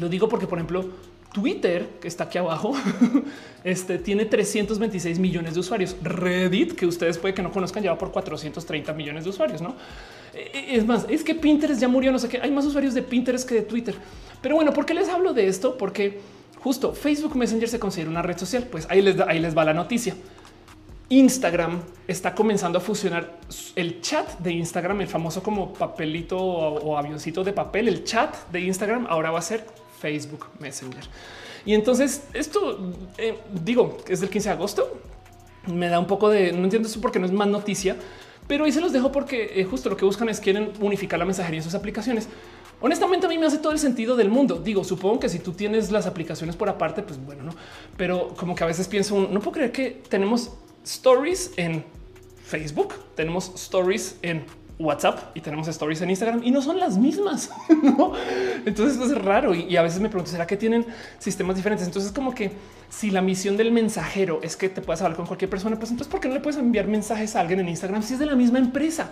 [0.00, 0.86] Lo digo porque, por ejemplo,
[1.34, 2.74] Twitter, que está aquí abajo,
[3.64, 5.94] este tiene 326 millones de usuarios.
[6.02, 9.60] Reddit, que ustedes puede que no conozcan, lleva por 430 millones de usuarios.
[9.60, 9.76] No
[10.34, 12.10] eh, eh, es más, es que Pinterest ya murió.
[12.10, 12.40] No sé qué.
[12.40, 13.94] Hay más usuarios de Pinterest que de Twitter.
[14.40, 15.76] Pero bueno, ¿por qué les hablo de esto?
[15.76, 16.20] Porque
[16.62, 18.64] justo Facebook Messenger se considera una red social.
[18.70, 20.14] Pues ahí les, ahí les va la noticia.
[21.08, 23.38] Instagram está comenzando a fusionar
[23.76, 27.88] el chat de Instagram, el famoso como papelito o, avioncito de papel.
[27.88, 29.66] El chat de Instagram ahora va a ser
[30.00, 31.04] Facebook Messenger.
[31.66, 35.00] Y entonces esto eh, digo es del 15 de agosto.
[35.66, 37.96] Me da un poco de no entiendo eso porque no es más noticia,
[38.48, 41.26] pero ahí se los dejo porque eh, justo lo que buscan es quieren unificar la
[41.26, 42.26] mensajería en sus aplicaciones.
[42.82, 44.56] Honestamente, a mí me hace todo el sentido del mundo.
[44.56, 47.52] Digo, supongo que si tú tienes las aplicaciones por aparte, pues bueno, no,
[47.96, 50.50] pero como que a veces pienso, no puedo creer que tenemos
[50.84, 51.84] stories en
[52.44, 54.44] Facebook, tenemos stories en
[54.78, 57.50] WhatsApp y tenemos stories en Instagram y no son las mismas.
[58.66, 60.84] Entonces es raro y, a veces me pregunto, ¿será que tienen
[61.18, 61.86] sistemas diferentes?
[61.86, 62.50] Entonces como que
[62.90, 66.10] si la misión del mensajero es que te puedas hablar con cualquier persona, pues entonces
[66.10, 68.34] ¿por qué no le puedes enviar mensajes a alguien en Instagram si es de la
[68.34, 69.10] misma empresa?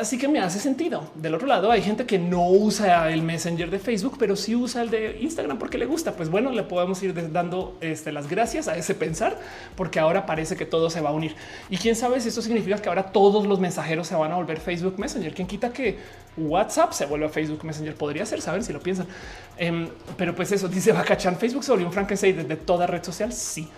[0.00, 1.10] Así que me hace sentido.
[1.14, 4.82] Del otro lado, hay gente que no usa el Messenger de Facebook, pero sí usa
[4.82, 6.12] el de Instagram porque le gusta.
[6.12, 9.38] Pues bueno, le podemos ir dando este, las gracias a ese pensar,
[9.76, 11.34] porque ahora parece que todo se va a unir.
[11.70, 14.60] Y quién sabe si esto significa que ahora todos los mensajeros se van a volver
[14.60, 15.34] Facebook Messenger.
[15.34, 15.98] Quién quita que
[16.36, 17.94] WhatsApp se vuelva Facebook Messenger?
[17.94, 19.06] Podría ser, saben si lo piensan.
[19.56, 21.36] Em, pero pues eso dice Bacachan.
[21.36, 23.32] Facebook se volvió un Frankenstein desde toda red social.
[23.32, 23.68] Sí.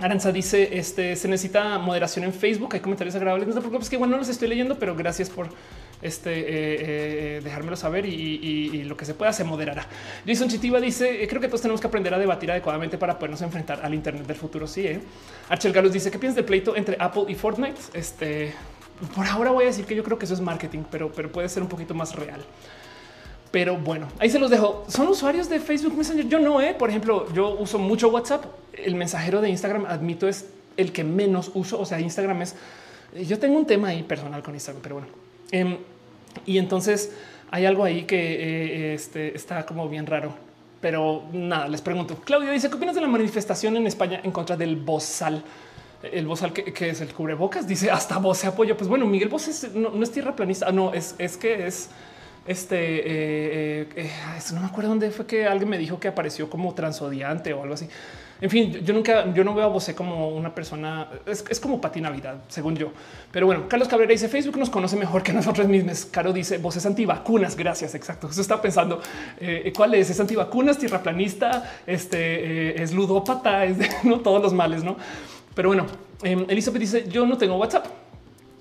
[0.00, 2.70] Aranza dice este se necesita moderación en Facebook.
[2.74, 3.48] Hay comentarios agradables.
[3.48, 5.48] No te preocupes que bueno, no los estoy leyendo, pero gracias por
[6.00, 9.86] este eh, eh, dejármelo saber y, lo que se pueda se moderará.
[10.26, 13.80] Jason Chitiva dice: Creo que todos tenemos que aprender a debatir adecuadamente para podernos enfrentar
[13.84, 14.66] al Internet del futuro.
[14.66, 15.00] Sí, ¿eh?
[15.48, 17.80] Archel Galos dice: ¿Qué piensas del pleito entre Apple y Fortnite?
[17.92, 18.54] Este
[19.14, 21.48] por ahora voy a decir que yo creo que eso es marketing, pero, pero puede
[21.48, 22.40] ser un poquito más real.
[23.50, 24.84] Pero bueno, ahí se los dejo.
[24.88, 26.28] Son usuarios de Facebook Messenger.
[26.28, 26.74] Yo no, eh.
[26.78, 28.44] Por ejemplo, yo uso mucho WhatsApp.
[28.72, 30.46] El mensajero de Instagram, admito, es
[30.76, 31.80] el que menos uso.
[31.80, 32.54] O sea, Instagram es.
[33.26, 35.08] Yo tengo un tema ahí personal con Instagram, pero bueno.
[35.50, 35.78] Em,
[36.46, 37.12] y entonces
[37.50, 40.32] hay algo ahí que eh, este, está como bien raro.
[40.80, 42.16] Pero nada, les pregunto.
[42.24, 45.42] Claudia dice: ¿Qué opinas de la manifestación en España en contra del bozal?
[46.02, 48.76] El bozal que, es el cubrebocas dice hasta voz se apoya.
[48.76, 51.90] Pues bueno, Miguel Vos no, es tierra planista, no es, es que es
[52.46, 54.10] este, eh, eh, eh,
[54.54, 57.74] no me acuerdo dónde fue que alguien me dijo que apareció como transodiante o algo
[57.74, 57.88] así.
[58.40, 62.00] En fin, yo nunca, yo no veo a Bosé como una persona, es, como Pati
[62.00, 62.90] Navidad, según yo.
[63.30, 66.06] Pero bueno, Carlos Cabrera dice Facebook nos conoce mejor que nosotros mismos.
[66.06, 67.54] Caro dice vos es antivacunas.
[67.54, 67.94] Gracias.
[67.94, 68.28] Exacto.
[68.30, 69.02] Eso está pensando
[69.76, 70.08] cuál es.
[70.08, 74.20] Es antivacunas, tierraplanista, este es ludópata, es de ¿no?
[74.20, 74.96] todos los males, no?
[75.54, 75.84] Pero bueno,
[76.22, 78.09] em, Elizabeth dice yo no tengo WhatsApp.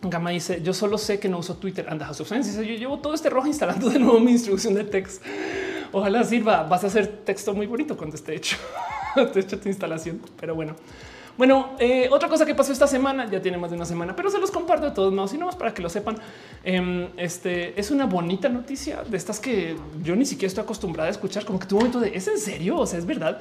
[0.01, 1.87] Gama dice: Yo solo sé que no uso Twitter.
[1.89, 5.23] Anda, Yo llevo todo este rojo instalando de nuevo mi instrucción de text.
[5.91, 6.63] Ojalá sirva.
[6.63, 8.57] Vas a hacer texto muy bonito cuando esté hecho,
[9.33, 10.21] te hecho tu instalación.
[10.39, 10.75] Pero bueno,
[11.39, 14.29] bueno, eh, otra cosa que pasó esta semana, ya tiene más de una semana, pero
[14.29, 16.17] se los comparto de todos modos y no más para que lo sepan.
[16.65, 21.11] Em, este es una bonita noticia de estas que yo ni siquiera estoy acostumbrada a
[21.11, 21.45] escuchar.
[21.45, 23.39] Como que tu momento de es en serio, o sea, es verdad.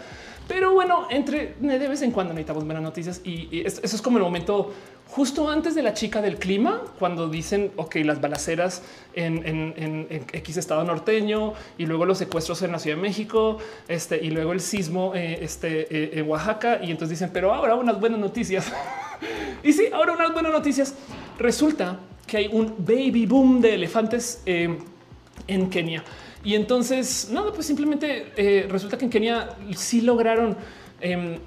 [0.48, 4.24] Pero bueno, entre de vez en cuando necesitamos ver noticias y, eso es como el
[4.24, 4.72] momento
[5.06, 8.82] justo antes de la chica del clima, cuando dicen, ok, las balaceras
[9.14, 14.30] en, X estado norteño y luego los secuestros en la Ciudad de México este, y
[14.30, 16.80] luego el sismo eh, este, eh, en Oaxaca.
[16.82, 18.70] Y entonces dicen, pero ahora unas buenas noticias.
[19.62, 20.94] y sí, ahora unas buenas noticias.
[21.38, 24.78] Resulta que hay un baby boom de elefantes eh,
[25.46, 26.04] en Kenia.
[26.44, 30.56] Y entonces, nada, pues simplemente resulta que en Kenia sí lograron
[31.00, 31.38] em,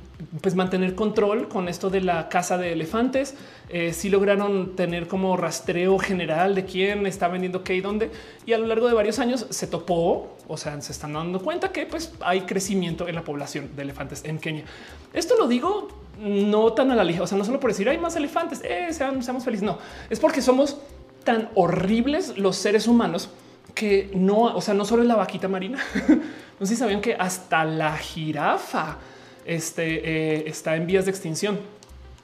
[0.41, 3.35] pues mantener control con esto de la caza de elefantes.
[3.69, 8.11] Eh, si lograron tener como rastreo general de quién está vendiendo qué y dónde.
[8.45, 11.71] Y a lo largo de varios años se topó, o sea, se están dando cuenta
[11.71, 14.65] que pues hay crecimiento en la población de elefantes en Kenia.
[15.13, 15.87] Esto lo digo
[16.19, 18.87] no tan a la ligera, o sea, no solo por decir hay más elefantes, eh,
[18.91, 19.63] seamos felices.
[19.63, 19.79] No,
[20.09, 20.77] es porque somos
[21.23, 23.29] tan horribles los seres humanos
[23.73, 25.79] que no, o sea, no solo es la vaquita marina.
[26.59, 28.97] no sé si sabían que hasta la jirafa
[29.45, 31.59] este, eh, está en vías de extinción.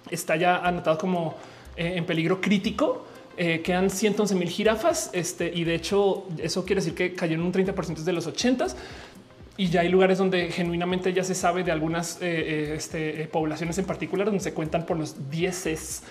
[0.09, 1.35] Está ya anotado como
[1.75, 3.05] eh, en peligro crítico.
[3.39, 7.53] Eh, quedan 111 mil jirafas este, y de hecho eso quiere decir que cayeron un
[7.53, 8.65] 30% de los 80
[9.57, 14.27] y ya hay lugares donde genuinamente ya se sabe de algunas este, poblaciones en particular
[14.27, 16.03] donde se cuentan por los dieces.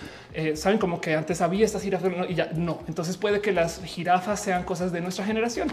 [0.55, 2.79] Saben como que antes había estas jirafas y ya no.
[2.87, 5.69] Entonces puede que las jirafas sean cosas de nuestra generación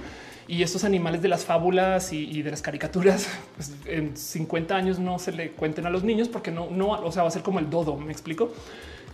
[0.46, 5.18] y estos animales de las fábulas y, de las caricaturas pues, en 50 años no
[5.18, 7.58] se le cuenten a los niños porque no, no, o sea, va a ser como
[7.58, 7.96] el dodo.
[7.96, 8.52] Me explico.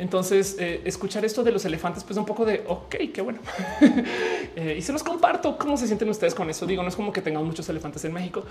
[0.00, 3.38] Entonces, eh, escuchar esto de los elefantes, pues un poco de ok, qué bueno.
[4.56, 5.56] Eh, y se los comparto.
[5.56, 6.66] ¿Cómo se sienten ustedes con eso?
[6.66, 8.44] Digo, no es como que tengan muchos elefantes en México.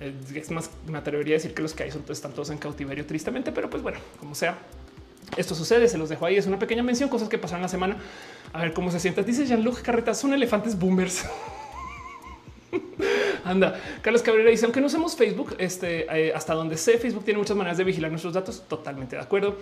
[0.00, 2.58] Eh, es más, me atrevería a decir que los que hay son, están todos en
[2.58, 4.58] cautiverio, tristemente, pero pues bueno, como sea.
[5.36, 6.36] Esto sucede, se los dejo ahí.
[6.36, 7.98] Es una pequeña mención, cosas que pasaron la semana.
[8.52, 9.24] A ver cómo se sienten.
[9.24, 11.24] Dice Jean-Luc Carreta, son elefantes boomers.
[13.44, 17.38] Anda, Carlos Cabrera dice, aunque no usemos Facebook, este, eh, hasta donde sé, Facebook tiene
[17.38, 18.62] muchas maneras de vigilar nuestros datos.
[18.66, 19.56] Totalmente de acuerdo.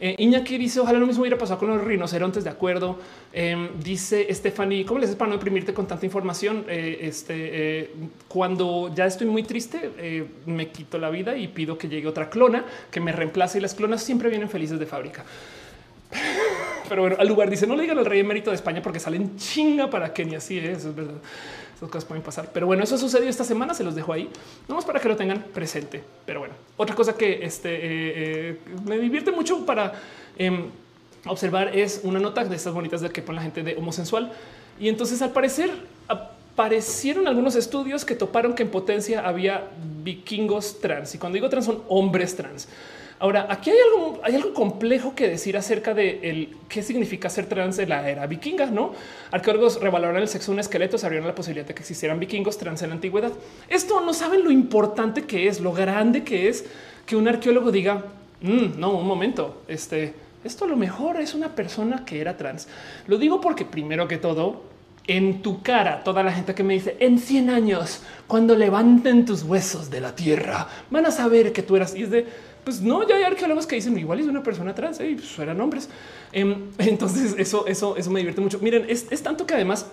[0.00, 2.42] Eh, Iñaki dice, ojalá lo mismo hubiera pasado con los rinocerontes.
[2.42, 2.98] De acuerdo.
[3.32, 6.64] Em, dice Stephanie, ¿cómo les es para no deprimirte con tanta información?
[6.68, 7.90] Eh, este,
[8.26, 12.64] cuando ya estoy muy triste, me quito la vida y pido que llegue otra clona
[12.90, 13.58] que me reemplace.
[13.58, 15.24] Y las clonas siempre vienen felices de fábrica.
[16.88, 19.36] Pero bueno, al lugar dice, no le digan al rey emérito de España porque salen
[19.36, 20.40] chinga para Kenia.
[20.40, 21.20] Sí, eso es verdad
[21.88, 22.50] cosas pueden pasar.
[22.52, 23.72] Pero bueno, eso sucedió esta semana.
[23.74, 24.28] Se los dejo ahí,
[24.68, 26.02] más para que lo tengan presente.
[26.26, 29.94] Pero bueno, otra cosa que este, eh, eh, me divierte mucho para
[30.36, 30.66] em,
[31.26, 34.32] observar es una nota de estas bonitas de que pone la gente de homosensual.
[34.78, 35.70] Y entonces al parecer
[36.08, 39.68] aparecieron algunos estudios que toparon que en potencia había
[40.02, 41.14] vikingos trans.
[41.14, 42.68] Y cuando digo trans son hombres trans.
[43.20, 47.46] Ahora, aquí hay algo, hay algo complejo que decir acerca de el, qué significa ser
[47.46, 48.66] trans en la era vikinga.
[48.66, 48.92] No
[49.30, 52.56] arqueólogos revaloraron el sexo de un esqueleto, se abrieron la posibilidad de que existieran vikingos
[52.56, 53.32] trans en la antigüedad.
[53.68, 56.64] Esto no saben lo importante que es, lo grande que es
[57.04, 58.06] que un arqueólogo diga
[58.40, 59.62] mm, no, un momento.
[59.68, 62.66] Este esto a lo mejor es una persona que era trans.
[63.06, 64.62] Lo digo porque primero que todo,
[65.06, 69.42] en tu cara, toda la gente que me dice en 100 años, cuando levanten tus
[69.42, 71.94] huesos de la tierra, van a saber que tú eras.
[71.94, 72.26] Y es de,
[72.64, 75.60] pues no, ya hay arqueólogos que dicen igual es una persona trans y pues eran
[75.60, 75.88] hombres.
[76.32, 78.58] Em, entonces eso, eso, eso me divierte mucho.
[78.60, 79.86] Miren, es, tanto que además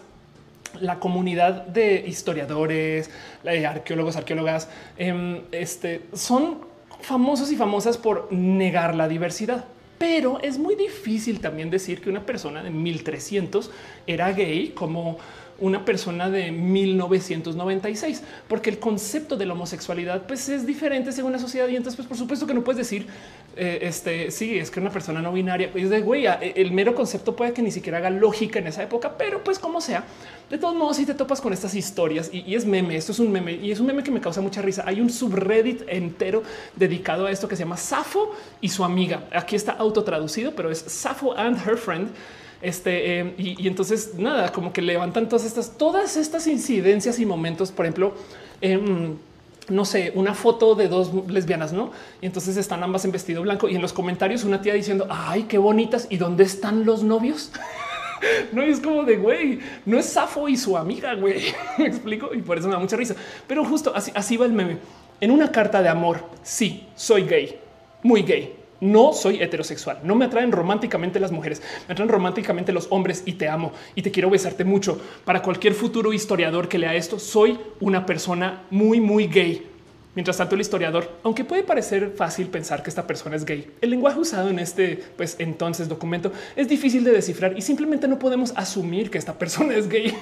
[0.80, 3.10] la comunidad de historiadores,
[3.46, 6.60] arqueólogos, arqueólogas, em, este, son
[7.02, 9.66] famosos y famosas por negar la diversidad.
[9.98, 13.72] Pero es muy difícil también decir que una persona de 1300
[14.06, 15.18] era gay como
[15.60, 21.40] una persona de 1996, porque el concepto de la homosexualidad pues es diferente según la
[21.40, 23.08] sociedad y entonces pues por supuesto que no puedes decir
[23.56, 27.36] eh, este sí es que una persona no binaria es de güey, el mero concepto
[27.36, 30.04] puede que ni siquiera haga lógica en esa época, pero pues como sea,
[30.50, 33.32] de todos modos si te topas con estas historias y, es meme, esto es un
[33.32, 34.84] meme y es un meme que me causa mucha risa.
[34.86, 36.44] Hay un subreddit entero
[36.76, 39.24] dedicado a esto que se llama Safo y su amiga.
[39.32, 42.10] Aquí está autotraducido, pero es Safo and her friend
[42.62, 47.72] este eh, y, entonces nada, como que levantan todas estas, todas estas incidencias y momentos.
[47.72, 48.14] Por ejemplo,
[48.62, 49.16] em,
[49.70, 51.92] no sé, una foto de dos lesbianas, no?
[52.22, 55.44] Y entonces están ambas en vestido blanco y en los comentarios una tía diciendo ay,
[55.44, 57.52] qué bonitas y dónde están los novios.
[58.52, 61.54] no es como de güey, no es Safo y su amiga, güey.
[61.78, 63.16] Me explico y por eso me da mucha risa.
[63.48, 64.78] Pero justo así, así va el meme.
[65.20, 67.60] En una carta de amor, sí, soy gay,
[68.04, 72.88] muy gay no soy heterosexual, no me atraen románticamente las mujeres, me atraen románticamente los
[72.90, 75.00] hombres y te amo y te quiero besarte mucho.
[75.26, 79.68] Para cualquier futuro historiador que lea esto, soy una persona muy, muy gay.
[80.16, 83.92] Mientras tanto, el historiador, aunque puede parecer fácil pensar que esta persona es gay, el
[83.92, 88.52] lenguaje usado en este pues entonces documento es difícil de descifrar y simplemente no podemos
[88.56, 90.18] asumir que esta persona es gay.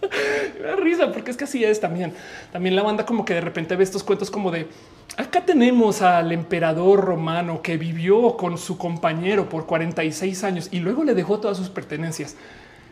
[0.62, 2.14] Me risa porque es que así es también.
[2.52, 4.66] También la banda como que de repente ve estos cuentos como de
[5.16, 11.04] acá tenemos al emperador romano que vivió con su compañero por 46 años y luego
[11.04, 12.36] le dejó todas sus pertenencias.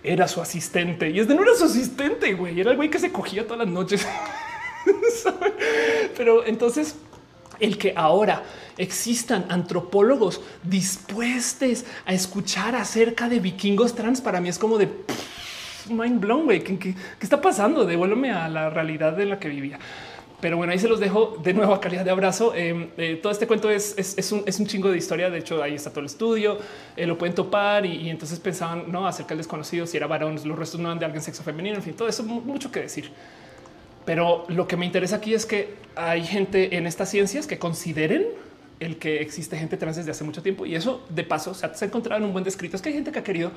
[0.02, 2.60] Era su asistente y es de no era su asistente, güey.
[2.60, 4.06] Era el güey que se cogía todas las noches.
[6.16, 6.96] Pero entonces
[7.60, 8.42] el que ahora
[8.76, 14.88] existan antropólogos dispuestos a escuchar acerca de vikingos trans para mí es como de
[15.88, 16.44] mind blown.
[16.44, 17.84] Güey, ¿Qué, está pasando?
[17.84, 19.78] Devuélveme a la realidad en la que vivía.
[20.44, 22.54] Pero bueno, ahí se los dejo de nuevo a calidad de abrazo.
[22.54, 25.30] Em, eh, todo este cuento es, es, un, es, un, chingo de historia.
[25.30, 26.58] De hecho, ahí está todo el estudio,
[26.98, 30.58] eh, lo pueden topar y, entonces pensaban no acerca del desconocido, si era varón, los
[30.58, 31.76] restos no eran de alguien sexo femenino.
[31.76, 33.10] En fin, todo eso mucho que decir.
[34.04, 38.26] Pero lo que me interesa aquí es que hay gente en estas ciencias que consideren
[38.80, 41.86] el que existe gente trans desde hace mucho tiempo y eso de paso se ha
[41.86, 42.76] encontrado en un buen descrito.
[42.76, 43.52] Es que hay gente que ha querido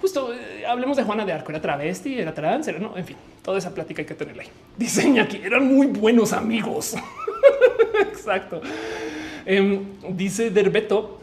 [0.00, 3.16] justo eh, hablemos de Juana de Arco, era travesti, era trans, era no, en fin,
[3.42, 4.48] toda esa plática hay que tenerla ahí.
[4.76, 6.94] Diseña que eran muy buenos amigos.
[8.00, 8.60] Exacto.
[9.44, 11.18] Em, dice Derbeto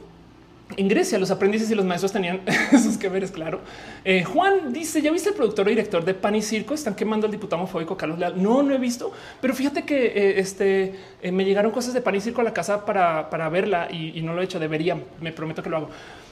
[0.78, 3.62] en Grecia los aprendices y los maestros tenían sus que veres, claro.
[4.04, 6.74] Eh, Juan dice, ¿ya viste el productor o director de Pan y Circo?
[6.74, 8.42] Están quemando al diputado homofóbico Carlos Leal.
[8.42, 9.12] No, no he visto,
[9.42, 12.54] pero fíjate que eh, este, eh, me llegaron cosas de Pan y Circo a la
[12.54, 15.90] casa para, para verla y, no lo he hecho, debería, me prometo que lo hago.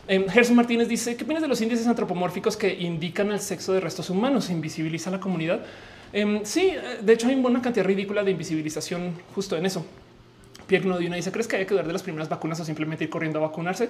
[0.08, 4.10] Gerson Martínez dice, ¿qué opinas de los índices antropomórficos que indican el sexo de restos
[4.10, 4.46] humanos?
[4.46, 5.62] ¿Se invisibiliza la comunidad?
[6.12, 9.86] Em, sí, de hecho hay una cantidad ridícula de invisibilización justo en eso.
[10.74, 13.10] Pierre Nodina dice, ¿crees que hay que dudar de las primeras vacunas o simplemente ir
[13.12, 13.90] corriendo a vacunarse?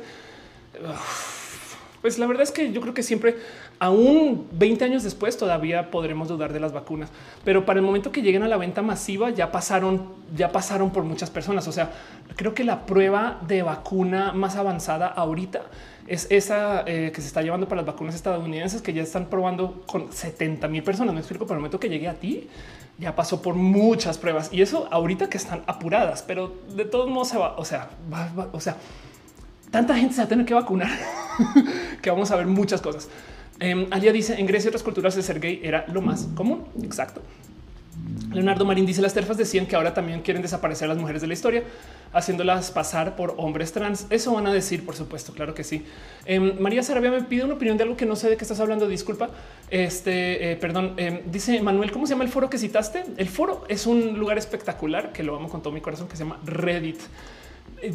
[2.01, 3.37] Pues la verdad es que yo creo que siempre,
[3.79, 7.09] aún 20 años después, todavía podremos dudar de las vacunas,
[7.45, 11.05] pero para el momento que lleguen a la venta masiva ya pasaron, ya pasaron por
[11.05, 11.65] muchas personas.
[11.69, 11.93] O sea,
[12.35, 15.61] creo que la prueba de vacuna más avanzada ahorita
[16.05, 19.83] es esa eh, que se está llevando para las vacunas estadounidenses que ya están probando
[19.87, 21.13] con 70 mil personas.
[21.13, 22.49] Me explico, para el momento que llegue a ti,
[22.97, 27.29] ya pasó por muchas pruebas y eso ahorita que están apuradas, pero de todos modos
[27.29, 27.55] se va.
[27.57, 27.89] O sea,
[28.51, 28.77] o sea,
[29.71, 30.91] tanta gente se va a tener que vacunar
[32.01, 33.09] que vamos a ver muchas cosas.
[33.59, 36.65] Eh, Alia dice en Grecia y otras culturas de ser gay era lo más común.
[36.81, 37.21] Exacto.
[38.31, 41.27] Leonardo Marín dice las terfas decían que ahora también quieren desaparecer a las mujeres de
[41.27, 41.63] la historia,
[42.11, 44.07] haciéndolas pasar por hombres trans.
[44.09, 45.85] Eso van a decir, por supuesto, claro que sí.
[46.25, 48.59] Em, María Sarabia me pide una opinión de algo que no sé de qué estás
[48.59, 48.87] hablando.
[48.87, 49.29] Disculpa.
[49.69, 50.93] Este, eh, perdón.
[50.97, 53.03] Em, dice Manuel, ¿cómo se llama el foro que citaste?
[53.17, 56.23] El foro es un lugar espectacular que lo amo con todo mi corazón que se
[56.23, 56.99] llama Reddit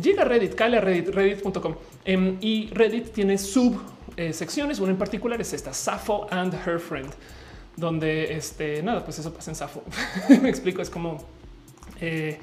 [0.03, 1.75] llega a Reddit, cae a Reddit, reddit.com
[2.05, 3.81] em, y Reddit tiene sub
[4.17, 4.81] eh, secciones.
[4.81, 7.11] Una en particular es esta Safo and her friend,
[7.79, 9.83] donde este nada, pues eso pasa en Safo.
[10.43, 11.19] Me explico, es como
[12.01, 12.39] eh,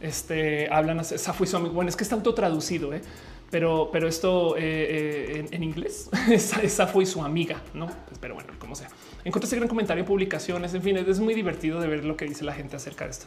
[0.00, 1.74] este hablan Safo y su amigo.
[1.74, 3.00] Bueno, es que está autotraducido, eh,
[3.50, 6.10] pero, pero esto en, en, inglés
[6.68, 7.86] Safo y su amiga, no?
[7.86, 8.88] Pues, pero bueno, como sea,
[9.24, 10.74] encontré ese gran comentario, publicaciones.
[10.74, 13.26] En fin, es muy divertido de ver lo que dice la gente acerca de esto.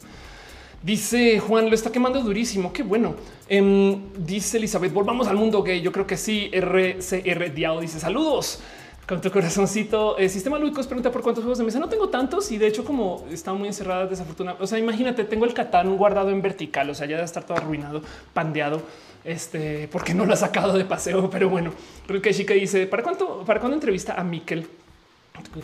[0.84, 2.72] Dice Juan, lo está quemando durísimo.
[2.72, 3.16] Qué bueno.
[3.48, 5.82] Em, dice Elizabeth, volvamos al mundo gay.
[5.82, 6.52] Yo creo que sí.
[6.54, 8.60] RCR Diao dice saludos
[9.08, 10.18] con tu corazoncito.
[10.18, 11.80] El sistema Lucas pregunta por cuántos juegos de mesa.
[11.80, 14.64] No tengo tantos y de hecho, como está muy encerrada, desafortunadamente.
[14.64, 17.58] O sea, imagínate, tengo el Catán guardado en vertical, o sea, ya debe estar todo
[17.58, 18.02] arruinado,
[18.34, 18.82] pandeado.
[19.24, 21.74] Este, porque no lo ha sacado de paseo, pero bueno,
[22.22, 24.68] que chica dice para cuánto, para cuándo entrevista a Miquel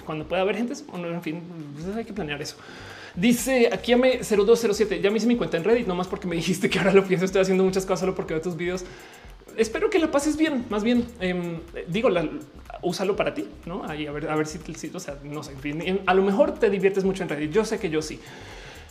[0.06, 0.74] cuando pueda haber gente.
[0.74, 1.42] en fin,
[1.74, 2.56] pues hay que planear eso.
[3.16, 5.02] Dice aquí me 0207.
[5.02, 7.26] Ya me hice mi cuenta en Reddit, nomás porque me dijiste que ahora lo pienso.
[7.26, 8.86] Estoy haciendo muchas cosas solo porque veo tus videos.
[9.58, 10.66] Espero que la pases bien.
[10.70, 12.28] Más bien, eh, digo, la,
[12.82, 13.84] úsalo para ti, no?
[13.88, 15.54] Ahí a ver, a ver si, si o sea, no sé.
[16.06, 17.52] A lo mejor te diviertes mucho en Reddit.
[17.52, 18.20] Yo sé que yo sí.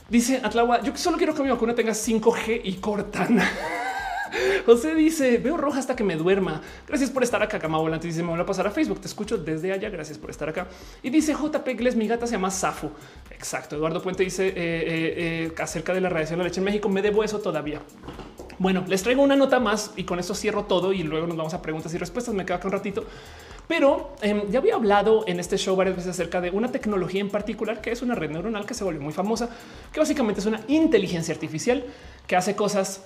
[0.08, 3.48] Dice Atlawa, yo solo quiero que mi vacuna tenga 5G y Cortana.
[4.66, 6.60] José dice veo roja hasta que me duerma.
[6.86, 7.58] Gracias por estar acá.
[7.58, 9.00] Cama volante dice me voy a pasar a Facebook.
[9.00, 9.90] Te escucho desde allá.
[9.90, 10.66] Gracias por estar acá.
[11.02, 12.90] Y dice JP Gles, mi gata se llama Safo.
[13.30, 13.76] Exacto.
[13.76, 16.88] Eduardo Puente dice eh, eh, eh, acerca de la radiación de la leche en México.
[16.88, 17.80] Me debo eso todavía.
[18.58, 21.54] Bueno, les traigo una nota más y con eso cierro todo y luego nos vamos
[21.54, 22.34] a preguntas y respuestas.
[22.34, 23.04] Me queda acá un ratito.
[23.68, 27.30] Pero em, ya había hablado en este show varias veces acerca de una tecnología en
[27.30, 29.48] particular que es una red neuronal que se volvió muy famosa,
[29.92, 31.84] que básicamente es una inteligencia artificial
[32.26, 33.02] que hace cosas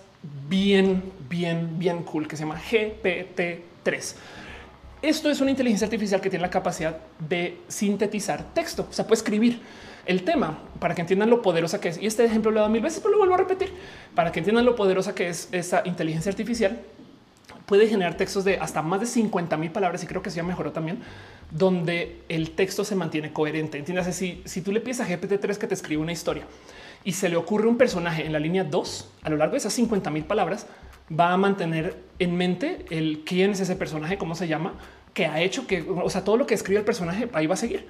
[0.49, 4.15] bien, bien, bien cool que se llama GPT-3.
[5.03, 9.19] Esto es una inteligencia artificial que tiene la capacidad de sintetizar texto, o sea, puede
[9.19, 9.61] escribir
[10.07, 12.01] el tema para que entiendan lo poderosa que es.
[12.01, 13.73] Y este ejemplo lo he dado mil veces, pero lo vuelvo a repetir
[14.15, 16.81] para que entiendan lo poderosa que es esa inteligencia artificial.
[17.67, 20.45] Puede generar textos de hasta más de 50 mil palabras y creo que se ya
[20.45, 21.01] mejoró también,
[21.51, 23.79] donde el texto se mantiene coherente.
[23.79, 26.47] Entiendas si, si tú le pides a GPT-3 que te escriba una historia
[27.07, 29.73] y se le ocurre un personaje en la línea 2 a lo largo de esas
[29.75, 30.67] 50 mil palabras,
[31.09, 34.75] va a mantener en mente el quién es ese personaje, cómo se llama,
[35.15, 37.59] que ha hecho que, o sea, todo lo que escribe el personaje ahí va a
[37.59, 37.87] seguir.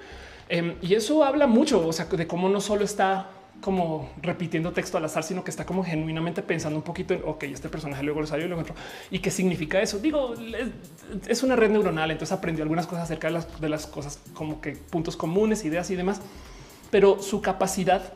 [0.49, 4.99] Em, y eso habla mucho, o sea, de cómo no solo está como repitiendo texto
[4.99, 8.21] al azar, sino que está como genuinamente pensando un poquito en, ok, este personaje luego
[8.21, 8.75] lo salió y lo encontró.
[9.09, 9.97] ¿Y qué significa eso?
[9.97, 10.35] Digo,
[11.27, 14.61] es una red neuronal, entonces aprendió algunas cosas acerca de las, de las cosas como
[14.61, 16.21] que puntos comunes, ideas y demás,
[16.91, 18.13] pero su capacidad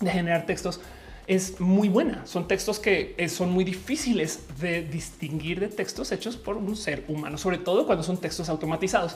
[0.00, 0.80] de generar textos
[1.28, 2.26] es muy buena.
[2.26, 7.04] Son textos que eh, son muy difíciles de distinguir de textos hechos por un ser
[7.06, 9.14] humano, sobre todo cuando son textos automatizados.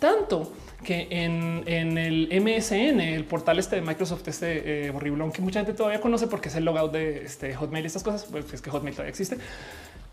[0.00, 0.52] Tanto
[0.82, 5.72] que en, el MSN, el portal este de Microsoft, este eh, horrible, aunque mucha gente
[5.72, 8.68] todavía conoce porque es el logout de este Hotmail y estas cosas, pues es que
[8.68, 9.38] Hotmail todavía existe.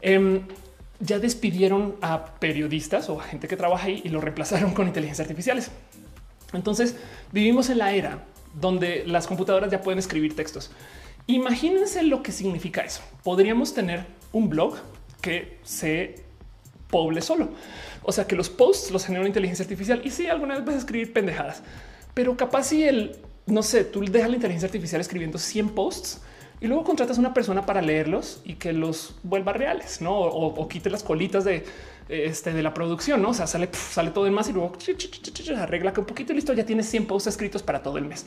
[0.02, 0.44] Em,
[1.00, 5.26] ya despidieron a periodistas o a gente que trabaja ahí y lo reemplazaron con inteligencias
[5.26, 5.72] artificiales.
[6.54, 6.96] Entonces
[7.32, 10.72] vivimos en la era donde las computadoras ya pueden escribir textos.
[11.28, 13.02] Imagínense lo que significa eso.
[13.24, 14.78] Podríamos tener un blog
[15.22, 16.24] que se
[16.90, 17.50] poble solo.
[18.04, 20.76] O sea que los posts los genera una inteligencia artificial y sí, alguna vez vas
[20.76, 21.62] a escribir pendejadas,
[22.14, 23.18] pero capaz si el
[23.50, 26.22] no sé, tú dejas la inteligencia artificial escribiendo 100 posts
[26.62, 30.20] y luego contratas a una persona para leerlos y que los vuelva reales, no?
[30.20, 31.66] O, quite las colitas de
[32.10, 33.30] este de la producción, no?
[33.30, 34.74] O sea, sale, sale todo en más y luego
[35.56, 36.54] arregla que un poquito y listo.
[36.54, 38.26] Ya tienes 100 posts escritos para todo el mes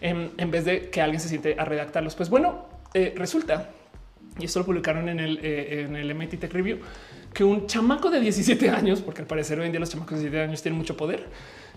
[0.00, 2.14] en, vez de que alguien se siente a redactarlos.
[2.14, 3.70] Pues bueno, eh, resulta
[4.38, 6.78] y esto lo publicaron en el, eh, en el MIT Tech Review
[7.34, 10.24] que un chamaco de 17 años, porque al parecer hoy en día los chamacos de
[10.24, 11.26] 17 años tienen mucho poder.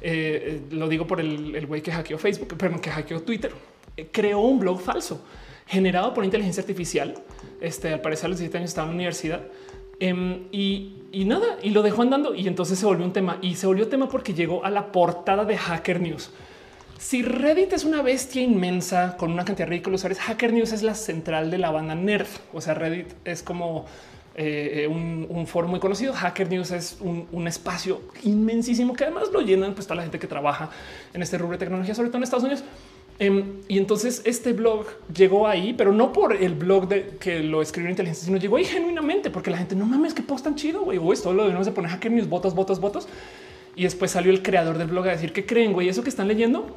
[0.01, 3.51] Eh, lo digo por el güey que hackeó Facebook, perdón, que hackeó Twitter,
[4.11, 5.23] creó un blog falso
[5.67, 7.15] generado por inteligencia artificial.
[7.59, 9.41] Este al parecer a los 17 años estaba en la universidad
[10.01, 12.35] em, y, nada, y lo dejó andando.
[12.35, 15.45] Y entonces se volvió un tema y se volvió tema porque llegó a la portada
[15.45, 16.31] de Hacker News.
[16.97, 20.83] Si Reddit es una bestia inmensa con una cantidad ridícula de usuarios, Hacker News es
[20.83, 22.27] la central de la banda nerd.
[22.53, 23.85] O sea, Reddit es como
[24.35, 26.13] eh, un, foro muy conocido.
[26.13, 30.27] Hacker News es un, espacio inmensísimo que además lo llenan pues toda la gente que
[30.27, 30.69] trabaja
[31.13, 32.63] en este rubro de tecnología, sobre todo en Estados Unidos.
[33.21, 37.61] Em, y entonces este blog llegó ahí, pero no por el blog de que lo
[37.61, 40.81] escribió inteligencia, sino llegó ahí genuinamente porque la gente no mames que post tan chido,
[40.81, 40.99] güey.
[41.13, 43.07] Esto lo debemos de poner hacker news, votos, votos, votos.
[43.75, 46.27] Y después salió el creador del blog a decir que creen, güey, eso que están
[46.27, 46.75] leyendo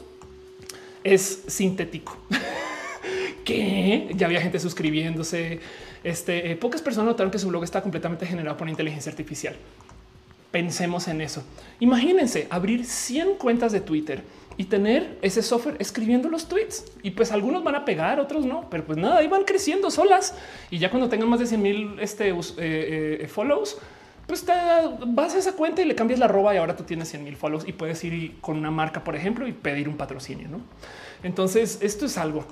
[1.03, 2.15] es sintético.
[3.47, 5.61] que ya había gente suscribiéndose.
[6.05, 9.57] Este eh, pocas personas notaron que su blog está completamente generado por inteligencia artificial.
[10.51, 11.43] Pensemos en eso.
[11.81, 14.23] Imagínense abrir 100 cuentas de Twitter
[14.57, 16.85] y tener ese software escribiendo los tweets.
[17.03, 20.35] Y pues algunos van a pegar, otros no, pero pues nada, ahí van creciendo solas.
[20.71, 23.79] Y ya cuando tengan más de 100 mil este, eh, eh, follows,
[24.27, 24.53] pues te
[25.07, 27.37] vas a esa cuenta y le cambias la arroba y ahora tú tienes 100 mil
[27.37, 30.49] follows y puedes ir con una marca, por ejemplo, y pedir un patrocinio.
[30.49, 30.61] ¿no?
[31.23, 32.45] Entonces, esto es algo.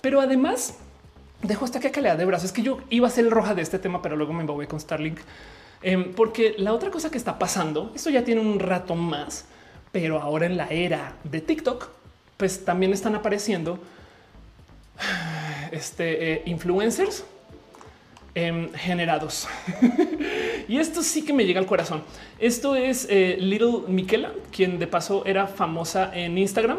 [0.00, 0.78] Pero además,
[1.42, 2.46] dejo hasta que calidad de brazos.
[2.46, 4.66] Es que yo iba a ser el roja de este tema, pero luego me voy
[4.66, 5.18] con Starlink.
[5.82, 9.46] Em, porque la otra cosa que está pasando, esto ya tiene un rato más,
[9.92, 11.88] pero ahora en la era de TikTok,
[12.36, 13.78] pues también están apareciendo
[15.72, 17.24] este, eh, influencers
[18.34, 19.48] em, generados.
[20.68, 22.02] y esto sí que me llega al corazón.
[22.38, 26.78] Esto es eh, Little Miquela, quien de paso era famosa en Instagram.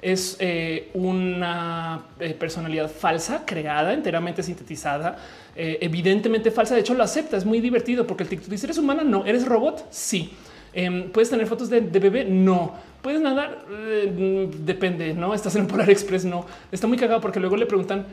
[0.00, 2.06] Es eh, una
[2.40, 5.16] personalidad falsa, creada, enteramente sintetizada,
[5.54, 6.74] evidentemente falsa.
[6.74, 7.36] De hecho, lo acepta.
[7.36, 9.04] Es muy divertido porque el TikTok dice: ¿Eres humana?
[9.04, 9.24] No.
[9.24, 9.86] ¿Eres robot?
[9.92, 10.32] Sí.
[10.72, 12.24] Em, ¿Puedes tener fotos de, bebé?
[12.24, 12.74] No.
[13.02, 13.64] ¿Puedes nadar?
[13.70, 15.34] Eh, depende, ¿no?
[15.34, 16.24] ¿Estás en Polar Express?
[16.24, 16.46] No.
[16.70, 18.06] Está muy cagado porque luego le preguntan,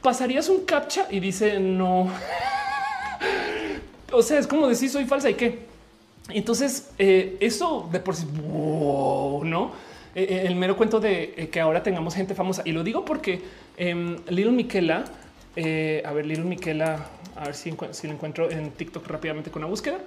[0.00, 1.06] ¿pasarías un captcha?
[1.10, 2.08] Y dice, no.
[4.12, 5.72] o sea, es como decir, soy falsa y qué.
[6.30, 9.72] Entonces, eh, eso de por sí, ¿no?
[10.14, 12.62] Eh, el mero cuento de que ahora tengamos gente famosa.
[12.64, 13.42] Y lo digo porque
[13.76, 15.04] eh, Little Miquela,
[16.04, 17.06] a ver, Little Miquela,
[17.36, 19.98] a ver si, si lo encuentro en TikTok rápidamente con una búsqueda.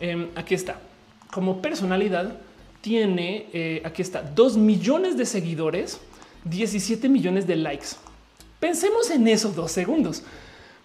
[0.00, 0.76] Em, aquí está
[1.32, 2.36] como personalidad
[2.80, 6.00] tiene, eh, aquí está, 2 millones de seguidores,
[6.44, 7.88] 17 millones de likes.
[8.58, 10.22] Pensemos en esos dos segundos.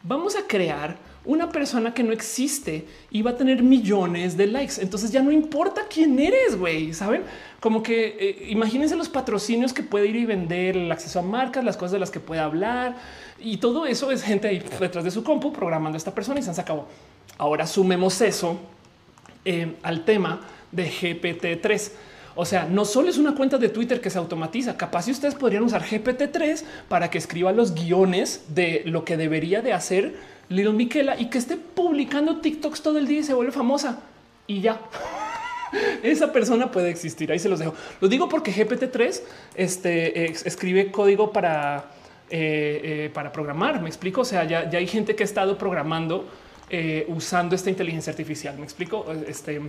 [0.03, 4.75] Vamos a crear una persona que no existe y va a tener millones de likes.
[4.79, 6.93] Entonces ya no importa quién eres, güey.
[6.93, 7.23] Saben
[7.59, 11.63] como que eh, imagínense los patrocinios que puede ir y vender, el acceso a marcas,
[11.63, 12.95] las cosas de las que puede hablar
[13.39, 16.43] y todo eso es gente ahí detrás de su compu programando a esta persona y
[16.43, 16.87] se sacado.
[17.37, 18.59] Ahora sumemos eso
[19.45, 20.41] eh, al tema
[20.71, 21.91] de GPT-3.
[22.35, 25.35] O sea, no solo es una cuenta de Twitter que se automatiza, capaz si ustedes
[25.35, 30.15] podrían usar GPT-3 para que escriba los guiones de lo que debería de hacer
[30.49, 33.99] Little Miquela y que esté publicando TikToks todo el día y se vuelve famosa
[34.47, 34.79] y ya.
[36.03, 37.31] Esa persona puede existir.
[37.31, 37.73] Ahí se los dejo.
[38.01, 39.21] Lo digo porque GPT-3
[39.55, 41.85] este, escribe código para,
[42.29, 43.81] eh, eh, para programar.
[43.81, 44.21] Me explico.
[44.21, 46.27] O sea, ya, ya hay gente que ha estado programando
[46.69, 48.57] eh, usando esta inteligencia artificial.
[48.57, 49.05] Me explico.
[49.27, 49.61] Este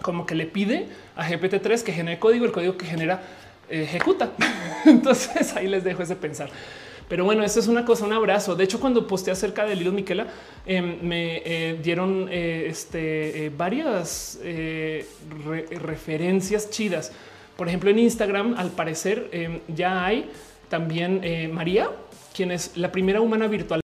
[0.00, 0.86] como que le pide
[1.16, 3.20] a GPT-3 que genere código, el código que genera
[3.68, 4.30] eh, ejecuta.
[4.86, 6.50] Entonces ahí les dejo ese pensar.
[7.08, 8.54] Pero bueno, eso es una cosa, un abrazo.
[8.54, 10.28] De hecho, cuando posté acerca de Lilo Miquela,
[10.66, 14.38] em, me eh, dieron este, varias
[15.80, 17.10] referencias chidas.
[17.56, 20.30] Por ejemplo, en Instagram, al parecer, em, ya hay
[20.68, 21.90] también María,
[22.34, 23.80] quien es la primera humana virtual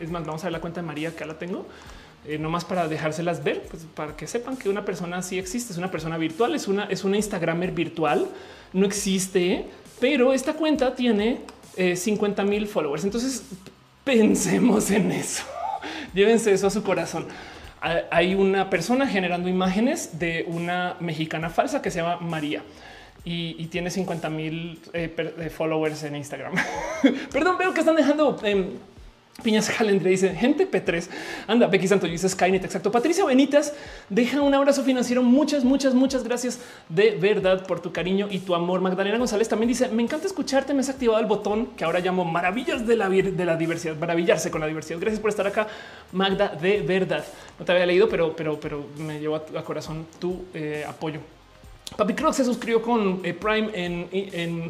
[0.00, 1.66] es más, vamos a ver la cuenta de María que la tengo.
[2.24, 5.72] Eh, no más para dejárselas ver, pues para que sepan que una persona sí existe,
[5.72, 8.28] es una persona virtual, es una, es una Instagramer virtual,
[8.72, 9.66] no existe,
[10.00, 11.40] pero esta cuenta tiene
[11.94, 13.04] 50 eh, mil followers.
[13.04, 13.44] Entonces
[14.04, 15.44] pensemos en eso.
[16.14, 17.26] Llévense eso a su corazón.
[18.10, 22.62] Hay una persona generando imágenes de una mexicana falsa que se llama María
[23.24, 26.54] y, tiene 50 mil eh, followers en Instagram.
[27.32, 28.70] Perdón, veo que están dejando em,
[29.40, 31.08] Piñas Calendre dice gente P3.
[31.46, 32.64] Anda, Becky Santo dice Skynet.
[32.64, 32.90] Exacto.
[32.90, 33.72] Patricia Benitas
[34.08, 35.22] deja un abrazo financiero.
[35.22, 36.58] Muchas, muchas, muchas gracias
[36.88, 38.80] de verdad por tu cariño y tu amor.
[38.80, 40.74] Magdalena González también dice: Me encanta escucharte.
[40.74, 44.50] Me has activado el botón que ahora llamo maravillas de la, de la diversidad, maravillarse
[44.50, 44.98] con la diversidad.
[44.98, 45.68] Gracias por estar acá,
[46.10, 46.48] Magda.
[46.48, 47.24] De verdad,
[47.60, 51.20] no te había leído, pero, pero, pero me llevó a, corazón tu eh, apoyo.
[51.96, 54.08] Papi Croc se suscribió con eh, Prime en,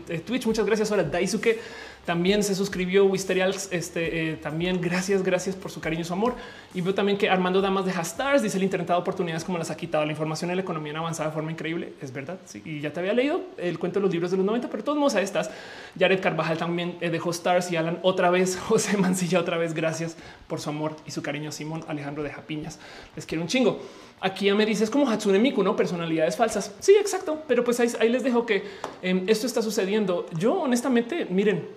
[0.09, 0.47] eh, Twitch.
[0.47, 0.91] Muchas gracias.
[0.91, 1.59] Ahora Daisuke
[2.05, 3.69] también se suscribió Wisterials.
[3.71, 6.37] Este eh, también gracias, gracias por su cariño y su amor.
[6.75, 9.71] Y veo también que Armando Damas de Hastars dice el Internet de oportunidades como las
[9.71, 11.93] ha quitado la información en la economía en avanzada de forma increíble.
[12.01, 12.39] Es verdad.
[12.45, 14.85] Sí, y ya te había leído el cuento de los libros de los 90, pero
[14.85, 15.51] todos modos a estas.
[15.99, 18.57] Jared Carvajal también dejó Stars y Alan otra vez.
[18.69, 19.75] José Mancilla otra vez.
[19.75, 20.17] Gracias
[20.47, 21.53] por su amor y su cariño.
[21.53, 22.79] Simón Alejandro de Japiñas.
[23.17, 23.83] Les quiero un chingo.
[24.21, 26.75] Aquí ya me dices como Hatsune Miku, no personalidades falsas.
[26.81, 27.43] Sí, exacto.
[27.47, 28.65] Pero pues ahí, les dejo que
[29.03, 30.27] em, esto está sucediendo.
[30.37, 31.69] Yo honestamente, miren,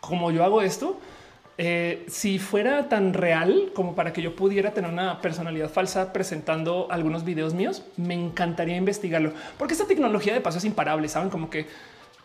[0.00, 0.98] como yo hago esto,
[1.60, 6.86] eh, si fuera tan real como para que yo pudiera tener una personalidad falsa presentando
[6.90, 11.08] algunos videos míos, me encantaría investigarlo, porque esta tecnología de paso es imparable.
[11.08, 11.66] Saben como que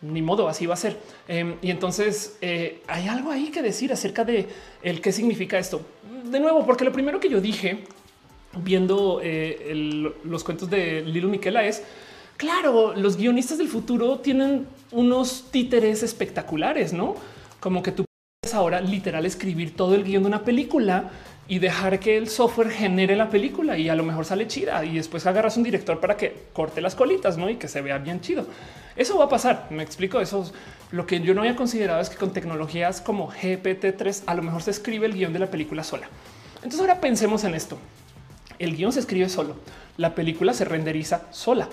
[0.00, 0.96] ni modo, así va a ser.
[1.26, 4.48] Em, y entonces eh, hay algo ahí que decir acerca de
[4.82, 5.80] el qué significa esto.
[6.24, 7.84] De nuevo, porque lo primero que yo dije
[8.56, 11.82] viendo eh, los cuentos de Lilo Miquela es
[12.36, 17.16] claro, los guionistas del futuro tienen unos títeres espectaculares, no?
[17.60, 18.04] como que tú
[18.42, 21.10] puedes ahora literal escribir todo el guion de una película
[21.48, 24.96] y dejar que el software genere la película y a lo mejor sale chida y
[24.96, 27.48] después agarras un director para que corte las colitas ¿no?
[27.48, 28.46] y que se vea bien chido.
[28.96, 29.68] Eso va a pasar.
[29.70, 30.20] Me explico.
[30.20, 30.50] Eso
[30.90, 34.62] lo que yo no había considerado es que con tecnologías como GPT-3 a lo mejor
[34.62, 36.08] se escribe el guion de la película sola.
[36.56, 37.78] Entonces ahora pensemos en esto.
[38.58, 39.56] El guion se escribe solo.
[39.96, 41.68] La película se renderiza sola.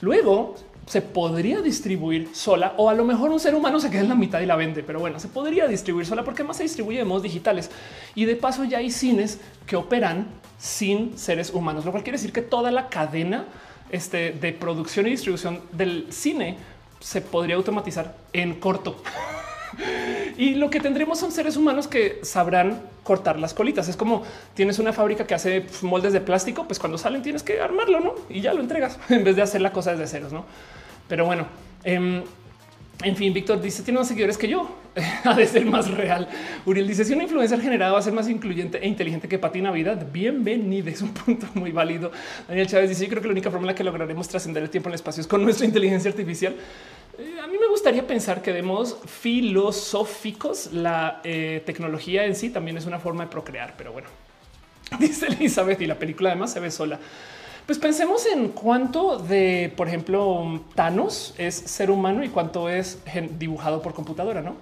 [0.00, 0.56] Luego
[0.86, 4.14] se podría distribuir sola o a lo mejor un ser humano se queda en la
[4.14, 7.04] mitad y la vende, pero bueno, se podría distribuir sola porque más se distribuye de
[7.04, 7.70] modos digitales
[8.14, 12.32] y de paso ya hay cines que operan sin seres humanos, lo cual quiere decir
[12.32, 13.46] que toda la cadena
[13.90, 16.56] este, de producción y distribución del cine
[17.00, 18.96] se podría automatizar en corto.
[20.36, 23.88] y lo que tendremos son seres humanos que sabrán cortar las colitas.
[23.88, 24.22] Es como
[24.54, 28.14] tienes una fábrica que hace moldes de plástico, pues cuando salen tienes que armarlo, ¿no?
[28.28, 30.44] Y ya lo entregas en vez de hacer la cosa desde ceros, ¿no?
[31.08, 31.46] Pero bueno,
[31.84, 32.22] em,
[33.02, 34.68] en fin, Víctor dice tiene más seguidores que yo.
[35.24, 36.28] ha de ser más real.
[36.64, 39.60] Uriel dice si una influencer generada va a ser más incluyente e inteligente que Pati
[39.60, 40.06] Navidad.
[40.10, 40.88] Bienvenido.
[40.96, 42.10] Es un punto muy válido.
[42.48, 44.70] Daniel Chávez dice yo creo que la única forma en la que lograremos trascender el
[44.70, 46.54] tiempo en el espacio es con nuestra inteligencia artificial.
[47.18, 52.48] Eh, a mí me gustaría pensar que de modos filosóficos la eh, tecnología en sí
[52.48, 54.08] también es una forma de procrear, pero bueno,
[54.98, 56.98] dice Elizabeth y la película además se ve sola.
[57.66, 63.00] Pues pensemos en cuánto de, por ejemplo, Thanos es ser humano y cuánto es
[63.40, 64.54] dibujado por computadora, ¿no?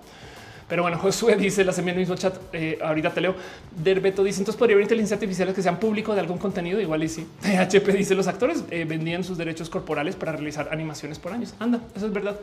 [0.68, 3.34] Pero bueno, Josué dice, la semilla en el mismo chat, eh, ahorita te leo.
[3.76, 7.10] Derbeto dice, entonces podría haber inteligencia artificiales que sean público de algún contenido, igual y
[7.10, 7.26] sí.
[7.42, 11.54] HP dice, los actores eh, vendían sus derechos corporales para realizar animaciones por años.
[11.58, 12.40] Anda, eso es verdad.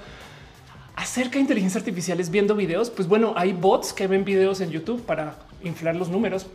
[0.96, 5.02] Acerca de inteligencia artificiales viendo videos, pues bueno, hay bots que ven videos en YouTube
[5.02, 6.46] para inflar los números,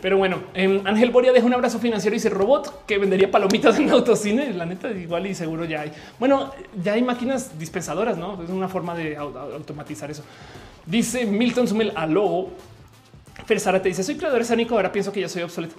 [0.00, 3.78] pero bueno, em, Ángel Boria deja un abrazo financiero y dice robot que vendería palomitas
[3.78, 4.52] en autocine.
[4.52, 5.92] La neta, igual y seguro ya hay.
[6.18, 10.22] Bueno, ya hay máquinas dispensadoras, no es una forma de automatizar eso.
[10.86, 12.48] Dice Milton Sumel, aló.
[13.46, 14.74] Fer Sara te dice: Soy creador escénico.
[14.74, 15.74] Ahora pienso que ya soy obsoleto.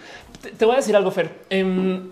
[0.57, 1.45] Te, voy a decir algo, Fer.
[1.49, 2.09] Em,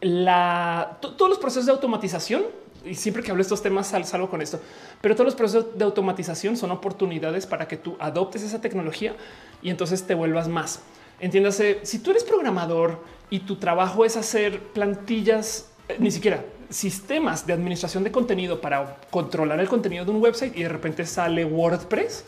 [0.00, 2.42] la, todos los procesos de automatización
[2.84, 4.60] y siempre que hablo estos temas salgo con esto,
[5.00, 9.14] pero todos los procesos de automatización son oportunidades para que tú adoptes esa tecnología
[9.62, 10.80] y entonces te vuelvas más.
[11.20, 17.46] Entiéndase, si tú eres programador y tu trabajo es hacer plantillas, eh, ni siquiera sistemas
[17.46, 21.44] de administración de contenido para controlar el contenido de un website y de repente sale
[21.44, 22.24] WordPress,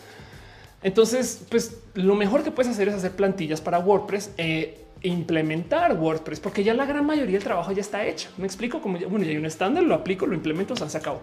[0.87, 4.31] entonces, pues lo mejor que puedes hacer es hacer plantillas para WordPress.
[4.37, 8.31] Eh, implementar WordPress, porque ya la gran mayoría del trabajo ya está hecho.
[8.37, 11.21] Me explico como bueno, ya hay un estándar, lo aplico, lo implemento, se acabó.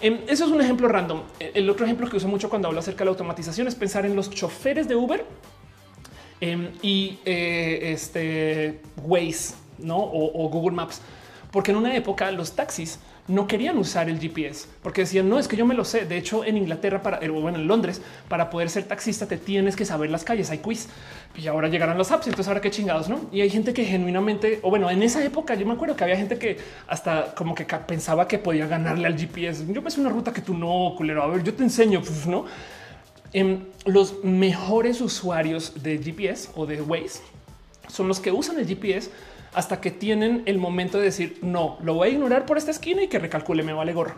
[0.00, 1.22] Em, eso es un ejemplo random.
[1.38, 4.06] E, el otro ejemplo que uso mucho cuando hablo acerca de la automatización es pensar
[4.06, 5.24] en los choferes de Uber
[6.40, 11.00] em, y eh, este Waze, no o Google Maps,
[11.50, 12.98] porque en una época los taxis
[13.32, 16.04] no querían usar el GPS porque decían no es que yo me lo sé.
[16.04, 19.84] De hecho, en Inglaterra, para bueno, en Londres, para poder ser taxista, te tienes que
[19.84, 20.50] saber las calles.
[20.50, 20.88] Hay quiz
[21.34, 22.26] y ahora llegarán los apps.
[22.26, 23.20] Entonces, ahora qué chingados, no?
[23.32, 26.16] Y hay gente que genuinamente, o bueno, en esa época yo me acuerdo que había
[26.16, 29.64] gente que hasta como que pensaba que podía ganarle al GPS.
[29.72, 31.22] Yo me sé una ruta que tú no, culero.
[31.22, 32.44] A ver, yo te enseño, no?
[33.32, 37.22] En em, los mejores usuarios de GPS o de Waze
[37.88, 39.10] son los que usan el GPS
[39.54, 43.02] hasta que tienen el momento de decir no, lo voy a ignorar por esta esquina
[43.02, 44.14] y que recalcule, me vale gorro.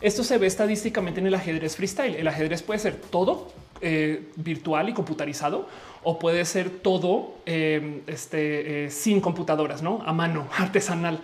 [0.00, 2.16] Esto se ve estadísticamente en el ajedrez freestyle.
[2.16, 5.66] El ajedrez puede ser todo eh, virtual y computarizado
[6.02, 11.20] o puede ser todo eh, este, eh, sin computadoras, no a mano, artesanal.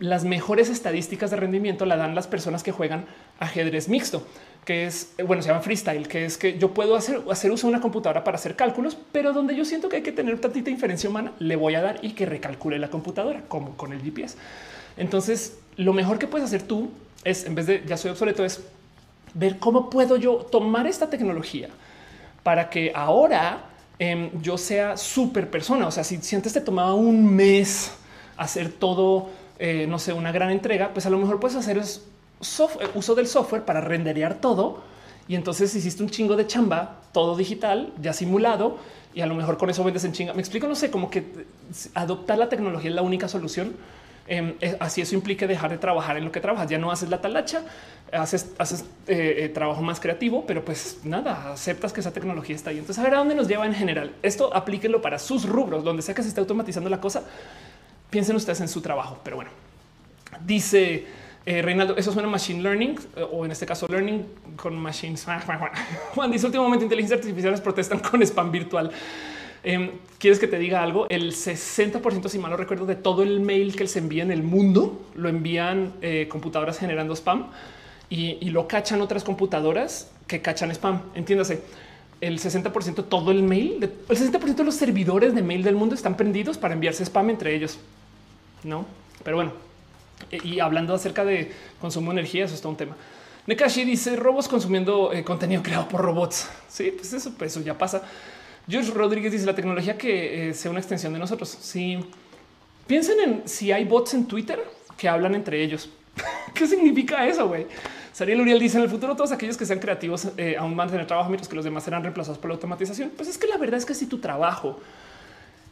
[0.00, 3.06] Las mejores estadísticas de rendimiento la dan las personas que juegan
[3.38, 4.26] ajedrez mixto
[4.68, 7.72] que es, bueno, se llama freestyle, que es que yo puedo hacer, hacer uso de
[7.72, 11.08] una computadora para hacer cálculos, pero donde yo siento que hay que tener tantita inferencia
[11.08, 14.36] humana, le voy a dar y que recalcule la computadora, como con el GPS.
[14.98, 16.90] Entonces, lo mejor que puedes hacer tú
[17.24, 18.62] es, en vez de ya soy obsoleto, es
[19.32, 21.70] ver cómo puedo yo tomar esta tecnología
[22.42, 25.86] para que ahora em, yo sea súper persona.
[25.86, 27.92] O sea, si, antes te tomaba un mes
[28.36, 32.02] hacer todo, eh, no sé, una gran entrega, pues a lo mejor puedes hacer es
[32.40, 34.82] eh, uso del software para renderear todo.
[35.26, 38.78] Y entonces hiciste un chingo de chamba, todo digital, ya simulado,
[39.14, 40.32] y a lo mejor con eso vendes en chinga.
[40.32, 41.24] Me explico, no sé, como que
[41.94, 43.74] adoptar la tecnología es la única solución.
[44.26, 46.70] Em, eh, así eso implica dejar de trabajar en lo que trabajas.
[46.70, 47.62] Ya no haces la talacha,
[48.12, 52.78] haces, haces eh, trabajo más creativo, pero pues nada, aceptas que esa tecnología está ahí.
[52.78, 54.14] Entonces, a ver a dónde nos lleva en general.
[54.22, 57.22] Esto aplíquenlo para sus rubros, donde sea que se esté automatizando la cosa.
[58.08, 59.50] Piensen ustedes en su trabajo, pero bueno,
[60.44, 61.06] dice
[61.48, 64.22] eh, Reinaldo, eso suena machine learning eh, o en este caso learning
[64.54, 65.26] con machines.
[66.14, 68.90] Juan dice últimamente inteligencia artificiales protestan con spam virtual.
[69.62, 71.06] Em, ¿Quieres que te diga algo?
[71.08, 74.42] El 60%, si mal no recuerdo, de todo el mail que se envía en el
[74.42, 77.46] mundo lo envían eh, computadoras generando spam
[78.10, 81.00] y, lo cachan otras computadoras que cachan spam.
[81.14, 81.62] Entiéndase,
[82.20, 86.14] el 60% todo el mail, el 60% de los servidores de mail del mundo están
[86.14, 87.78] prendidos para enviarse spam entre ellos.
[88.64, 88.84] No,
[89.24, 89.52] pero bueno,
[90.30, 92.96] Y hablando acerca de consumo de energía, eso es todo un tema.
[93.46, 96.48] Nekashi dice robots consumiendo eh, contenido creado por robots.
[96.68, 98.02] Sí, pues eso, pues eso ya pasa.
[98.68, 101.48] George Rodríguez dice la tecnología que eh, sea una extensión de nosotros.
[101.48, 101.98] Si
[102.86, 104.62] piensen en si hay bots en Twitter
[104.98, 105.88] que hablan entre ellos.
[106.54, 107.66] ¿Qué significa eso, güey?
[108.12, 110.90] Sariel Uriel dice en el futuro todos aquellos que sean creativos eh, aún van a
[110.90, 113.10] tener trabajo mientras que los demás serán reemplazados por la automatización.
[113.16, 114.80] Pues es que la verdad es que si tu trabajo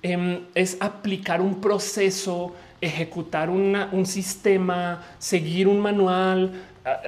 [0.01, 6.53] em, es aplicar un proceso, ejecutar un sistema, seguir un manual,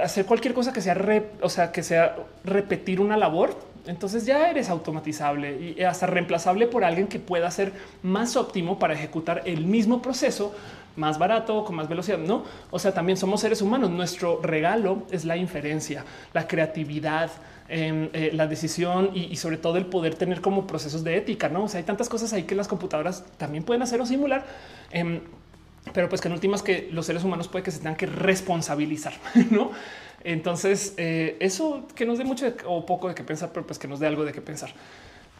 [0.02, 0.96] hacer cualquier cosa que sea,
[1.40, 3.56] o sea, que sea repetir una labor,
[3.86, 7.72] entonces ya eres automatizable y hasta reemplazable por alguien que pueda ser
[8.02, 10.54] más óptimo para ejecutar el mismo proceso
[10.96, 12.18] más barato, con más velocidad.
[12.18, 13.90] No, o sea, también somos seres humanos.
[13.90, 17.30] Nuestro regalo es la inferencia, la creatividad,
[17.68, 21.48] em, eh, la decisión y, sobre todo el poder tener como procesos de ética.
[21.48, 24.44] No, o sea, hay tantas cosas ahí que las computadoras también pueden hacer o simular.
[24.90, 25.20] Em,
[25.92, 29.14] pero pues que en últimas que los seres humanos puede que se tengan que responsabilizar,
[29.50, 29.70] ¿no?
[30.24, 33.88] Entonces, eh, eso que nos dé mucho o poco de qué pensar, pero pues que
[33.88, 34.70] nos dé algo de qué pensar.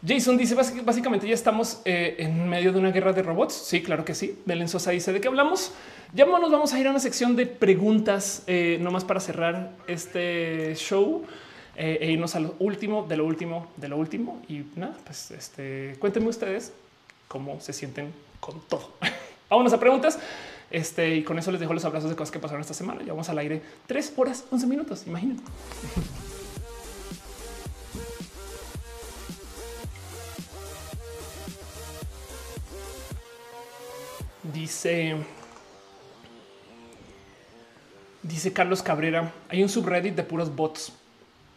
[0.05, 3.53] Jason dice básicamente ya estamos eh, en medio de una guerra de robots.
[3.53, 4.39] Sí, claro que sí.
[4.45, 5.73] Belén Sosa dice de qué hablamos.
[6.13, 10.73] Ya nos vamos a ir a una sección de preguntas, eh, nomás para cerrar este
[10.75, 11.23] show
[11.75, 14.41] e irnos a lo último, de lo último, de lo último.
[14.49, 16.73] Y nada, pues este, cuéntenme ustedes
[17.27, 18.93] cómo se sienten con todo.
[19.49, 20.19] Vámonos a preguntas.
[20.71, 23.01] Este, y con eso les dejo los abrazos de cosas que pasaron esta semana.
[23.01, 25.07] Ya vamos al aire tres horas, 11 minutos.
[25.07, 25.41] Imaginen.
[34.53, 35.15] Dice,
[38.23, 40.91] dice Carlos Cabrera, hay un subreddit de puros bots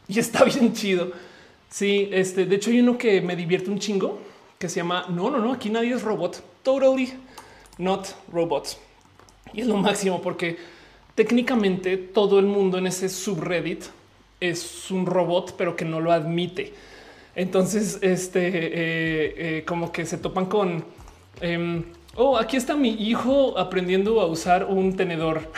[0.09, 1.11] y está bien chido.
[1.71, 4.21] Sí, este, de hecho hay uno que me divierte un chingo
[4.59, 6.43] que se llama No, no, no, aquí nadie es robot.
[6.63, 7.15] Totally
[7.79, 8.79] not robots.
[9.53, 10.57] Y es lo máximo porque
[11.15, 13.85] técnicamente todo el mundo en ese subreddit
[14.41, 16.75] es un robot, pero que no lo admite.
[17.35, 20.85] Entonces, este eh, eh, como que se topan con
[21.41, 21.85] em,
[22.17, 25.51] oh, aquí está mi hijo aprendiendo a usar un tenedor.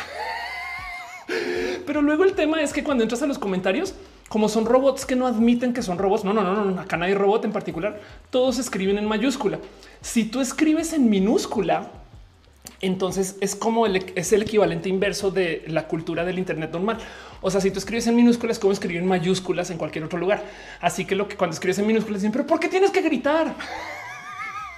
[1.86, 3.94] pero luego el tema es que cuando entras a los comentarios,
[4.28, 7.04] como son robots que no admiten que son robots, no, no, no, no, acá no
[7.04, 8.00] hay robot en particular.
[8.30, 9.58] Todos escriben en mayúscula.
[10.00, 11.90] Si tú escribes en minúscula,
[12.86, 16.98] entonces es como el, es el equivalente inverso de la cultura del Internet normal.
[17.40, 20.42] O sea, si tú escribes en minúsculas, como escribir en mayúsculas en cualquier otro lugar.
[20.80, 23.54] Así que lo que cuando escribes en minúsculas dicen, pero ¿por qué tienes que gritar?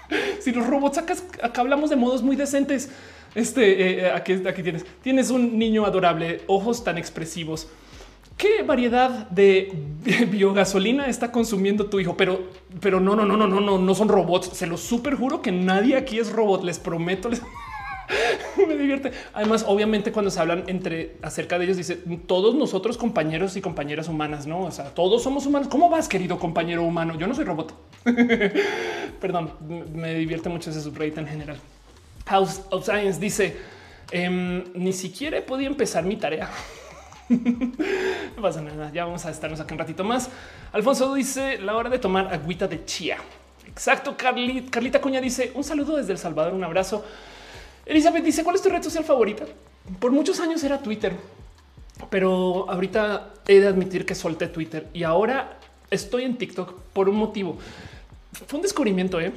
[0.40, 2.90] si los robots acá, acá, hablamos de modos muy decentes.
[3.34, 7.68] Este eh, aquí, aquí tienes, tienes un niño adorable, ojos tan expresivos.
[8.36, 9.72] ¿Qué variedad de
[10.30, 12.16] biogasolina está consumiendo tu hijo?
[12.16, 14.50] Pero, pero no, no, no, no, no, no, no son robots.
[14.52, 16.62] Se lo super juro que nadie aquí es robot.
[16.62, 17.30] Les prometo.
[17.30, 17.40] Les...
[18.68, 19.12] me divierte.
[19.32, 24.08] Además, obviamente, cuando se hablan entre acerca de ellos, dice todos nosotros, compañeros y compañeras
[24.08, 24.60] humanas, no?
[24.60, 25.68] O sea, todos somos humanos.
[25.68, 27.18] ¿Cómo vas, querido compañero humano?
[27.18, 27.74] Yo no soy robot.
[29.20, 29.52] Perdón,
[29.94, 31.58] me divierte mucho ese subreddit en general.
[32.26, 33.56] House of Science dice
[34.10, 36.50] em, ni siquiera podía empezar mi tarea.
[37.28, 38.90] no pasa nada.
[38.92, 40.30] Ya vamos a estarnos aquí un ratito más.
[40.72, 43.18] Alfonso dice la hora de tomar agüita de chía.
[43.66, 44.16] Exacto.
[44.16, 46.54] Carlita Cuña dice un saludo desde El Salvador.
[46.54, 47.04] Un abrazo.
[47.86, 49.44] Elizabeth dice cuál es tu red social favorita?
[50.00, 51.16] Por muchos años era Twitter,
[52.10, 55.58] pero ahorita he de admitir que solté Twitter y ahora
[55.90, 57.56] estoy en TikTok por un motivo.
[58.47, 59.20] Fue un descubrimiento.
[59.20, 59.32] ¿eh?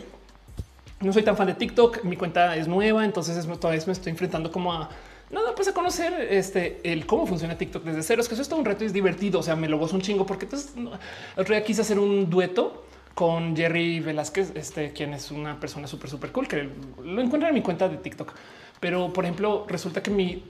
[1.00, 2.04] No soy tan fan de TikTok.
[2.04, 4.90] Mi cuenta es nueva, entonces todavía me estoy enfrentando como a
[5.30, 8.22] nada, pues a conocer este el cómo funciona TikTok desde cero.
[8.22, 9.40] Es que eso es todo un reto y es divertido.
[9.40, 10.88] O sea, me lo gozo un chingo porque entonces el
[11.38, 12.84] otro día quise hacer un dueto
[13.20, 16.70] con Jerry Velázquez, este, quien es una persona súper, súper cool, que
[17.04, 18.34] lo encuentra en mi cuenta de TikTok.
[18.80, 20.42] Pero, por ejemplo, resulta que mi,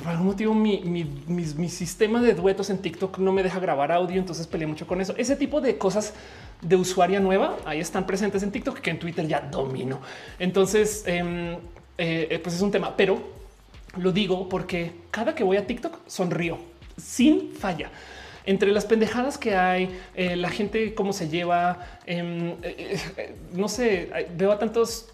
[0.00, 4.20] por algún motivo, mi, mi, sistema de duetos en TikTok no me deja grabar audio,
[4.20, 5.16] entonces peleé mucho con eso.
[5.16, 6.14] Ese tipo de cosas
[6.60, 10.00] de usuaria nueva, ahí están presentes en TikTok, que en Twitter ya domino.
[10.38, 11.56] Entonces, em,
[11.98, 13.20] eh, pues es un tema, pero
[13.96, 16.56] lo digo porque cada que voy a TikTok sonrío
[16.96, 17.90] sin falla
[18.44, 23.68] entre las pendejadas que hay, eh, la gente cómo se lleva, em, eh, eh, no
[23.68, 25.08] sé, veo a tantos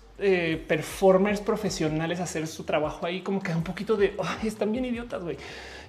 [0.66, 5.36] performers profesionales hacer su trabajo ahí como que un poquito de están bien idiotas, güey.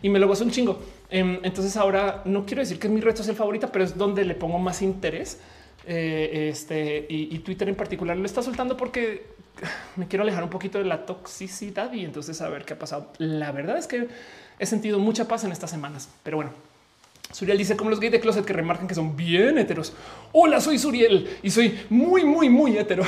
[0.03, 0.79] Y me lo gozo un chingo.
[1.09, 4.23] Em, entonces ahora no quiero decir que es mi reto el favorita, pero es donde
[4.25, 5.39] le pongo más interés.
[5.87, 9.25] este y, Twitter en particular lo está soltando porque
[9.95, 13.11] me quiero alejar un poquito de la toxicidad y entonces saber qué ha pasado.
[13.17, 14.09] La verdad es que
[14.59, 16.51] he sentido mucha paz en estas semanas, pero bueno,
[17.31, 19.93] Suriel dice como los gays de closet que remarcan que son bien heteros.
[20.31, 23.03] Hola, soy Suriel y soy muy, muy, muy hetero.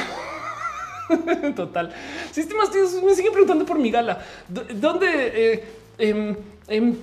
[1.56, 1.92] Total.
[2.32, 2.70] Sistemas
[3.04, 4.24] me siguen preguntando por mi gala.
[4.48, 5.08] ¿Dónde?
[5.34, 5.64] Eh,
[5.98, 6.96] em,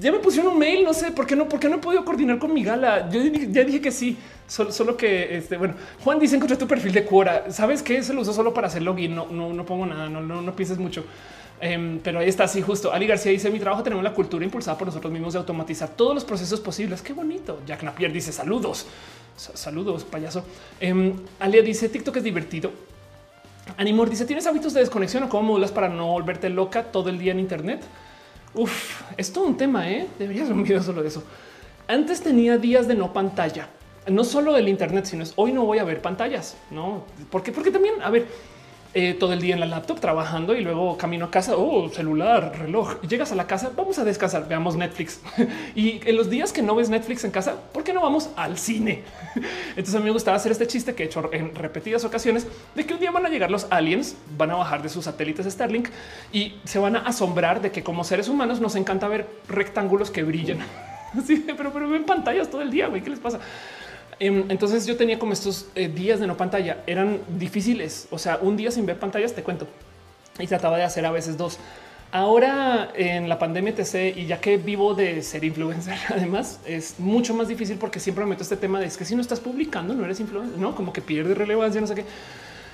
[0.00, 2.40] ya me pusieron un mail, no sé por qué no, porque no he podido coordinar
[2.40, 3.08] con mi gala.
[3.08, 4.16] Yo ya dije que sí,
[4.48, 7.52] solo, que este, bueno, Juan dice encontré tu perfil de Quora.
[7.52, 9.14] Sabes que se lo uso solo para hacer login.
[9.14, 11.04] No, no, no pongo nada, no, no, no pienses mucho.
[11.64, 12.92] Em, pero ahí está, así justo.
[12.92, 16.14] Ali García dice: Mi trabajo tenemos la cultura impulsada por nosotros mismos de automatizar todos
[16.14, 17.00] los procesos posibles.
[17.00, 17.62] Qué bonito.
[17.66, 18.84] Jack Napier dice: Saludos,
[19.34, 20.44] saludos, payaso.
[20.82, 22.70] Um, Alia dice: TikTok es divertido.
[23.78, 27.18] Animor dice: ¿Tienes hábitos de desconexión o cómo modulas para no volverte loca todo el
[27.18, 27.82] día en Internet?
[28.52, 29.90] Uf, es todo un tema.
[29.90, 30.06] ¿eh?
[30.18, 31.24] Deberías un video solo de eso.
[31.88, 33.70] Antes tenía días de no pantalla,
[34.06, 36.58] no solo del Internet, sino es hoy no voy a ver pantallas.
[36.70, 38.26] No, porque, porque también, a ver,
[38.94, 42.56] eh, todo el día en la laptop trabajando y luego camino a casa, oh, celular,
[42.58, 43.00] reloj.
[43.02, 45.20] Llegas a la casa, vamos a descansar, veamos Netflix.
[45.74, 48.56] y en los días que no ves Netflix en casa, ¿por qué no vamos al
[48.56, 49.02] cine?
[49.70, 52.86] Entonces a mí me gustaba hacer este chiste que he hecho en repetidas ocasiones de
[52.86, 55.88] que un día van a llegar los aliens, van a bajar de sus satélites Starlink
[56.32, 60.22] y se van a asombrar de que como seres humanos nos encanta ver rectángulos que
[60.22, 60.58] brillan.
[61.18, 63.40] Así, pero, pero ven pantallas todo el día, güey, ¿qué les pasa?
[64.18, 68.08] Em, entonces yo tenía como estos eh, días de no pantalla, eran difíciles.
[68.10, 69.66] O sea, un día sin ver pantallas, te cuento.
[70.38, 71.58] Y trataba de hacer a veces dos.
[72.12, 77.34] Ahora en la pandemia TC y ya que vivo de ser influencer, además es mucho
[77.34, 79.94] más difícil porque siempre me meto este tema de es que si no estás publicando,
[79.94, 82.04] no eres influencer, no como que pierde relevancia, no sé qué.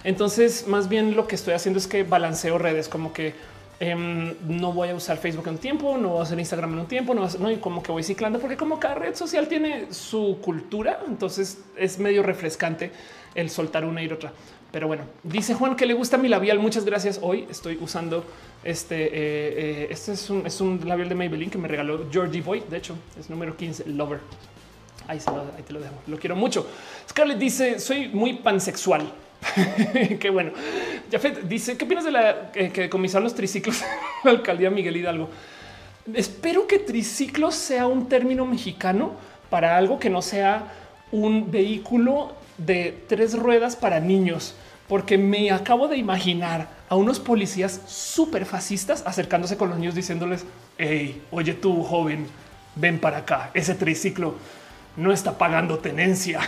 [0.04, 3.34] Entonces, más bien lo que estoy haciendo es que balanceo redes, como que
[3.82, 6.78] Em, no voy a usar Facebook en un tiempo, no voy a hacer Instagram en
[6.80, 9.90] un tiempo, no, no y como que voy ciclando, porque como cada red social tiene
[9.90, 12.92] su cultura, entonces es medio refrescante
[13.34, 14.32] el soltar una y otra.
[14.70, 16.58] Pero bueno, dice Juan que le gusta mi labial.
[16.58, 17.18] Muchas gracias.
[17.22, 18.24] Hoy estoy usando
[18.62, 19.06] este.
[19.06, 22.62] Eh, eh, este es un, es un, labial de Maybelline que me regaló Georgie Boy.
[22.68, 24.20] De hecho, es número 15, Lover.
[25.10, 25.18] Ahí,
[25.56, 25.94] ahí te lo dejo.
[26.06, 26.68] Lo quiero mucho.
[27.08, 29.10] Scarlett dice: Soy muy pansexual.
[30.20, 30.52] Qué bueno.
[31.10, 33.82] Jafet dice: ¿Qué opinas de la eh, que comisaron los triciclos
[34.24, 35.28] la alcaldía Miguel Hidalgo?
[36.14, 39.14] Espero que triciclo sea un término mexicano
[39.50, 40.72] para algo que no sea
[41.10, 44.54] un vehículo de tres ruedas para niños,
[44.86, 50.44] porque me acabo de imaginar a unos policías súper fascistas acercándose con los niños diciéndoles:
[50.78, 52.28] Hey, oye, tú joven,
[52.76, 53.50] ven para acá.
[53.54, 54.36] Ese triciclo
[54.96, 56.40] no está pagando tenencia.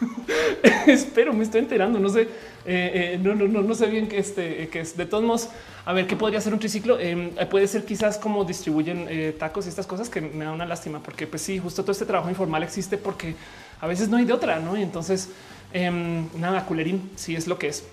[0.86, 1.98] Espero, me estoy enterando.
[1.98, 2.28] No sé, eh,
[3.14, 5.48] eh, no, no, no, no sé bien que este, que es de todos modos.
[5.84, 6.98] A ver qué podría ser un triciclo.
[7.50, 11.02] Puede ser quizás como distribuyen eh, tacos y estas cosas que me da una lástima,
[11.02, 13.34] porque pues sí, justo todo este trabajo informal existe porque
[13.80, 14.76] a veces no hay de otra, no?
[14.76, 15.30] Y entonces
[15.72, 17.84] em, nada, culerín, si es lo que es.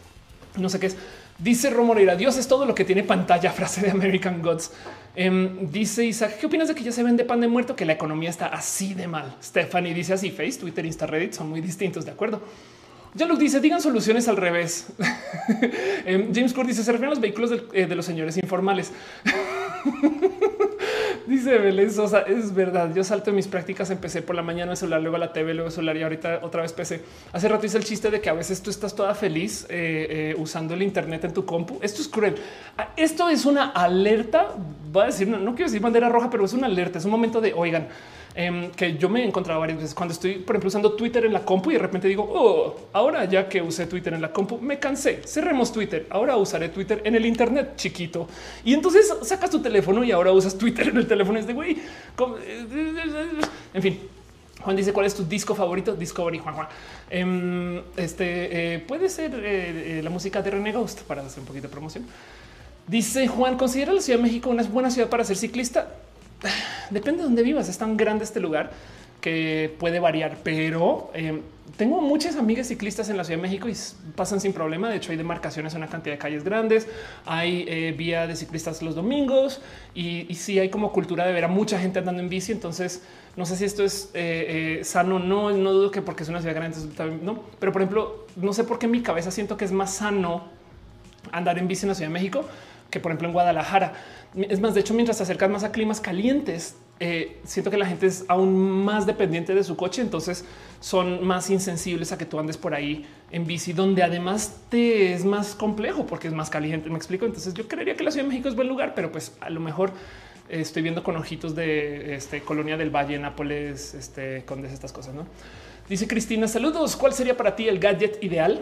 [0.57, 0.97] No sé qué es.
[1.39, 4.72] Dice Romoreira, Dios es todo lo que tiene pantalla, frase de American Gods.
[5.20, 7.76] Em, dice Isaac, ¿qué opinas de que ya se vende pan de muerto?
[7.76, 9.36] Que la economía está así de mal.
[9.42, 12.40] Stephanie dice así, Face, Twitter, Insta, Reddit son muy distintos, ¿de acuerdo?
[13.16, 14.90] Ya lo dice, digan soluciones al revés.
[16.06, 18.94] Em, James Court dice, se refieren a los vehículos eh, de los señores informales.
[21.27, 22.89] Dice Belén Sosa, es verdad.
[22.95, 25.67] Yo salto en mis prácticas, empecé por la mañana el celular, luego la TV, luego
[25.67, 27.01] el celular y ahorita otra vez PC.
[27.33, 30.35] Hace rato hice el chiste de que a veces tú estás toda feliz eh, eh,
[30.38, 31.80] usando el Internet en tu compu.
[31.81, 32.35] Esto es cruel.
[32.77, 34.56] Ah, esto es una alerta.
[34.95, 36.97] Va a decir, no, no quiero decir bandera roja, pero es una alerta.
[36.97, 37.89] Es un momento de oigan
[38.40, 41.33] Em, que yo me he encontrado varias veces cuando estoy, por ejemplo, usando Twitter en
[41.33, 44.59] la compu y de repente digo, oh, ahora ya que usé Twitter en la compu,
[44.59, 48.27] me cansé, cerremos Twitter, ahora usaré Twitter en el Internet chiquito.
[48.64, 51.40] Y entonces sacas tu teléfono y ahora usas Twitter en el teléfono.
[51.40, 51.77] Es de güey,
[53.74, 53.99] en fin.
[54.61, 55.95] Juan dice cuál es tu disco favorito?
[55.95, 56.67] Discovery Juan Juan.
[57.09, 61.48] Em, este eh, puede ser eh, eh, la música de René Ghost para hacer un
[61.48, 62.06] poquito de promoción.
[62.85, 65.90] Dice Juan, ¿considera la Ciudad de México una buena ciudad para ser ciclista?
[66.90, 67.69] Depende de dónde vivas.
[67.69, 68.72] Es tan grande este lugar
[69.22, 71.41] que puede variar, pero eh,
[71.75, 73.75] tengo muchas amigas ciclistas en la Ciudad de México y
[74.16, 74.90] pasan sin problema.
[74.90, 76.88] De hecho, hay demarcaciones en una cantidad de calles grandes,
[77.25, 79.61] hay eh, vía de ciclistas los domingos
[79.95, 82.51] y, y sí hay como cultura de ver a mucha gente andando en bici.
[82.51, 83.01] Entonces,
[83.35, 85.19] no sé si esto es eh, sano.
[85.19, 86.77] No, no dudo que porque es una ciudad grande,
[87.22, 89.95] no, pero por ejemplo, no sé por qué en mi cabeza siento que es más
[89.95, 90.45] sano
[91.32, 92.45] andar en bici en la Ciudad de México
[92.90, 93.93] que por ejemplo en Guadalajara.
[94.49, 97.85] Es más, de hecho, mientras te acercas más a climas calientes, eh, siento que la
[97.85, 100.45] gente es aún más dependiente de su coche, entonces
[100.80, 105.24] son más insensibles a que tú andes por ahí en bici, donde además te es
[105.25, 106.90] más complejo porque es más caliente.
[106.90, 107.25] Me explico.
[107.25, 109.59] Entonces yo creería que la Ciudad de México es buen lugar, pero pues a lo
[109.59, 109.91] mejor
[110.49, 115.14] eh, estoy viendo con ojitos de este, Colonia del Valle, Nápoles, este, Condes, estas cosas.
[115.14, 115.25] No
[115.90, 116.95] dice Cristina, saludos.
[116.95, 118.59] ¿Cuál sería para ti el gadget ideal?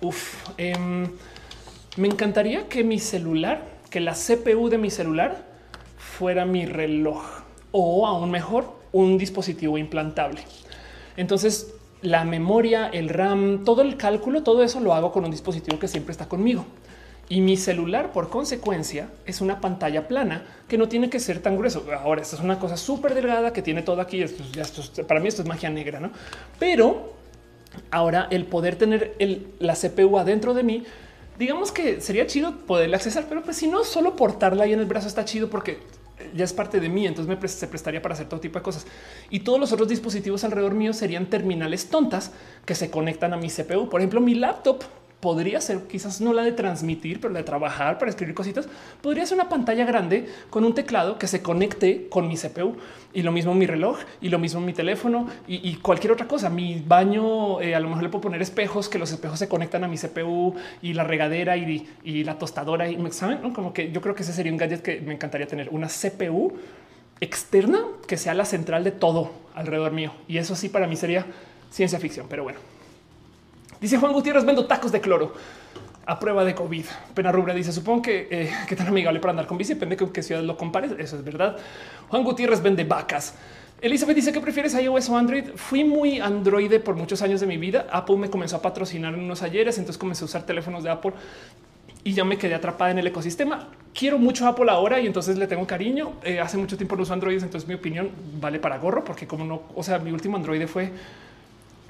[0.00, 1.06] Uf, em,
[1.96, 5.44] me encantaría que mi celular, que la CPU de mi celular
[5.98, 7.22] fuera mi reloj
[7.72, 10.42] o aún mejor, un dispositivo implantable.
[11.16, 15.78] Entonces, la memoria, el RAM, todo el cálculo, todo eso lo hago con un dispositivo
[15.78, 16.64] que siempre está conmigo.
[17.28, 21.56] Y mi celular, por consecuencia, es una pantalla plana que no tiene que ser tan
[21.56, 21.86] grueso.
[22.02, 24.20] Ahora, esta es una cosa súper delgada que tiene todo aquí.
[24.20, 26.10] Esto, para mí esto es magia negra, ¿no?
[26.58, 27.12] Pero
[27.92, 29.14] ahora el poder tener
[29.60, 30.84] la CPU adentro de mí,
[31.40, 34.84] digamos que sería chido poderle accesar, pero pues si no, solo portarla ahí en el
[34.84, 35.78] brazo está chido porque
[36.34, 38.86] ya es parte de mí, entonces me se prestaría para hacer todo tipo de cosas.
[39.30, 42.32] Y todos los otros dispositivos alrededor mío serían terminales tontas
[42.66, 43.88] que se conectan a mi CPU.
[43.88, 44.84] Por ejemplo, mi laptop
[45.20, 48.68] podría ser quizás no la de transmitir, pero la de trabajar para escribir cositas.
[49.02, 52.76] Podría ser una pantalla grande con un teclado que se conecte con mi CPU
[53.12, 56.48] y lo mismo mi reloj y lo mismo mi teléfono y, cualquier otra cosa.
[56.48, 59.84] Mi baño, eh, a lo mejor le puedo poner espejos que los espejos se conectan
[59.84, 61.86] a mi CPU y la regadera y,
[62.24, 62.88] la tostadora.
[62.88, 65.46] Y me saben como que yo creo que ese sería un gadget que me encantaría
[65.46, 66.52] tener una CPU
[67.20, 70.12] externa que sea la central de todo alrededor mío.
[70.28, 71.26] Y eso sí, para mí sería
[71.70, 72.69] ciencia ficción, pero bueno.
[73.80, 75.32] Dice Juan Gutiérrez, vendo tacos de cloro
[76.06, 76.84] a prueba de COVID.
[77.14, 80.12] Pena Rubra dice, supongo que eh, qué tan amigable para andar con bici, depende de
[80.12, 80.92] qué ciudad lo compares.
[80.98, 81.56] Eso es verdad.
[82.08, 83.34] Juan Gutiérrez vende vacas.
[83.80, 85.44] Elizabeth dice que prefieres iOS o Android.
[85.54, 87.86] Fui muy Android por muchos años de mi vida.
[87.90, 91.12] Apple me comenzó a patrocinar en unos ayeres, entonces comencé a usar teléfonos de Apple
[92.04, 93.68] y ya me quedé atrapada en el ecosistema.
[93.94, 96.12] Quiero mucho Apple ahora y entonces le tengo cariño.
[96.24, 99.44] Eh, hace mucho tiempo no uso Android, entonces mi opinión vale para gorro, porque como
[99.44, 100.92] no, o sea, mi último Android fue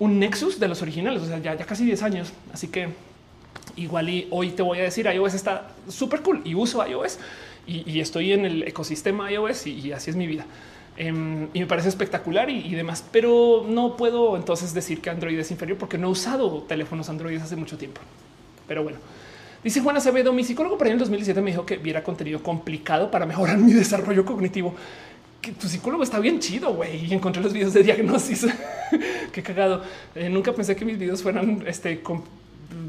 [0.00, 2.32] un Nexus de los originales, o sea, ya, casi 10 años.
[2.52, 2.88] Así que
[3.76, 7.18] igual hoy te voy a decir iOS está súper cool y uso iOS
[7.66, 10.46] y, estoy en el ecosistema iOS y, así es mi vida.
[10.96, 15.50] Em, y me parece espectacular y, demás, pero no puedo entonces decir que Android es
[15.50, 18.00] inferior porque no he usado teléfonos Android hace mucho tiempo.
[18.66, 18.98] Pero bueno,
[19.62, 23.26] dice Juan Acevedo, mi psicólogo para el 2017 me dijo que viera contenido complicado para
[23.26, 24.74] mejorar mi desarrollo cognitivo
[25.40, 27.06] que tu psicólogo está bien chido, güey.
[27.06, 28.46] Y encontré los videos de diagnosis.
[29.32, 29.82] Qué cagado.
[30.14, 32.02] Eh, nunca pensé que mis videos fueran este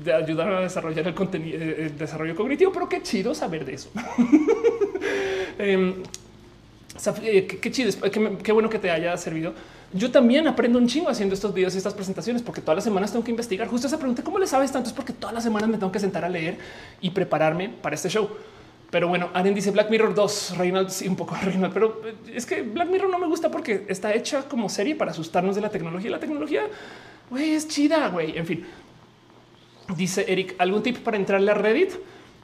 [0.03, 3.73] de ayudar a desarrollar el contenido, eh, el desarrollo cognitivo, pero qué chido saber de
[3.73, 3.89] eso.
[5.57, 5.95] Em,
[7.23, 7.91] eh, qué, chido,
[8.43, 9.53] qué, bueno que te haya servido.
[9.93, 13.11] Yo también aprendo un chingo haciendo estos videos y estas presentaciones, porque todas las semanas
[13.11, 13.67] tengo que investigar.
[13.67, 14.89] Justo esa pregunta, ¿cómo le sabes tanto?
[14.89, 16.57] Es porque todas las semanas me tengo que sentar a leer
[16.99, 18.29] y prepararme para este show.
[18.91, 22.61] Pero bueno, Aren dice Black Mirror 2, Reynald, sí, un poco Reynald, pero es que
[22.61, 26.11] Black Mirror no me gusta porque está hecha como serie para asustarnos de la tecnología.
[26.11, 26.63] La tecnología,
[27.29, 28.37] güey, es chida, güey.
[28.37, 28.65] En fin,
[29.95, 31.91] dice Eric, ¿algún tip para entrarle a Reddit?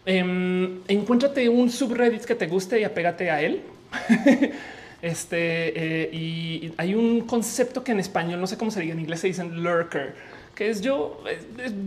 [0.06, 3.62] Eh, encuéntrate un subreddit que te guste y apégate a él.
[5.02, 9.00] este eh, y hay un concepto que en español no sé cómo se diga en
[9.00, 10.16] inglés se dicen lurker,
[10.56, 11.24] que es yo,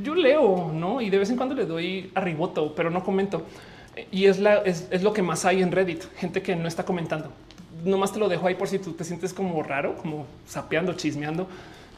[0.03, 1.01] yo leo, no?
[1.01, 3.47] Y de vez en cuando le doy arriboto, pero no comento
[4.11, 7.31] y es, la, es, lo que más hay en Reddit, gente que no está comentando.
[7.85, 11.49] Nomás te lo dejo ahí por si tú te sientes como raro, como sapeando, chismeando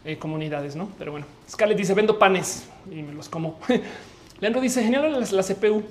[0.04, 0.88] eh, comunidades, ¿no?
[0.98, 3.58] Pero bueno, Scarlett dice, vendo panes y me los como.
[4.40, 5.82] Leandro dice, genial la, CPU,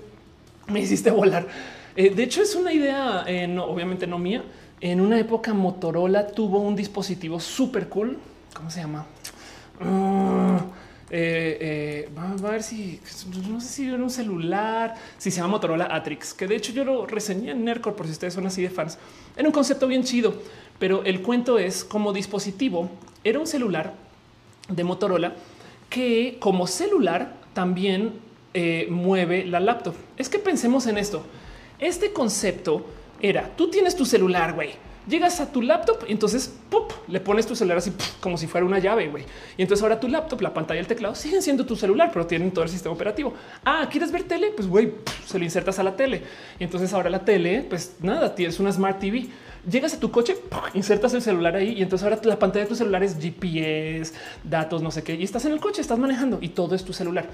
[0.68, 1.48] me hiciste volar.
[1.96, 4.44] Eh, de hecho, es una idea, eh, no, obviamente no mía.
[4.80, 8.18] En una época Motorola tuvo un dispositivo súper cool.
[8.54, 9.06] ¿Cómo se llama?
[9.80, 10.60] Ah,
[11.14, 13.02] eh, eh, vamos a ver si
[13.50, 16.86] no sé si era un celular, si se llama Motorola Atrix, que de hecho yo
[16.86, 18.98] lo reseñé en Nerdcore por si ustedes son así de fans.
[19.36, 20.34] Era un concepto bien chido,
[20.80, 22.90] pero el cuento es como dispositivo
[23.26, 23.94] era un celular
[24.70, 25.34] de Motorola
[25.90, 28.14] que como celular también
[28.54, 29.96] eh, mueve la laptop.
[30.16, 31.26] Es que pensemos en esto.
[31.78, 32.86] Este concepto
[33.20, 36.54] era tú tienes tu celular, güey llegas a tu laptop y entonces
[37.08, 39.08] le pones tu celular así como si fuera una llave.
[39.08, 39.24] güey.
[39.58, 42.26] Y entonces ahora tu laptop, la pantalla y el teclado siguen siendo tu celular, pero
[42.26, 43.34] tienen todo el sistema operativo.
[43.66, 44.52] Ah, quieres ver tele?
[44.56, 44.94] Pues güey,
[45.26, 46.24] se lo insertas a la tele.
[46.60, 49.28] Y entonces ahora la tele, pues nada, tienes una Smart TV.
[49.70, 50.38] Llegas a tu coche,
[50.74, 54.14] insertas el celular ahí y entonces ahora la pantalla de tu celular es GPS,
[54.44, 55.14] datos, no sé qué.
[55.16, 57.30] Y estás en el coche, estás manejando y todo es tu celular.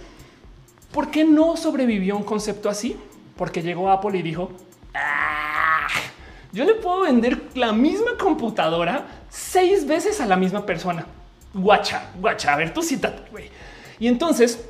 [0.92, 2.98] ¿Por qué no sobrevivió un concepto así?
[3.38, 4.52] Porque llegó Apple y dijo,
[4.94, 5.67] ah,
[6.52, 11.06] yo le puedo vender la misma computadora seis veces a la misma persona.
[11.54, 13.50] Guacha, guacha, a ver, tú cítate, güey.
[14.00, 14.64] Y entonces,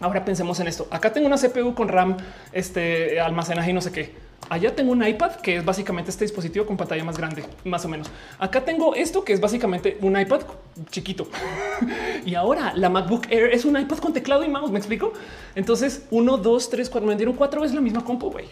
[0.00, 0.88] ahora pensemos en esto.
[0.90, 2.16] Acá tengo una CPU con RAM,
[2.52, 6.64] este almacenaje y no sé qué Allá tengo un iPad que es básicamente este dispositivo
[6.64, 8.10] con pantalla más grande, más o menos.
[8.38, 10.40] Acá tengo esto que es básicamente un iPad
[10.90, 11.28] chiquito.
[12.24, 14.70] y ahora la MacBook Air es un iPad con teclado y mouse.
[14.70, 15.12] Me explico.
[15.54, 18.30] Entonces, uno, dos, tres, cuatro, me dieron cuatro veces la misma compu.
[18.30, 18.46] güey.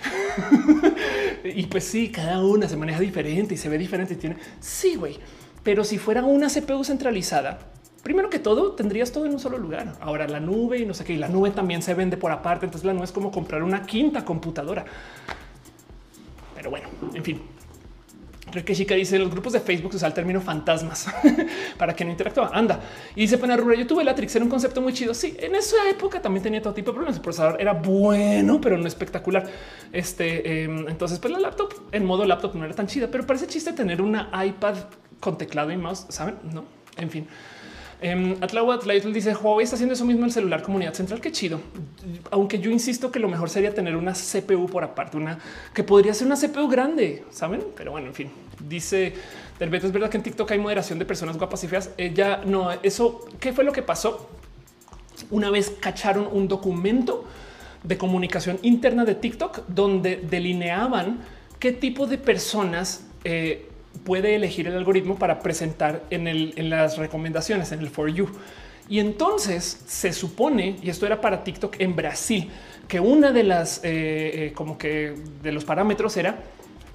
[1.45, 4.37] y pues sí, cada una se maneja diferente y se ve diferente y tiene.
[4.61, 5.19] Sí, güey.
[5.63, 7.59] Pero si fuera una CPU centralizada,
[8.07, 9.95] primero que todo tendrías todo en un solo lugar.
[10.01, 11.15] Ahora la nube y no sé qué.
[11.15, 12.65] Y la nube también se vende por aparte.
[12.65, 14.85] Entonces la nube es como comprar una quinta computadora.
[16.55, 17.43] Pero bueno, en fin.
[18.65, 21.09] que chica dice los grupos de Facebook usa el término fantasmas
[21.79, 22.53] para que no interactúa.
[22.55, 22.79] Anda
[23.17, 23.75] y dice Pena Rubra.
[23.75, 25.13] Yo tuve Latrix, era un concepto muy chido.
[25.13, 27.17] Sí, en esa época también tenía todo tipo de problemas.
[27.17, 29.49] El procesador era bueno, pero no espectacular.
[29.93, 33.49] Este em, entonces, pues la laptop en modo laptop no era tan chida, pero parece
[33.49, 34.77] chiste tener una iPad
[35.19, 36.07] con teclado y mouse.
[36.09, 36.37] Saben?
[36.53, 37.27] No, en fin.
[38.03, 38.35] Um,
[39.13, 41.21] dice Huawei está haciendo eso mismo en celular comunidad central.
[41.21, 41.61] Qué chido.
[42.31, 45.39] Aunque yo insisto que lo mejor sería tener una CPU por aparte, una
[45.73, 47.65] que podría ser una CPU grande, saben?
[47.75, 48.31] Pero bueno, en fin,
[48.69, 49.15] dice
[49.59, 49.87] del Beto.
[49.87, 51.91] Es verdad que en TikTok hay moderación de personas guapas y feas.
[51.97, 54.29] Ella no, eso qué fue lo que pasó
[55.31, 57.25] una vez cacharon un documento
[57.83, 61.21] de comunicación interna de TikTok donde delineaban
[61.59, 63.66] qué tipo de personas eh,
[64.05, 68.29] puede elegir el algoritmo para presentar en, las recomendaciones, en el for you.
[68.89, 72.51] Y entonces se supone, y esto era para TikTok en Brasil,
[72.87, 76.39] que una de las eh, eh, como que de los parámetros era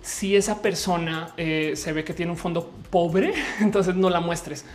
[0.01, 4.65] si esa persona eh, se ve que tiene un fondo pobre, entonces no la muestres.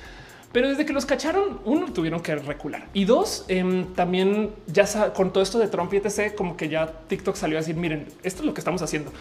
[0.53, 5.33] Pero desde que los cacharon, uno tuvieron que recular y dos, em, también ya con
[5.33, 8.41] todo esto de Trump y etc., como que ya TikTok salió a decir: Miren, esto
[8.41, 9.13] es lo que estamos haciendo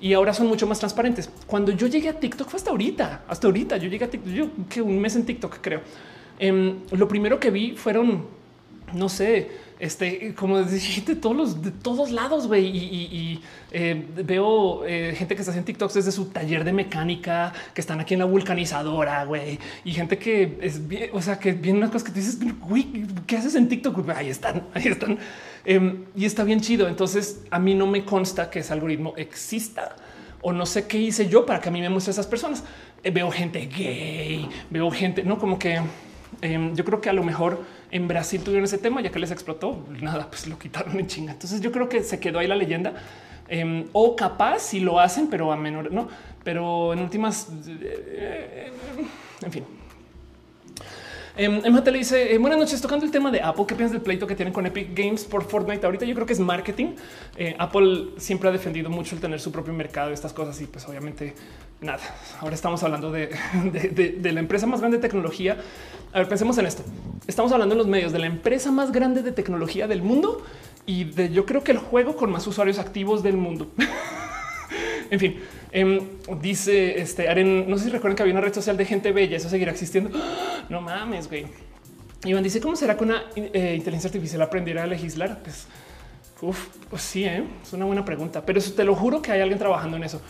[0.00, 1.30] y ahora son mucho más transparentes.
[1.46, 3.76] Cuando yo llegué a TikTok fue hasta ahorita, hasta ahorita.
[3.76, 5.82] Yo llegué a TikTok, yo que un mes en TikTok creo.
[6.38, 8.24] Em, lo primero que vi fueron,
[8.94, 12.66] no sé, este, como de todos los de todos lados, güey.
[12.66, 13.40] Y,
[13.72, 18.00] eh, veo eh, gente que está haciendo TikToks desde su taller de mecánica, que están
[18.00, 19.58] aquí en la vulcanizadora, güey.
[19.84, 23.06] Y gente que es bien, o sea, que viene unas cosas que tú dices, güey,
[23.26, 24.08] ¿qué haces en TikTok?
[24.10, 25.18] Ahí están, ahí están.
[25.64, 26.88] Em, y está bien chido.
[26.88, 29.96] Entonces a mí no me consta que ese algoritmo exista
[30.42, 32.64] o no sé qué hice yo para que a mí me muestre esas personas.
[33.02, 35.80] Eh, veo gente gay, veo gente, no como que
[36.42, 39.30] em, yo creo que a lo mejor en Brasil tuvieron ese tema ya que les
[39.30, 39.86] explotó.
[40.00, 41.32] Nada, pues lo quitaron en chinga.
[41.32, 42.94] Entonces yo creo que se quedó ahí la leyenda.
[43.48, 46.08] Em, o capaz si lo hacen, pero a menor, no,
[46.44, 48.72] pero en últimas, eh, eh,
[49.42, 49.64] en fin,
[51.40, 53.64] Em, Emma te le dice eh, buenas noches tocando el tema de Apple.
[53.66, 55.86] ¿Qué piensas del pleito que tienen con Epic Games por Fortnite?
[55.86, 56.96] Ahorita yo creo que es marketing.
[57.34, 60.66] Eh, Apple siempre ha defendido mucho el tener su propio mercado de estas cosas y
[60.66, 61.32] pues obviamente
[61.80, 62.02] nada.
[62.40, 63.30] Ahora estamos hablando de,
[64.22, 65.56] la empresa más grande de tecnología.
[66.12, 66.82] A ver, pensemos en esto.
[67.26, 70.44] Estamos hablando en los medios de la empresa más grande de tecnología del mundo
[70.84, 73.70] y de yo creo que el juego con más usuarios activos del mundo.
[75.10, 75.40] en fin,
[75.72, 76.00] Em,
[76.40, 79.36] dice este Aren, no sé si recuerdan que había una red social de gente bella,
[79.36, 80.10] eso seguirá existiendo.
[80.68, 81.46] No mames, güey.
[82.24, 85.40] Iván dice, ¿cómo será que una eh, inteligencia artificial aprendiera a legislar?
[85.42, 85.66] Pues,
[86.88, 87.42] pues sí, ¿eh?
[87.60, 90.20] es una buena pregunta, pero eso te lo juro que hay alguien trabajando en eso.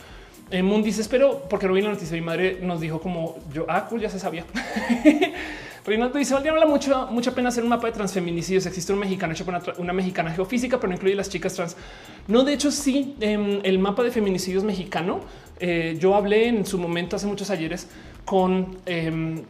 [0.49, 3.65] En Moon dice, espero, porque no vi la noticia, mi madre nos dijo como yo,
[3.69, 4.45] ah, cool, ya se sabía.
[5.85, 8.65] Reinaldo dice, valdría habla mucho, mucha pena hacer un mapa de transfeminicidios.
[8.67, 11.75] Existe un mexicano hecho por una, mexicana geofísica, pero no incluye las chicas trans.
[12.27, 15.21] No, de hecho, sí, em, el mapa de feminicidios mexicano.
[15.59, 17.87] Eh, yo hablé en su momento hace muchos ayeres
[18.25, 19.43] con em,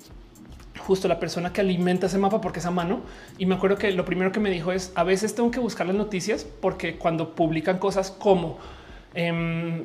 [0.80, 3.02] justo la persona que alimenta ese mapa porque es a mano.
[3.38, 5.86] Y me acuerdo que lo primero que me dijo es a veces tengo que buscar
[5.88, 8.58] las noticias porque cuando publican cosas como
[9.14, 9.84] em,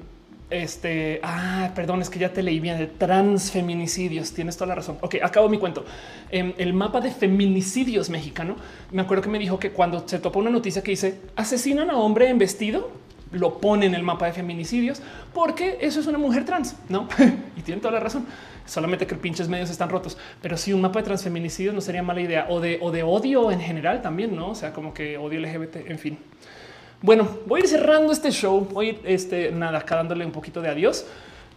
[0.48, 4.32] este, ah, perdón, es que ya te leí bien de transfeminicidios.
[4.32, 4.98] Tienes toda la razón.
[5.00, 5.84] Ok, acabo mi cuento.
[6.30, 8.56] En el mapa de feminicidios mexicano,
[8.92, 11.96] me acuerdo que me dijo que cuando se topa una noticia que dice asesinan a
[11.96, 12.90] hombre en vestido,
[13.32, 15.02] lo pone en el mapa de feminicidios
[15.34, 17.08] porque eso es una mujer trans, no?
[17.56, 18.26] y tiene toda la razón.
[18.66, 22.20] Solamente que pinches medios están rotos, pero si un mapa de transfeminicidios no sería mala
[22.20, 24.50] idea o de, o de odio en general también, no?
[24.50, 26.18] O sea, como que odio LGBT, en fin.
[27.02, 28.66] Bueno, voy a ir cerrando este show.
[28.72, 31.06] Voy a ir este, nada, acá dándole un poquito de adiós.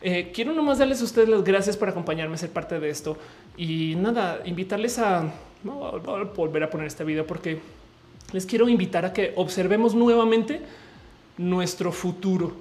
[0.02, 3.18] Eh, quiero nomás darles a ustedes las gracias por acompañarme a ser parte de esto
[3.58, 5.30] y nada, invitarles a,
[5.64, 7.60] volver a poner este video porque
[8.32, 10.62] les quiero invitar a que observemos nuevamente
[11.38, 12.58] nuestro futuro.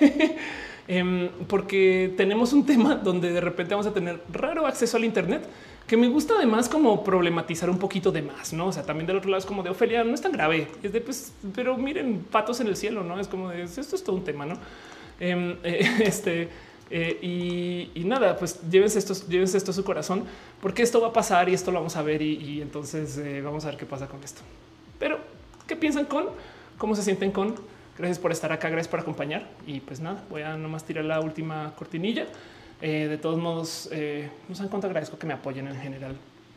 [0.88, 5.44] Em, porque tenemos un tema donde de repente vamos a tener raro acceso al Internet
[5.86, 8.66] que me gusta además como problematizar un poquito de más, no?
[8.66, 10.92] O sea, también del otro lado es como de Ofelia, no es tan grave, es
[10.92, 14.16] de pues, pero miren, patos en el cielo, no es como de esto es todo
[14.16, 14.54] un tema, no?
[15.20, 16.48] Em, eh, este
[16.94, 20.24] eh, y, nada, pues llévense esto, llévense esto a su corazón,
[20.60, 23.64] porque esto va a pasar y esto lo vamos a ver y, entonces eh, vamos
[23.64, 24.42] a ver qué pasa con esto.
[24.98, 25.18] Pero,
[25.66, 26.26] ¿qué piensan con?
[26.76, 27.54] ¿Cómo se sienten con?
[27.96, 31.20] Gracias por estar acá, gracias por acompañar y pues nada, voy a nomás tirar la
[31.20, 32.26] última cortinilla.
[32.84, 36.16] Eh, de todos modos, eh, no saben cuánto agradezco que me apoyen en general.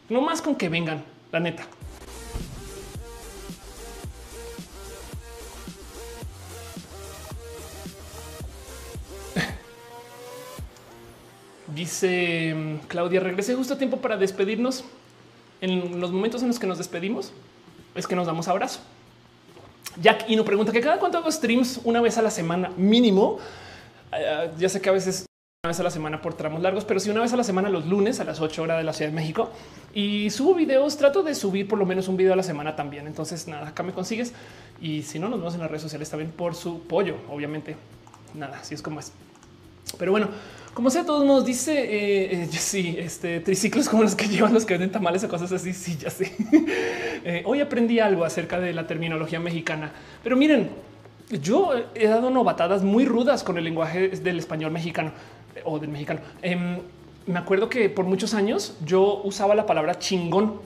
[0.10, 1.68] No más con que vengan, la neta.
[11.76, 14.84] Dice mm, Claudia, regresé justo a tiempo para despedirnos.
[15.62, 17.34] En los momentos en los que nos despedimos
[17.94, 18.80] es que nos damos abrazo.
[20.02, 23.38] Jack y nos pregunta que cada cuánto hago streams una vez a la semana mínimo.
[24.12, 25.28] Eh, ya sé que a veces
[25.68, 27.86] vez a la semana por tramos largos, pero sí una vez a la semana los
[27.86, 29.52] lunes a las 8 horas de la Ciudad de México
[29.94, 30.98] y subo videos.
[30.98, 33.08] Trato de subir por lo menos un video a la semana también.
[33.08, 34.34] Entonces, nada, acá me consigues.
[34.82, 37.76] Y si no, nos vemos en las redes sociales también por su pollo, obviamente.
[38.34, 39.12] Nada, así es como es.
[39.98, 40.30] Pero bueno,
[40.74, 44.66] como sea, todos modos, dice eh, eh sí, este triciclos como los que llevan los
[44.66, 45.74] que venden tamales o cosas así.
[45.74, 46.36] Sí, ya sé.
[47.24, 50.70] eh, hoy aprendí algo acerca de la terminología mexicana, pero miren,
[51.42, 55.12] yo he dado novatadas muy rudas con el lenguaje del español mexicano
[55.64, 56.20] o del mexicano.
[56.42, 56.80] Eh,
[57.28, 60.60] me acuerdo que por muchos años yo usaba la palabra chingón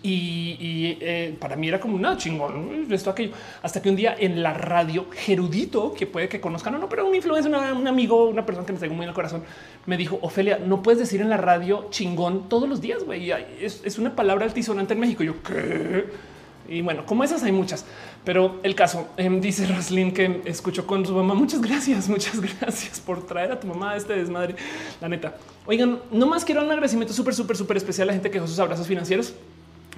[0.00, 3.32] y, y eh, para mí era como una chingón esto aquello
[3.62, 7.06] hasta que un día en la radio Gerudito que puede que conozcan o no, pero
[7.06, 9.42] un influencer, un amigo, una persona que me tengo muy en el corazón,
[9.86, 13.04] me dijo Ofelia, no puedes decir en la radio chingón todos los días.
[13.04, 13.30] güey.
[13.60, 15.24] Es, es, una palabra altisonante en México.
[15.24, 16.31] Yo qué?
[16.68, 17.84] Y bueno, como esas hay muchas,
[18.24, 21.34] pero el caso eh, dice Roslyn que escuchó con su mamá.
[21.34, 24.54] Muchas gracias, muchas gracias por traer a tu mamá a este desmadre.
[25.00, 25.36] La neta.
[25.66, 28.46] Oigan, no más quiero un agradecimiento súper, súper, súper especial a la gente que dejó
[28.46, 29.34] sus abrazos financieros.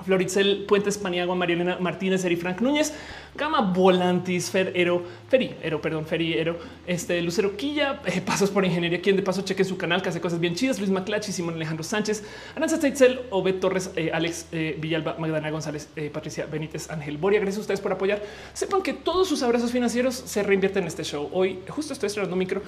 [0.05, 2.93] Floritzel Puentes Paniagua, Marielena Martínez, Eri Frank Núñez,
[3.35, 8.65] Gama Volantis, Fer Ero, Feri, Ero, perdón, Feri Ero, este Lucero Quilla, eh, Pasos por
[8.65, 11.55] Ingeniería, quien de paso cheque su canal que hace cosas bien chidas, Luis Maclachi, Simón
[11.55, 12.23] Alejandro Sánchez,
[12.55, 17.41] Aranza Teitzel, Obed Torres, eh, Alex eh, Villalba, Magdalena González, Patricia Benítez, Ángel Boria.
[17.41, 18.23] Gracias a ustedes por apoyar.
[18.53, 21.29] Sepan que todos sus abrazos financieros se reinvierten en este show.
[21.33, 22.63] Hoy justo estoy estrenando micro.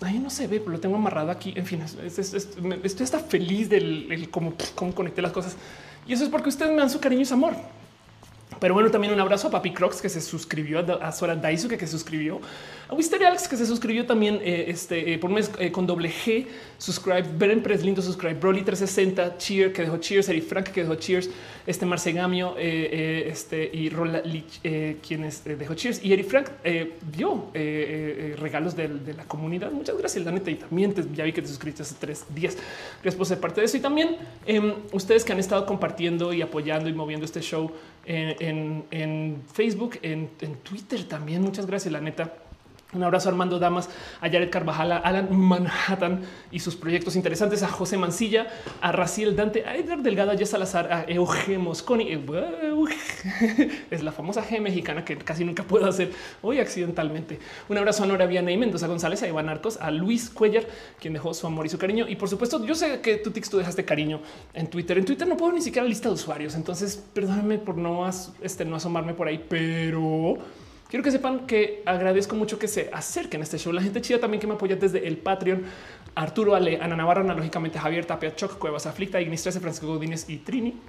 [0.00, 1.52] Ahí no se ve, pero lo tengo amarrado aquí.
[1.56, 1.82] En fin,
[2.84, 4.54] estoy hasta feliz del cómo
[4.94, 5.56] conecté las cosas.
[6.08, 7.54] Y eso es porque ustedes me dan su cariño y su amor.
[8.58, 11.86] Pero bueno, también un abrazo a Papi Crocs que se suscribió, a Sora Daisuke que
[11.86, 12.40] se suscribió,
[12.88, 16.46] a Wisteria Alex que se suscribió también eh, este, eh, por eh, con doble G,
[16.78, 20.94] subscribe, Beren Pres lindo, subscribe, Broly 360, Cheer que dejó Cheers, Eri Frank que dejó
[20.94, 21.28] Cheers,
[21.66, 24.60] este Marcegamio este y Rola Lich,
[25.06, 26.48] quienes dejó Cheers y Eri Frank
[27.12, 29.70] dio regalos de, la comunidad.
[29.70, 30.50] Muchas gracias, la neta.
[30.50, 32.56] Y también te, ya vi que te suscribiste hace tres días.
[33.02, 33.76] Gracias por ser parte de eso.
[33.76, 37.70] Y también em, ustedes que han estado compartiendo y apoyando y moviendo este show
[38.06, 40.28] en, Facebook, en
[40.62, 41.42] Twitter también.
[41.42, 42.47] Muchas gracias, la neta.
[42.94, 43.90] Un abrazo a Armando Damas,
[44.22, 48.46] a Jared Carvajal, a Alan Manhattan y sus proyectos interesantes, a José Mancilla,
[48.80, 52.08] a Raciel Dante, a Edgar Delgado, a Salazar, a Euge Mosconi.
[53.90, 57.38] Es la famosa G mexicana que casi nunca puedo hacer hoy accidentalmente.
[57.68, 60.64] Un abrazo a Nora Viana y Mendoza González, a Iván Arcos, a Luis Cuellar,
[60.98, 62.06] quien dejó su amor y su cariño.
[62.08, 64.22] Y por supuesto, yo sé que tú, Tix, tú dejaste cariño
[64.54, 64.96] en Twitter.
[64.96, 66.54] En Twitter no puedo ni siquiera la lista de usuarios.
[66.54, 68.08] Entonces, perdóname por no,
[68.40, 70.38] este, no asomarme por ahí, pero
[70.88, 73.74] Quiero que sepan que agradezco mucho que se acerquen a este show.
[73.74, 75.64] La gente chida también que me apoya desde el Patreon.
[76.14, 80.38] Arturo Ale, Ana Navarra, analógicamente Javier Tapia, Choc, Cuevas Aflicta, Ignis 13, Francisco Godínez y
[80.38, 80.80] Trini.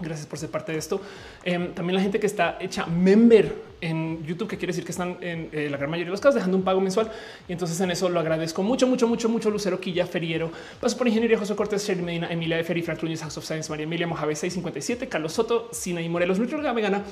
[0.00, 1.00] Gracias por ser parte de esto.
[1.44, 5.16] Eh, también la gente que está hecha member en YouTube, que quiere decir que están
[5.20, 7.10] en eh, la gran mayoría de los casos dejando un pago mensual.
[7.48, 9.50] Y entonces en eso lo agradezco mucho, mucho, mucho, mucho.
[9.50, 13.22] Lucero Quilla, Feriero, Paso por Ingeniería, José Cortés, Sherry Medina, Emilia de Ferry, Frank Núñez,
[13.22, 17.02] House of Science, María Emilia Mojave 657, Carlos Soto, Sina y Morelos, Nutrio Vegana,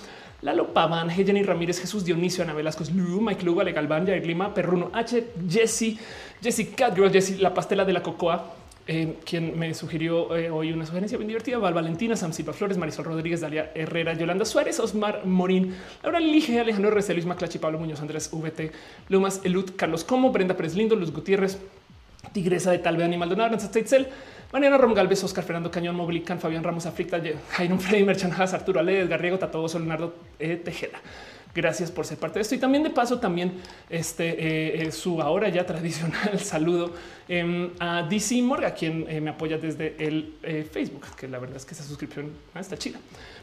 [0.42, 4.90] Lalo Pavan, Jenny Ramírez, Jesús Dionisio, Ana Velasco, Lu, Mike Lugo, Ale Galván, Lima, Perruno
[4.92, 5.98] H, Jesse,
[6.40, 8.65] Jesse Catgirl, Jesse, la pastela de la cocoa.
[8.89, 11.58] Eh, quien me sugirió eh, hoy una sugerencia bien divertida.
[11.58, 15.74] Val Valentina, Sam Silva Flores, Marisol Rodríguez, Dalia Herrera, Yolanda Suárez, Osmar Morín,
[16.05, 18.70] Laura Lige, Alejandro Rece, Luis Maclachi, Pablo Muñoz, Andrés VT,
[19.08, 21.58] Lumas, Elut, Carlos Como, Brenda Pérez Lindo, Luz Gutiérrez,
[22.32, 24.06] Tigresa de Talve, Animal Donado, Aranza Teitzel,
[24.52, 29.00] Mariana Rom Galvez, Oscar Fernando Cañón, Moblican, Fabián Ramos Africta, Jairo Freddy Merchan Arturo Ale,
[29.00, 30.56] Edgar Riego, Tato Leonardo e.
[30.56, 31.00] Tejeda.
[31.56, 32.54] Gracias por ser parte de esto.
[32.54, 33.54] Y también de paso, también
[33.88, 36.92] este eh, eh su ahora ya tradicional saludo
[37.28, 40.34] eh, a DC Morga, quien eh, me apoya desde el
[40.70, 42.98] Facebook, que la verdad es que esa suscripción está chida.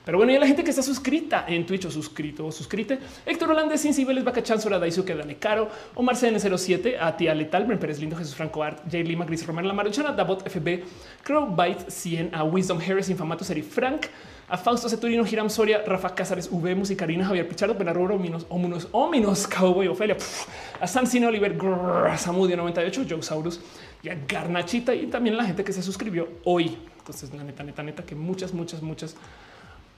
[0.06, 3.00] Pero bueno, y a la gente que está suscrita en Twitch o suscrito o suscrite,
[3.26, 8.00] Héctor Holandés, Incibeles, Bacachán, Sora Daisuke, Dale Caro, Omar CN07, a Tía Letal, Ben Pérez
[8.00, 10.84] Lindo, Jesús Franco Art, Jay Lima, Gris Román, La Maruchana, Dabot FB,
[11.24, 14.08] Crow Byte 100, a Wisdom Harris, Infamato Seri Frank,
[14.50, 19.48] a Fausto Ceturino, Giram Soria, Rafa Cázares, V, Musicarina, Javier Pichardo, Benarro, Ominos, Ominos, Ominos,
[19.48, 20.48] Cowboy, Ofelia, pff,
[20.82, 23.62] a Sancino Oliver, grrr, Samudio 98, Joe Saurus
[24.04, 26.78] y a Garnachita y también la gente que se suscribió hoy.
[26.98, 29.16] Entonces, la neta, neta, neta, que muchas, muchas, muchas,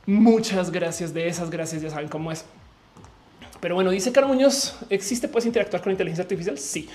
[0.06, 1.82] muchas gracias de esas gracias.
[1.82, 2.46] Ya saben cómo es.
[3.60, 4.32] Pero bueno, dice Caro
[4.90, 6.58] ¿existe puedes interactuar con inteligencia artificial?
[6.58, 6.88] Sí.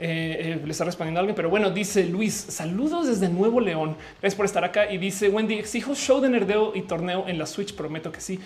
[0.00, 3.96] Eh, eh, le está respondiendo a alguien, pero bueno, dice Luis, saludos desde Nuevo León.
[4.20, 4.92] Gracias por estar acá.
[4.92, 7.74] Y dice Wendy, exijo show de nerdeo y torneo en la Switch.
[7.74, 8.38] Prometo que sí.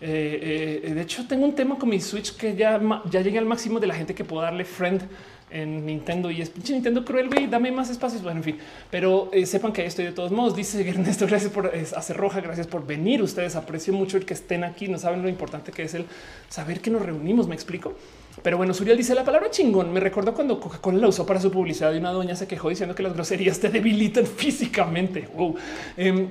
[0.00, 3.80] Eh, de hecho, tengo un tema con mi Switch que ya, ya llegué al máximo
[3.80, 5.02] de la gente que puedo darle friend
[5.50, 8.22] en Nintendo y es pinche Nintendo cruel, güey, dame más espacios.
[8.22, 8.58] Bueno, en fin,
[8.90, 10.54] pero sepan que ahí estoy de todos modos.
[10.56, 13.22] Dice Ernesto, gracias por hacer roja, gracias por venir.
[13.22, 14.88] Ustedes aprecio mucho el que estén aquí.
[14.88, 16.06] No saben lo importante que es el
[16.48, 17.48] saber que nos reunimos.
[17.48, 17.94] Me explico.
[18.42, 19.92] Pero bueno, Suriel dice la palabra chingón.
[19.92, 22.94] Me recuerdo cuando Coca-Cola la usó para su publicidad y una doña se quejó diciendo
[22.94, 25.28] que las groserías te debilitan físicamente.
[25.34, 25.56] Wow.
[25.96, 26.28] Em,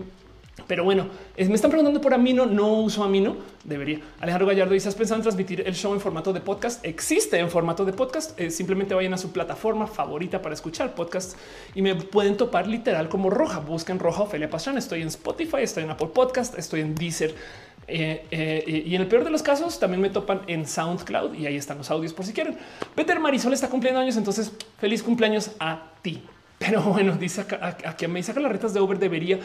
[0.67, 2.45] pero bueno, me están preguntando por Amino.
[2.45, 3.37] No uso Amino.
[3.63, 4.01] Debería.
[4.19, 6.85] Alejandro Gallardo dice: ¿Has pensado en transmitir el show en formato de podcast?
[6.85, 8.37] Existe en formato de podcast.
[8.39, 11.37] Eh, simplemente vayan a su plataforma favorita para escuchar podcasts
[11.73, 13.59] y me pueden topar literal como Roja.
[13.59, 14.79] Busquen Roja Ofelia Pastrana.
[14.79, 17.33] Estoy en Spotify, estoy en Apple Podcast, estoy en Deezer.
[17.89, 21.45] Eh, eh, y en el peor de los casos también me topan en SoundCloud y
[21.45, 22.57] ahí están los audios por si quieren.
[22.95, 26.21] Peter Marisol está cumpliendo años, entonces feliz cumpleañños a ti.
[26.57, 29.39] Pero bueno, dice acá, a, quien me saca las retas de Uber debería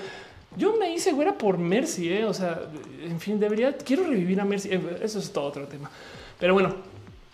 [0.57, 2.25] yo me hice güera por Mercy, ¿eh?
[2.25, 2.61] o sea,
[3.03, 4.69] en fin, debería, quiero revivir a Mercy.
[4.71, 5.91] Eh, eso es todo otro tema.
[6.39, 6.75] Pero bueno,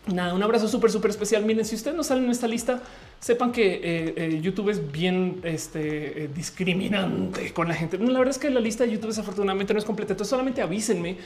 [0.07, 1.45] nada, un abrazo súper, súper especial.
[1.45, 2.83] Miren, si ustedes no salen en esta lista,
[3.19, 3.81] sepan que
[4.17, 7.99] eh, YouTube es bien este, discriminante con la gente.
[7.99, 10.13] la verdad es que la lista de YouTube desafortunadamente no es completa.
[10.13, 11.17] Entonces solamente avísenme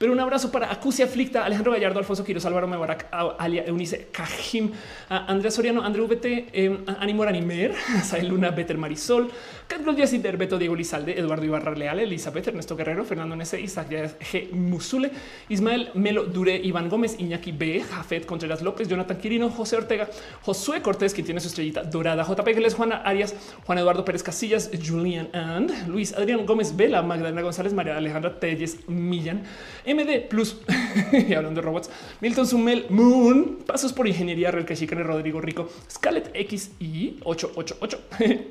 [0.00, 4.72] pero un abrazo para Acucia Aflicta, Alejandro Gallardo, Alfonso Quiroz, Álvaro Mebarak, Alia Eunice Cajim,
[5.10, 9.30] Andrea Soriano, Andrew VT, eh, Animor Animer, Sael Luna, Better Marisol,
[9.70, 14.50] Carlos Díaz Beto Diego Lizalde, Eduardo Ibarra Leal, Elizabeth, Ernesto Guerrero, Fernando Nese, Isaac G.
[14.50, 15.12] Musule,
[15.48, 20.10] Ismael Melo Dure, Iván Gómez, Iñaki B, Jafet Contreras López, Jonathan Quirino, José Ortega,
[20.42, 25.28] Josué Cortés, quien tiene su estrellita dorada, JP Juana Arias, Juan Eduardo Pérez Casillas, Julian
[25.32, 29.44] And, Luis Adrián Gómez Vela, Magdalena González, María Alejandra Telles Millán,
[29.86, 30.62] MD Plus,
[31.12, 31.90] y hablando de robots,
[32.20, 38.00] Milton Sumel, Moon, Pasos por Ingeniería, Real Cachicane, Rodrigo Rico, Scarlett X y 888.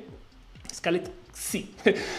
[0.72, 1.10] Scarlett
[1.40, 1.70] Sí.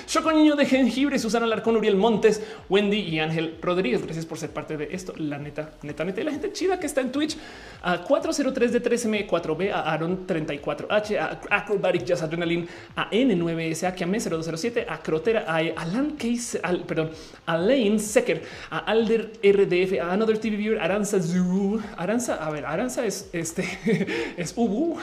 [0.08, 4.01] Choco Niño de Jengibre, Susana Larcón, Uriel Montes, Wendy y Ángel Rodríguez.
[4.03, 5.14] Gracias por ser parte de esto.
[5.16, 6.22] La neta, neta, neta.
[6.22, 7.38] Y la gente chida que está en Twitch
[7.83, 14.19] a 403 de 3M4B, a Aaron 34H, a Acrobatic Jazz Adrenaline, a N9S, a Kiame
[14.19, 17.11] 0207, a Crotera, a Alan Case, al, perdón,
[17.45, 18.41] a Lane Secker,
[18.72, 23.64] a Alder RDF, a Another TV Viewer, Aranza Zoo, Aranza, a ver, Aranza es este,
[24.38, 24.98] es Ubu,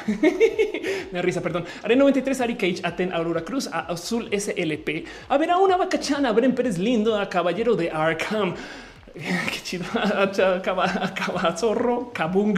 [1.13, 5.51] me risa, perdón, Arena 93, Ari Cage, Aten, Aurora Cruz, a Azul SLP, a ver
[5.51, 8.55] a una bacachana, Bren Pérez Lindo, a Caballero de Arkham.
[9.13, 9.85] Qué chido.
[9.95, 12.57] Acaba zorro, cabung,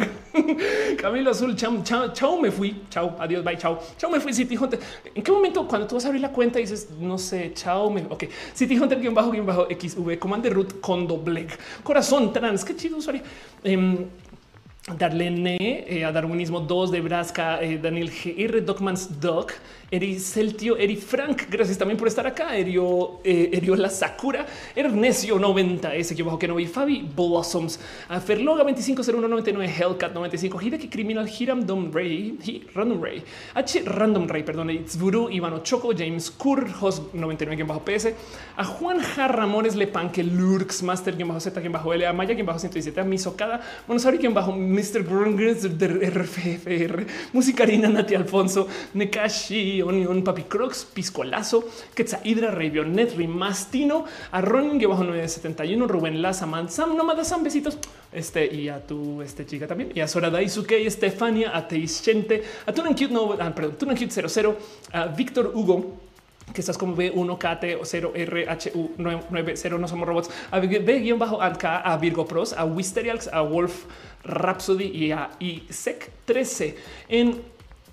[0.97, 1.57] Camilo Azul.
[1.57, 2.83] Chao, chao, me fui.
[2.89, 3.81] Chao, adiós, bye, chao.
[3.99, 4.33] Chao, me fui.
[4.33, 4.79] City Hunter.
[5.13, 8.03] ¿En qué momento cuando tú vas a abrir la cuenta dices, no sé, chao, me.
[8.09, 12.65] Ok, City Hunter, guion bajo, guion bajo, XV, Commander Root, Condo Black, Corazón Trans.
[12.65, 13.23] Qué chido usuario.
[13.65, 14.07] Eh,
[14.97, 19.53] Darlene, eh, a Darwinismo 2 de Brasca, eh, Daniel GR, Docmans Doc,
[19.93, 22.57] Eri Celtio, Eri Frank, gracias también por estar acá.
[22.57, 24.47] Erio, eh, Eriola Sakura,
[24.77, 27.81] Ernesio 90, ese que bajo que no vi, Fabi Blossoms,
[28.25, 32.39] Ferloga 250199, Hellcat 95, Hideki Criminal, Hiram Dom Ray,
[32.73, 33.23] Random Ray,
[33.55, 38.15] H Random Ray, perdón, Itzburu, Ivano Choco, James Kur, Host 99 bajo PS,
[38.59, 43.05] a Juan Ramones Lepanque, Lurks, Master bajo Z bajo L, a Maya bajo 117, a
[43.05, 45.03] Misocada, Monosari bajo Mr.
[45.03, 54.41] Grungers de RFFR, Musicarina, Nati Alfonso, Nekashi, Onion, Papi Crocs, Piscolazo, Quetzahidra, Revionet, Rimastino, a
[54.41, 57.79] Ronin, bajo 971, Rubén Laza, Sam, Nomada Sam, besitos.
[58.13, 62.73] Este y a tu este chica también, y a Sora Daisuke, Estefania, a Teischente, a
[62.73, 64.57] Tunan Cute, no, ah, perdón, Tunan Cute 00,
[64.93, 65.95] a Víctor Hugo,
[66.53, 72.65] que estás como B1KT o 0RHU90, no somos robots, a B-Ank, a Virgo Pros, a
[72.65, 73.85] Wisterials, a Wolf
[74.25, 76.77] Rhapsody y a ISEC 13
[77.09, 77.43] en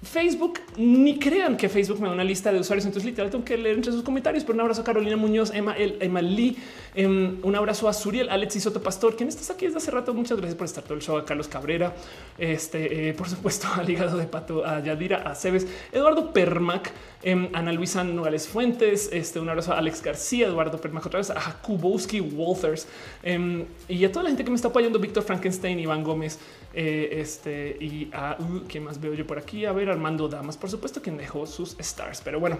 [0.04, 2.86] Facebook, ni crean que Facebook me da una lista de usuarios.
[2.86, 4.44] Entonces, literal, tengo que leer entre sus comentarios.
[4.44, 5.76] Pero un abrazo a Carolina Muñoz, Emma,
[6.22, 6.58] Lee,
[6.94, 10.14] em, un abrazo a Suriel, Alex Soto Pastor, quien estás aquí desde hace rato.
[10.14, 11.18] Muchas gracias por estar todo el show.
[11.18, 11.96] A Carlos Cabrera,
[12.38, 16.92] este, eh, por supuesto, al hígado de pato, a Yadira, a Cebes, Eduardo Permac,
[17.32, 21.30] em, Ana Luisa Nogales Fuentes, este, un abrazo a Alex García, Eduardo Permac, otra vez
[21.30, 22.88] a Jakubowski Walters
[23.24, 26.40] em, y a toda la gente que me está apoyando, Víctor Frankenstein, Iván Gómez.
[26.74, 29.66] Eh, este y a uh, más veo yo por aquí.
[29.66, 32.60] A ver, Armando Damas, por supuesto, quien dejó sus stars, pero bueno.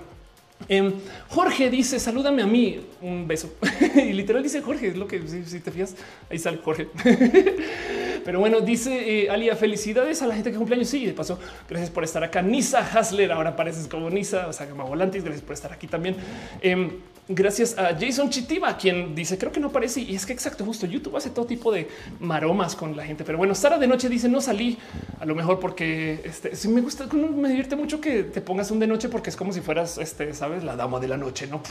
[0.70, 0.92] Em,
[1.30, 3.54] Jorge dice salúdame a mí un beso.
[3.96, 5.96] Y literal dice Jorge es lo que si, te fías
[6.30, 6.88] ahí sale Jorge.
[8.26, 11.90] Pero bueno dice eh, Alia felicidades a la gente que cumpleaños sí de paso gracias
[11.90, 12.42] por estar acá.
[12.42, 16.16] Nisa Hasler ahora pareces como Nisa o sea Volantis gracias por estar aquí también.
[16.62, 16.92] Em,
[17.30, 20.00] Gracias a Jason Chitiba, quien dice creo que no parece.
[20.00, 21.90] Y es que exacto, justo YouTube hace todo tipo de
[22.22, 23.26] maromas con la gente.
[23.26, 24.78] Pero bueno, Sara de noche dice no salí
[25.20, 28.80] a lo mejor porque este sí me gusta, me divierte mucho que te pongas un
[28.80, 31.62] de noche porque es como si fueras, este, sabes, la dama de la noche, no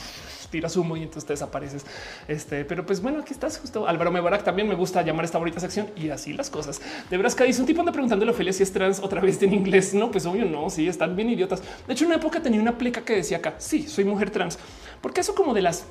[0.51, 1.87] tiras humo y entonces te desapareces.
[2.29, 3.89] Este, pero pues bueno, aquí estás justo.
[3.89, 6.83] Álvaro Mebarak también me gusta llamar esta bonita sección y así las cosas.
[7.09, 9.55] De que dice un tipo anda preguntándole a Ophelia si es trans otra vez en
[9.55, 9.95] inglés.
[9.95, 10.69] No, pues obvio, no.
[10.69, 11.63] Sí, están bien idiotas.
[11.87, 14.59] De hecho, en una época tenía una pleca que decía acá: Sí, soy mujer trans
[15.01, 15.87] porque eso como de las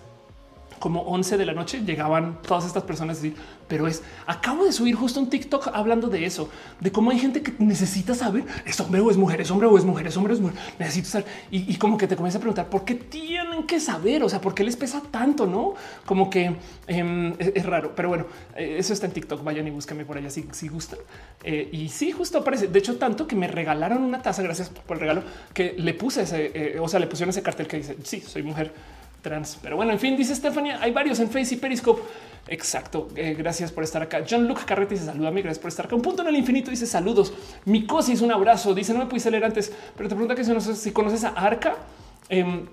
[0.80, 4.72] como 11 de la noche llegaban todas estas personas a decir, pero es, acabo de
[4.72, 8.80] subir justo un TikTok hablando de eso, de cómo hay gente que necesita saber, es
[8.80, 11.10] hombre o es mujer, es hombre o es mujer, es hombre o es mujer, necesito
[11.10, 11.28] saber.
[11.50, 14.24] Y, como que te comienza a preguntar, ¿por qué tienen que saber?
[14.24, 15.46] O sea, ¿por qué les pesa tanto?
[15.48, 15.74] No,
[16.06, 16.56] como que
[16.88, 18.26] em, es, raro, pero bueno,
[18.56, 21.00] eh, eso está en TikTok, vayan y búsquenme por allá si, si gustan.
[21.44, 24.98] Eh, y sí, justo aparece, de hecho, tanto que me regalaron una taza, gracias por
[24.98, 27.98] el regalo, que le puse ese, eh, o sea, le pusieron ese cartel que dice,
[28.04, 28.95] sí, soy mujer
[29.26, 29.58] trans.
[29.62, 32.02] Pero bueno, en fin, dice Stephanie, hay varios en Face y Periscope.
[32.48, 33.10] Exacto.
[33.16, 34.24] Eh, gracias por estar acá.
[34.30, 35.42] John Luke Carrete dice saluda a mí.
[35.42, 35.96] Gracias por estar acá.
[35.96, 37.34] Un punto en el infinito dice saludos.
[37.66, 38.76] Mi es un abrazo.
[38.76, 41.30] Dice no me pudiste leer antes, pero te pregunta que si, no si conoces a
[41.30, 41.76] Arca.
[42.30, 42.68] Em,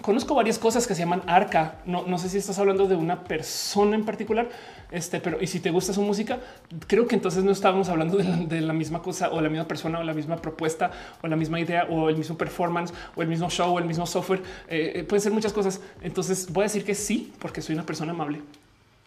[0.00, 1.76] conozco varias cosas que se llaman Arca.
[1.86, 4.48] No, no sé si estás hablando de una persona en particular,
[4.90, 6.38] este, pero y si te gusta su música,
[6.86, 10.02] creo que entonces no estábamos hablando de la, misma cosa o la misma persona o
[10.02, 10.90] la misma propuesta
[11.22, 14.06] o la misma idea o el mismo performance o el mismo show o el mismo
[14.06, 14.42] software.
[14.68, 15.80] Eh, eh, pueden ser muchas cosas.
[16.02, 18.40] Entonces voy a decir que sí, porque soy una persona amable.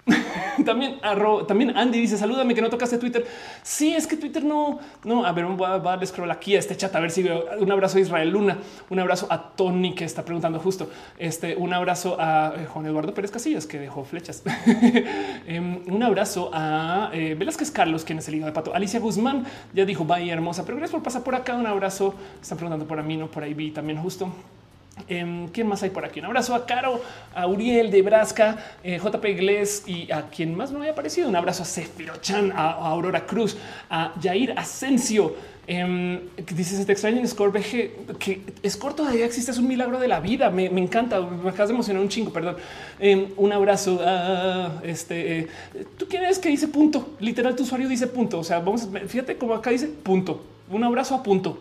[0.66, 1.00] también,
[1.48, 3.26] también Andy dice salúdame que no tocaste Twitter.
[3.64, 5.26] Sí, es que Twitter no, no.
[5.26, 7.72] A ver, voy a, darle scroll aquí a este chat a ver si veo un
[7.72, 8.58] abrazo a Israel Luna,
[8.90, 13.14] un abrazo a Tony que está preguntando justo este, un abrazo a eh, Juan Eduardo
[13.14, 14.44] Pérez Casillas que dejó flechas,
[15.48, 18.74] em, un abrazo a eh, Velázquez Carlos, quien es el hijo de pato.
[18.74, 21.56] Alicia Guzmán ya dijo vaya hermosa, pero gracias por pasar por acá.
[21.56, 22.16] Un abrazo.
[22.42, 24.32] Están preguntando por mí, no por ahí vi también justo.
[25.08, 26.20] Eh, ¿Quién más hay por aquí?
[26.20, 27.02] Un abrazo a Caro,
[27.34, 31.30] a Uriel de Brasca, eh, JP Iglesias y a quien más no haya aparecido.
[31.30, 33.58] Un abrazo a Cefiro Chan, a, Aurora Cruz,
[33.90, 35.36] a Jair Asensio.
[35.70, 36.22] Eh,
[36.56, 40.20] dices te extraño en Score que es corto todavía existe, es un milagro de la
[40.20, 40.50] vida.
[40.50, 42.32] Me, encanta, me acabas de emocionar un chingo.
[42.32, 42.58] Perdón.
[43.00, 45.40] Em, un abrazo a este.
[45.40, 45.48] Eh,
[45.98, 47.16] Tú quieres que dice punto.
[47.20, 48.40] Literal, tu usuario dice punto.
[48.40, 51.60] O sea, vamos, fíjate cómo acá dice punto un abrazo a punto.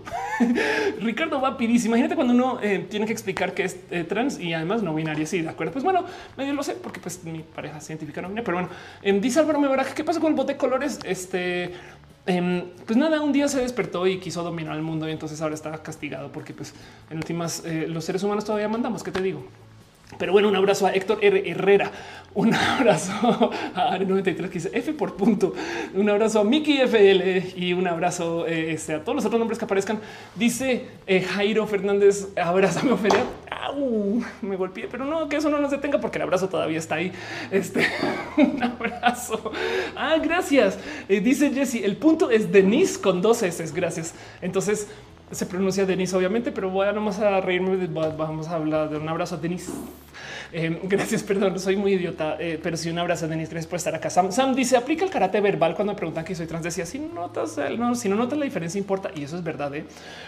[1.00, 4.82] Ricardo Vapi imagínate cuando uno eh, tiene que explicar que es eh, trans y además
[4.82, 5.26] no binaria.
[5.26, 5.72] Sí, de acuerdo.
[5.72, 6.04] Pues bueno,
[6.36, 8.70] medio lo sé porque pues mi pareja científica no viene, pero bueno,
[9.02, 9.60] em, dice Álvaro
[9.94, 10.98] ¿qué pasa con el bote de colores?
[11.04, 11.72] Este,
[12.26, 15.54] em, pues nada, un día se despertó y quiso dominar el mundo y entonces ahora
[15.54, 16.74] está castigado porque pues
[17.10, 19.02] en últimas eh, los seres humanos todavía mandamos.
[19.02, 19.44] ¿Qué te digo?
[20.18, 21.50] Pero bueno, un abrazo a Héctor R.
[21.50, 21.90] Herrera,
[22.34, 25.54] un abrazo a 93 que dice F por punto,
[25.94, 29.58] un abrazo a Mickey FL y un abrazo eh, este, a todos los otros nombres
[29.58, 30.00] que aparezcan.
[30.34, 33.24] Dice eh, Jairo Fernández, abrázame Ofelia.
[34.42, 37.12] me golpeé, pero no, que eso no nos detenga porque el abrazo todavía está ahí.
[37.50, 37.86] Este
[38.36, 39.52] un abrazo.
[39.94, 40.78] Ah, gracias.
[41.08, 43.64] Eh, dice Jesse, el punto es Denise con dos S.
[43.74, 44.14] Gracias.
[44.40, 44.88] Entonces,
[45.30, 47.86] se pronuncia Denise, obviamente, pero voy a nomás a reírme.
[47.86, 49.72] Vamos a hablar de un abrazo a Denise.
[50.52, 53.50] Eh, gracias, perdón, soy muy idiota, eh, pero sí un abrazo a Denise.
[53.50, 54.08] Gracias por estar acá.
[54.08, 56.62] Sam, dice aplica el karate verbal cuando me preguntan que soy trans.
[56.62, 59.74] Decía si notas, no, si no notas la diferencia, importa y eso es verdad.
[59.74, 59.84] Eh.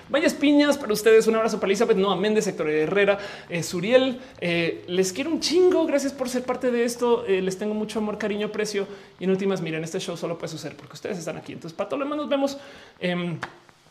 [0.08, 1.28] Vayas piñas para ustedes.
[1.28, 3.18] Un abrazo para Elizabeth, no Méndez, sector Herrera,
[3.48, 4.18] eh, Suriel.
[4.40, 5.86] les quiero un chingo.
[5.86, 7.24] Gracias por ser parte de esto.
[7.28, 8.86] les tengo mucho amor, cariño, precio.
[9.20, 11.52] Y en últimas, miren, este show solo puede suceder porque ustedes están aquí.
[11.52, 12.58] Entonces, para todo lo demás, nos vemos.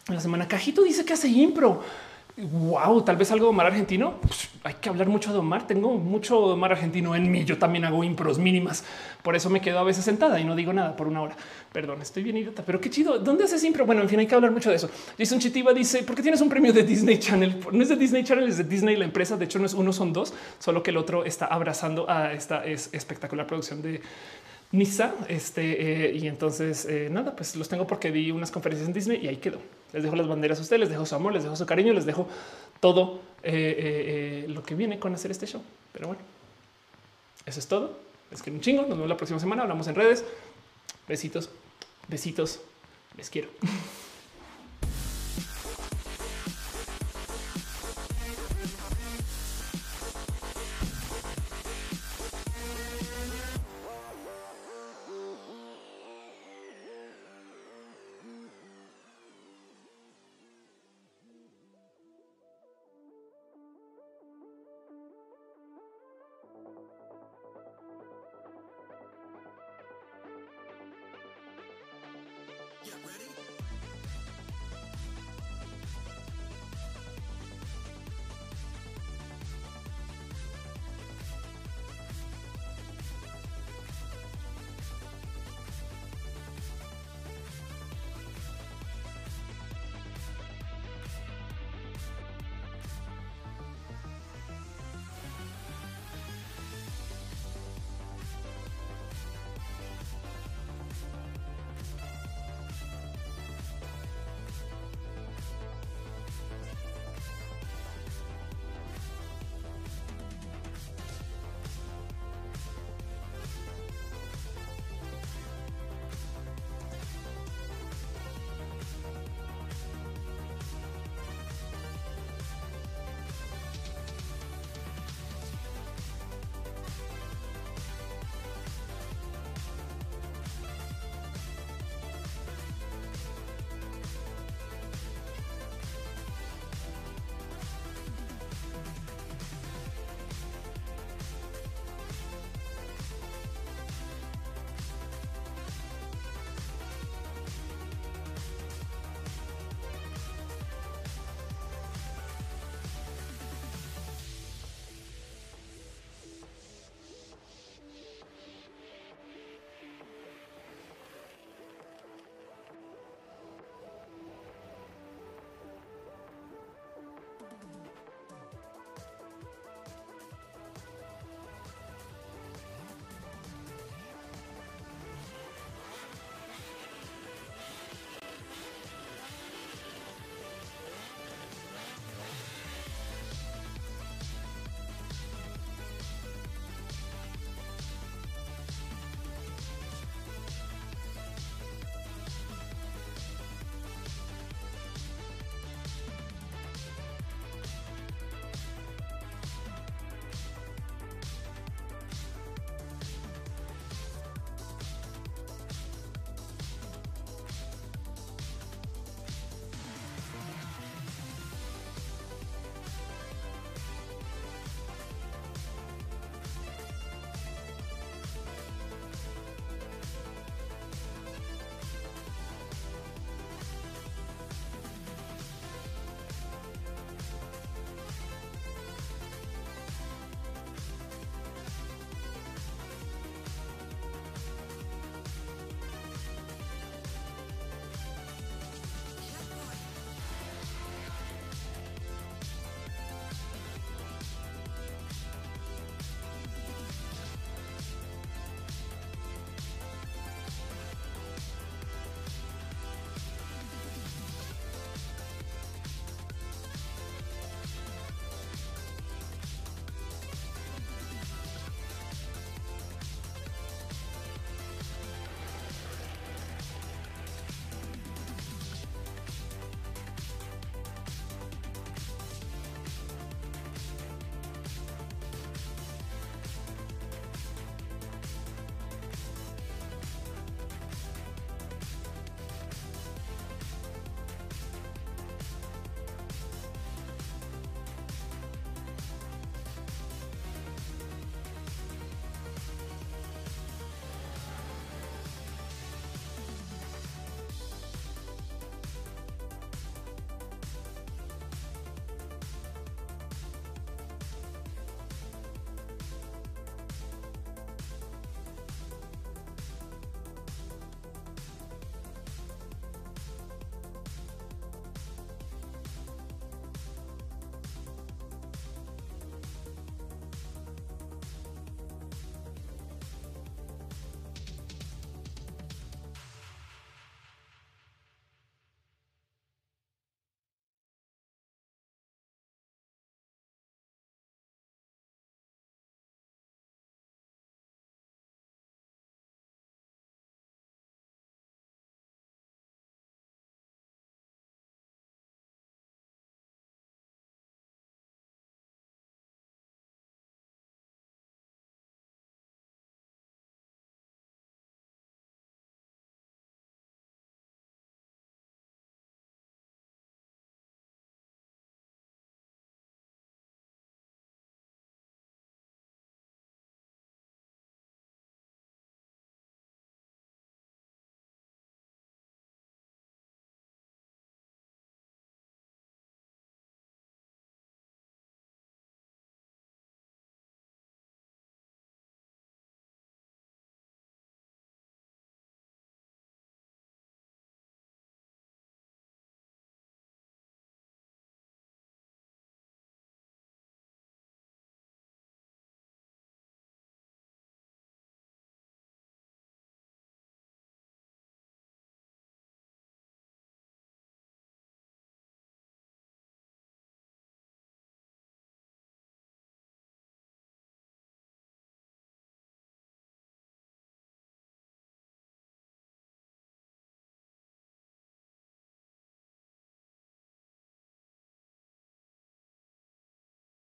[0.09, 0.47] La semana.
[0.47, 1.81] Cajito dice que hace impro.
[2.37, 4.21] Wow, tal vez algo de Omar argentino.
[4.21, 5.65] Pues, hay que hablar mucho de Omar.
[5.65, 7.43] Tengo mucho de Omar argentino en mí.
[7.43, 8.83] Yo también hago impros mínimas.
[9.23, 11.35] Por eso me quedo a veces sentada y no digo nada por una hora.
[11.73, 13.17] Perdón, estoy bien idiota, pero qué chido.
[13.17, 13.87] ¿Dónde haces impro?
[13.87, 14.89] Bueno, en fin, hay que hablar mucho de eso.
[15.17, 17.59] Jason Chitiva dice: ¿Por qué tienes un premio de Disney Channel?
[17.71, 19.35] No es de Disney Channel, es de Disney, la empresa.
[19.35, 22.63] De hecho, no es uno, son dos, solo que el otro está abrazando a esta
[22.65, 23.99] espectacular producción de
[24.71, 25.15] Nisa.
[25.27, 29.19] Este eh, y entonces eh, nada, pues los tengo porque di unas conferencias en Disney
[29.23, 29.59] y ahí quedó.
[29.93, 32.05] Les dejo las banderas a ustedes, les dejo su amor, les dejo su cariño, les
[32.05, 32.27] dejo
[32.79, 35.61] todo eh, lo que viene con hacer este show.
[35.93, 36.21] Pero bueno,
[37.45, 37.97] eso es todo.
[38.31, 38.81] Es que un chingo.
[38.81, 39.63] Nos vemos la próxima semana.
[39.63, 40.25] Hablamos en redes.
[41.07, 41.49] Besitos,
[42.07, 42.59] besitos.
[43.15, 43.49] Les quiero.